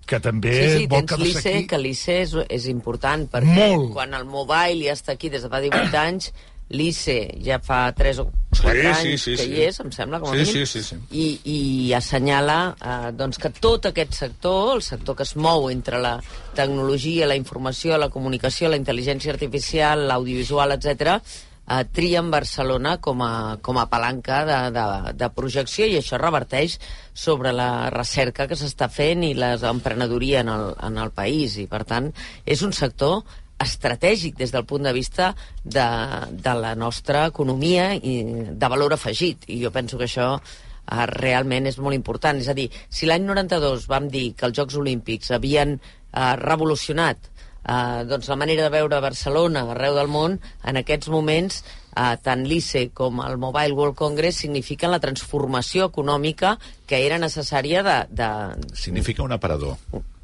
que 0.06 0.20
també 0.20 0.54
Sí, 0.54 0.80
sí, 0.84 0.88
vol 0.92 1.06
quedar-se 1.08 1.54
aquí. 1.58 1.68
que 1.68 1.78
l'ICE 1.80 2.22
és, 2.24 2.34
és 2.50 2.66
important, 2.68 3.28
perquè 3.32 3.70
Molt. 3.76 3.94
quan 3.94 4.14
el 4.14 4.26
mobile 4.26 4.86
ja 4.90 4.94
està 4.98 5.14
aquí 5.16 5.30
des 5.30 5.44
de 5.46 5.50
fa 5.50 5.62
18 5.64 5.96
anys, 5.98 6.34
l'ICE 6.74 7.16
ja 7.44 7.60
fa 7.62 7.92
3 7.94 8.20
o 8.24 8.26
4 8.26 8.72
Sí, 8.74 8.88
anys 8.88 9.00
sí, 9.02 9.18
sí, 9.18 9.36
que 9.36 9.44
sí. 9.44 9.52
hi 9.54 9.62
és, 9.68 9.80
em 9.84 9.92
sembla, 9.92 10.20
com 10.20 10.30
a 10.32 10.34
Sí, 10.34 10.40
mínim, 10.44 10.66
sí, 10.66 10.82
sí, 10.82 10.84
sí. 10.84 10.98
I, 11.12 11.26
i 11.54 11.94
assenyala 11.94 12.58
eh, 12.80 13.12
doncs 13.16 13.38
que 13.38 13.52
tot 13.52 13.86
aquest 13.92 14.14
sector, 14.16 14.76
el 14.78 14.82
sector 14.82 15.16
que 15.16 15.24
es 15.28 15.36
mou 15.36 15.70
entre 15.70 16.00
la 16.02 16.16
tecnologia, 16.56 17.28
la 17.28 17.36
informació, 17.36 17.98
la 17.98 18.10
comunicació, 18.10 18.70
la 18.70 18.78
intel·ligència 18.80 19.32
artificial, 19.34 20.08
l'audiovisual, 20.08 20.72
etc 20.78 21.20
eh, 21.68 21.84
trien 21.92 22.32
Barcelona 22.32 22.98
com 23.02 23.22
a, 23.26 23.58
com 23.62 23.80
a 23.80 23.88
palanca 23.92 24.44
de, 24.48 24.60
de, 24.76 24.88
de 25.20 25.30
projecció 25.36 25.88
i 25.88 25.98
això 26.00 26.20
reverteix 26.22 26.80
sobre 27.14 27.54
la 27.56 27.90
recerca 27.94 28.48
que 28.50 28.58
s'està 28.60 28.90
fent 28.92 29.24
i 29.24 29.34
l'emprenedoria 29.38 30.44
en, 30.44 30.52
el, 30.54 30.68
en 30.90 31.00
el 31.06 31.14
país 31.16 31.58
i 31.62 31.68
per 31.72 31.84
tant 31.90 32.12
és 32.46 32.66
un 32.66 32.76
sector 32.76 33.24
estratègic 33.64 34.36
des 34.36 34.52
del 34.52 34.66
punt 34.68 34.84
de 34.84 34.94
vista 34.94 35.32
de, 35.64 35.88
de 36.32 36.54
la 36.60 36.74
nostra 36.76 37.28
economia 37.30 37.94
i 37.96 38.16
de 38.52 38.70
valor 38.70 38.96
afegit 38.96 39.48
i 39.48 39.62
jo 39.64 39.72
penso 39.72 39.98
que 39.98 40.10
això 40.10 40.30
eh, 40.38 41.06
realment 41.14 41.70
és 41.70 41.80
molt 41.80 41.96
important. 41.96 42.40
És 42.42 42.50
a 42.52 42.58
dir, 42.58 42.70
si 42.90 43.08
l'any 43.08 43.24
92 43.30 43.88
vam 43.92 44.10
dir 44.12 44.32
que 44.36 44.50
els 44.50 44.58
Jocs 44.58 44.80
Olímpics 44.82 45.32
havien 45.32 45.78
eh, 45.78 46.34
revolucionat 46.42 47.30
eh, 47.68 48.04
doncs 48.10 48.28
la 48.30 48.36
manera 48.40 48.64
de 48.64 48.70
veure 48.74 49.00
Barcelona 49.04 49.66
arreu 49.72 49.96
del 49.96 50.08
món, 50.08 50.40
en 50.64 50.78
aquests 50.82 51.10
moments 51.10 51.64
eh, 51.96 52.16
tant 52.24 52.46
l'ICE 52.48 52.90
com 52.94 53.22
el 53.26 53.38
Mobile 53.38 53.74
World 53.74 53.96
Congress 53.96 54.38
signifiquen 54.44 54.92
la 54.92 55.00
transformació 55.00 55.90
econòmica 55.92 56.58
que 56.88 57.06
era 57.06 57.20
necessària 57.20 57.84
de... 57.84 58.00
de... 58.10 58.30
Significa 58.74 59.24
un 59.24 59.32
aparador. 59.32 59.78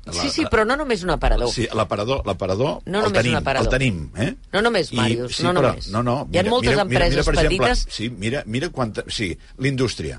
Sí, 0.10 0.32
sí, 0.34 0.46
però 0.50 0.64
no 0.66 0.74
només 0.80 1.04
un 1.06 1.12
aparador. 1.14 1.52
Sí, 1.54 1.68
l'aparador, 1.76 2.24
l'aparador 2.26 2.80
No 2.90 3.04
el 3.06 3.14
tenim, 3.14 3.36
el 3.38 3.68
tenim, 3.70 4.00
eh? 4.18 4.32
No 4.56 4.64
només, 4.66 4.90
I- 4.92 4.98
Màrius, 4.98 5.36
sí, 5.38 5.44
no 5.46 5.52
però, 5.54 5.70
només. 5.76 5.92
No, 5.94 6.02
no, 6.02 6.16
Hi 6.34 6.40
ha 6.40 6.44
moltes 6.50 6.80
empreses 6.82 7.26
per 7.28 7.36
exemple, 7.36 7.68
petites- 7.68 7.86
sí, 7.94 8.10
mira, 8.10 8.42
mira 8.48 8.72
quanta... 8.74 9.04
Sí, 9.08 9.36
l'indústria 9.60 10.18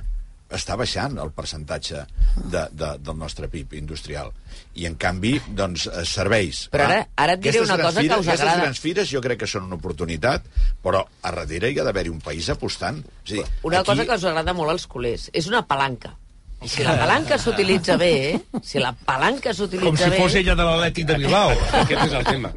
està 0.51 0.77
baixant 0.77 1.17
el 1.23 1.31
percentatge 1.33 2.05
de, 2.37 2.65
de, 2.73 2.89
del 2.99 3.17
nostre 3.19 3.49
PIB 3.49 3.75
industrial. 3.79 4.33
I, 4.75 4.87
en 4.89 4.97
canvi, 5.01 5.37
doncs, 5.57 5.87
eh, 5.87 6.05
serveis. 6.05 6.65
Però 6.73 6.87
ara- 6.89 7.07
ara 7.17 7.35
et 7.39 7.41
diré 7.45 7.59
aquestes 7.59 7.71
una 7.71 7.83
cosa 7.83 8.01
que 8.01 8.07
fires, 8.09 8.19
us 8.19 8.27
aquestes 8.29 8.47
agrada. 8.47 8.63
grans 8.67 8.81
fires 8.81 9.11
jo 9.11 9.21
crec 9.25 9.39
que 9.45 9.47
són 9.51 9.65
una 9.69 9.79
oportunitat, 9.79 10.47
però 10.83 11.05
a 11.23 11.33
darrere 11.35 11.71
hi 11.71 11.79
ha 11.79 11.85
d'haver-hi 11.87 12.11
un 12.13 12.21
país 12.21 12.49
apostant. 12.51 12.99
A 13.01 13.31
dir, 13.31 13.45
Una 13.63 13.81
aquí... 13.81 13.91
cosa 13.93 14.07
que 14.07 14.19
us 14.19 14.25
agrada 14.25 14.53
molt 14.53 14.71
als 14.75 14.87
culers. 14.87 15.31
És 15.33 15.47
una 15.47 15.63
palanca. 15.67 16.17
Si 16.61 16.83
la 16.85 16.93
palanca 16.93 17.39
s'utilitza 17.41 17.97
bé, 17.97 18.11
eh? 18.31 18.61
Si 18.63 18.79
la 18.79 18.91
palanca 18.93 19.55
Com 19.55 19.57
s'utilitza 19.57 20.05
si 20.05 20.11
bé... 20.13 20.19
fos 20.21 20.35
ella 20.37 20.55
de 20.59 20.67
l'Atlètic 20.69 21.07
de 21.09 21.17
Bilbao. 21.17 21.55
Aquest 21.79 22.03
és 22.05 22.17
el 22.19 22.27
tema. 22.27 22.51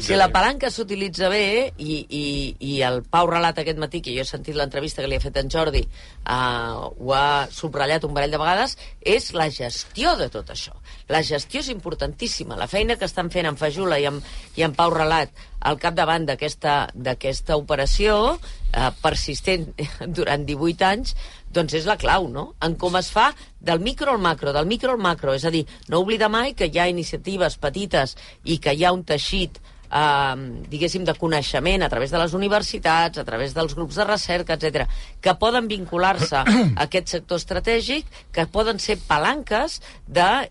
Si 0.00 0.16
la 0.16 0.30
palanca 0.32 0.70
s'utilitza 0.72 1.28
bé 1.28 1.44
i, 1.76 1.98
i, 2.08 2.24
i 2.64 2.78
el 2.88 3.02
Pau 3.04 3.28
relat 3.28 3.60
aquest 3.60 3.82
matí, 3.82 4.00
que 4.00 4.14
jo 4.16 4.24
he 4.24 4.28
sentit 4.28 4.56
l'entrevista 4.56 5.04
que 5.04 5.12
li 5.12 5.20
ha 5.20 5.24
fet 5.24 5.36
en 5.42 5.52
Jordi, 5.52 5.84
uh, 6.24 6.88
ho 6.88 7.12
ha 7.12 7.44
subratllat 7.52 8.08
un 8.08 8.16
parell 8.16 8.32
de 8.32 8.40
vegades, 8.40 8.78
és 9.04 9.28
la 9.36 9.50
gestió 9.52 10.16
de 10.16 10.30
tot 10.32 10.48
això. 10.54 10.72
La 11.12 11.20
gestió 11.20 11.60
és 11.60 11.68
importantíssima. 11.68 12.56
La 12.56 12.70
feina 12.70 12.96
que 12.96 13.04
estan 13.04 13.28
fent 13.28 13.50
en 13.50 13.60
Fajula 13.60 14.00
i 14.00 14.08
en, 14.08 14.22
i 14.56 14.64
en 14.64 14.72
Pau 14.72 14.94
Relat 14.94 15.36
al 15.64 15.78
capdavant 15.80 16.24
d'aquesta 16.28 17.56
operació 17.56 18.16
eh, 18.36 18.90
persistent 19.04 19.70
durant 20.18 20.44
18 20.48 20.88
anys, 20.88 21.14
doncs 21.54 21.74
és 21.78 21.86
la 21.88 21.96
clau, 22.00 22.26
no? 22.28 22.48
En 22.66 22.74
com 22.80 22.96
es 23.00 23.08
fa 23.14 23.28
del 23.60 23.80
micro 23.80 24.12
al 24.12 24.20
macro, 24.22 24.52
del 24.52 24.66
micro 24.66 24.92
al 24.92 24.98
macro. 25.02 25.32
És 25.38 25.44
a 25.46 25.50
dir, 25.54 25.64
no 25.88 26.00
oblidar 26.04 26.28
mai 26.32 26.52
que 26.58 26.66
hi 26.68 26.78
ha 26.82 26.88
iniciatives 26.90 27.56
petites 27.62 28.16
i 28.44 28.58
que 28.58 28.74
hi 28.74 28.84
ha 28.84 28.92
un 28.92 29.04
teixit 29.06 29.60
eh, 29.94 30.34
diguéssim, 30.72 31.04
de 31.06 31.14
coneixement 31.14 31.84
a 31.86 31.88
través 31.92 32.10
de 32.10 32.18
les 32.18 32.32
universitats, 32.34 33.18
a 33.20 33.24
través 33.28 33.54
dels 33.54 33.76
grups 33.78 33.94
de 34.00 34.04
recerca, 34.08 34.56
etc, 34.58 34.88
que 35.22 35.34
poden 35.38 35.68
vincular-se 35.70 36.40
a 36.42 36.44
aquest 36.86 37.12
sector 37.14 37.38
estratègic, 37.38 38.08
que 38.34 38.46
poden 38.50 38.80
ser 38.82 38.96
palanques 39.06 39.78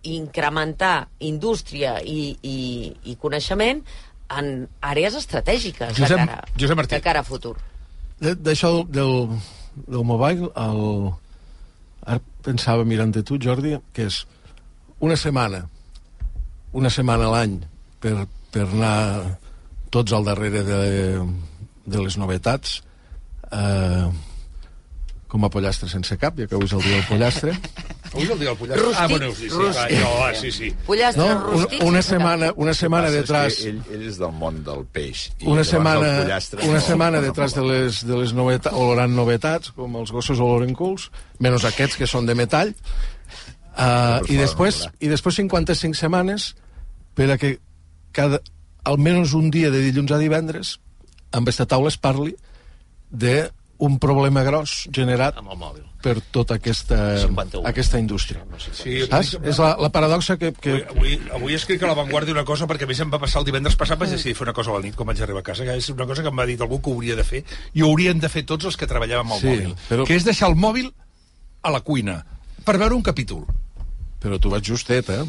d'incrementar 0.02 1.08
indústria 1.20 1.98
i, 2.04 2.38
i, 2.42 2.58
i 3.12 3.16
coneixement 3.22 3.84
en 4.34 4.54
àrees 4.82 5.16
estratègiques 5.20 5.98
Josep- 5.98 6.18
de, 6.24 6.26
cara, 6.26 6.48
Josep 6.60 6.78
Martí. 6.80 6.96
de 6.96 7.02
cara 7.06 7.20
a 7.22 7.28
futur. 7.28 7.56
De- 8.24 8.36
D'això 8.36 8.72
del, 8.72 8.88
del 8.96 9.14
mobile, 9.88 10.50
el... 10.56 11.14
ara 12.04 12.20
pensava 12.44 12.84
mirant 12.84 13.14
de 13.16 13.24
tu, 13.24 13.38
Jordi, 13.40 13.78
que 13.96 14.10
és 14.10 14.24
una 15.04 15.16
setmana, 15.20 15.62
una 16.76 16.92
setmana 16.92 17.30
a 17.30 17.32
l'any 17.32 17.58
per, 18.04 18.26
per 18.52 18.66
anar 18.68 19.38
tots 19.94 20.14
al 20.16 20.28
darrere 20.28 20.64
de, 20.68 20.82
de 21.86 22.04
les 22.04 22.18
novetats, 22.20 22.82
eh, 23.52 24.08
com 25.34 25.42
a 25.48 25.50
pollastre 25.50 25.90
sense 25.90 26.14
cap, 26.22 26.36
ja 26.38 26.46
que 26.46 26.54
avui 26.54 26.68
és 26.70 26.74
el 26.78 26.84
dia 26.86 27.00
del 27.00 27.06
pollastre. 27.10 27.54
Avui 28.14 28.28
és 28.28 28.30
el 28.36 28.38
dia 28.44 28.52
del 28.52 28.58
pollastre. 28.60 28.84
Rústic, 28.86 29.02
Ah, 29.02 29.08
bueno, 29.10 29.30
sí, 29.34 29.48
sí, 29.48 29.50
rústic. 29.58 29.80
va, 29.82 30.02
jo, 30.04 30.10
ah, 30.22 30.34
sí, 30.38 30.52
sí. 30.54 30.68
Pollastre 30.86 31.24
No, 31.24 31.30
una, 31.32 31.48
rústic 31.64 31.84
una 31.88 32.02
setmana, 32.06 32.50
una 32.62 32.74
setmana 32.78 33.10
detrás... 33.10 33.58
Ell, 33.66 33.80
ell 33.90 34.04
és 34.12 34.20
del 34.22 34.36
món 34.38 34.60
del 34.68 34.84
peix. 34.94 35.24
I 35.42 35.48
una 35.50 35.64
setmana, 35.66 36.12
pollastre 36.22 36.62
una 36.70 36.78
no- 36.78 36.86
setmana 36.86 37.18
no- 37.18 37.26
detrás 37.26 37.56
de 37.58 37.64
les, 37.66 38.04
de 38.06 38.20
les 38.22 38.36
novetats, 38.38 38.78
olorant 38.78 39.16
novetats, 39.18 39.74
com 39.74 39.98
els 39.98 40.14
gossos 40.14 40.38
oloren 40.46 40.76
culs, 40.78 41.08
menys 41.42 41.66
aquests 41.72 41.98
que 41.98 42.06
són 42.14 42.30
de 42.30 42.38
metall, 42.38 42.76
uh, 43.74 44.22
i, 44.30 44.38
després, 44.38 44.84
i 45.02 45.10
després 45.12 45.42
55 45.42 45.98
setmanes 45.98 46.52
per 47.18 47.32
a 47.34 47.40
que 47.42 47.56
cada, 48.14 48.40
almenys 48.86 49.34
un 49.34 49.50
dia 49.54 49.72
de 49.74 49.82
dilluns 49.88 50.14
a 50.14 50.22
divendres 50.22 50.76
amb 51.34 51.48
aquesta 51.48 51.66
taula 51.66 51.90
es 51.90 51.98
parli 51.98 52.36
de 53.10 53.48
un 53.80 53.98
problema 54.00 54.44
gros 54.44 54.88
generat 54.94 55.38
Amb 55.38 55.50
el 55.52 55.58
mòbil. 55.58 55.84
per 56.04 56.20
tota 56.32 56.56
aquesta, 56.56 57.18
51. 57.20 57.66
aquesta 57.68 58.00
indústria. 58.00 58.44
Sí, 58.72 59.02
Saps? 59.10 59.38
És 59.44 59.58
la, 59.60 59.76
la 59.80 59.90
paradoxa 59.90 60.38
que, 60.38 60.52
que, 60.54 60.86
Avui, 60.90 61.16
avui, 61.16 61.32
avui 61.34 61.54
escric 61.58 61.84
a 61.84 61.88
La 61.88 61.96
Vanguardia 61.98 62.34
una 62.36 62.46
cosa 62.46 62.68
perquè 62.70 62.84
a 62.86 62.88
més 62.92 63.00
em 63.04 63.12
va 63.12 63.20
passar 63.20 63.42
el 63.42 63.46
divendres 63.50 63.76
passat 63.76 64.00
vaig 64.00 64.12
decidir 64.14 64.36
fer 64.38 64.46
una 64.48 64.54
cosa 64.54 64.72
a 64.72 64.78
la 64.78 64.84
nit 64.86 64.96
quan 64.96 65.08
vaig 65.10 65.22
arribar 65.22 65.42
a 65.42 65.48
casa 65.50 65.66
que 65.66 65.76
és 65.76 65.90
una 65.90 66.06
cosa 66.06 66.22
que 66.22 66.30
em 66.32 66.38
va 66.40 66.46
dir 66.46 66.58
algú 66.62 66.80
que 66.82 66.92
hauria 66.94 67.16
de 67.16 67.24
fer 67.24 67.44
i 67.74 67.82
ho 67.82 67.88
haurien 67.90 68.20
de 68.20 68.30
fer 68.30 68.46
tots 68.46 68.66
els 68.66 68.78
que 68.78 68.88
treballàvem 68.88 69.26
amb 69.26 69.34
el 69.34 69.42
Sí, 69.42 69.48
mòbil 69.48 69.76
però- 69.90 70.06
que 70.08 70.16
és 70.16 70.24
deixar 70.24 70.50
el 70.50 70.56
mòbil 70.56 70.94
a 71.64 71.72
la 71.72 71.82
cuina 71.82 72.20
per 72.64 72.78
veure 72.78 72.96
un 72.96 73.04
capítol 73.04 73.46
Però 74.24 74.38
tu 74.40 74.50
vas 74.50 74.62
justet, 74.64 75.10
eh? 75.10 75.24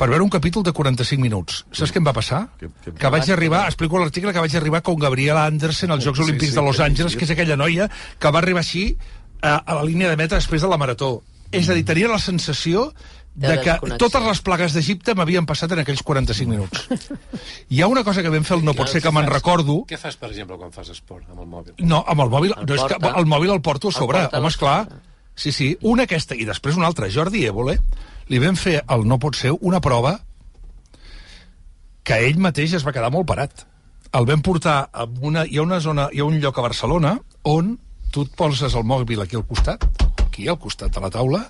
Per 0.00 0.08
veure 0.08 0.24
un 0.24 0.30
capítol 0.32 0.64
de 0.64 0.72
45 0.72 1.20
minuts. 1.20 1.60
Saps 1.76 1.92
què 1.92 2.00
em 2.00 2.06
va 2.08 2.14
passar? 2.16 2.46
Que, 2.58 2.70
que 2.96 3.10
vaig 3.12 3.28
arribar, 3.34 3.66
explico 3.68 4.00
l'article, 4.00 4.32
que 4.32 4.40
vaig 4.46 4.54
arribar 4.56 4.80
com 4.86 4.96
Gabriela 4.96 5.44
Andersen 5.44 5.92
als 5.92 6.06
Jocs 6.08 6.22
Sí, 6.22 6.24
Olímpics 6.30 6.54
sí, 6.54 6.56
de 6.56 6.64
Los 6.64 6.78
que- 6.80 6.86
Angeles, 6.88 7.16
que 7.20 7.26
és 7.28 7.32
aquella 7.36 7.58
noia 7.60 7.90
que 8.18 8.30
va 8.32 8.40
arribar 8.40 8.64
així 8.64 8.94
a, 9.42 9.58
a 9.60 9.74
la 9.76 9.84
línia 9.84 10.08
de 10.08 10.16
meta 10.16 10.40
després 10.40 10.64
de 10.64 10.68
la 10.72 10.78
marató. 10.80 11.18
És 11.52 11.68
a 11.68 11.74
dir, 11.76 11.84
tenia 11.84 12.08
la 12.08 12.18
sensació 12.22 12.92
De 13.34 13.46
de 13.48 13.60
que 13.62 13.96
totes 13.96 14.22
les 14.26 14.40
plagues 14.42 14.72
d'Egipte 14.74 15.14
m'havien 15.14 15.46
passat 15.46 15.70
en 15.76 15.78
aquells 15.84 16.00
45 16.02 16.50
minuts. 16.50 16.88
Hi 17.70 17.80
ha 17.80 17.86
una 17.86 18.02
cosa 18.04 18.22
que 18.24 18.32
vam 18.32 18.42
fer 18.44 18.56
el 18.58 18.64
No 18.66 18.74
pot 18.74 18.88
ser 18.90 19.00
que 19.04 19.12
me'n 19.14 19.28
recordo, 19.30 19.84
Què 19.88 19.98
fas, 20.00 20.16
per 20.18 20.30
exemple, 20.32 20.56
quan 20.58 20.72
fas 20.74 20.90
esport 20.90 21.28
amb 21.30 21.44
el 21.44 21.46
mòbil? 21.46 21.74
no, 21.78 22.02
amb 22.08 22.24
el 22.26 22.32
mòbil, 22.32 22.54
El 22.58 22.66
no 22.66 22.74
és 22.74 22.82
que 22.90 22.98
el 23.20 23.28
mòbil 23.30 23.52
el 23.54 23.62
porto 23.62 23.88
a 23.88 23.94
El 23.94 23.96
sobre, 24.00 24.24
a 24.26 24.30
home, 24.40 24.48
esclar. 24.50 24.80
Sí, 25.36 25.52
sí, 25.52 25.70
una 25.82 26.04
aquesta, 26.08 26.34
i 26.34 26.44
després 26.44 26.76
una 26.76 26.88
altra. 26.90 27.06
Jordi 27.08 27.44
Évole, 27.46 27.78
li 28.30 28.38
vam 28.38 28.56
fer 28.58 28.78
al 28.86 29.06
No 29.08 29.18
pot 29.18 29.36
ser 29.36 29.52
una 29.58 29.80
prova 29.82 30.14
que 32.06 32.16
ell 32.26 32.38
mateix 32.42 32.76
es 32.78 32.86
va 32.86 32.94
quedar 32.94 33.10
molt 33.12 33.28
parat. 33.28 33.66
El 34.16 34.26
vam 34.26 34.42
portar 34.42 34.78
a 34.90 35.06
una... 35.20 35.44
Hi 35.46 35.58
ha 35.58 35.66
una 35.66 35.80
zona, 35.82 36.08
hi 36.12 36.22
ha 36.22 36.26
un 36.26 36.38
lloc 36.42 36.58
a 36.58 36.64
Barcelona 36.64 37.16
on 37.46 37.76
tu 38.10 38.24
et 38.26 38.32
poses 38.38 38.74
el 38.74 38.86
mòbil 38.86 39.22
aquí 39.22 39.38
al 39.38 39.46
costat, 39.46 39.84
aquí 40.24 40.48
al 40.48 40.58
costat 40.58 40.94
de 40.94 41.02
la 41.02 41.10
taula, 41.14 41.44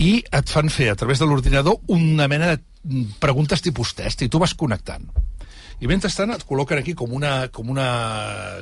i 0.00 0.22
et 0.24 0.50
fan 0.50 0.70
fer 0.72 0.90
a 0.92 0.96
través 0.96 1.20
de 1.20 1.28
l'ordinador 1.28 1.82
una 1.92 2.28
mena 2.28 2.54
de 2.54 3.04
preguntes 3.20 3.62
tipus 3.64 3.92
test 3.96 4.24
i 4.24 4.30
tu 4.32 4.40
vas 4.40 4.54
connectant. 4.56 5.04
I 5.82 5.90
mentrestant 5.90 6.32
et 6.32 6.44
col·loquen 6.46 6.80
aquí 6.80 6.94
com 6.96 7.12
una, 7.12 7.48
com 7.52 7.68
una, 7.72 7.88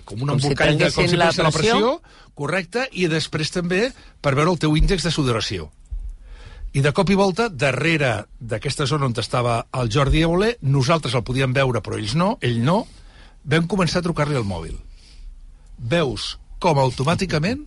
com 0.09 0.23
un 0.23 0.33
Com 0.33 0.41
si 0.41 0.49
embolcall 0.49 0.79
de, 0.81 0.91
com 0.95 1.07
si 1.07 1.19
la 1.21 1.31
prenguessin 1.31 1.47
la 1.47 1.55
pressió, 1.55 1.79
pressió. 1.79 2.33
correcte, 2.39 2.89
i 2.99 3.07
després 3.11 3.53
també 3.55 3.85
per 4.25 4.35
veure 4.35 4.51
el 4.55 4.59
teu 4.63 4.75
índex 4.79 5.07
de 5.07 5.15
sudoració. 5.15 5.71
I 6.73 6.81
de 6.81 6.89
cop 6.97 7.11
i 7.13 7.17
volta, 7.19 7.51
darrere 7.53 8.25
d'aquesta 8.41 8.87
zona 8.89 9.05
on 9.05 9.13
estava 9.21 9.59
el 9.77 9.91
Jordi 9.93 10.23
Évole, 10.25 10.55
nosaltres 10.65 11.13
el 11.13 11.25
podíem 11.29 11.53
veure, 11.53 11.83
però 11.85 11.99
ells 12.01 12.15
no, 12.17 12.39
ell 12.41 12.63
no, 12.65 12.87
vam 13.45 13.67
començar 13.69 14.01
a 14.01 14.07
trucar-li 14.07 14.39
al 14.41 14.49
mòbil. 14.49 14.79
Veus 15.77 16.39
com 16.63 16.81
automàticament 16.81 17.67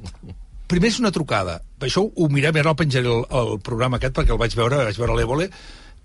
primer 0.65 0.89
és 0.89 0.97
una 0.97 1.11
trucada. 1.13 1.59
Això 1.85 2.01
ho 2.01 2.29
mirem, 2.33 2.57
ara 2.57 2.73
el 2.73 2.79
penjaré 2.79 3.11
el, 3.11 3.21
el 3.29 3.59
programa 3.61 3.99
aquest 3.99 4.15
perquè 4.17 4.33
el 4.33 4.41
vaig 4.41 4.57
veure, 4.57 4.81
vaig 4.89 4.97
veure 4.97 5.19
l'Evole, 5.19 5.51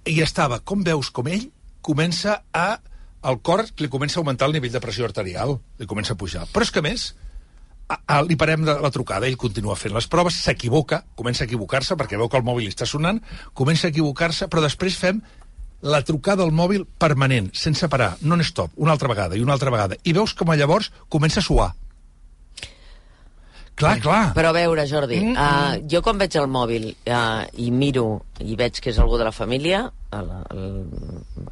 i 0.04 0.20
estava, 0.20 0.60
com 0.60 0.84
veus, 0.84 1.08
com 1.08 1.32
ell 1.32 1.48
comença 1.80 2.42
a... 2.52 2.68
El 3.20 3.40
cor 3.44 3.64
li 3.80 3.88
comença 3.92 4.16
a 4.16 4.20
augmentar 4.20 4.46
el 4.48 4.54
nivell 4.56 4.72
de 4.72 4.80
pressió 4.80 5.08
arterial, 5.08 5.58
li 5.80 5.88
comença 5.88 6.12
a 6.12 6.20
pujar. 6.20 6.46
Però 6.52 6.64
és 6.64 6.72
que 6.72 6.84
més, 6.84 7.10
a, 7.90 7.98
a, 8.06 8.20
li 8.22 8.38
parem 8.38 8.64
de 8.66 8.76
la 8.78 8.92
trucada, 8.94 9.26
ell 9.26 9.38
continua 9.40 9.76
fent 9.78 9.94
les 9.96 10.06
proves, 10.10 10.38
s'equivoca, 10.44 11.02
comença 11.18 11.44
a 11.44 11.48
equivocar-se 11.48 11.98
perquè 11.98 12.18
veu 12.20 12.30
que 12.30 12.38
el 12.38 12.46
mòbil 12.46 12.70
està 12.70 12.86
sonant, 12.86 13.18
comença 13.58 13.88
a 13.88 13.94
equivocar-se, 13.94 14.48
però 14.52 14.62
després 14.64 14.98
fem 15.00 15.20
la 15.82 16.02
trucada 16.04 16.44
al 16.44 16.52
mòbil 16.52 16.84
permanent, 17.00 17.50
sense 17.56 17.88
parar, 17.88 18.12
non-stop, 18.22 18.76
una 18.76 18.94
altra 18.94 19.10
vegada 19.10 19.36
i 19.36 19.42
una 19.42 19.56
altra 19.56 19.72
vegada. 19.72 19.96
I 20.04 20.14
veus 20.16 20.36
com 20.36 20.52
llavors 20.52 20.92
comença 21.08 21.40
a 21.40 21.46
suar. 21.46 21.70
Clar, 23.80 23.96
clar. 24.04 24.24
Però 24.36 24.52
a 24.52 24.56
veure, 24.56 24.86
Jordi, 24.90 25.20
mm, 25.24 25.36
uh, 25.36 25.78
jo 25.90 26.02
quan 26.04 26.20
veig 26.20 26.36
el 26.40 26.50
mòbil 26.50 26.90
uh, 26.92 27.46
i 27.58 27.70
miro 27.74 28.22
i 28.40 28.56
veig 28.56 28.78
que 28.80 28.88
és 28.92 28.98
algú 29.00 29.18
de 29.20 29.24
la 29.26 29.32
família, 29.36 29.82
el, 30.16 30.30
el, 30.50 30.62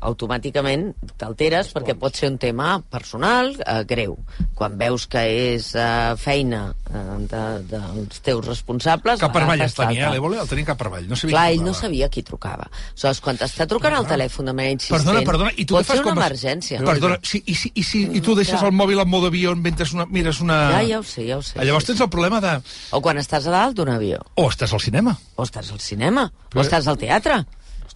automàticament 0.09 0.89
t'alteres 1.21 1.69
perquè 1.77 1.95
pot 1.99 2.17
ser 2.17 2.31
un 2.33 2.39
tema 2.41 2.79
personal 2.91 3.53
uh, 3.55 3.83
greu. 3.87 4.17
Quan 4.59 4.79
veus 4.81 5.05
que 5.11 5.23
és 5.55 5.69
uh, 5.77 6.17
feina 6.19 6.63
uh, 6.73 7.19
de, 7.29 7.43
dels 7.71 8.23
teus 8.25 8.43
responsables... 8.47 9.21
Cap 9.21 9.35
per 9.37 9.45
avall 9.45 9.63
el 9.67 9.75
tenia, 9.77 10.09
l'Evole 10.15 10.41
el 10.43 10.51
tenia 10.51 10.71
cap 10.71 10.81
per 10.81 10.89
avall. 10.91 11.07
No 11.11 11.19
sabia 11.19 11.37
Clar, 11.37 11.45
ell 11.55 11.63
no 11.67 11.75
sabia 11.77 12.09
qui 12.13 12.25
trucava. 12.27 12.67
Aleshores, 12.69 13.23
quan 13.25 13.39
t'està 13.39 13.69
trucant 13.71 13.99
al 13.99 14.09
telèfon 14.09 14.51
de 14.51 14.57
manera 14.57 14.79
insistent, 14.79 15.05
Perdona, 15.05 15.25
perdona, 15.29 15.55
i 15.55 15.69
tu 15.69 15.77
pot 15.79 15.87
ser 15.87 16.01
una 16.01 16.15
vas- 16.15 16.25
emergència. 16.25 16.83
Perdona, 16.89 17.21
sí, 17.23 17.43
i, 17.45 17.55
si, 17.59 17.73
i, 17.75 17.87
si, 17.87 18.03
i 18.19 18.25
tu 18.25 18.35
deixes 18.39 18.57
Clar. 18.59 18.73
el 18.73 18.79
mòbil 18.81 19.05
en 19.05 19.13
modo 19.13 19.31
avió 19.31 19.55
mentre 19.57 19.87
una, 19.95 20.09
mires 20.11 20.43
una... 20.45 20.59
Ja, 20.79 20.83
ja 20.89 21.03
ho 21.03 21.07
sé, 21.07 21.29
ja 21.29 21.39
ho 21.39 21.45
sé. 21.45 21.61
Llavors 21.63 21.87
tens 21.93 22.03
el 22.03 22.11
problema 22.19 22.41
de... 22.45 22.53
O 22.93 23.01
quan 23.05 23.19
estàs 23.23 23.47
a 23.49 23.55
dalt 23.55 23.79
d'un 23.79 23.89
avió. 23.95 24.19
O 24.37 24.49
estàs 24.51 24.75
al 24.77 24.83
cinema. 24.85 25.15
O 25.39 25.47
estàs 25.47 25.71
al 25.73 25.81
cinema. 25.81 26.27
Però- 26.51 26.61
O 26.61 26.67
estàs 26.67 26.87
al 26.91 26.99
teatre. 27.01 27.45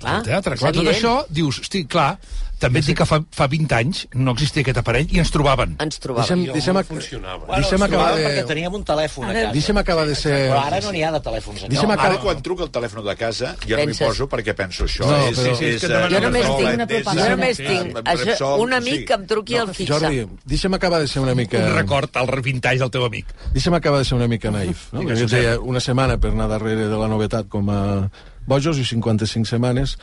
Clar, 0.02 0.16
al 0.18 0.24
teatre, 0.26 0.56
clar, 0.58 0.72
tot 0.74 0.88
això, 0.90 1.10
dius, 1.30 1.60
hosti, 1.62 1.84
clar, 1.86 2.16
també 2.62 2.80
et 2.82 2.86
dic 2.89 2.97
que 3.02 3.06
fa, 3.09 3.18
fa 3.34 3.47
20 3.51 3.74
anys 3.76 4.05
no 4.14 4.32
existia 4.36 4.62
aquest 4.64 4.78
aparell 4.80 5.10
i 5.12 5.18
ens 5.22 5.30
trobaven. 5.34 5.74
Ens 5.82 5.98
Deixa'm, 6.02 6.44
deixa'm, 6.52 6.78
Bueno, 6.78 7.59
deixa'm 7.59 7.82
ens 7.82 7.86
acabar 7.89 8.14
de... 8.16 8.24
perquè 8.26 8.44
teníem 8.48 8.74
un 8.78 8.84
telèfon 8.86 9.26
a 9.28 9.32
casa. 9.34 9.52
Deixa'm 9.56 9.78
acabar 9.82 10.06
de 10.09 10.14
ser... 10.18 10.36
Però 10.51 10.60
ara 10.62 10.80
no 10.84 10.93
n'hi 10.94 11.02
ha 11.05 11.10
de 11.14 11.20
telèfons 11.26 11.64
a 11.64 11.68
Deixa'm 11.68 11.90
casa. 11.90 11.98
acabar- 11.98 12.12
Ara, 12.16 12.22
quan 12.22 12.43
truca 12.47 12.66
el 12.66 12.70
telèfon 12.74 13.05
de 13.06 13.16
casa, 13.20 13.52
ja 13.66 13.76
no 13.76 13.82
m'hi 13.82 13.93
Penses- 13.93 14.06
poso 14.09 14.28
perquè 14.32 14.55
penso 14.55 14.84
això. 14.89 15.06
No, 15.09 15.18
és, 15.28 15.39
però- 15.39 15.52
és, 15.52 15.62
és, 15.62 15.82
Jo 15.82 16.16
eh, 16.16 16.20
només 16.26 16.47
no, 16.48 16.56
tinc 16.56 16.68
és- 16.68 16.74
una 16.74 16.86
és- 16.86 17.05
Jo 17.22 17.28
només 17.34 17.60
és- 17.60 17.68
tinc 17.68 17.97
eh, 17.98 18.16
això, 18.16 18.51
un 18.62 18.72
amic 18.78 18.98
sí. 19.01 19.05
que 19.05 19.14
em 19.20 19.26
truqui 19.26 19.56
al 19.56 19.74
fixe. 19.74 19.93
Jordi, 19.93 20.26
deixa'm 20.44 20.74
acabar 20.74 21.01
de 21.01 21.09
ser 21.09 21.22
una 21.22 21.34
mica... 21.34 21.59
Un 21.59 21.74
record 21.76 22.10
20 22.43 22.68
anys 22.68 22.80
del 22.80 22.90
teu 22.90 23.05
amic. 23.05 23.26
Deixa'm 23.52 23.74
acabar 23.74 23.98
de 23.98 24.05
ser 24.05 24.16
una 24.16 24.28
mica 24.28 24.51
naïf. 24.51 24.89
No? 24.93 25.01
Digues, 25.01 25.30
deia 25.30 25.59
una 25.60 25.80
setmana 25.80 26.18
per 26.18 26.30
anar 26.30 26.48
darrere 26.48 26.89
de 26.89 26.97
la 26.98 27.09
novetat 27.09 27.48
com 27.48 27.68
a 27.70 28.10
bojos 28.47 28.78
i 28.78 28.84
55 28.84 29.47
setmanes 29.47 29.97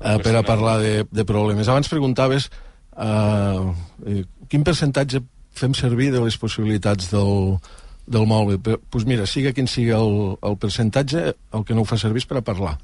eh, 0.00 0.18
per 0.22 0.34
a 0.36 0.42
parlar 0.46 0.78
de, 0.82 0.94
de 1.10 1.24
problemes. 1.24 1.68
Abans 1.68 1.90
preguntaves 1.90 2.50
eh, 2.96 3.60
eh, 4.06 4.24
quin 4.48 4.64
percentatge 4.66 5.22
fem 5.54 5.74
servir 5.74 6.10
de 6.12 6.22
les 6.24 6.36
possibilitats 6.38 7.10
del, 7.12 7.58
del 8.06 8.26
mòbil. 8.26 8.58
Però, 8.64 8.80
doncs 8.90 9.06
mira, 9.08 9.28
siga 9.30 9.54
quin 9.54 9.70
sigui 9.70 9.94
el, 9.94 10.34
el 10.42 10.58
percentatge, 10.60 11.30
el 11.34 11.64
que 11.64 11.76
no 11.76 11.84
ho 11.84 11.88
fa 11.88 12.00
servir 12.00 12.24
és 12.24 12.28
per 12.30 12.40
a 12.40 12.44
parlar. 12.46 12.76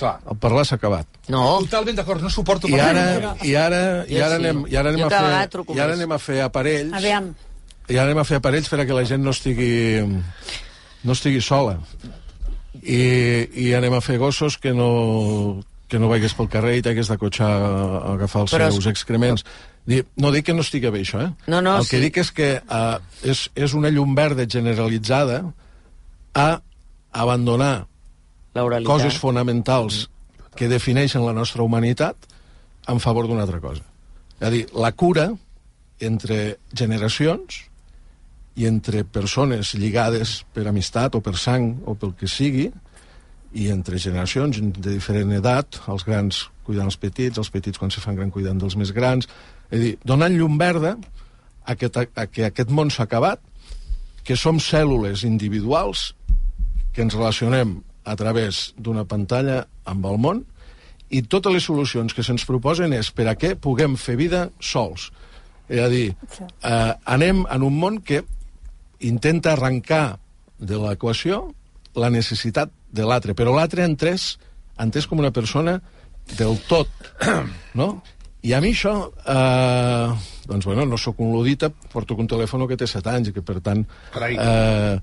Clar. 0.00 0.16
El 0.30 0.38
parlar 0.40 0.64
s'ha 0.66 0.78
acabat. 0.80 1.06
No. 1.30 1.42
Totalment 1.66 1.98
d'acord, 2.00 2.24
no 2.24 2.30
suporto 2.32 2.70
I 2.70 2.78
ara, 2.80 3.04
i 3.44 3.54
ara, 3.58 3.82
i 4.08 4.20
ara 4.24 4.38
anem, 4.40 4.64
i 4.70 4.78
ara 4.78 4.90
anem, 4.90 5.04
a 5.06 5.10
fer, 5.12 5.66
i 5.76 5.82
ara 5.84 5.96
anem 5.98 6.14
a 6.16 6.18
fer 6.18 6.38
aparells 6.46 6.96
Aviam. 6.96 7.28
i 7.92 7.98
ara 7.98 8.08
anem 8.08 8.22
a 8.22 8.24
fer 8.24 8.40
aparells 8.40 8.70
per 8.72 8.80
a 8.80 8.86
que 8.88 8.96
la 8.96 9.04
gent 9.06 9.22
no 9.22 9.34
estigui 9.36 9.68
no 11.04 11.12
estigui 11.12 11.42
sola 11.44 11.76
i, 12.80 13.02
i 13.52 13.68
anem 13.76 13.98
a 13.98 14.00
fer 14.02 14.16
gossos 14.22 14.56
que 14.58 14.72
no, 14.74 15.60
que 15.92 16.00
no 16.00 16.08
vagis 16.08 16.32
pel 16.38 16.48
carrer 16.48 16.78
i 16.78 16.82
t'hagués 16.84 17.10
d'acotxar 17.12 17.50
a 17.52 17.70
agafar 18.14 18.46
els 18.46 18.54
Però 18.56 18.70
seus 18.72 18.88
excrements 18.88 19.44
no 20.16 20.30
dic 20.32 20.46
que 20.48 20.54
no 20.56 20.64
estigui 20.64 20.88
bé 20.94 21.02
això 21.04 21.20
eh? 21.26 21.30
No, 21.52 21.60
no, 21.60 21.76
el 21.82 21.88
que 21.90 21.98
sí. 21.98 22.04
dic 22.06 22.20
és 22.22 22.30
que 22.32 22.50
uh, 22.62 22.96
és, 23.28 23.44
és 23.52 23.74
una 23.76 23.90
llum 23.92 24.14
verda 24.16 24.46
generalitzada 24.48 25.42
a 26.32 26.48
abandonar 27.12 27.88
coses 28.88 29.18
fonamentals 29.20 30.06
que 30.56 30.68
defineixen 30.68 31.24
la 31.26 31.34
nostra 31.36 31.64
humanitat 31.64 32.28
en 32.88 33.00
favor 33.00 33.28
d'una 33.28 33.44
altra 33.44 33.60
cosa. 33.60 33.84
És 34.40 34.46
a 34.48 34.50
dir, 34.52 34.64
la 34.72 34.92
cura 34.96 35.28
entre 36.02 36.56
generacions 36.76 37.62
i 38.56 38.66
entre 38.68 39.04
persones 39.04 39.72
lligades 39.78 40.42
per 40.52 40.66
amistat 40.68 41.16
o 41.16 41.22
per 41.24 41.36
sang 41.40 41.74
o 41.88 41.94
pel 41.96 42.16
que 42.18 42.28
sigui, 42.28 42.70
i 43.52 43.68
entre 43.72 44.00
generacions 44.00 44.58
de 44.62 44.94
diferent 44.94 45.32
edat, 45.36 45.80
els 45.92 46.04
grans 46.08 46.46
cuidant 46.66 46.88
els 46.88 46.98
petits, 47.00 47.38
els 47.38 47.50
petits 47.52 47.78
quan 47.78 47.92
se 47.92 48.00
fan 48.00 48.16
gran 48.16 48.30
cuidant 48.32 48.60
dels 48.60 48.76
més 48.80 48.92
grans, 48.96 49.28
és 49.70 49.78
a 49.78 49.82
dir, 49.82 49.92
donant 50.04 50.34
llum 50.36 50.56
verda 50.60 50.96
a 51.64 51.76
que, 51.76 51.90
a 51.90 52.26
que 52.26 52.46
aquest 52.48 52.70
món 52.70 52.90
s'ha 52.90 53.06
acabat, 53.08 53.40
que 54.24 54.36
som 54.38 54.60
cèl·lules 54.62 55.24
individuals 55.26 56.12
que 56.94 57.02
ens 57.02 57.16
relacionem 57.16 57.80
a 58.04 58.14
través 58.16 58.72
d'una 58.78 59.04
pantalla 59.08 59.62
amb 59.88 60.06
el 60.06 60.18
món 60.18 60.42
i 61.12 61.22
totes 61.22 61.52
les 61.52 61.66
solucions 61.66 62.14
que 62.14 62.24
se'ns 62.24 62.46
proposen 62.48 62.94
és 62.96 63.10
per 63.12 63.28
a 63.28 63.36
què 63.36 63.54
puguem 63.60 63.98
fer 64.00 64.16
vida 64.16 64.46
sols. 64.60 65.10
És 65.68 65.80
a 65.82 65.88
dir, 65.92 66.14
eh, 66.40 66.92
anem 67.04 67.44
en 67.50 67.62
un 67.62 67.78
món 67.78 68.00
que 68.00 68.22
intenta 69.00 69.52
arrencar 69.52 70.18
de 70.58 70.78
l'equació 70.78 71.52
la 71.94 72.10
necessitat 72.10 72.70
de 72.92 73.04
l'altre, 73.08 73.34
però 73.34 73.54
l'altre 73.56 73.84
entès, 73.88 74.34
entès 74.82 75.06
com 75.08 75.18
una 75.22 75.30
persona 75.32 75.78
del 76.38 76.58
tot, 76.68 76.88
no? 77.80 78.02
I 78.42 78.52
a 78.56 78.58
mi 78.60 78.72
això, 78.74 78.92
eh, 79.22 80.14
doncs 80.50 80.64
bueno, 80.66 80.82
no 80.90 80.96
sóc 80.98 81.20
un 81.22 81.30
ludita, 81.30 81.68
porto 81.70 82.16
un 82.18 82.26
telèfon 82.26 82.64
que 82.66 82.76
té 82.76 82.88
7 82.90 83.10
anys 83.12 83.28
i 83.30 83.34
que 83.36 83.42
per 83.46 83.60
tant 83.62 83.84
eh, 84.42 84.96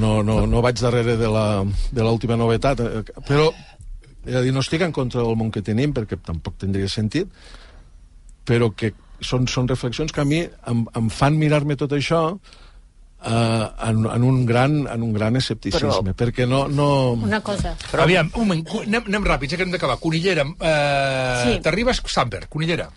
no, 0.00 0.22
no, 0.24 0.38
no 0.48 0.62
vaig 0.64 0.80
darrere 0.80 1.18
de 1.20 1.28
la- 1.28 1.64
de 1.92 2.02
l'última 2.02 2.38
novetat, 2.40 2.80
eh, 2.80 3.02
però 3.28 3.50
és 4.26 4.34
a 4.34 4.40
dir, 4.42 4.50
no 4.52 4.64
estic 4.64 4.80
en 4.82 4.92
contra 4.96 5.20
del 5.22 5.36
món 5.36 5.52
que 5.52 5.60
tenim 5.62 5.92
perquè 5.94 6.16
tampoc 6.24 6.56
tindria 6.58 6.88
sentit, 6.88 7.28
però 8.48 8.70
que 8.74 8.94
són, 9.20 9.46
són 9.48 9.68
reflexions 9.68 10.12
que 10.12 10.22
a 10.24 10.28
mi 10.28 10.40
em, 10.44 10.82
em 10.96 11.10
fan 11.12 11.36
mirar-me 11.38 11.76
tot 11.76 11.92
això 11.96 12.38
eh, 13.26 13.66
en, 13.88 14.04
en, 14.06 14.22
un 14.24 14.44
gran, 14.46 14.86
en 14.92 15.02
un 15.02 15.12
gran 15.12 15.36
escepticisme, 15.36 15.88
Però- 15.90 16.14
perquè 16.16 16.46
no... 16.48 16.66
no... 16.68 16.88
Una 17.12 17.40
cosa. 17.40 17.74
Però... 17.90 18.04
Aviam, 18.04 18.30
un 18.34 18.46
moment, 18.46 18.64
anem, 18.86 19.04
anem 19.10 19.24
ràpids, 19.26 19.50
ja 19.52 19.56
que 19.60 19.66
hem 19.66 19.74
d'acabar. 19.74 19.98
Conillera, 20.00 20.46
eh, 20.60 21.42
Sí. 21.44 21.60
t'arribes 21.62 22.02
Samper, 22.06 22.46
Conillera. 22.48 22.88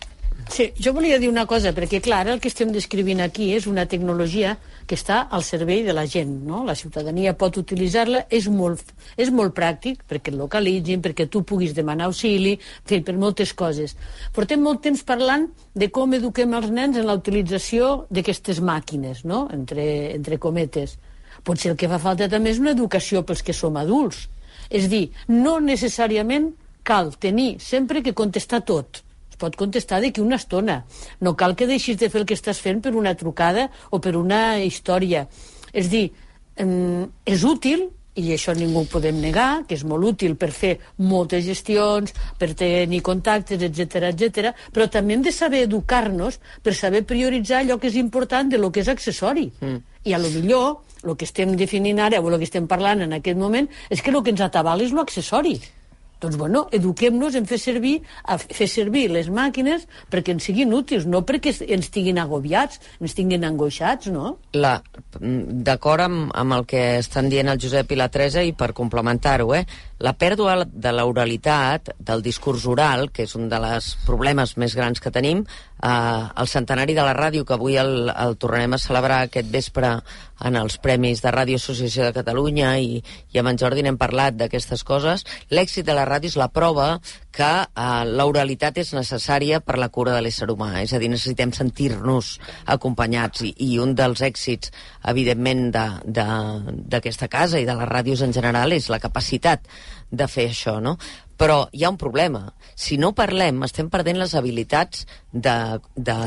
Sí, 0.50 0.72
jo 0.82 0.90
volia 0.92 1.20
dir 1.22 1.28
una 1.30 1.44
cosa, 1.46 1.70
perquè 1.70 2.00
clar, 2.02 2.24
el 2.26 2.40
que 2.42 2.50
estem 2.50 2.72
descrivint 2.74 3.20
aquí 3.22 3.52
és 3.54 3.68
una 3.70 3.84
tecnologia 3.86 4.56
que 4.90 4.96
està 4.98 5.20
al 5.30 5.44
servei 5.46 5.84
de 5.86 5.92
la 5.94 6.02
gent, 6.10 6.32
no? 6.42 6.64
La 6.66 6.74
ciutadania 6.74 7.36
pot 7.38 7.54
utilitzar-la, 7.60 8.24
és 8.34 8.48
molt, 8.50 8.88
és 9.14 9.28
molt 9.30 9.54
pràctic 9.54 10.00
perquè 10.10 10.32
et 10.32 10.38
localitzin, 10.40 11.04
perquè 11.04 11.28
tu 11.30 11.44
puguis 11.46 11.70
demanar 11.76 12.08
auxili, 12.08 12.56
fi, 12.82 12.98
per 12.98 13.14
moltes 13.14 13.52
coses. 13.54 13.94
Portem 14.34 14.58
molt 14.66 14.82
temps 14.82 15.04
parlant 15.06 15.44
de 15.70 15.86
com 15.94 16.16
eduquem 16.18 16.56
els 16.58 16.72
nens 16.74 16.98
en 16.98 17.06
la 17.06 17.14
utilització 17.20 18.08
d'aquestes 18.10 18.58
màquines, 18.58 19.20
no? 19.22 19.44
Entre, 19.54 19.84
entre 20.16 20.40
cometes. 20.42 20.96
Potser 21.46 21.70
el 21.70 21.78
que 21.78 21.90
fa 21.92 22.00
falta 22.02 22.26
també 22.32 22.50
és 22.50 22.58
una 22.58 22.74
educació 22.74 23.22
pels 23.22 23.44
que 23.46 23.54
som 23.54 23.78
adults. 23.78 24.26
És 24.66 24.90
dir, 24.90 25.12
no 25.30 25.60
necessàriament 25.62 26.50
cal 26.82 27.14
tenir 27.22 27.52
sempre 27.62 28.02
que 28.02 28.16
contestar 28.18 28.64
tot 28.66 29.04
pot 29.40 29.56
contestar 29.56 30.00
d'aquí 30.02 30.22
una 30.22 30.38
estona. 30.40 30.82
No 31.20 31.34
cal 31.36 31.56
que 31.56 31.68
deixis 31.70 31.98
de 32.00 32.10
fer 32.12 32.22
el 32.22 32.28
que 32.28 32.36
estàs 32.38 32.60
fent 32.60 32.82
per 32.84 32.94
una 32.96 33.16
trucada 33.16 33.70
o 33.90 34.00
per 34.00 34.14
una 34.20 34.60
història. 34.60 35.26
És 35.72 35.88
dir, 35.90 36.10
és 36.60 37.44
útil, 37.46 37.88
i 38.20 38.32
això 38.34 38.52
ningú 38.56 38.82
ho 38.82 38.88
podem 38.90 39.20
negar, 39.22 39.64
que 39.68 39.76
és 39.78 39.84
molt 39.86 40.04
útil 40.08 40.34
per 40.36 40.50
fer 40.54 40.72
moltes 40.98 41.44
gestions, 41.46 42.12
per 42.38 42.52
tenir 42.58 43.00
contactes, 43.06 43.62
etc 43.62 44.10
etc. 44.10 44.52
però 44.74 44.88
també 44.90 45.14
hem 45.14 45.22
de 45.22 45.32
saber 45.32 45.62
educar-nos 45.68 46.40
per 46.62 46.74
saber 46.74 47.04
prioritzar 47.06 47.62
allò 47.62 47.78
que 47.78 47.88
és 47.88 47.96
important 47.96 48.50
de 48.50 48.58
lo 48.58 48.70
que 48.70 48.82
és 48.82 48.88
accessori. 48.88 49.50
Mm. 49.60 49.82
I 50.04 50.14
a 50.14 50.18
lo 50.18 50.30
millor 50.34 50.82
el 51.04 51.16
que 51.16 51.24
estem 51.24 51.54
definint 51.56 52.00
ara 52.00 52.20
o 52.20 52.28
el 52.28 52.38
que 52.38 52.48
estem 52.48 52.66
parlant 52.68 53.06
en 53.06 53.14
aquest 53.16 53.38
moment 53.38 53.68
és 53.88 54.02
que 54.02 54.10
el 54.10 54.22
que 54.22 54.34
ens 54.34 54.42
atabala 54.44 54.84
és 54.84 54.92
l'accessori. 54.92 55.58
Doncs, 56.20 56.36
bueno, 56.36 56.66
eduquem-nos 56.76 57.36
en 57.38 57.46
fer 57.48 57.56
servir, 57.60 57.94
a 58.28 58.36
fer 58.40 58.68
servir 58.68 59.06
les 59.08 59.30
màquines 59.32 59.86
perquè 60.12 60.34
ens 60.34 60.44
siguin 60.50 60.74
útils, 60.76 61.06
no 61.08 61.22
perquè 61.24 61.54
ens 61.72 61.88
tinguin 61.92 62.20
agobiats, 62.20 62.80
ens 63.00 63.16
tinguin 63.16 63.46
angoixats, 63.48 64.10
no? 64.12 64.34
La, 64.52 64.76
mm, 65.18 65.62
d'acord 65.64 66.04
amb, 66.04 66.28
amb 66.36 66.58
el 66.58 66.66
que 66.68 66.82
estan 66.98 67.30
dient 67.32 67.48
el 67.48 67.60
Josep 67.60 67.92
i 67.92 68.00
la 68.00 68.10
Teresa 68.12 68.44
i 68.44 68.52
per 68.52 68.72
complementar-ho, 68.76 69.54
eh, 69.56 69.64
la 70.00 70.14
pèrdua 70.16 70.64
de 70.64 70.92
l'oralitat, 70.96 71.92
del 72.00 72.22
discurs 72.24 72.64
oral, 72.66 73.10
que 73.12 73.26
és 73.28 73.34
un 73.36 73.50
dels 73.52 73.90
problemes 74.06 74.56
més 74.56 74.74
grans 74.76 75.00
que 75.00 75.12
tenim, 75.12 75.42
eh, 75.44 75.90
el 75.90 76.48
centenari 76.48 76.96
de 76.96 77.04
la 77.04 77.14
ràdio, 77.16 77.44
que 77.44 77.56
avui 77.56 77.76
el, 77.76 78.08
el 78.08 78.36
tornarem 78.40 78.74
a 78.74 78.80
celebrar 78.80 79.20
aquest 79.26 79.50
vespre 79.52 79.92
en 80.40 80.56
els 80.56 80.78
Premis 80.80 81.20
de 81.20 81.32
Ràdio 81.34 81.60
Associació 81.60 82.06
de 82.06 82.16
Catalunya 82.16 82.72
i, 82.80 83.02
i 83.32 83.40
amb 83.40 83.52
en 83.52 83.60
Jordi 83.60 83.84
n'hem 83.84 84.00
parlat 84.00 84.38
d'aquestes 84.40 84.84
coses, 84.88 85.26
l'èxit 85.52 85.84
de 85.84 85.96
la 85.96 86.08
ràdio 86.08 86.32
és 86.32 86.40
la 86.40 86.48
prova 86.48 86.94
que 87.32 87.48
eh, 87.62 88.04
l'oralitat 88.10 88.78
és 88.82 88.92
necessària 88.96 89.60
per 89.62 89.76
la 89.78 89.88
cura 89.88 90.14
de 90.16 90.22
l'ésser 90.24 90.48
humà, 90.50 90.80
és 90.82 90.92
a 90.92 90.98
dir, 90.98 91.08
necessitem 91.12 91.52
sentir-nos 91.54 92.32
acompanyats 92.66 93.44
i, 93.46 93.54
i 93.70 93.78
un 93.78 93.94
dels 93.98 94.22
èxits, 94.26 94.72
evidentment, 95.12 95.68
de- 95.74 96.12
de- 96.20 96.76
d'aquesta 96.90 97.28
casa 97.28 97.60
i 97.62 97.66
de 97.68 97.74
les 97.78 97.88
ràdios 97.88 98.22
en 98.26 98.32
general 98.34 98.72
és 98.74 98.88
la 98.90 98.98
capacitat 98.98 99.66
de 100.10 100.26
fer 100.28 100.48
això, 100.50 100.80
no? 100.82 100.96
Però 101.40 101.68
hi 101.72 101.84
ha 101.86 101.90
un 101.94 101.96
problema. 101.96 102.50
Si 102.76 102.98
no 103.00 103.14
parlem, 103.16 103.62
estem 103.64 103.88
perdent 103.88 104.18
les 104.20 104.34
habilitats 104.36 105.06
de, 105.32 105.54
de, 105.96 106.18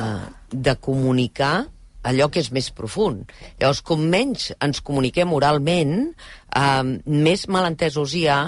de 0.50 0.74
comunicar 0.82 1.68
allò 2.04 2.26
que 2.34 2.42
és 2.42 2.50
més 2.52 2.66
profund. 2.76 3.30
Llavors, 3.62 3.80
com 3.86 4.02
menys 4.12 4.50
ens 4.60 4.82
comuniquem 4.84 5.32
oralment, 5.38 5.94
eh, 6.52 6.84
més 7.06 7.46
malentesos 7.48 8.16
hi 8.18 8.26
ha, 8.28 8.40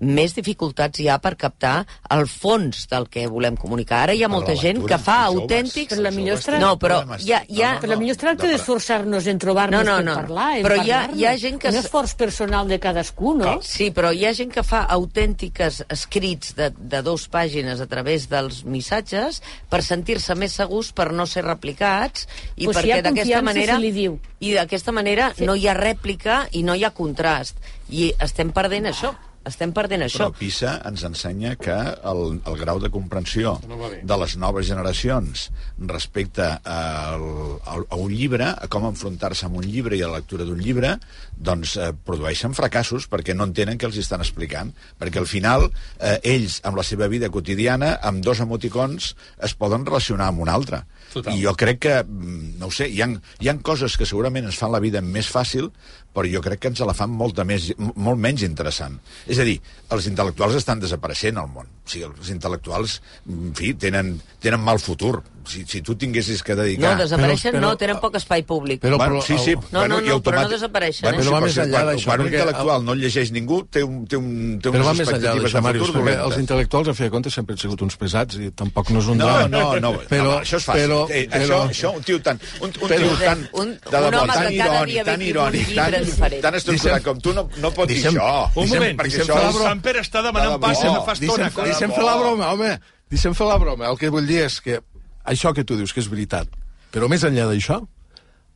més 0.00 0.34
dificultats 0.36 1.00
hi 1.00 1.08
ha 1.10 1.16
per 1.18 1.34
captar 1.36 1.84
el 2.14 2.26
fons 2.30 2.84
del 2.90 3.08
que 3.10 3.26
volem 3.26 3.56
comunicar. 3.58 4.04
Ara 4.06 4.14
hi 4.14 4.22
ha 4.22 4.28
molta 4.30 4.54
gent 4.54 4.84
que 4.86 4.98
fa 4.98 5.24
autèntics... 5.26 5.94
Però 5.94 6.02
la 6.04 6.12
millor 6.14 6.38
es 6.38 6.44
tracta- 6.46 6.60
No, 6.62 6.76
però 6.78 7.00
hi 7.18 7.32
ha... 7.32 7.40
Hi 7.48 7.62
ha... 7.62 7.72
Però 7.82 7.90
la 7.92 7.98
millor 7.98 8.14
es 8.14 8.20
tracta 8.22 8.46
d'esforçar-nos 8.46 9.26
en 9.26 9.38
trobar-nos 9.42 9.84
No, 9.84 9.90
no, 9.90 9.96
per 9.98 10.04
no. 10.06 10.14
parlar, 10.20 10.48
en 10.58 10.66
Però 10.68 10.78
hi 10.84 10.90
ha- 10.94 11.02
hi 11.14 11.26
ha 11.26 11.34
gent 11.38 11.58
que 11.58 11.68
Un 11.72 11.80
esforç 11.82 12.14
personal 12.14 12.68
de 12.70 12.78
cadascú, 12.78 13.34
no? 13.38 13.56
Sí, 13.62 13.90
però 13.90 14.12
hi 14.14 14.24
ha 14.28 14.32
gent 14.38 14.52
que 14.54 14.62
fa 14.62 14.84
autèntiques 14.86 15.82
escrits 15.88 16.54
de, 16.54 16.70
de 16.78 17.02
dos 17.02 17.26
pàgines 17.28 17.80
a 17.82 17.86
través 17.90 18.28
dels 18.30 18.62
missatges 18.64 19.42
per 19.68 19.82
sentir-se 19.82 20.34
més 20.38 20.52
segurs, 20.54 20.92
per 20.92 21.10
no 21.12 21.26
ser 21.26 21.42
replicats, 21.46 22.28
i 22.56 22.66
Pues 22.68 22.76
si 22.76 22.82
perquè 22.84 22.98
ha 23.00 23.02
d'aquesta 23.08 23.42
manera... 23.42 23.74
se 23.74 23.82
li 23.82 23.92
diu. 23.92 24.18
I 24.40 24.54
d'aquesta 24.54 24.92
manera 24.94 25.32
Sí. 25.34 25.44
no 25.46 25.56
hi 25.58 25.66
ha 25.68 25.74
rèplica 25.74 26.44
i 26.54 26.62
no 26.62 26.74
hi 26.78 26.84
ha 26.86 26.92
contrast. 26.94 27.56
I 27.90 28.12
estem 28.22 28.52
perdent 28.54 28.86
això. 28.92 29.14
Estem 29.48 29.72
perdent 29.76 30.04
això. 30.04 30.28
Però 30.28 30.36
PISA 30.38 30.74
ens 30.88 31.04
ensenya 31.08 31.54
que 31.60 31.76
el, 32.10 32.22
el 32.48 32.58
grau 32.60 32.80
de 32.82 32.90
comprensió 32.92 33.56
de 33.64 34.18
les 34.22 34.36
noves 34.40 34.68
generacions 34.68 35.48
respecte 35.90 36.46
al, 36.68 37.24
al, 37.64 37.86
a 37.88 37.98
un 37.98 38.12
llibre, 38.12 38.50
a 38.52 38.68
com 38.70 38.88
enfrontar-se 38.90 39.46
amb 39.48 39.60
un 39.62 39.68
llibre 39.68 39.96
i 39.98 40.04
a 40.04 40.10
la 40.10 40.20
lectura 40.20 40.46
d'un 40.48 40.60
llibre, 40.60 40.94
doncs 41.34 41.76
eh, 41.78 41.90
produeixen 42.06 42.56
fracassos 42.58 43.08
perquè 43.10 43.36
no 43.36 43.48
entenen 43.48 43.80
què 43.80 43.88
els 43.88 43.98
estan 44.02 44.24
explicant. 44.24 44.74
Perquè 45.00 45.22
al 45.22 45.30
final 45.30 45.68
eh, 45.68 46.18
ells, 46.34 46.60
amb 46.68 46.80
la 46.80 46.86
seva 46.86 47.08
vida 47.10 47.32
quotidiana, 47.32 47.96
amb 48.04 48.24
dos 48.24 48.42
emoticons, 48.44 49.14
es 49.44 49.56
poden 49.58 49.86
relacionar 49.88 50.30
amb 50.32 50.44
un 50.44 50.52
altre. 50.52 50.84
Total. 51.12 51.32
I 51.32 51.44
jo 51.46 51.54
crec 51.56 51.80
que, 51.86 51.94
mm, 52.04 52.58
no 52.60 52.68
ho 52.68 52.74
sé, 52.74 52.88
hi 52.92 53.00
ha, 53.02 53.08
hi 53.40 53.48
ha 53.48 53.56
coses 53.64 53.96
que 53.96 54.06
segurament 54.08 54.48
ens 54.48 54.58
fan 54.60 54.74
la 54.74 54.82
vida 54.84 55.00
més 55.04 55.30
fàcil, 55.32 55.70
però 56.14 56.26
jo 56.26 56.40
crec 56.42 56.58
que 56.60 56.68
ens 56.72 56.80
la 56.82 56.94
fan 56.96 57.10
molta 57.10 57.44
més, 57.44 57.70
molt 57.78 58.18
menys 58.18 58.42
interessant. 58.42 58.98
És 59.26 59.38
a 59.38 59.44
dir, 59.46 59.58
els 59.94 60.06
intel·lectuals 60.10 60.56
estan 60.58 60.80
desapareixent 60.82 61.38
al 61.38 61.48
món. 61.48 61.66
O 61.68 61.88
sigui, 61.88 62.04
els 62.08 62.30
intel·lectuals, 62.34 63.00
en 63.30 63.52
fi, 63.56 63.72
tenen, 63.74 64.16
tenen 64.40 64.60
mal 64.60 64.78
futur. 64.78 65.22
si, 65.48 65.62
si 65.64 65.80
tu 65.80 65.94
tinguessis 65.96 66.42
que 66.44 66.52
dedicar... 66.54 66.90
No, 66.92 67.00
desapareixen 67.00 67.54
no, 67.56 67.70
tenen 67.80 67.96
poc 68.02 68.18
espai 68.18 68.42
públic. 68.44 68.82
Però, 68.82 68.98
bueno, 69.00 69.22
sí, 69.24 69.38
sí, 69.40 69.54
No, 69.72 69.78
bueno, 69.80 69.94
no, 69.96 70.00
no, 70.04 70.18
però 70.20 70.42
no 70.42 70.42
automàtic- 70.42 70.50
desapareixen, 70.52 71.04
Bueno, 71.06 71.16
eh? 71.16 71.22
Però 71.22 71.30
va 71.32 71.38
però 71.38 71.46
més 71.46 71.56
enllà 71.62 71.70
quan, 71.78 71.86
d'això, 71.88 72.04
quan 72.10 72.20
un 72.20 72.26
perquè 72.26 72.36
intel·lectual 72.42 72.84
no 72.84 72.94
llegeix 73.00 73.30
ningú, 73.32 73.62
té, 73.72 73.80
un, 73.82 74.02
té, 74.04 74.18
un, 74.20 74.58
té 74.60 74.68
Però 74.74 74.82
va 74.84 74.92
unes 74.92 74.98
més 75.00 75.08
enllà 75.08 75.16
expectatives 75.16 75.46
d'això, 75.48 75.56
de 75.56 75.64
Màrius, 75.64 75.86
futur 75.88 76.02
perquè 76.04 76.16
els 76.26 76.36
intel·lectuals, 76.42 76.90
a 76.92 76.94
fi 76.98 77.02
de 77.06 77.10
comptes, 77.14 77.32
sempre 77.40 77.56
han 77.56 77.62
sigut 77.64 77.84
uns 77.86 77.96
pesats 77.96 78.36
i 78.44 78.50
tampoc 78.52 78.90
no 78.92 79.00
és 79.00 79.08
un 79.08 79.16
No, 79.22 79.24
drama. 79.24 79.48
no, 79.48 79.62
no, 79.86 79.94
però, 80.12 80.34
home, 80.34 80.42
això 80.44 80.60
és 80.60 80.68
fàcil. 80.68 80.84
Però, 80.84 81.00
eh, 81.08 81.24
però, 81.32 81.40
això, 81.40 81.62
això, 81.72 81.94
un 81.96 82.04
tio 82.10 82.20
tan, 82.28 82.42
un, 82.60 82.68
un 82.68 82.76
Però- 82.92 83.00
tio 83.08 83.16
tan, 83.24 83.48
Un- 83.56 83.72
de 83.72 83.88
un 83.88 84.04
debò, 84.10 84.20
home 84.20 84.36
tan 84.36 84.50
que 84.52 84.58
cada 84.60 84.76
irònic, 84.84 85.04
tan 85.08 85.18
ve 85.24 85.30
irònic, 85.32 85.68
un 85.72 85.80
tan, 85.80 85.97
diferent. 86.06 86.42
tan 86.42 86.54
estructurat 86.54 87.02
com 87.02 87.18
tu, 87.20 87.32
no, 87.34 87.48
no 87.58 87.70
pots 87.72 87.88
dir 87.92 88.06
això. 88.06 88.50
Un 88.54 88.68
moment, 88.68 88.98
perquè 88.98 89.10
deixem 89.10 89.22
això 89.26 89.34
fer 89.34 89.42
la 89.42 89.48
és- 89.48 89.54
broma. 89.54 89.68
Samper 89.68 89.96
està 89.96 90.22
demanant 90.22 90.52
De 90.52 90.58
passa 90.58 90.86
no 90.86 91.04
fa 91.04 91.12
estona. 91.12 91.50
Deixem 91.64 91.92
fer 91.92 92.04
la 92.04 92.16
broma, 92.16 92.52
home. 92.52 92.80
Deixem 93.10 93.34
fer 93.34 93.46
la 93.46 93.58
broma. 93.58 93.86
El 93.88 93.98
que 93.98 94.08
vull 94.10 94.26
dir 94.26 94.42
és 94.44 94.60
que 94.60 94.80
això 95.24 95.54
que 95.54 95.64
tu 95.64 95.76
dius 95.76 95.92
que 95.92 96.00
és 96.00 96.08
veritat, 96.08 96.48
però 96.92 97.08
més 97.08 97.22
enllà 97.24 97.46
d'això, 97.50 97.86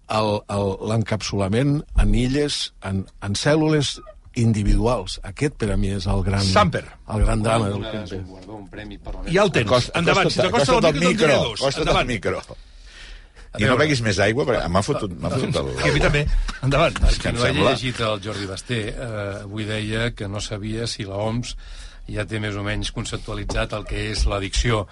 el- 0.08 0.40
el- 0.48 0.76
l'encapsulament 0.88 1.82
en 1.98 2.14
illes, 2.14 2.72
en, 2.82 3.06
en 3.22 3.32
cèl·lules 3.34 4.00
individuals. 4.34 5.20
Aquest, 5.28 5.54
per 5.60 5.70
a 5.72 5.76
mi, 5.76 5.90
és 5.92 6.06
el 6.06 6.22
gran, 6.24 6.42
Samper. 6.44 6.84
el 7.14 7.24
gran 7.24 7.42
drama 7.42 7.68
del 7.68 7.82
la 7.82 7.90
Ja 9.30 9.42
el 9.44 9.52
tens. 9.52 9.90
Endavant, 9.94 10.30
si 10.30 10.40
t'acosta 10.40 10.72
al 10.72 10.80
micro, 10.82 10.90
te'n 10.92 11.00
diré 11.00 11.08
micro, 11.08 11.68
Endavant. 11.78 12.08
micro. 12.08 12.42
I 13.60 13.68
no 13.68 13.76
beguis 13.76 14.00
més 14.00 14.16
aigua, 14.24 14.46
perquè 14.48 14.68
m'ha 14.72 14.80
fotut, 14.84 15.12
m'ha 15.20 15.30
fotut 15.32 15.58
el... 15.60 15.70
I 15.84 15.90
a 15.90 15.92
mi 15.92 16.00
també. 16.00 16.22
Endavant. 16.64 16.96
El 17.04 17.18
que 17.20 17.32
no 17.34 17.42
hagi 17.42 17.52
sembla- 17.52 17.72
llegit 17.74 18.00
el 18.06 18.22
Jordi 18.24 18.48
Basté, 18.48 18.78
eh, 18.88 19.42
avui 19.42 19.66
deia 19.68 20.06
que 20.16 20.28
no 20.28 20.40
sabia 20.40 20.86
si 20.88 21.04
la 21.04 21.20
OMS 21.20 21.52
ja 22.08 22.24
té 22.28 22.40
més 22.40 22.56
o 22.56 22.64
menys 22.64 22.90
conceptualitzat 22.96 23.76
el 23.76 23.84
que 23.88 24.08
és 24.10 24.24
l'addicció 24.30 24.86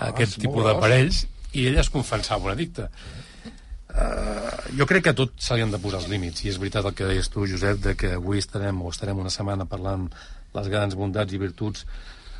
a 0.00 0.10
aquest 0.10 0.36
és 0.36 0.42
tipus 0.42 0.66
d'aparells, 0.66 1.22
i 1.54 1.68
ell 1.70 1.78
es 1.82 1.90
confessava 1.92 2.50
un 2.50 2.54
addicte. 2.54 2.88
Uh, 3.90 4.74
jo 4.78 4.86
crec 4.86 5.02
que 5.02 5.10
a 5.10 5.18
tot 5.18 5.32
se 5.42 5.56
li 5.56 5.64
han 5.64 5.72
de 5.72 5.80
posar 5.82 5.98
els 5.98 6.10
límits, 6.10 6.44
i 6.44 6.50
és 6.52 6.58
veritat 6.62 6.86
el 6.86 6.94
que 6.94 7.08
deies 7.08 7.30
tu, 7.30 7.42
Josep, 7.50 7.80
de 7.82 7.96
que 7.98 8.12
avui 8.18 8.38
estarem 8.38 8.78
o 8.82 8.90
estarem 8.92 9.18
una 9.18 9.32
setmana 9.34 9.66
parlant 9.70 10.06
les 10.54 10.68
grans 10.70 10.94
bondats 10.98 11.34
i 11.34 11.40
virtuts 11.42 11.86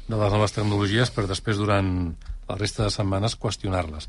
de 0.06 0.18
les 0.18 0.32
noves 0.34 0.55
tecnologies, 0.55 1.10
per 1.14 1.26
després, 1.30 1.59
durant 1.59 1.90
la 2.51 2.59
resta 2.59 2.86
de 2.86 2.94
setmanes, 2.94 3.36
qüestionar-les. 3.38 4.06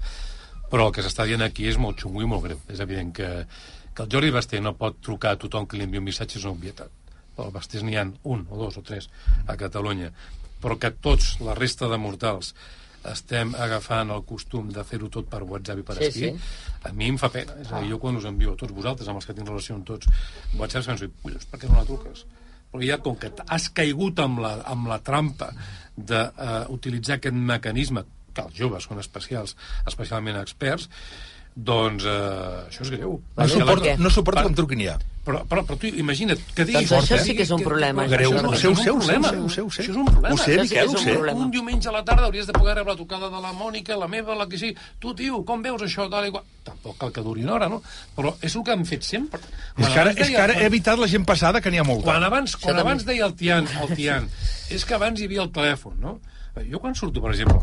Però 0.71 0.87
el 0.87 0.95
que 0.95 1.03
s'està 1.03 1.27
dient 1.27 1.43
aquí 1.43 1.67
és 1.67 1.77
molt 1.81 1.99
xungo 1.99 2.23
i 2.23 2.29
molt 2.31 2.45
greu. 2.47 2.59
És 2.71 2.79
evident 2.83 3.11
que, 3.15 3.29
que 3.93 4.05
el 4.05 4.11
Jordi 4.11 4.31
Basté 4.31 4.61
no 4.63 4.77
pot 4.79 5.01
trucar 5.03 5.35
a 5.35 5.39
tothom 5.41 5.67
que 5.67 5.77
li 5.77 5.87
envia 5.87 5.99
un 5.99 6.07
missatge 6.07 6.39
és 6.39 6.45
una 6.47 6.55
obvietat. 6.55 6.91
Però 7.35 7.49
el 7.49 7.55
Bastés 7.55 7.83
n'hi 7.83 7.97
ha 7.99 8.05
un 8.07 8.45
o 8.49 8.59
dos 8.59 8.77
o 8.79 8.85
tres 8.87 9.09
a 9.47 9.57
Catalunya. 9.59 10.11
Però 10.61 10.77
que 10.79 10.93
tots, 10.93 11.35
la 11.43 11.57
resta 11.57 11.89
de 11.91 11.99
mortals, 11.99 12.53
estem 13.09 13.55
agafant 13.57 14.11
el 14.13 14.21
costum 14.29 14.69
de 14.73 14.83
fer-ho 14.85 15.09
tot 15.09 15.27
per 15.29 15.41
WhatsApp 15.41 15.81
i 15.81 15.85
per 15.87 15.95
Sí, 15.97 16.07
escrit, 16.07 16.37
sí. 16.37 16.77
a 16.85 16.91
mi 16.93 17.09
em 17.09 17.17
fa 17.17 17.31
pena. 17.33 17.55
És 17.63 17.71
a 17.71 17.81
dir, 17.81 17.89
jo 17.93 17.99
quan 17.99 18.19
us 18.19 18.27
envio 18.29 18.53
a 18.53 18.59
tots 18.59 18.75
vosaltres, 18.75 19.09
amb 19.09 19.21
els 19.21 19.25
que 19.25 19.35
tinc 19.37 19.49
relació 19.49 19.75
amb 19.75 19.87
tots, 19.87 20.07
WhatsApp, 20.59 20.85
penso, 20.91 21.09
collons, 21.23 21.47
per 21.49 21.59
què 21.59 21.69
no 21.69 21.79
la 21.79 21.87
truques? 21.89 22.25
Però 22.71 22.85
ja 22.85 22.99
com 23.03 23.17
que 23.19 23.31
has 23.51 23.67
caigut 23.75 24.21
amb 24.23 24.39
la, 24.45 24.53
amb 24.69 24.87
la 24.87 25.01
trampa 25.03 25.49
d'utilitzar 25.97 27.17
aquest 27.17 27.35
mecanisme 27.35 28.05
que 28.33 28.47
els 28.47 28.57
joves 28.57 28.87
són 28.89 29.01
especials, 29.03 29.55
especialment 29.89 30.39
experts, 30.41 30.89
doncs 31.55 32.05
eh, 32.07 32.67
això 32.69 32.85
és 32.85 32.91
greu. 32.93 33.17
No 33.35 34.09
suporto, 34.09 34.39
no 34.39 34.51
em 34.51 34.55
truquin 34.55 34.85
ja. 34.85 34.99
Però, 35.21 35.43
però, 35.45 35.61
però 35.67 35.75
tu 35.77 35.89
imagina't 36.01 36.39
que 36.55 36.63
diguis... 36.65 36.87
Doncs 36.89 37.11
això 37.11 37.17
sí 37.21 37.35
que 37.37 37.43
és 37.43 37.51
un 37.53 37.61
problema. 37.61 38.07
Greu. 38.09 38.31
Això, 38.33 38.53
això 38.55 38.71
és 38.71 38.87
un 38.89 39.01
problema. 39.01 39.31
Això 39.35 39.65
és 39.83 39.89
un 39.91 40.07
problema. 40.07 40.31
Ho 40.33 40.39
sé, 40.39 40.55
sí 40.55 40.61
Miquel, 40.63 40.89
ho 40.89 41.01
sé. 41.03 41.17
Un 41.35 41.51
diumenge 41.53 41.91
a 41.91 41.93
la 41.93 42.01
tarda 42.07 42.25
hauries 42.25 42.47
de 42.49 42.55
poder 42.55 42.73
rebre 42.79 42.95
la 42.95 42.97
trucada 42.97 43.29
de 43.29 43.41
la 43.43 43.51
Mònica, 43.53 43.97
la 43.99 44.07
meva, 44.09 44.33
la 44.39 44.47
que 44.49 44.57
sigui. 44.57 44.73
Tu, 45.03 45.13
tio, 45.19 45.43
com 45.45 45.61
veus 45.61 45.83
això? 45.85 46.07
Tal 46.09 46.31
i 46.31 46.33
qual. 46.33 46.47
Tampoc 46.65 46.97
cal 47.03 47.13
que 47.13 47.25
duri 47.25 47.45
una 47.45 47.53
hora, 47.59 47.69
no? 47.69 47.81
Però 48.15 48.33
és 48.41 48.55
el 48.55 48.65
que 48.65 48.73
han 48.73 48.87
fet 48.89 49.05
sempre. 49.05 49.43
És 49.75 49.85
que, 49.85 49.99
ara, 49.99 50.15
és 50.15 50.31
que 50.31 50.41
ara 50.41 50.57
he 50.57 50.65
evitat 50.71 50.97
la 51.03 51.11
gent 51.11 51.27
passada, 51.27 51.61
que 51.61 51.69
n'hi 51.69 51.83
ha 51.83 51.85
molta. 51.85 52.07
Quan 52.09 52.25
abans, 52.25 52.57
quan 52.63 52.81
abans 52.81 53.05
deia 53.05 53.27
el 53.27 53.37
Tian, 53.37 53.69
el 53.83 53.93
Tian, 53.93 54.25
és 54.73 54.87
que 54.87 54.97
abans 54.97 55.21
hi 55.21 55.29
havia 55.29 55.43
el 55.45 55.53
telèfon, 55.53 55.99
no? 56.01 56.17
Jo 56.65 56.81
quan 56.81 56.97
surto, 56.97 57.21
per 57.21 57.35
exemple, 57.35 57.61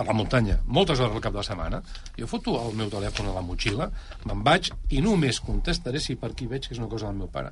per 0.00 0.06
la 0.08 0.16
muntanya, 0.16 0.54
moltes 0.64 0.96
hores 0.96 1.12
al 1.12 1.20
cap 1.20 1.34
de 1.34 1.42
la 1.42 1.44
setmana, 1.44 1.78
jo 2.16 2.26
foto 2.28 2.54
el 2.56 2.72
meu 2.78 2.88
telèfon 2.88 3.26
a 3.28 3.34
la 3.36 3.42
motxilla, 3.44 3.90
me'n 4.24 4.44
vaig 4.46 4.70
i 4.96 5.02
només 5.04 5.42
contestaré 5.44 6.00
si 6.00 6.16
per 6.16 6.30
aquí 6.32 6.46
veig 6.48 6.64
que 6.64 6.72
és 6.72 6.80
una 6.80 6.88
cosa 6.88 7.10
del 7.10 7.18
meu 7.18 7.28
pare. 7.28 7.50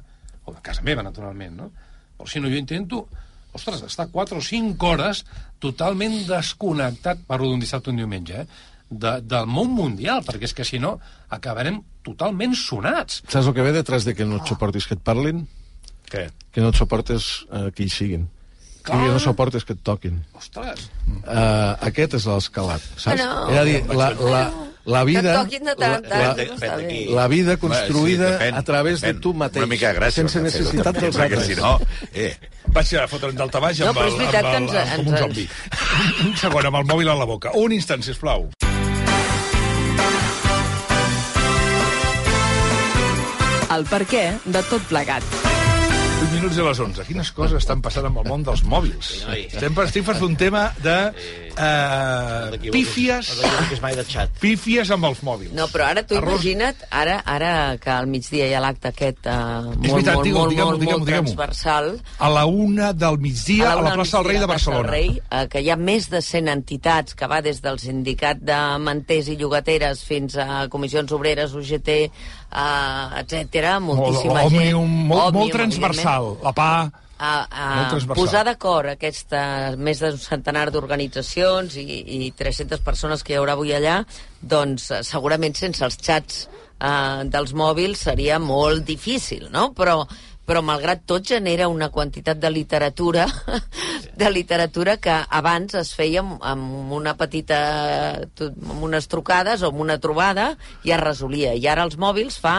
O 0.49 0.55
de 0.55 0.63
casa 0.65 0.81
meva, 0.87 1.05
naturalment, 1.05 1.59
no? 1.59 1.67
Però 2.17 2.29
si 2.33 2.41
no, 2.41 2.49
jo 2.49 2.57
intento 2.57 3.03
ostres, 3.53 3.83
estar 3.85 4.09
4 4.15 4.41
o 4.41 4.47
5 4.47 4.89
hores 4.89 5.21
totalment 5.61 6.17
desconnectat, 6.31 7.21
parlo 7.29 7.51
d'un 7.53 7.61
dissabte 7.61 7.93
o 7.93 7.97
un 7.97 8.01
diumenge, 8.01 8.41
eh? 8.41 8.65
De, 8.89 9.19
del 9.21 9.45
món 9.45 9.69
mundial, 9.77 10.25
perquè 10.25 10.49
és 10.49 10.57
que 10.57 10.65
si 10.65 10.81
no 10.81 10.95
acabarem 11.29 11.83
totalment 12.01 12.57
sonats. 12.57 13.21
Saps 13.29 13.53
el 13.53 13.59
que 13.59 13.69
ve 13.69 13.77
detrás 13.77 14.09
de 14.09 14.17
que 14.17 14.25
no 14.25 14.41
et 14.41 14.49
suportis 14.49 14.89
que 14.89 14.97
et 14.97 15.05
parlin? 15.05 15.45
Què? 16.09 16.31
Que 16.49 16.65
no 16.65 16.73
et 16.73 16.81
suportes 16.81 17.29
eh, 17.53 17.69
que 17.77 17.85
hi 17.85 17.93
siguin. 17.93 18.25
I 18.89 19.03
que 19.05 19.13
no 19.13 19.19
suportes 19.21 19.65
que 19.69 19.75
et 19.77 19.83
toquin. 19.85 20.23
Ostres, 20.39 20.89
Uh, 21.29 21.75
aquest 21.85 22.15
és 22.17 22.25
l'escalat, 22.25 22.81
saps? 22.97 23.21
No. 23.21 23.49
És 23.53 23.59
a 23.61 23.65
dir, 23.67 23.79
la, 23.93 24.07
la, 24.17 24.43
la 24.89 25.03
vida... 25.05 25.23
Que 25.23 25.29
et 25.35 25.43
toquin 25.43 25.67
de 25.69 25.75
tant 25.77 25.91
la, 26.09 26.21
no 26.39 26.55
està 26.55 26.71
bé. 26.81 26.95
la 27.13 27.27
vida 27.29 27.57
construïda 27.61 28.31
depèn, 28.39 28.55
a 28.57 28.63
través 28.65 29.03
depèn. 29.03 29.19
de 29.19 29.21
tu 29.27 29.33
mateix, 29.37 29.65
Una 29.67 29.71
mica 29.75 29.91
gràcia, 29.97 30.23
sense 30.23 30.41
necessitat 30.41 30.89
també, 30.89 31.01
dels 31.05 31.19
perquè 31.21 31.37
altres. 31.41 31.51
si 31.51 31.59
no... 31.61 31.75
Eh, 32.15 32.31
Vaig 32.73 32.95
a 33.01 33.05
fotre'm 33.09 33.37
daltabaix 33.37 33.81
No, 33.81 33.91
amb, 33.91 33.99
però 33.99 34.07
el, 34.07 34.13
és 34.15 34.19
veritat 34.23 34.45
amb, 34.45 34.53
que 34.53 34.57
el, 34.57 34.63
ens- 34.63 34.79
amb, 34.79 34.97
com 34.97 35.07
un 35.07 35.15
ens- 35.15 35.27
zombi. 35.27 35.49
Un 36.31 36.37
segon, 36.47 36.67
amb 36.71 36.81
el 36.81 36.89
mòbil 36.95 37.13
a 37.13 37.19
la 37.21 37.29
boca. 37.29 37.53
Un 37.61 37.73
instant, 37.77 38.03
sisplau. 38.05 38.49
El 43.77 43.85
per 43.93 44.03
què 44.09 44.25
de 44.49 44.63
tot 44.73 44.83
plegat. 44.89 45.48
8 46.19 46.33
minuts 46.35 46.57
de 46.59 46.65
les 46.67 46.79
11. 46.83 47.05
Quines 47.07 47.29
coses 47.31 47.61
estan 47.61 47.79
passant 47.85 48.09
amb 48.09 48.19
el 48.19 48.25
món 48.27 48.43
dels 48.43 48.65
mòbils? 48.67 49.11
per, 49.77 49.85
estic 49.87 50.03
per 50.09 50.17
un 50.27 50.35
tema 50.41 50.65
de 50.83 50.97
uh, 51.59 52.71
pífies, 52.73 53.29
No 53.37 53.43
t'equivoquis 53.43 53.81
mai 53.83 53.97
de 53.99 54.05
xat. 54.09 54.31
pífies 54.41 54.91
amb 54.95 55.05
els 55.11 55.21
mòbils. 55.27 55.53
No, 55.57 55.67
però 55.73 55.89
ara 55.91 56.03
tu 56.07 56.15
Arròs- 56.17 56.39
imagina't, 56.39 56.85
ara, 56.91 57.19
ara 57.27 57.53
que 57.83 57.91
al 57.91 58.07
migdia 58.07 58.47
hi 58.49 58.55
ha 58.55 58.61
l'acte 58.63 58.89
aquest 58.93 59.27
uh, 59.27 59.65
molt, 59.65 59.83
veritat, 59.83 60.15
molt, 60.15 60.25
digue'm, 60.27 60.39
molt, 60.39 60.51
digue'm, 60.55 60.69
molt, 60.69 60.81
digue'm, 60.81 61.01
molt 61.01 61.11
transversal, 61.11 61.91
A 62.19 62.29
la 62.31 62.45
una 62.47 62.93
del 62.93 63.19
migdia, 63.19 63.73
a 63.73 63.75
la, 63.75 63.81
una 63.83 63.95
plaça 63.99 64.19
del 64.19 64.27
Rei 64.31 64.39
de 64.39 64.47
Barcelona. 64.47 64.89
Rei, 64.91 65.11
eh, 65.31 65.47
que 65.51 65.61
hi 65.61 65.71
ha 65.71 65.77
més 65.77 66.09
de 66.11 66.23
100 66.23 66.49
entitats, 66.49 67.15
que 67.19 67.27
va 67.27 67.41
des 67.43 67.61
del 67.63 67.79
sindicat 67.79 68.39
de 68.41 68.59
manters 68.79 69.29
i 69.29 69.37
llogateres 69.37 70.05
fins 70.05 70.37
a 70.37 70.69
comissions 70.69 71.13
obreres, 71.13 71.53
UGT, 71.55 71.89
eh, 71.89 73.21
etc 73.21 73.79
moltíssima 73.81 74.43
Òmnium, 74.47 74.87
gent. 74.87 75.07
molt, 75.09 75.09
molt 75.09 75.35
Òmnium, 75.35 75.51
transversal. 75.53 76.37
La 76.43 76.53
PA... 76.53 76.91
a, 77.19 77.33
a 77.51 77.67
posar 78.15 78.45
d'acord 78.47 78.93
aquesta 78.93 79.75
més 79.77 79.99
d'un 80.05 80.17
centenar 80.23 80.69
d'organitzacions 80.71 81.77
i, 81.83 81.87
i 82.29 82.31
300 82.39 82.81
persones 82.87 83.23
que 83.27 83.35
hi 83.35 83.41
haurà 83.41 83.57
avui 83.59 83.75
allà, 83.75 84.01
doncs 84.41 84.91
eh, 84.95 85.03
segurament 85.03 85.55
sense 85.59 85.85
els 85.85 85.99
xats 85.99 86.47
eh, 86.79 87.27
dels 87.27 87.53
mòbils 87.59 88.07
seria 88.09 88.39
molt 88.39 88.87
difícil, 88.87 89.49
no? 89.51 89.73
Però, 89.75 90.05
però 90.49 90.63
malgrat 90.65 91.03
tot 91.05 91.27
genera 91.29 91.67
una 91.69 91.91
quantitat 91.93 92.39
de 92.41 92.49
literatura 92.55 93.27
de 94.19 94.31
literatura 94.33 94.97
que 94.97 95.13
abans 95.29 95.75
es 95.79 95.91
feia 95.95 96.23
amb, 96.25 96.93
una 96.97 97.13
petita 97.19 97.59
tu- 98.35 98.49
amb 98.55 98.83
unes 98.89 99.07
trucades 99.13 99.63
o 99.63 99.69
amb 99.73 99.83
una 99.85 99.99
trobada 100.03 100.53
i 100.85 100.95
es 100.95 101.01
resolia, 101.03 101.53
i 101.55 101.67
ara 101.69 101.85
els 101.87 101.99
mòbils 102.01 102.39
fa 102.41 102.57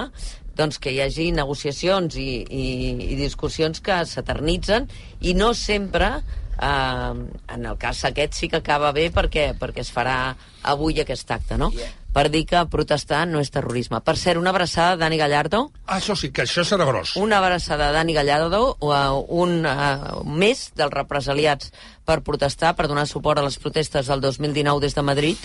doncs, 0.60 0.77
que 0.84 0.91
hi 0.94 0.99
hagi 1.06 1.30
negociacions 1.36 2.15
i, 2.19 2.30
i, 2.44 2.65
i 3.14 3.15
discussions 3.19 3.80
que 3.81 4.02
s'eternitzen 4.06 4.90
i 5.22 5.34
no 5.40 5.53
sempre 5.57 6.19
eh, 6.60 7.14
en 7.56 7.65
el 7.65 7.77
cas 7.81 8.03
aquest 8.06 8.36
sí 8.38 8.49
que 8.52 8.60
acaba 8.61 8.91
bé 8.95 9.10
perquè, 9.15 9.53
perquè 9.60 9.81
es 9.86 9.91
farà 9.95 10.36
avui 10.68 10.99
aquest 10.99 11.31
acte, 11.31 11.57
no? 11.57 11.72
Per 12.10 12.23
dir 12.34 12.41
que 12.49 12.57
protestar 12.73 13.19
no 13.30 13.38
és 13.40 13.52
terrorisme. 13.53 13.99
Per 14.02 14.15
cert, 14.18 14.40
una 14.41 14.49
abraçada 14.49 14.95
a 14.95 14.98
Dani 14.98 15.19
Gallardo, 15.22 15.60
Ah, 15.86 15.99
això 15.99 16.15
sí, 16.18 16.31
que 16.34 16.41
això 16.41 16.64
serà 16.65 16.88
gros. 16.90 17.11
una 17.22 17.38
abraçada 17.38 17.90
a 17.90 17.94
Dani 17.94 18.15
Gallardo, 18.18 18.76
uh, 18.81 19.14
un 19.30 19.61
uh, 19.65 20.23
més 20.26 20.72
dels 20.76 20.91
represaliats 20.91 21.69
per 22.10 22.19
protestar, 22.26 22.73
per 22.76 22.88
donar 22.90 23.06
suport 23.07 23.38
a 23.40 23.45
les 23.45 23.60
protestes 23.61 24.10
del 24.10 24.22
2019 24.26 24.81
des 24.81 24.98
de 24.98 25.03
Madrid, 25.06 25.38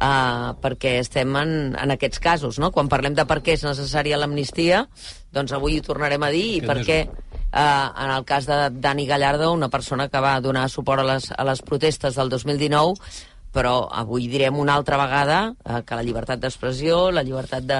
uh, 0.00 0.54
perquè 0.62 0.96
estem 1.02 1.36
en, 1.40 1.52
en 1.76 1.94
aquests 1.94 2.20
casos, 2.22 2.60
no? 2.62 2.72
Quan 2.74 2.90
parlem 2.92 3.16
de 3.16 3.26
per 3.28 3.40
què 3.44 3.56
és 3.56 3.64
necessària 3.66 4.18
l'amnistia, 4.20 4.86
doncs 5.32 5.54
avui 5.56 5.78
ho 5.78 5.86
tornarem 5.86 6.22
a 6.22 6.32
dir, 6.34 6.48
i 6.58 6.66
per 6.66 6.82
què 6.86 7.04
Uh, 7.56 7.88
en 8.04 8.10
el 8.10 8.24
cas 8.28 8.44
de 8.44 8.56
Dani 8.82 9.06
Gallardo, 9.06 9.52
una 9.54 9.70
persona 9.72 10.08
que 10.12 10.20
va 10.20 10.34
donar 10.44 10.66
suport 10.68 11.00
a 11.00 11.06
les, 11.06 11.30
a 11.32 11.44
les 11.46 11.62
protestes 11.64 12.18
del 12.18 12.28
2019, 12.28 12.98
però 13.54 13.86
avui 13.88 14.26
direm 14.28 14.58
una 14.60 14.74
altra 14.76 14.98
vegada 15.00 15.38
uh, 15.54 15.78
que 15.86 15.96
la 15.96 16.04
llibertat 16.04 16.42
d'expressió, 16.42 17.06
la 17.14 17.22
llibertat 17.24 17.64
de, 17.64 17.78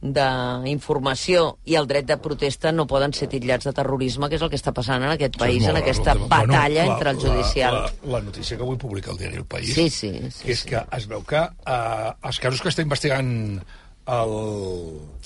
d'informació 0.00 1.58
i 1.68 1.74
el 1.76 1.86
dret 1.86 2.06
de 2.08 2.16
protesta 2.22 2.72
no 2.72 2.86
poden 2.88 3.12
ser 3.16 3.28
titllats 3.28 3.66
de 3.68 3.72
terrorisme, 3.76 4.28
que 4.30 4.38
és 4.38 4.42
el 4.42 4.50
que 4.52 4.56
està 4.56 4.72
passant 4.76 5.02
en 5.04 5.12
aquest 5.12 5.36
país, 5.40 5.66
en 5.68 5.76
aquesta 5.76 6.14
bueno, 6.14 6.28
batalla 6.30 6.86
la- 6.86 6.92
entre 6.94 7.10
el 7.10 7.16
judicial. 7.20 7.74
La, 7.74 7.82
la, 8.04 8.12
la 8.18 8.20
notícia 8.24 8.56
que 8.56 8.62
avui 8.64 8.78
publica 8.80 9.10
el 9.12 9.18
diari 9.20 9.36
El 9.36 9.44
País 9.44 9.74
Sí, 9.74 9.90
sí, 9.90 10.12
sí, 10.32 10.50
és 10.50 10.64
que 10.64 10.80
es 10.96 11.06
veu 11.10 11.22
que 11.26 11.40
uh, 11.40 12.14
els 12.26 12.40
casos 12.40 12.62
que 12.64 12.72
està 12.72 12.82
investigant 12.82 13.60
el... 14.10 14.34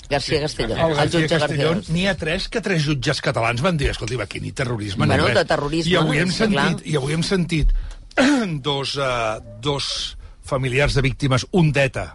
García 0.09 0.41
Castellón, 0.41 0.77
el, 0.77 0.91
el 0.91 0.95
García 0.97 1.21
jutge 1.23 1.39
Castellón, 1.39 1.79
n'hi 1.89 2.03
ha 2.07 2.13
tres 2.19 2.45
que 2.53 2.61
tres 2.61 2.83
jutges 2.85 3.21
catalans 3.25 3.63
van 3.65 3.77
dir, 3.79 3.89
escolti, 3.89 4.19
aquí 4.21 4.39
ni 4.43 4.51
terrorisme 4.51 5.07
Bueno, 5.07 5.23
ni 5.23 5.31
res. 5.33 5.39
de 5.39 5.45
terrorisme, 5.49 5.91
I 5.91 5.95
avui 5.97 6.19
hem 6.21 6.29
sí, 6.29 6.45
clar. 6.51 6.67
sentit, 6.69 6.85
i 6.91 6.95
avui 6.99 7.15
hem 7.15 7.23
sentit 7.25 7.71
dos, 8.67 8.93
uh, 9.01 9.39
dos 9.63 10.17
familiars 10.45 10.93
de 10.93 11.01
víctimes, 11.01 11.47
un 11.57 11.71
d'ETA, 11.73 12.11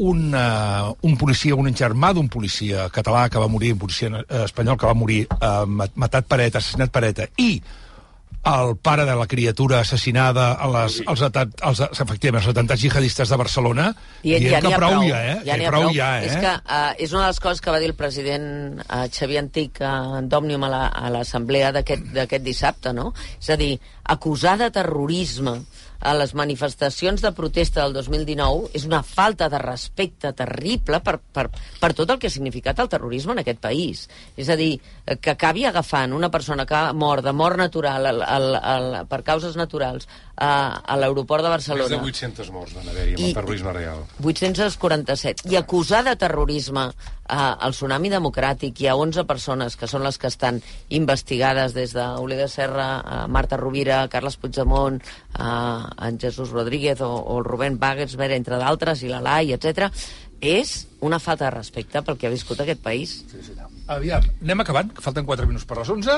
un, 0.00 0.32
uh, 0.32 0.94
un 1.04 1.18
policia, 1.20 1.56
un 1.58 1.68
engermà 1.68 2.14
d'un 2.16 2.30
policia 2.32 2.88
català 2.94 3.28
que 3.28 3.42
va 3.42 3.50
morir, 3.52 3.74
un 3.76 3.82
policia 3.84 4.08
uh, 4.08 4.24
espanyol 4.46 4.78
que 4.80 4.88
va 4.88 4.96
morir 4.96 5.26
uh, 5.36 5.66
matat 5.68 6.26
per 6.30 6.40
ETA, 6.46 6.62
assassinat 6.62 6.92
per 6.94 7.04
ETA, 7.10 7.28
i 7.36 7.52
el 8.48 8.70
pare 8.80 9.04
de 9.04 9.12
la 9.14 9.26
criatura 9.28 9.82
assassinada 9.84 10.54
a 10.56 10.68
les, 10.72 10.94
als, 11.04 11.20
atat, 11.26 11.58
als, 11.60 11.82
efectivament, 12.00 12.40
els 12.40 12.48
atentats 12.54 12.80
jihadistes 12.80 13.28
de 13.28 13.36
Barcelona, 13.36 13.90
I, 14.22 14.38
dient 14.40 14.54
ja 14.54 14.60
que 14.64 14.70
prou, 14.78 14.94
prou, 14.94 15.04
ja, 15.10 15.18
eh? 15.20 15.34
ja 15.44 15.58
n'hi 15.60 15.66
ha 15.68 15.72
prou, 15.74 15.84
prou. 15.90 15.96
ja, 15.98 16.08
eh? 16.22 16.30
És 16.30 16.38
que 16.40 16.54
uh, 16.56 16.94
és 16.96 17.12
una 17.12 17.26
de 17.26 17.34
les 17.34 17.42
coses 17.44 17.60
que 17.60 17.74
va 17.74 17.82
dir 17.82 17.90
el 17.92 17.98
president 17.98 18.46
uh, 18.86 19.02
Xavier 19.12 19.42
Antic 19.44 19.82
uh, 19.84 20.22
d'Òmnium 20.24 20.64
a 20.64 20.72
la- 20.72 21.12
l'assemblea 21.18 21.68
d'aquest 21.76 22.08
d'aquest 22.16 22.46
dissabte, 22.46 22.94
no? 22.96 23.10
És 23.36 23.52
a 23.52 23.60
dir, 23.60 23.74
acusar 24.16 24.56
de 24.64 24.70
terrorisme 24.72 25.58
a 26.00 26.14
les 26.16 26.32
manifestacions 26.34 27.20
de 27.20 27.32
protesta 27.36 27.82
del 27.82 27.94
2019 27.98 28.70
és 28.76 28.86
una 28.88 29.02
falta 29.04 29.50
de 29.52 29.60
respecte 29.60 30.32
terrible 30.36 31.00
per, 31.04 31.18
per, 31.20 31.46
per 31.80 31.92
tot 31.96 32.10
el 32.10 32.18
que 32.20 32.30
ha 32.30 32.34
significat 32.34 32.80
el 32.80 32.88
terrorisme 32.88 33.36
en 33.36 33.42
aquest 33.42 33.60
país. 33.60 34.06
És 34.40 34.48
a 34.48 34.56
dir, 34.56 34.72
que 35.20 35.34
acabi 35.34 35.66
agafant 35.68 36.16
una 36.16 36.30
persona 36.32 36.66
que 36.66 36.76
ha 36.76 36.94
mort 36.96 37.24
de 37.26 37.34
mort 37.36 37.60
natural 37.60 38.08
al, 38.08 38.22
al, 38.24 38.48
al, 38.56 38.90
per 39.10 39.22
causes 39.26 39.58
naturals 39.60 40.08
a, 40.40 40.80
a 40.80 40.96
l'aeroport 40.96 41.44
de 41.44 41.50
Més 41.52 41.66
de 41.68 41.74
Barcelona 41.76 42.02
800 42.08 42.50
morts 42.54 42.72
van 42.78 42.88
haver-hi 42.88 43.12
amb 43.14 43.20
I- 43.20 43.28
el 43.28 43.34
terrorisme 43.36 43.72
real. 43.76 44.04
847. 44.24 45.48
I 45.52 45.56
acusar 45.60 46.00
de 46.06 46.14
terrorisme 46.16 46.86
eh, 46.88 47.36
el 47.66 47.74
Tsunami 47.76 48.08
Democràtic 48.12 48.80
i 48.80 48.88
a 48.88 48.96
11 48.96 49.24
persones, 49.28 49.76
que 49.76 49.86
són 49.90 50.02
les 50.06 50.16
que 50.18 50.30
estan 50.32 50.62
investigades 50.88 51.74
des 51.76 51.92
d'Oliver 51.96 52.48
Serra, 52.48 52.88
a 53.04 53.26
Marta 53.28 53.58
Rovira, 53.60 54.00
Carles 54.08 54.36
Puigdemont, 54.40 55.00
a 55.38 55.52
en 56.08 56.18
Jesús 56.18 56.50
Rodríguez 56.56 57.00
o, 57.04 57.12
o 57.12 57.38
el 57.38 57.44
Rubén 57.44 57.78
Wagensberg, 57.80 58.32
entre 58.38 58.56
d'altres, 58.58 59.02
i 59.04 59.12
la 59.12 59.20
Lai, 59.20 59.52
etc. 59.52 59.90
és 60.40 60.86
una 61.04 61.18
falta 61.20 61.44
de 61.44 61.50
respecte 61.52 62.00
pel 62.02 62.16
que 62.16 62.26
ha 62.26 62.32
viscut 62.32 62.60
aquest 62.64 62.80
país. 62.80 63.18
Aviam, 63.92 64.24
anem 64.40 64.60
acabant, 64.64 64.88
que 64.96 65.02
falten 65.04 65.26
4 65.28 65.44
minuts 65.46 65.66
per 65.68 65.76
les 65.82 65.90
11, 65.92 66.14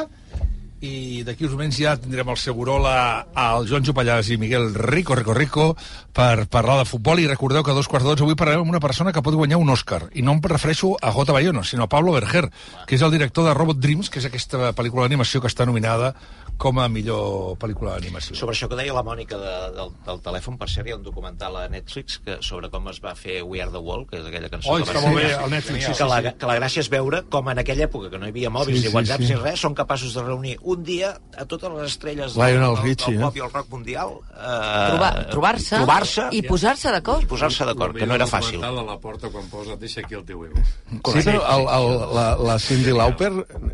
i 0.83 1.23
d'aquí 1.23 1.47
uns 1.47 1.55
moments 1.55 1.77
ja 1.79 1.95
tindrem 1.95 2.33
el 2.33 2.39
Segurola 2.43 2.95
al 3.39 3.69
Joan 3.71 3.85
Jopallàs 3.87 4.33
i 4.35 4.39
Miguel 4.41 4.73
Rico, 4.75 5.15
Rico, 5.15 5.35
Rico, 5.37 5.67
per 6.13 6.49
parlar 6.51 6.81
de 6.81 6.89
futbol, 6.91 7.23
i 7.23 7.29
recordeu 7.31 7.63
que 7.63 7.71
a 7.71 7.77
dos 7.77 7.87
quarts 7.89 8.09
d'onze 8.09 8.27
avui 8.27 8.35
parlarem 8.35 8.65
amb 8.65 8.75
una 8.75 8.83
persona 8.83 9.13
que 9.15 9.23
pot 9.23 9.37
guanyar 9.39 9.61
un 9.63 9.71
Òscar, 9.71 10.09
i 10.19 10.27
no 10.27 10.35
em 10.35 10.43
refereixo 10.43 10.97
a 10.99 11.15
J. 11.15 11.37
Bayona, 11.39 11.63
sinó 11.63 11.87
a 11.87 11.93
Pablo 11.93 12.17
Berger, 12.17 12.49
que 12.89 12.99
és 12.99 13.07
el 13.07 13.15
director 13.15 13.47
de 13.47 13.55
Robot 13.55 13.79
Dreams, 13.79 14.11
que 14.11 14.19
és 14.19 14.27
aquesta 14.27 14.73
pel·lícula 14.75 15.07
d'animació 15.07 15.41
que 15.41 15.51
està 15.53 15.69
nominada 15.69 16.17
com 16.59 16.79
a 16.79 16.89
millor 16.89 17.57
pel·lícula 17.59 17.97
d'animació. 17.97 18.37
Sobre 18.39 18.55
això 18.55 18.69
que 18.71 18.77
deia 18.79 18.95
la 18.95 19.03
Mònica 19.03 19.39
de, 19.41 19.53
del, 19.75 19.89
del 20.07 20.21
telèfon, 20.23 20.59
per 20.61 20.69
cert, 20.71 20.87
hi 20.87 20.93
ha 20.95 20.97
un 20.99 21.03
documental 21.03 21.57
a 21.59 21.65
Netflix 21.73 22.21
que, 22.23 22.37
sobre 22.45 22.69
com 22.71 22.87
es 22.93 23.01
va 23.03 23.15
fer 23.19 23.41
We 23.43 23.61
Are 23.63 23.73
the 23.73 23.81
World, 23.83 24.07
que 24.11 24.21
és 24.21 24.27
aquella 24.29 24.51
cançó... 24.53 24.71
Oh, 24.71 24.77
que 24.79 24.87
està 24.87 25.01
va 25.01 25.09
molt 25.09 25.19
fer- 25.19 25.29
bé, 25.33 25.35
al 25.43 25.51
Netflix, 25.51 25.85
sí, 25.85 25.91
que, 25.91 25.99
sí, 25.99 26.09
la, 26.13 26.21
sí. 26.23 26.33
que 26.39 26.51
la 26.53 26.57
gràcia 26.61 26.85
és 26.85 26.91
veure 26.93 27.23
com 27.33 27.51
en 27.51 27.63
aquella 27.65 27.89
època, 27.89 28.11
que 28.13 28.21
no 28.23 28.29
hi 28.29 28.35
havia 28.35 28.51
mòbils 28.55 28.79
Sí, 28.79 28.85
ni 28.85 28.91
sí, 28.91 28.95
whatsapps 28.97 29.27
sí. 29.27 29.33
ni 29.35 29.41
res, 29.43 29.65
són 29.67 29.75
capaços 29.79 30.15
de 30.15 30.23
reunir 30.27 30.55
un 30.63 30.85
dia 30.87 31.11
a 31.39 31.47
totes 31.51 31.73
les 31.75 31.91
estrelles 31.97 32.37
del, 32.39 32.61
del, 32.63 32.77
Richie, 32.83 33.17
del 33.17 33.23
eh? 33.23 33.25
pop 33.27 33.41
i 33.41 33.45
el 33.47 33.51
rock 33.57 33.73
mundial. 33.75 34.15
Eh, 34.31 34.87
Trobar- 34.93 35.13
trobar-se 35.33 35.77
trobar-se 35.83 36.29
i 36.39 36.43
posar-se 36.47 36.93
d'acord. 36.95 37.23
i 37.27 37.31
posar-se 37.31 37.67
d'acord, 37.67 37.97
que 37.99 38.07
no 38.07 38.15
era 38.21 38.27
fàcil. 38.31 38.63
a 38.63 38.71
la 38.73 38.99
porta 39.03 39.31
quan 39.35 39.49
posa 39.51 39.77
deixa 39.81 40.01
aquí 40.05 40.15
el 40.15 40.25
teu 40.29 40.45
ego. 40.47 40.63
Sí, 40.93 41.23
però 41.27 41.43
el, 41.57 41.67
el, 41.67 41.91
la, 42.15 42.27
la 42.39 42.59
Cindy 42.63 42.93
Lauper 42.95 43.31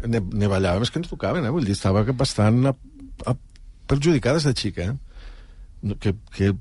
ne, 0.06 0.20
ne 0.20 0.48
ballava 0.48 0.80
més 0.80 0.90
que 0.94 1.00
ens 1.02 1.08
tocaven, 1.10 1.44
eh? 1.44 1.50
Vull 1.52 1.64
dir, 1.68 1.74
estava 1.76 2.04
que 2.06 2.12
bastant 2.16 2.67
a, 3.24 3.32
a, 3.32 3.36
perjudicada 3.88 4.38
des 4.38 4.48
de 4.48 4.54
xica, 4.54 4.92
eh? 4.92 5.94
Que, 6.02 6.14
que 6.34 6.52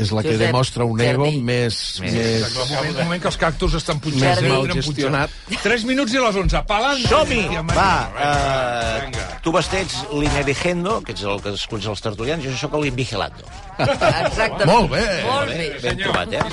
és 0.00 0.10
la 0.16 0.22
que 0.24 0.32
Josep 0.32 0.46
demostra 0.48 0.84
un 0.88 1.00
ego 1.04 1.26
Jardí. 1.26 1.40
més... 1.44 1.76
Més, 2.00 2.14
més... 2.14 2.44
Un, 2.46 2.70
moment, 2.70 2.94
un 2.94 3.04
moment 3.04 3.22
que 3.22 3.28
els 3.28 3.36
cactus 3.40 3.74
estan 3.76 4.00
punxats. 4.00 4.40
Més 4.40 4.52
mal 4.52 4.68
gestionat. 4.72 5.34
punxats. 5.44 5.64
3 5.66 5.84
minuts 5.90 6.14
i 6.14 6.20
a 6.20 6.22
les 6.24 6.38
11. 6.40 6.62
Palant! 6.70 7.02
Som-hi! 7.10 7.42
Va, 7.74 7.90
eh, 8.24 9.26
tu 9.44 9.52
vestets 9.52 9.98
l'Inerigendo, 10.14 11.00
que 11.04 11.12
ets 11.16 11.26
el 11.28 11.42
que 11.44 11.52
esculls 11.58 11.90
els 11.92 12.04
tertulians, 12.06 12.46
jo 12.46 12.56
sóc 12.56 12.78
l'Invigilando. 12.80 13.44
Exacte. 13.80 14.68
Molt 14.68 14.88
bé. 14.94 15.04
Molt 15.26 15.52
bé. 15.52 15.68
Ben 15.84 16.00
trobat, 16.00 16.38
eh? 16.40 16.44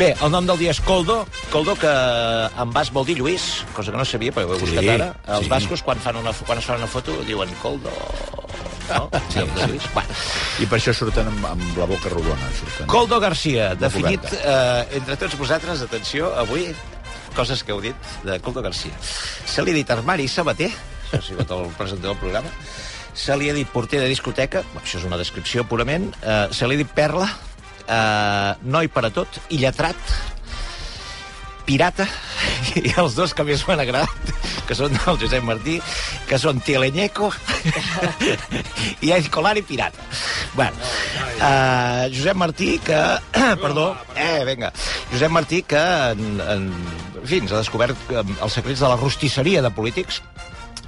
Bé, 0.00 0.10
el 0.18 0.34
nom 0.34 0.48
del 0.48 0.58
dia 0.64 0.74
és 0.74 0.82
Coldo, 0.82 1.20
Coldo 1.52 1.76
que 1.78 1.92
en 2.64 2.74
bas 2.74 2.90
vol 2.94 3.06
dir 3.06 3.20
Lluís, 3.20 3.46
cosa 3.76 3.94
que 3.94 4.00
no 4.00 4.08
sabia, 4.08 4.34
però 4.34 4.48
ho 4.48 4.56
he 4.56 4.62
Sí, 4.62 4.72
buscat 4.72 4.90
ara. 4.96 5.10
Els 5.36 5.46
sí. 5.46 5.52
bascos, 5.52 5.86
quan, 5.86 6.02
fan 6.02 6.18
una, 6.18 6.34
quan 6.46 6.58
es 6.58 6.66
fan 6.66 6.82
una 6.82 6.90
foto, 6.90 7.20
diuen 7.28 7.52
Coldo... 7.62 7.94
No? 8.98 9.08
Sí, 9.32 9.42
Lluís. 9.56 9.88
Bueno. 9.94 10.16
I 10.62 10.68
per 10.68 10.78
això 10.78 10.94
surten 10.96 11.28
amb, 11.30 11.46
amb 11.52 11.78
la 11.80 11.88
boca 11.90 12.12
rodona. 12.12 12.50
Surten. 12.58 12.88
Coldo 12.90 13.18
Garcia, 13.22 13.72
definit 13.78 14.26
eh, 14.38 14.98
entre 14.98 15.18
tots 15.20 15.36
vosaltres, 15.40 15.84
atenció, 15.86 16.32
avui, 16.38 16.68
coses 17.36 17.64
que 17.64 17.72
heu 17.74 17.80
dit 17.84 18.10
de 18.26 18.38
Coldo 18.44 18.62
Garcia. 18.64 18.94
Se 19.02 19.64
li 19.64 19.72
ha 19.72 19.80
dit 19.80 19.92
armari 19.94 20.28
sabater, 20.28 20.70
això 21.08 21.20
ha 21.20 21.26
sigut 21.30 21.54
el 21.56 21.70
presentador 21.78 22.14
del 22.14 22.20
programa, 22.20 22.52
se 23.14 23.36
li 23.36 23.50
ha 23.50 23.56
dit 23.56 23.68
porter 23.68 24.00
de 24.00 24.10
discoteca, 24.10 24.64
això 24.80 25.00
és 25.00 25.08
una 25.08 25.20
descripció 25.20 25.64
purament, 25.68 26.10
eh, 26.22 26.46
se 26.52 26.68
li 26.68 26.76
ha 26.76 26.82
dit 26.82 26.92
perla, 26.96 27.28
eh, 27.86 28.52
noi 28.62 28.88
per 28.92 29.06
a 29.08 29.12
tot, 29.14 29.40
i 29.50 29.60
lletrat, 29.60 29.96
pirata, 31.66 32.06
i 32.80 32.92
els 33.00 33.16
dos 33.18 33.34
que 33.36 33.44
més 33.46 33.64
m'han 33.68 33.82
agradat, 33.84 34.32
que 34.68 34.76
són 34.78 34.94
el 34.96 35.18
Josep 35.20 35.44
Martí, 35.46 35.78
que 36.28 36.38
són 36.40 36.60
Tieleñeco 36.64 37.30
i 39.06 39.12
Escolar 39.16 39.56
i 39.60 39.64
Pirata. 39.66 40.06
Bueno, 40.54 40.76
uh, 41.38 42.08
Josep 42.12 42.38
Martí, 42.38 42.76
que... 42.84 43.00
perdó, 43.62 43.92
eh, 44.16 44.42
vinga. 44.48 44.72
Josep 45.12 45.32
Martí, 45.32 45.62
que 45.62 45.82
en, 46.12 46.40
en, 46.40 46.68
en 47.22 47.26
fi, 47.26 47.42
ens 47.42 47.52
ha 47.52 47.62
descobert 47.62 48.10
eh, 48.10 48.22
els 48.22 48.58
secrets 48.58 48.82
de 48.84 48.92
la 48.92 48.98
rostisseria 49.00 49.62
de 49.64 49.72
polítics, 49.74 50.22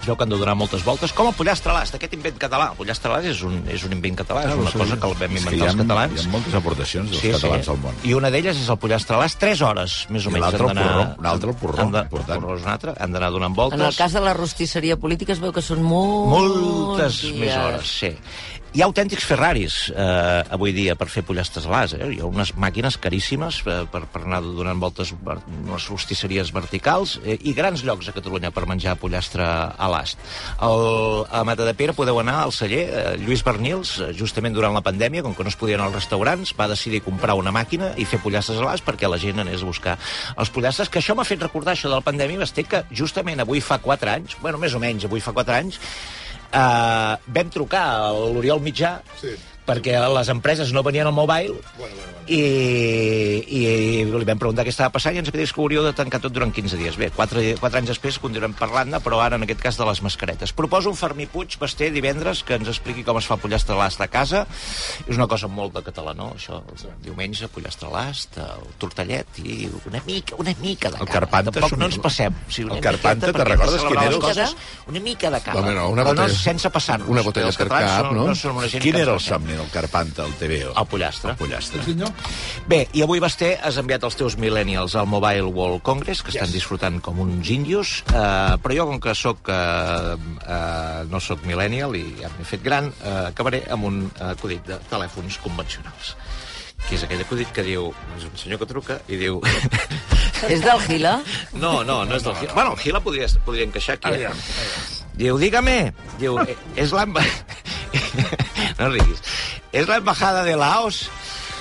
veu 0.06 0.16
que 0.16 0.22
han 0.24 0.30
de 0.30 0.36
donar 0.38 0.54
moltes 0.54 0.84
voltes, 0.84 1.12
com 1.12 1.28
el 1.28 1.34
pollastre 1.34 1.72
a 1.72 1.74
l'ast, 1.78 1.94
aquest 1.94 2.12
invent 2.14 2.36
català. 2.38 2.70
El 2.72 2.76
pollastre 2.76 3.10
a 3.10 3.14
l'ast 3.16 3.26
és 3.32 3.42
un, 3.42 3.62
és 3.68 3.84
un 3.84 3.92
invent 3.92 4.16
català, 4.16 4.44
és 4.48 4.54
una 4.54 4.70
cosa 4.70 4.96
que 5.00 5.06
el 5.06 5.14
vam 5.20 5.36
inventar 5.36 5.66
ha- 5.68 5.70
els 5.72 5.80
catalans. 5.82 6.14
hi 6.22 6.26
ha 6.26 6.30
moltes 6.32 6.54
aportacions 6.54 7.10
dels 7.10 7.22
catalans 7.38 7.68
al 7.68 7.78
món. 7.78 7.94
I 8.04 8.14
una 8.14 8.30
d'elles 8.30 8.56
és 8.56 8.68
el 8.68 8.78
pollastre 8.78 9.16
a 9.16 9.18
l'ast, 9.20 9.38
3 9.38 9.62
hores, 9.62 10.06
més 10.10 10.26
o 10.26 10.30
I 10.30 10.32
menys. 10.32 10.44
l'altre 10.44 10.66
el 10.68 10.76
porró, 10.76 11.14
un 11.18 11.26
altre 11.26 11.50
el 11.50 11.56
porró, 11.56 11.76
de- 11.90 12.02
important. 12.02 12.36
El 12.36 12.40
porró 12.42 12.56
és 12.56 12.62
un 12.62 12.68
altre, 12.68 12.94
han 12.98 13.12
d'anar 13.12 13.30
donant 13.30 13.54
voltes. 13.54 13.80
En 13.80 13.86
el 13.86 13.94
cas 13.96 14.12
de 14.12 14.20
la 14.20 14.34
rostisseria 14.34 14.96
política 14.96 15.32
es 15.32 15.40
veu 15.40 15.52
que 15.52 15.62
són 15.62 15.82
molts 15.82 16.28
Moltes 16.34 17.20
dies. 17.22 17.36
més 17.38 17.56
hores, 17.56 17.86
sí. 17.88 18.10
Hi 18.74 18.82
ha 18.82 18.88
autèntics 18.90 19.22
Ferraris 19.22 19.74
eh, 19.94 20.54
avui 20.56 20.72
dia 20.74 20.96
per 20.98 21.06
fer 21.06 21.22
pollastres 21.22 21.68
a 21.68 21.70
l'as. 21.70 21.92
Eh? 21.94 22.08
Hi 22.16 22.16
ha 22.18 22.26
unes 22.26 22.50
màquines 22.58 22.96
caríssimes 22.98 23.60
eh, 23.70 23.76
per, 23.86 24.00
per 24.10 24.22
anar 24.24 24.40
donant 24.42 24.80
voltes 24.82 25.12
per 25.14 25.36
unes 25.46 25.86
rostisseries 25.92 26.50
verticals 26.56 27.12
eh, 27.22 27.36
i 27.46 27.52
grans 27.54 27.84
llocs 27.86 28.08
a 28.10 28.14
Catalunya 28.16 28.50
per 28.50 28.64
menjar 28.66 28.96
pollastre 28.98 29.46
a 29.46 29.90
l'ast. 29.92 30.18
El, 30.58 31.22
a 31.30 31.44
Matadepera 31.46 31.94
podeu 31.94 32.18
anar 32.18 32.40
al 32.40 32.56
celler. 32.56 32.82
Eh, 32.88 33.04
Lluís 33.22 33.46
Bernils, 33.46 33.94
eh, 34.00 34.10
justament 34.18 34.58
durant 34.58 34.74
la 34.74 34.82
pandèmia, 34.82 35.22
com 35.22 35.38
que 35.38 35.46
no 35.46 35.54
es 35.54 35.60
podien 35.62 35.86
als 35.86 35.94
restaurants, 35.94 36.56
va 36.58 36.66
decidir 36.74 37.04
comprar 37.06 37.38
una 37.38 37.54
màquina 37.54 37.92
i 37.94 38.08
fer 38.10 38.18
pollastres 38.26 38.58
a 38.58 38.66
l'ast 38.66 38.82
perquè 38.90 39.06
la 39.06 39.22
gent 39.22 39.38
anés 39.46 39.62
a 39.62 39.70
buscar 39.70 39.94
els 40.34 40.50
pollastres, 40.50 40.90
que 40.90 40.98
això 40.98 41.14
m'ha 41.14 41.30
fet 41.30 41.46
recordar 41.46 41.78
això 41.78 41.86
de 41.86 41.94
la 41.94 42.02
pandèmia, 42.10 42.42
Basté, 42.42 42.66
que 42.66 42.82
justament 42.90 43.38
avui 43.38 43.62
fa 43.62 43.78
4 43.78 44.16
anys, 44.18 44.34
bueno, 44.42 44.58
més 44.58 44.74
o 44.74 44.82
menys, 44.82 45.06
avui 45.06 45.22
fa 45.22 45.30
4 45.30 45.60
anys, 45.62 45.78
uh, 46.54 47.18
vam 47.34 47.50
trucar 47.52 47.84
a 47.98 48.12
l'Oriol 48.14 48.62
Mitjà 48.64 48.96
sí. 49.20 49.34
Perquè 49.66 49.96
les 50.12 50.28
empreses 50.28 50.72
no 50.72 50.82
venien 50.82 51.06
al 51.06 51.12
mobile 51.16 51.54
bueno, 51.54 51.62
bueno, 51.78 51.94
bueno. 51.96 52.12
I, 52.26 52.40
i 53.52 53.60
li 54.08 54.24
vam 54.28 54.38
preguntar 54.40 54.64
què 54.64 54.72
estava 54.72 54.88
passant 54.94 55.16
i 55.16 55.20
ens 55.20 55.28
va 55.28 55.36
dir 55.36 55.44
que 55.52 55.60
hauríeu 55.60 55.82
de 55.84 55.92
tancar 55.96 56.20
tot 56.24 56.32
durant 56.32 56.52
15 56.56 56.78
dies. 56.80 56.96
Bé, 56.96 57.10
4, 57.14 57.42
4 57.60 57.78
anys 57.80 57.90
després 57.92 58.16
continuem 58.22 58.54
parlant-ne, 58.56 59.00
però 59.04 59.18
ara 59.20 59.36
en 59.36 59.44
aquest 59.44 59.60
cas 59.60 59.76
de 59.76 59.84
les 59.88 60.00
mascaretes. 60.04 60.52
Proposo 60.56 60.88
un 60.88 60.96
Fermí 60.96 61.26
Puig, 61.30 61.58
Basté, 61.60 61.90
divendres, 61.92 62.42
que 62.46 62.56
ens 62.56 62.70
expliqui 62.72 63.04
com 63.04 63.18
es 63.20 63.28
fa 63.28 63.36
pollastre 63.40 63.76
a 63.76 63.78
l'ast 63.82 64.00
a 64.00 64.08
casa. 64.08 64.44
És 65.06 65.18
una 65.18 65.26
cosa 65.28 65.48
molt 65.52 65.74
de 65.76 65.82
català, 65.84 66.14
no? 66.16 66.30
Això, 66.38 66.62
el 66.72 66.94
diumenge, 67.04 67.48
pollastre 67.52 67.90
l'ast, 67.92 68.38
el 68.40 68.72
tortellet 68.80 69.40
i 69.44 69.68
una 69.84 70.00
mica, 70.06 70.36
una 70.40 70.54
mica 70.62 70.88
de 70.90 70.96
El 71.00 71.04
carn. 71.04 71.12
carpanta 71.18 71.52
Tampoc 71.58 71.76
un- 71.76 71.84
no 71.84 71.90
ens 71.92 71.98
passem. 71.98 72.32
O 72.32 72.50
sigui, 72.50 72.70
una 72.70 72.76
el 72.80 72.84
carpanta, 72.88 73.32
te'n 73.32 73.44
recordes 73.52 73.84
quin 73.84 74.00
era? 74.00 74.18
Coses, 74.24 74.56
una 74.88 75.00
mica 75.00 75.30
de 75.30 75.40
carn. 75.44 75.58
Home, 75.60 75.74
no, 75.76 75.88
una 75.90 76.02
però 76.04 76.14
no 76.14 76.22
botella- 76.22 76.40
sense 76.40 76.70
passar-nos. 76.70 77.08
una 77.08 77.22
botella 77.22 77.52
per 77.52 77.68
cap, 77.68 78.10
no? 78.12 78.26
no 78.32 78.34
són 78.34 78.56
una 78.56 78.68
gent 78.68 78.82
Quin 78.82 78.96
era 78.96 79.12
el 79.12 79.20
somni 79.20 79.53
era 79.54 79.64
el 79.64 79.70
Carpanta, 79.72 80.26
el 80.26 80.34
TVO. 80.38 80.72
El 80.76 80.86
pollastre. 80.90 81.32
El 81.32 81.38
pollastre. 81.40 81.82
Bé, 82.68 82.82
i 82.92 83.02
avui, 83.04 83.22
Basté, 83.22 83.54
has 83.62 83.78
enviat 83.80 84.04
els 84.06 84.18
teus 84.18 84.36
millennials 84.40 84.94
al 84.98 85.06
Mobile 85.10 85.48
World 85.48 85.82
Congress, 85.86 86.22
que 86.22 86.34
estan 86.34 86.48
Yes. 86.50 86.54
disfrutant 86.58 87.00
com 87.00 87.18
uns 87.22 87.48
índios, 87.50 88.02
eh, 88.12 88.56
però 88.62 88.76
jo, 88.76 88.86
com 88.86 89.00
que 89.00 89.14
soc, 89.14 89.48
eh, 89.48 90.16
eh, 90.46 91.04
no 91.10 91.20
sóc 91.20 91.44
millennial 91.46 91.94
i 91.96 92.04
ja 92.20 92.30
m'he 92.36 92.44
fet 92.44 92.62
gran, 92.62 92.92
eh, 93.02 93.28
acabaré 93.30 93.64
amb 93.70 93.84
un 93.84 94.10
eh, 94.18 94.30
acudit 94.34 94.66
de 94.66 94.78
telèfons 94.90 95.38
convencionals 95.42 96.16
que 96.88 96.96
és 96.98 97.04
aquell 97.06 97.22
acudit 97.24 97.50
que 97.54 97.64
diu... 97.66 97.90
És 98.18 98.26
un 98.28 98.36
senyor 98.38 98.60
que 98.62 98.68
truca 98.70 99.00
i 99.08 99.16
diu... 99.20 99.40
És 100.52 100.60
del 100.60 100.80
Gila? 100.84 101.14
No, 101.56 101.78
no, 101.88 102.02
no 102.04 102.16
és 102.18 102.24
del 102.26 102.34
Gila. 102.36 102.52
Bueno, 102.52 102.74
el 102.74 102.80
Gila 102.82 103.00
podria, 103.00 103.28
podria 103.46 103.64
encaixar 103.64 103.96
aquí. 103.96 104.10
Eh? 104.10 104.14
Aviam, 104.26 104.42
Diu, 105.14 105.38
dígame. 105.38 105.94
Diu, 106.18 106.36
"Eh, 106.42 106.56
és 106.76 106.92
la... 106.92 107.06
no 108.78 108.88
riguis. 108.90 109.22
És 109.72 109.88
la 109.88 109.96
embajada 110.02 110.42
de 110.44 110.56
Laos. 110.56 111.08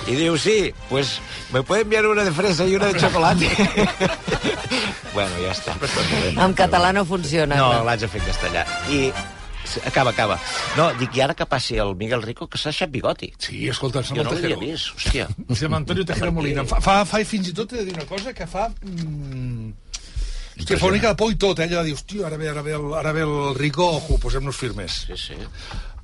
Y 0.06 0.16
digo, 0.16 0.36
sí, 0.36 0.74
pues 0.90 1.20
me 1.52 1.62
puede 1.62 1.82
enviar 1.82 2.06
una 2.06 2.24
de 2.24 2.32
fresa 2.32 2.66
y 2.66 2.76
una 2.76 2.86
de 2.86 2.96
chocolate. 3.00 3.48
bueno, 5.14 5.30
ja 5.40 5.52
està. 5.54 5.72
En 6.44 6.52
català 6.52 6.92
no 6.92 7.04
funciona. 7.08 7.56
No, 7.56 7.84
l'haig 7.86 8.02
de 8.04 8.08
fer 8.12 8.20
en 8.20 8.26
castellà. 8.28 8.64
I 8.92 9.08
acaba, 9.86 10.10
acaba. 10.10 10.38
No, 10.76 10.90
dic, 11.00 11.14
i 11.16 11.20
ara 11.24 11.34
que 11.34 11.46
passi 11.46 11.76
el 11.80 11.94
Miguel 11.96 12.22
Rico, 12.22 12.46
que 12.48 12.58
s'ha 12.58 12.70
deixat 12.72 12.90
bigoti. 12.90 13.32
Sí, 13.38 13.68
escolta, 13.68 14.00
em 14.00 14.04
Jo 14.04 14.08
sembla 14.14 14.24
no 14.24 14.30
l'havia 14.34 14.56
Tejero. 14.56 14.60
vist, 14.60 14.92
hòstia. 14.96 15.28
Se 15.54 15.64
llama 15.64 15.76
Antonio 15.82 16.04
Tejero 16.04 16.32
Molina. 16.32 16.64
Fa, 16.64 16.80
fa, 16.80 16.98
fa, 17.04 17.22
fins 17.24 17.48
i 17.48 17.54
tot 17.56 17.72
he 17.72 17.82
de 17.82 17.84
dir 17.90 17.94
una 17.98 18.06
cosa 18.06 18.32
que 18.34 18.46
fa... 18.46 18.68
Mm, 18.82 19.72
hòstia, 20.58 20.78
fa 20.78 20.86
una 20.86 20.96
mica 20.98 21.08
de 21.14 21.18
por 21.18 21.32
i 21.32 21.36
tot, 21.40 21.58
eh? 21.58 21.66
Allò 21.68 21.82
de 21.82 21.90
dir, 21.90 21.96
hòstia, 21.98 22.26
ara 22.28 22.36
ve, 22.38 22.48
ara 22.52 22.62
ve, 22.62 22.74
el, 22.78 22.92
ara 22.94 23.12
ve 23.16 23.24
el 23.26 23.54
Rico, 23.58 23.88
ojo, 23.98 24.18
posem-nos 24.22 24.56
firmes. 24.56 25.00
Sí, 25.08 25.16
sí. 25.18 25.34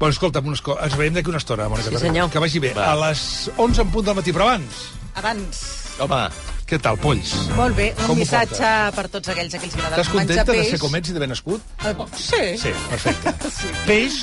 Bueno, 0.00 0.14
escolta'm, 0.14 0.46
unes 0.48 0.62
co- 0.64 0.78
ens 0.80 0.96
veiem 0.96 1.12
d'aquí 1.18 1.28
una 1.28 1.38
estona, 1.42 1.68
Mònica. 1.68 1.90
Sí, 1.92 1.98
senyor. 2.06 2.30
Que 2.32 2.40
vagi 2.40 2.58
bé. 2.64 2.72
Va. 2.74 2.86
A 2.94 2.96
les 3.08 3.50
11 3.60 3.82
en 3.84 3.90
punt 3.92 4.06
del 4.08 4.16
matí, 4.16 4.32
però 4.32 4.48
abans... 4.48 4.86
Abans. 5.20 5.60
Home, 6.00 6.22
Què 6.70 6.78
tal, 6.78 6.94
polls? 7.02 7.32
Molt 7.58 7.74
bé, 7.74 7.88
un 7.98 8.06
Com 8.12 8.18
missatge 8.20 8.68
per 8.94 9.02
tots 9.10 9.26
aquells 9.32 9.56
a 9.56 9.58
qui 9.58 9.66
els 9.66 9.72
agrada 9.74 9.96
Estàs 9.96 10.06
menjar 10.06 10.20
contenta 10.20 10.44
de 10.52 10.58
peix. 10.60 10.68
ser 10.70 10.78
com 10.78 10.92
ets 10.94 11.08
i 11.10 11.14
d'haver 11.16 11.26
nascut? 11.32 11.64
Eh, 11.82 11.94
sí. 12.14 12.42
Sí, 12.62 12.70
perfecte. 12.92 13.32
Sí. 13.60 13.70
Peix? 13.88 14.18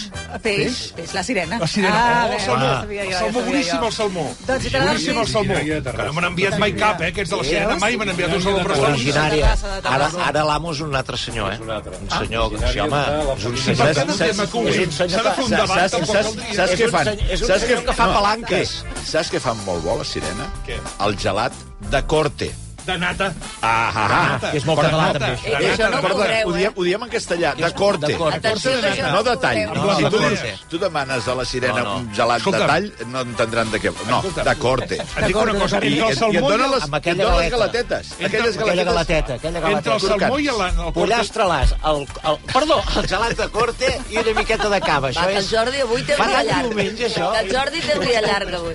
Peix, 0.46 0.78
peix, 0.96 1.12
la 1.14 1.24
sirena. 1.28 1.58
La 1.60 1.68
sirena. 1.68 1.98
Ah, 1.98 2.24
oh, 2.24 2.30
bé, 2.30 2.38
el 2.38 2.42
salmó. 2.46 2.70
ja 2.70 2.78
sabia 2.80 3.04
jo, 3.04 3.10
el 3.10 3.18
salmó, 3.20 3.42
boníssim, 3.50 3.84
el 3.84 3.92
salmó. 3.98 4.24
Doncs 4.48 4.64
si 4.64 4.72
t'agrada 4.72 4.94
el 4.94 4.98
Boníssim, 4.98 5.12
el 5.12 5.20
peix- 5.20 5.34
salmó. 5.34 5.54
De 5.58 5.92
Que 5.98 6.06
no 6.08 6.14
me 6.16 6.22
n'han 6.24 6.32
enviat 6.32 6.58
mai 6.64 6.74
cap, 6.80 7.02
eh? 7.04 7.10
Aquests 7.12 7.34
de 7.36 7.38
la 7.42 7.44
sirena 7.50 7.76
mai 7.84 7.98
m'han 8.00 8.14
enviat 8.16 8.34
un 8.38 8.42
salmó 8.48 8.64
per 8.64 8.80
originària. 8.88 9.52
de. 9.68 9.92
Ara, 9.98 10.10
ara 10.30 10.46
l'amo 10.48 10.72
és 10.72 10.82
un 10.88 10.96
altre 10.96 11.18
senyor, 11.20 11.52
eh? 11.54 11.60
un 11.68 11.70
altre. 11.76 12.00
Un 12.00 12.10
senyor, 12.16 12.50
que, 12.56 12.64
sí, 12.72 12.80
home, 12.80 13.04
és 13.36 13.46
un 13.52 13.58
senyor... 13.58 13.92
és 13.92 14.02
un 14.08 14.98
S'ha 14.98 15.24
de 15.28 15.36
fer 15.36 15.44
un 15.44 15.52
que- 15.52 15.62
debat, 15.62 15.92
saps- 15.92 16.76
què 16.80 16.90
fan? 16.96 17.06
senyor- 17.12 17.30
És 17.30 17.42
un 17.42 17.48
Saps 17.52 17.62
senyor 17.68 17.80
què- 17.84 17.86
que 17.92 17.94
fa 18.00 18.08
palanques. 18.16 18.76
Saps 19.04 19.32
què 19.36 19.40
fan 19.44 19.60
molt 19.68 19.84
bo, 19.84 19.98
la 20.00 20.06
sirena? 20.08 20.48
Què? 20.66 20.80
El 21.06 21.18
gelat 21.20 21.54
de 21.90 22.06
corte. 22.06 22.67
De 22.88 22.98
nata. 22.98 23.34
Ah, 23.62 23.92
ah, 23.94 24.08
ah. 24.08 24.52
Que 24.52 24.58
és 24.62 24.66
molt 24.66 24.80
Però 24.80 24.88
català, 24.90 25.08
nata. 25.12 25.20
també. 25.20 25.50
Eh, 25.52 25.72
això 25.74 25.90
no 25.92 26.00
veureu, 26.06 26.48
ho, 26.48 26.54
diem, 26.56 26.70
eh? 26.72 26.74
ho 26.78 26.84
diem 26.88 27.04
en 27.04 27.10
castellà, 27.12 27.54
de 27.60 27.72
corte. 27.76 28.08
De 28.08 28.16
corte. 28.18 28.38
Atenció, 28.38 28.72
que 28.80 28.92
això 28.94 29.12
No 29.12 29.24
de 29.28 29.34
tall. 29.44 29.58
veureu. 29.58 29.84
No, 29.88 29.96
Si 29.98 30.04
de 30.04 30.10
tu, 30.10 30.18
corte. 30.24 30.54
tu 30.70 30.80
demanes 30.80 31.28
a 31.28 31.36
la 31.36 31.46
sirena 31.46 31.82
No, 31.82 31.84
no. 31.84 31.96
un 31.98 32.14
gelat 32.16 32.38
Escolta'm. 32.38 32.62
de 32.62 32.68
tall, 32.68 33.12
no 33.12 33.22
entendran 33.28 33.72
de 33.72 33.82
què... 33.82 33.92
No, 34.08 34.18
Escolta'm. 34.22 34.46
de 34.48 34.56
corte. 34.56 34.96
Et 34.96 35.26
dic 35.28 35.36
una 35.36 35.54
cosa, 35.56 35.80
I, 35.84 35.88
entre 35.88 36.06
el 36.08 36.08
i 36.08 36.12
et 36.14 36.18
salmó 36.20 36.38
i 36.38 36.42
donen 36.42 36.66
el... 36.66 36.72
les, 36.78 36.84
aquella 36.94 37.24
et 37.24 37.28
donen 37.28 37.40
les 37.42 37.52
galeta. 37.52 37.58
galatetes. 37.58 38.12
Aquelles 38.14 38.32
Aquella 38.32 38.56
galatetes... 38.56 38.86
galateta, 38.88 39.34
aquella 39.34 39.60
galateta. 39.60 39.78
Entre 39.78 39.94
el 39.94 40.22
salmó 40.22 40.40
i 40.40 40.48
el... 40.48 40.62
el 40.88 40.94
Pollastre 40.94 41.44
l'as, 41.52 41.76
el, 41.92 42.02
el, 42.32 42.38
perdó, 42.54 42.80
el 43.02 43.08
gelat 43.12 43.36
de 43.38 43.50
corte 43.50 43.92
i 44.10 44.18
una 44.24 44.34
miqueta 44.40 44.70
de 44.70 44.80
cava. 44.82 45.12
Va, 45.12 45.28
Això 45.28 45.44
és... 45.44 45.52
Jordi 45.52 45.82
avui 45.84 46.04
té 46.08 46.16
Va 46.16 46.28
dia 46.32 46.44
llarg. 46.48 46.70
diumenge, 46.72 47.06
això. 47.12 47.34
El 47.42 47.52
Jordi 47.52 47.82
té 47.84 47.94
el 48.00 48.06
dia 48.08 48.22
llarg 48.22 48.54
avui. 48.62 48.74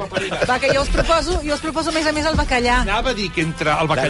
Va, 0.48 0.58
que 0.60 0.74
jo 0.74 0.82
us 0.84 0.88
proposo, 0.92 1.40
jo 1.42 1.54
us 1.54 1.60
proposo 1.64 1.88
a 1.88 1.92
més 1.96 2.06
a 2.06 2.12
més 2.12 2.26
el 2.26 2.36
bacallà. 2.36 2.82
Anava 2.82 3.10
a 3.10 3.14
dir 3.14 3.30
que 3.32 3.40
entre 3.46 3.70
el 3.72 3.88
bacallà 3.88 4.00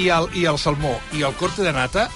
i 0.00 0.08
el, 0.08 0.28
i 0.34 0.44
el 0.46 0.58
salmó 0.58 0.96
i 1.12 1.22
el 1.22 1.34
corte 1.34 1.62
de 1.62 1.72
nata 1.72 2.08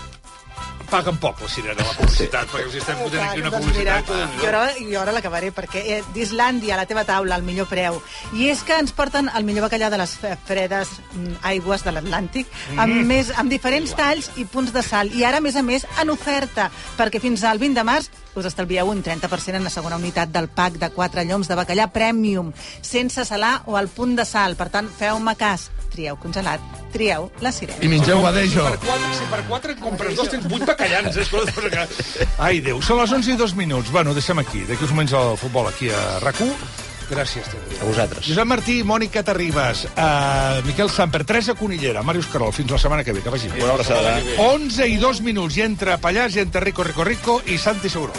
paguen 0.91 1.17
poc 1.19 1.41
la 1.43 1.49
sirena, 1.49 1.83
la 1.83 1.95
publicitat, 1.97 2.47
perquè 2.53 2.69
us 2.69 2.75
estem 2.79 2.99
fotent 3.01 3.23
aquí 3.25 3.41
una 3.41 3.51
doncs 3.51 3.71
mira, 3.75 3.97
publicitat. 4.05 4.35
jo 4.43 4.49
ara, 4.51 4.61
jo 4.93 5.01
ara 5.01 5.15
l'acabaré, 5.17 5.49
perquè 5.57 5.81
eh, 5.97 6.03
d'Islàndia, 6.15 6.75
a 6.77 6.79
la 6.79 6.85
teva 6.87 7.03
taula, 7.09 7.35
al 7.35 7.43
millor 7.43 7.67
preu. 7.67 7.97
I 8.37 8.51
és 8.53 8.63
que 8.63 8.77
ens 8.79 8.93
porten 8.95 9.31
el 9.35 9.47
millor 9.49 9.65
bacallà 9.67 9.89
de 9.91 9.99
les 9.99 10.13
fredes 10.47 10.93
mm, 11.17 11.41
aigües 11.51 11.83
de 11.89 11.95
l'Atlàntic, 11.97 12.53
amb, 12.77 12.93
Mm. 12.95 13.07
més, 13.11 13.33
amb 13.41 13.51
diferents 13.51 13.97
talls 13.97 14.31
i 14.37 14.45
punts 14.45 14.73
de 14.77 14.83
sal. 14.87 15.11
I 15.17 15.25
ara, 15.25 15.41
a 15.41 15.41
més 15.43 15.57
a 15.57 15.63
més, 15.67 15.87
en 16.01 16.11
oferta, 16.15 16.71
perquè 17.01 17.19
fins 17.21 17.43
al 17.49 17.59
20 17.59 17.75
de 17.81 17.85
març 17.85 18.11
us 18.37 18.49
estalvieu 18.49 18.89
un 18.91 19.03
30% 19.03 19.59
en 19.59 19.65
la 19.65 19.71
segona 19.71 19.97
unitat 19.97 20.33
del 20.35 20.49
pack 20.49 20.79
de 20.83 20.91
4 20.91 21.25
lloms 21.29 21.49
de 21.49 21.59
bacallà 21.59 21.89
premium, 21.93 22.53
sense 22.83 23.25
salar 23.25 23.63
o 23.67 23.77
al 23.77 23.89
punt 23.89 24.17
de 24.19 24.25
sal. 24.29 24.57
Per 24.57 24.69
tant, 24.71 24.89
feu-me 24.89 25.37
cas. 25.39 25.71
Trieu 25.95 26.17
congelat, 26.19 26.63
trieu 26.93 27.29
la 27.41 27.53
sirena. 27.55 27.79
I 27.85 27.91
mengeu 27.93 28.23
badejo. 28.23 28.65
Per 28.83 28.97
si 29.15 29.29
per 29.31 29.43
quatre 29.51 29.77
en 29.77 29.83
compres 29.83 30.17
dos, 30.19 30.31
tens 30.33 30.49
vuit 30.51 30.65
bacallans. 30.67 31.17
Eh? 31.17 32.27
Ai, 32.39 32.59
Déu, 32.65 32.81
són 32.83 32.99
les 33.03 33.13
11 33.13 33.35
i 33.35 33.39
dos 33.39 33.55
minuts. 33.55 33.93
Bueno, 33.95 34.15
deixem 34.17 34.43
aquí. 34.43 34.65
D'aquí 34.67 34.83
uns 34.83 34.97
moments 34.97 35.15
el 35.15 35.37
futbol 35.39 35.71
aquí 35.71 35.93
a 35.95 36.03
RAC1. 36.25 36.94
Gràcies, 37.11 37.49
Teo. 37.51 37.61
A 37.81 37.89
vosaltres. 37.89 38.27
Josep 38.27 38.49
Martí, 38.49 38.79
Mònica 38.87 39.23
Terribas, 39.27 39.85
uh, 39.93 40.63
Miquel 40.67 40.91
Samper, 40.91 41.25
Teresa 41.25 41.55
Conillera, 41.55 42.03
Màrius 42.03 42.29
Carol. 42.33 42.53
Fins 42.53 42.71
la 42.71 42.79
setmana 42.79 43.05
que 43.05 43.13
ve, 43.13 43.23
que 43.23 43.33
vagi 43.33 43.49
bé. 43.49 43.63
Una 43.63 43.75
abraçada. 43.75 44.17
11 44.39 44.89
i 44.89 44.97
dos 45.03 45.21
minuts. 45.21 45.59
I 45.59 45.67
entre 45.67 45.99
Pallars, 45.99 46.37
i 46.37 46.45
entre 46.45 46.65
Rico, 46.65 46.85
Rico, 46.85 47.05
Rico 47.05 47.41
i 47.47 47.59
Santi 47.59 47.91
Seguro. 47.93 48.13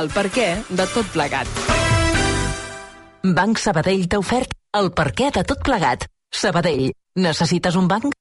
El 0.00 0.08
per 0.14 0.28
què 0.32 0.48
de 0.68 0.86
tot 0.94 1.08
plegat. 1.12 1.48
Banc 3.20 3.58
Sabadell 3.60 4.06
t'ha 4.08 4.20
ofert 4.22 4.54
el 4.78 4.92
perquè 4.96 5.28
de 5.34 5.44
tot 5.44 5.60
plegat. 5.66 6.06
Sabadell, 6.32 6.92
necessites 7.18 7.76
un 7.76 7.90
banc? 7.90 8.14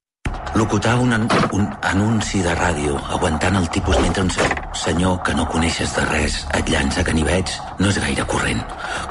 Locutar 0.56 0.96
un, 1.00 1.14
an 1.14 1.28
un 1.54 1.68
anunci 1.86 2.42
de 2.42 2.56
ràdio 2.58 2.98
aguantant 3.16 3.56
el 3.60 3.70
tipus 3.70 4.00
mentre 4.02 4.24
un 4.24 4.32
se 4.34 4.48
senyor 4.82 5.22
que 5.24 5.36
no 5.38 5.46
coneixes 5.52 5.94
de 5.96 6.06
res 6.10 6.40
et 6.58 6.74
llança 6.74 7.06
ganivets 7.06 7.60
no 7.80 7.92
és 7.94 8.02
gaire 8.02 8.26
corrent. 8.34 8.64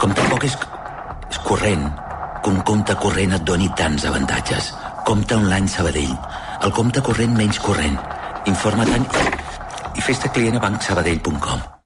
Com 0.03 0.15
tampoc 0.19 0.45
és, 0.51 0.59
és 1.31 1.41
corrent 1.47 1.89
que 2.43 2.51
un 2.51 2.61
compte 2.67 2.99
corrent 3.07 3.39
et 3.39 3.47
doni 3.47 3.71
tants 3.79 4.05
avantatges. 4.11 4.75
Compte 5.07 5.39
online 5.39 5.71
Sabadell. 5.71 6.15
El 6.63 6.75
compte 6.75 7.03
corrent 7.07 7.35
menys 7.39 7.63
corrent. 7.63 7.99
Informa-te'n 8.51 9.09
i, 9.09 9.27
i 9.99 10.07
fes-te 10.11 10.35
client 10.35 10.59
a 10.59 10.65
bancsabadell.com. 10.69 11.78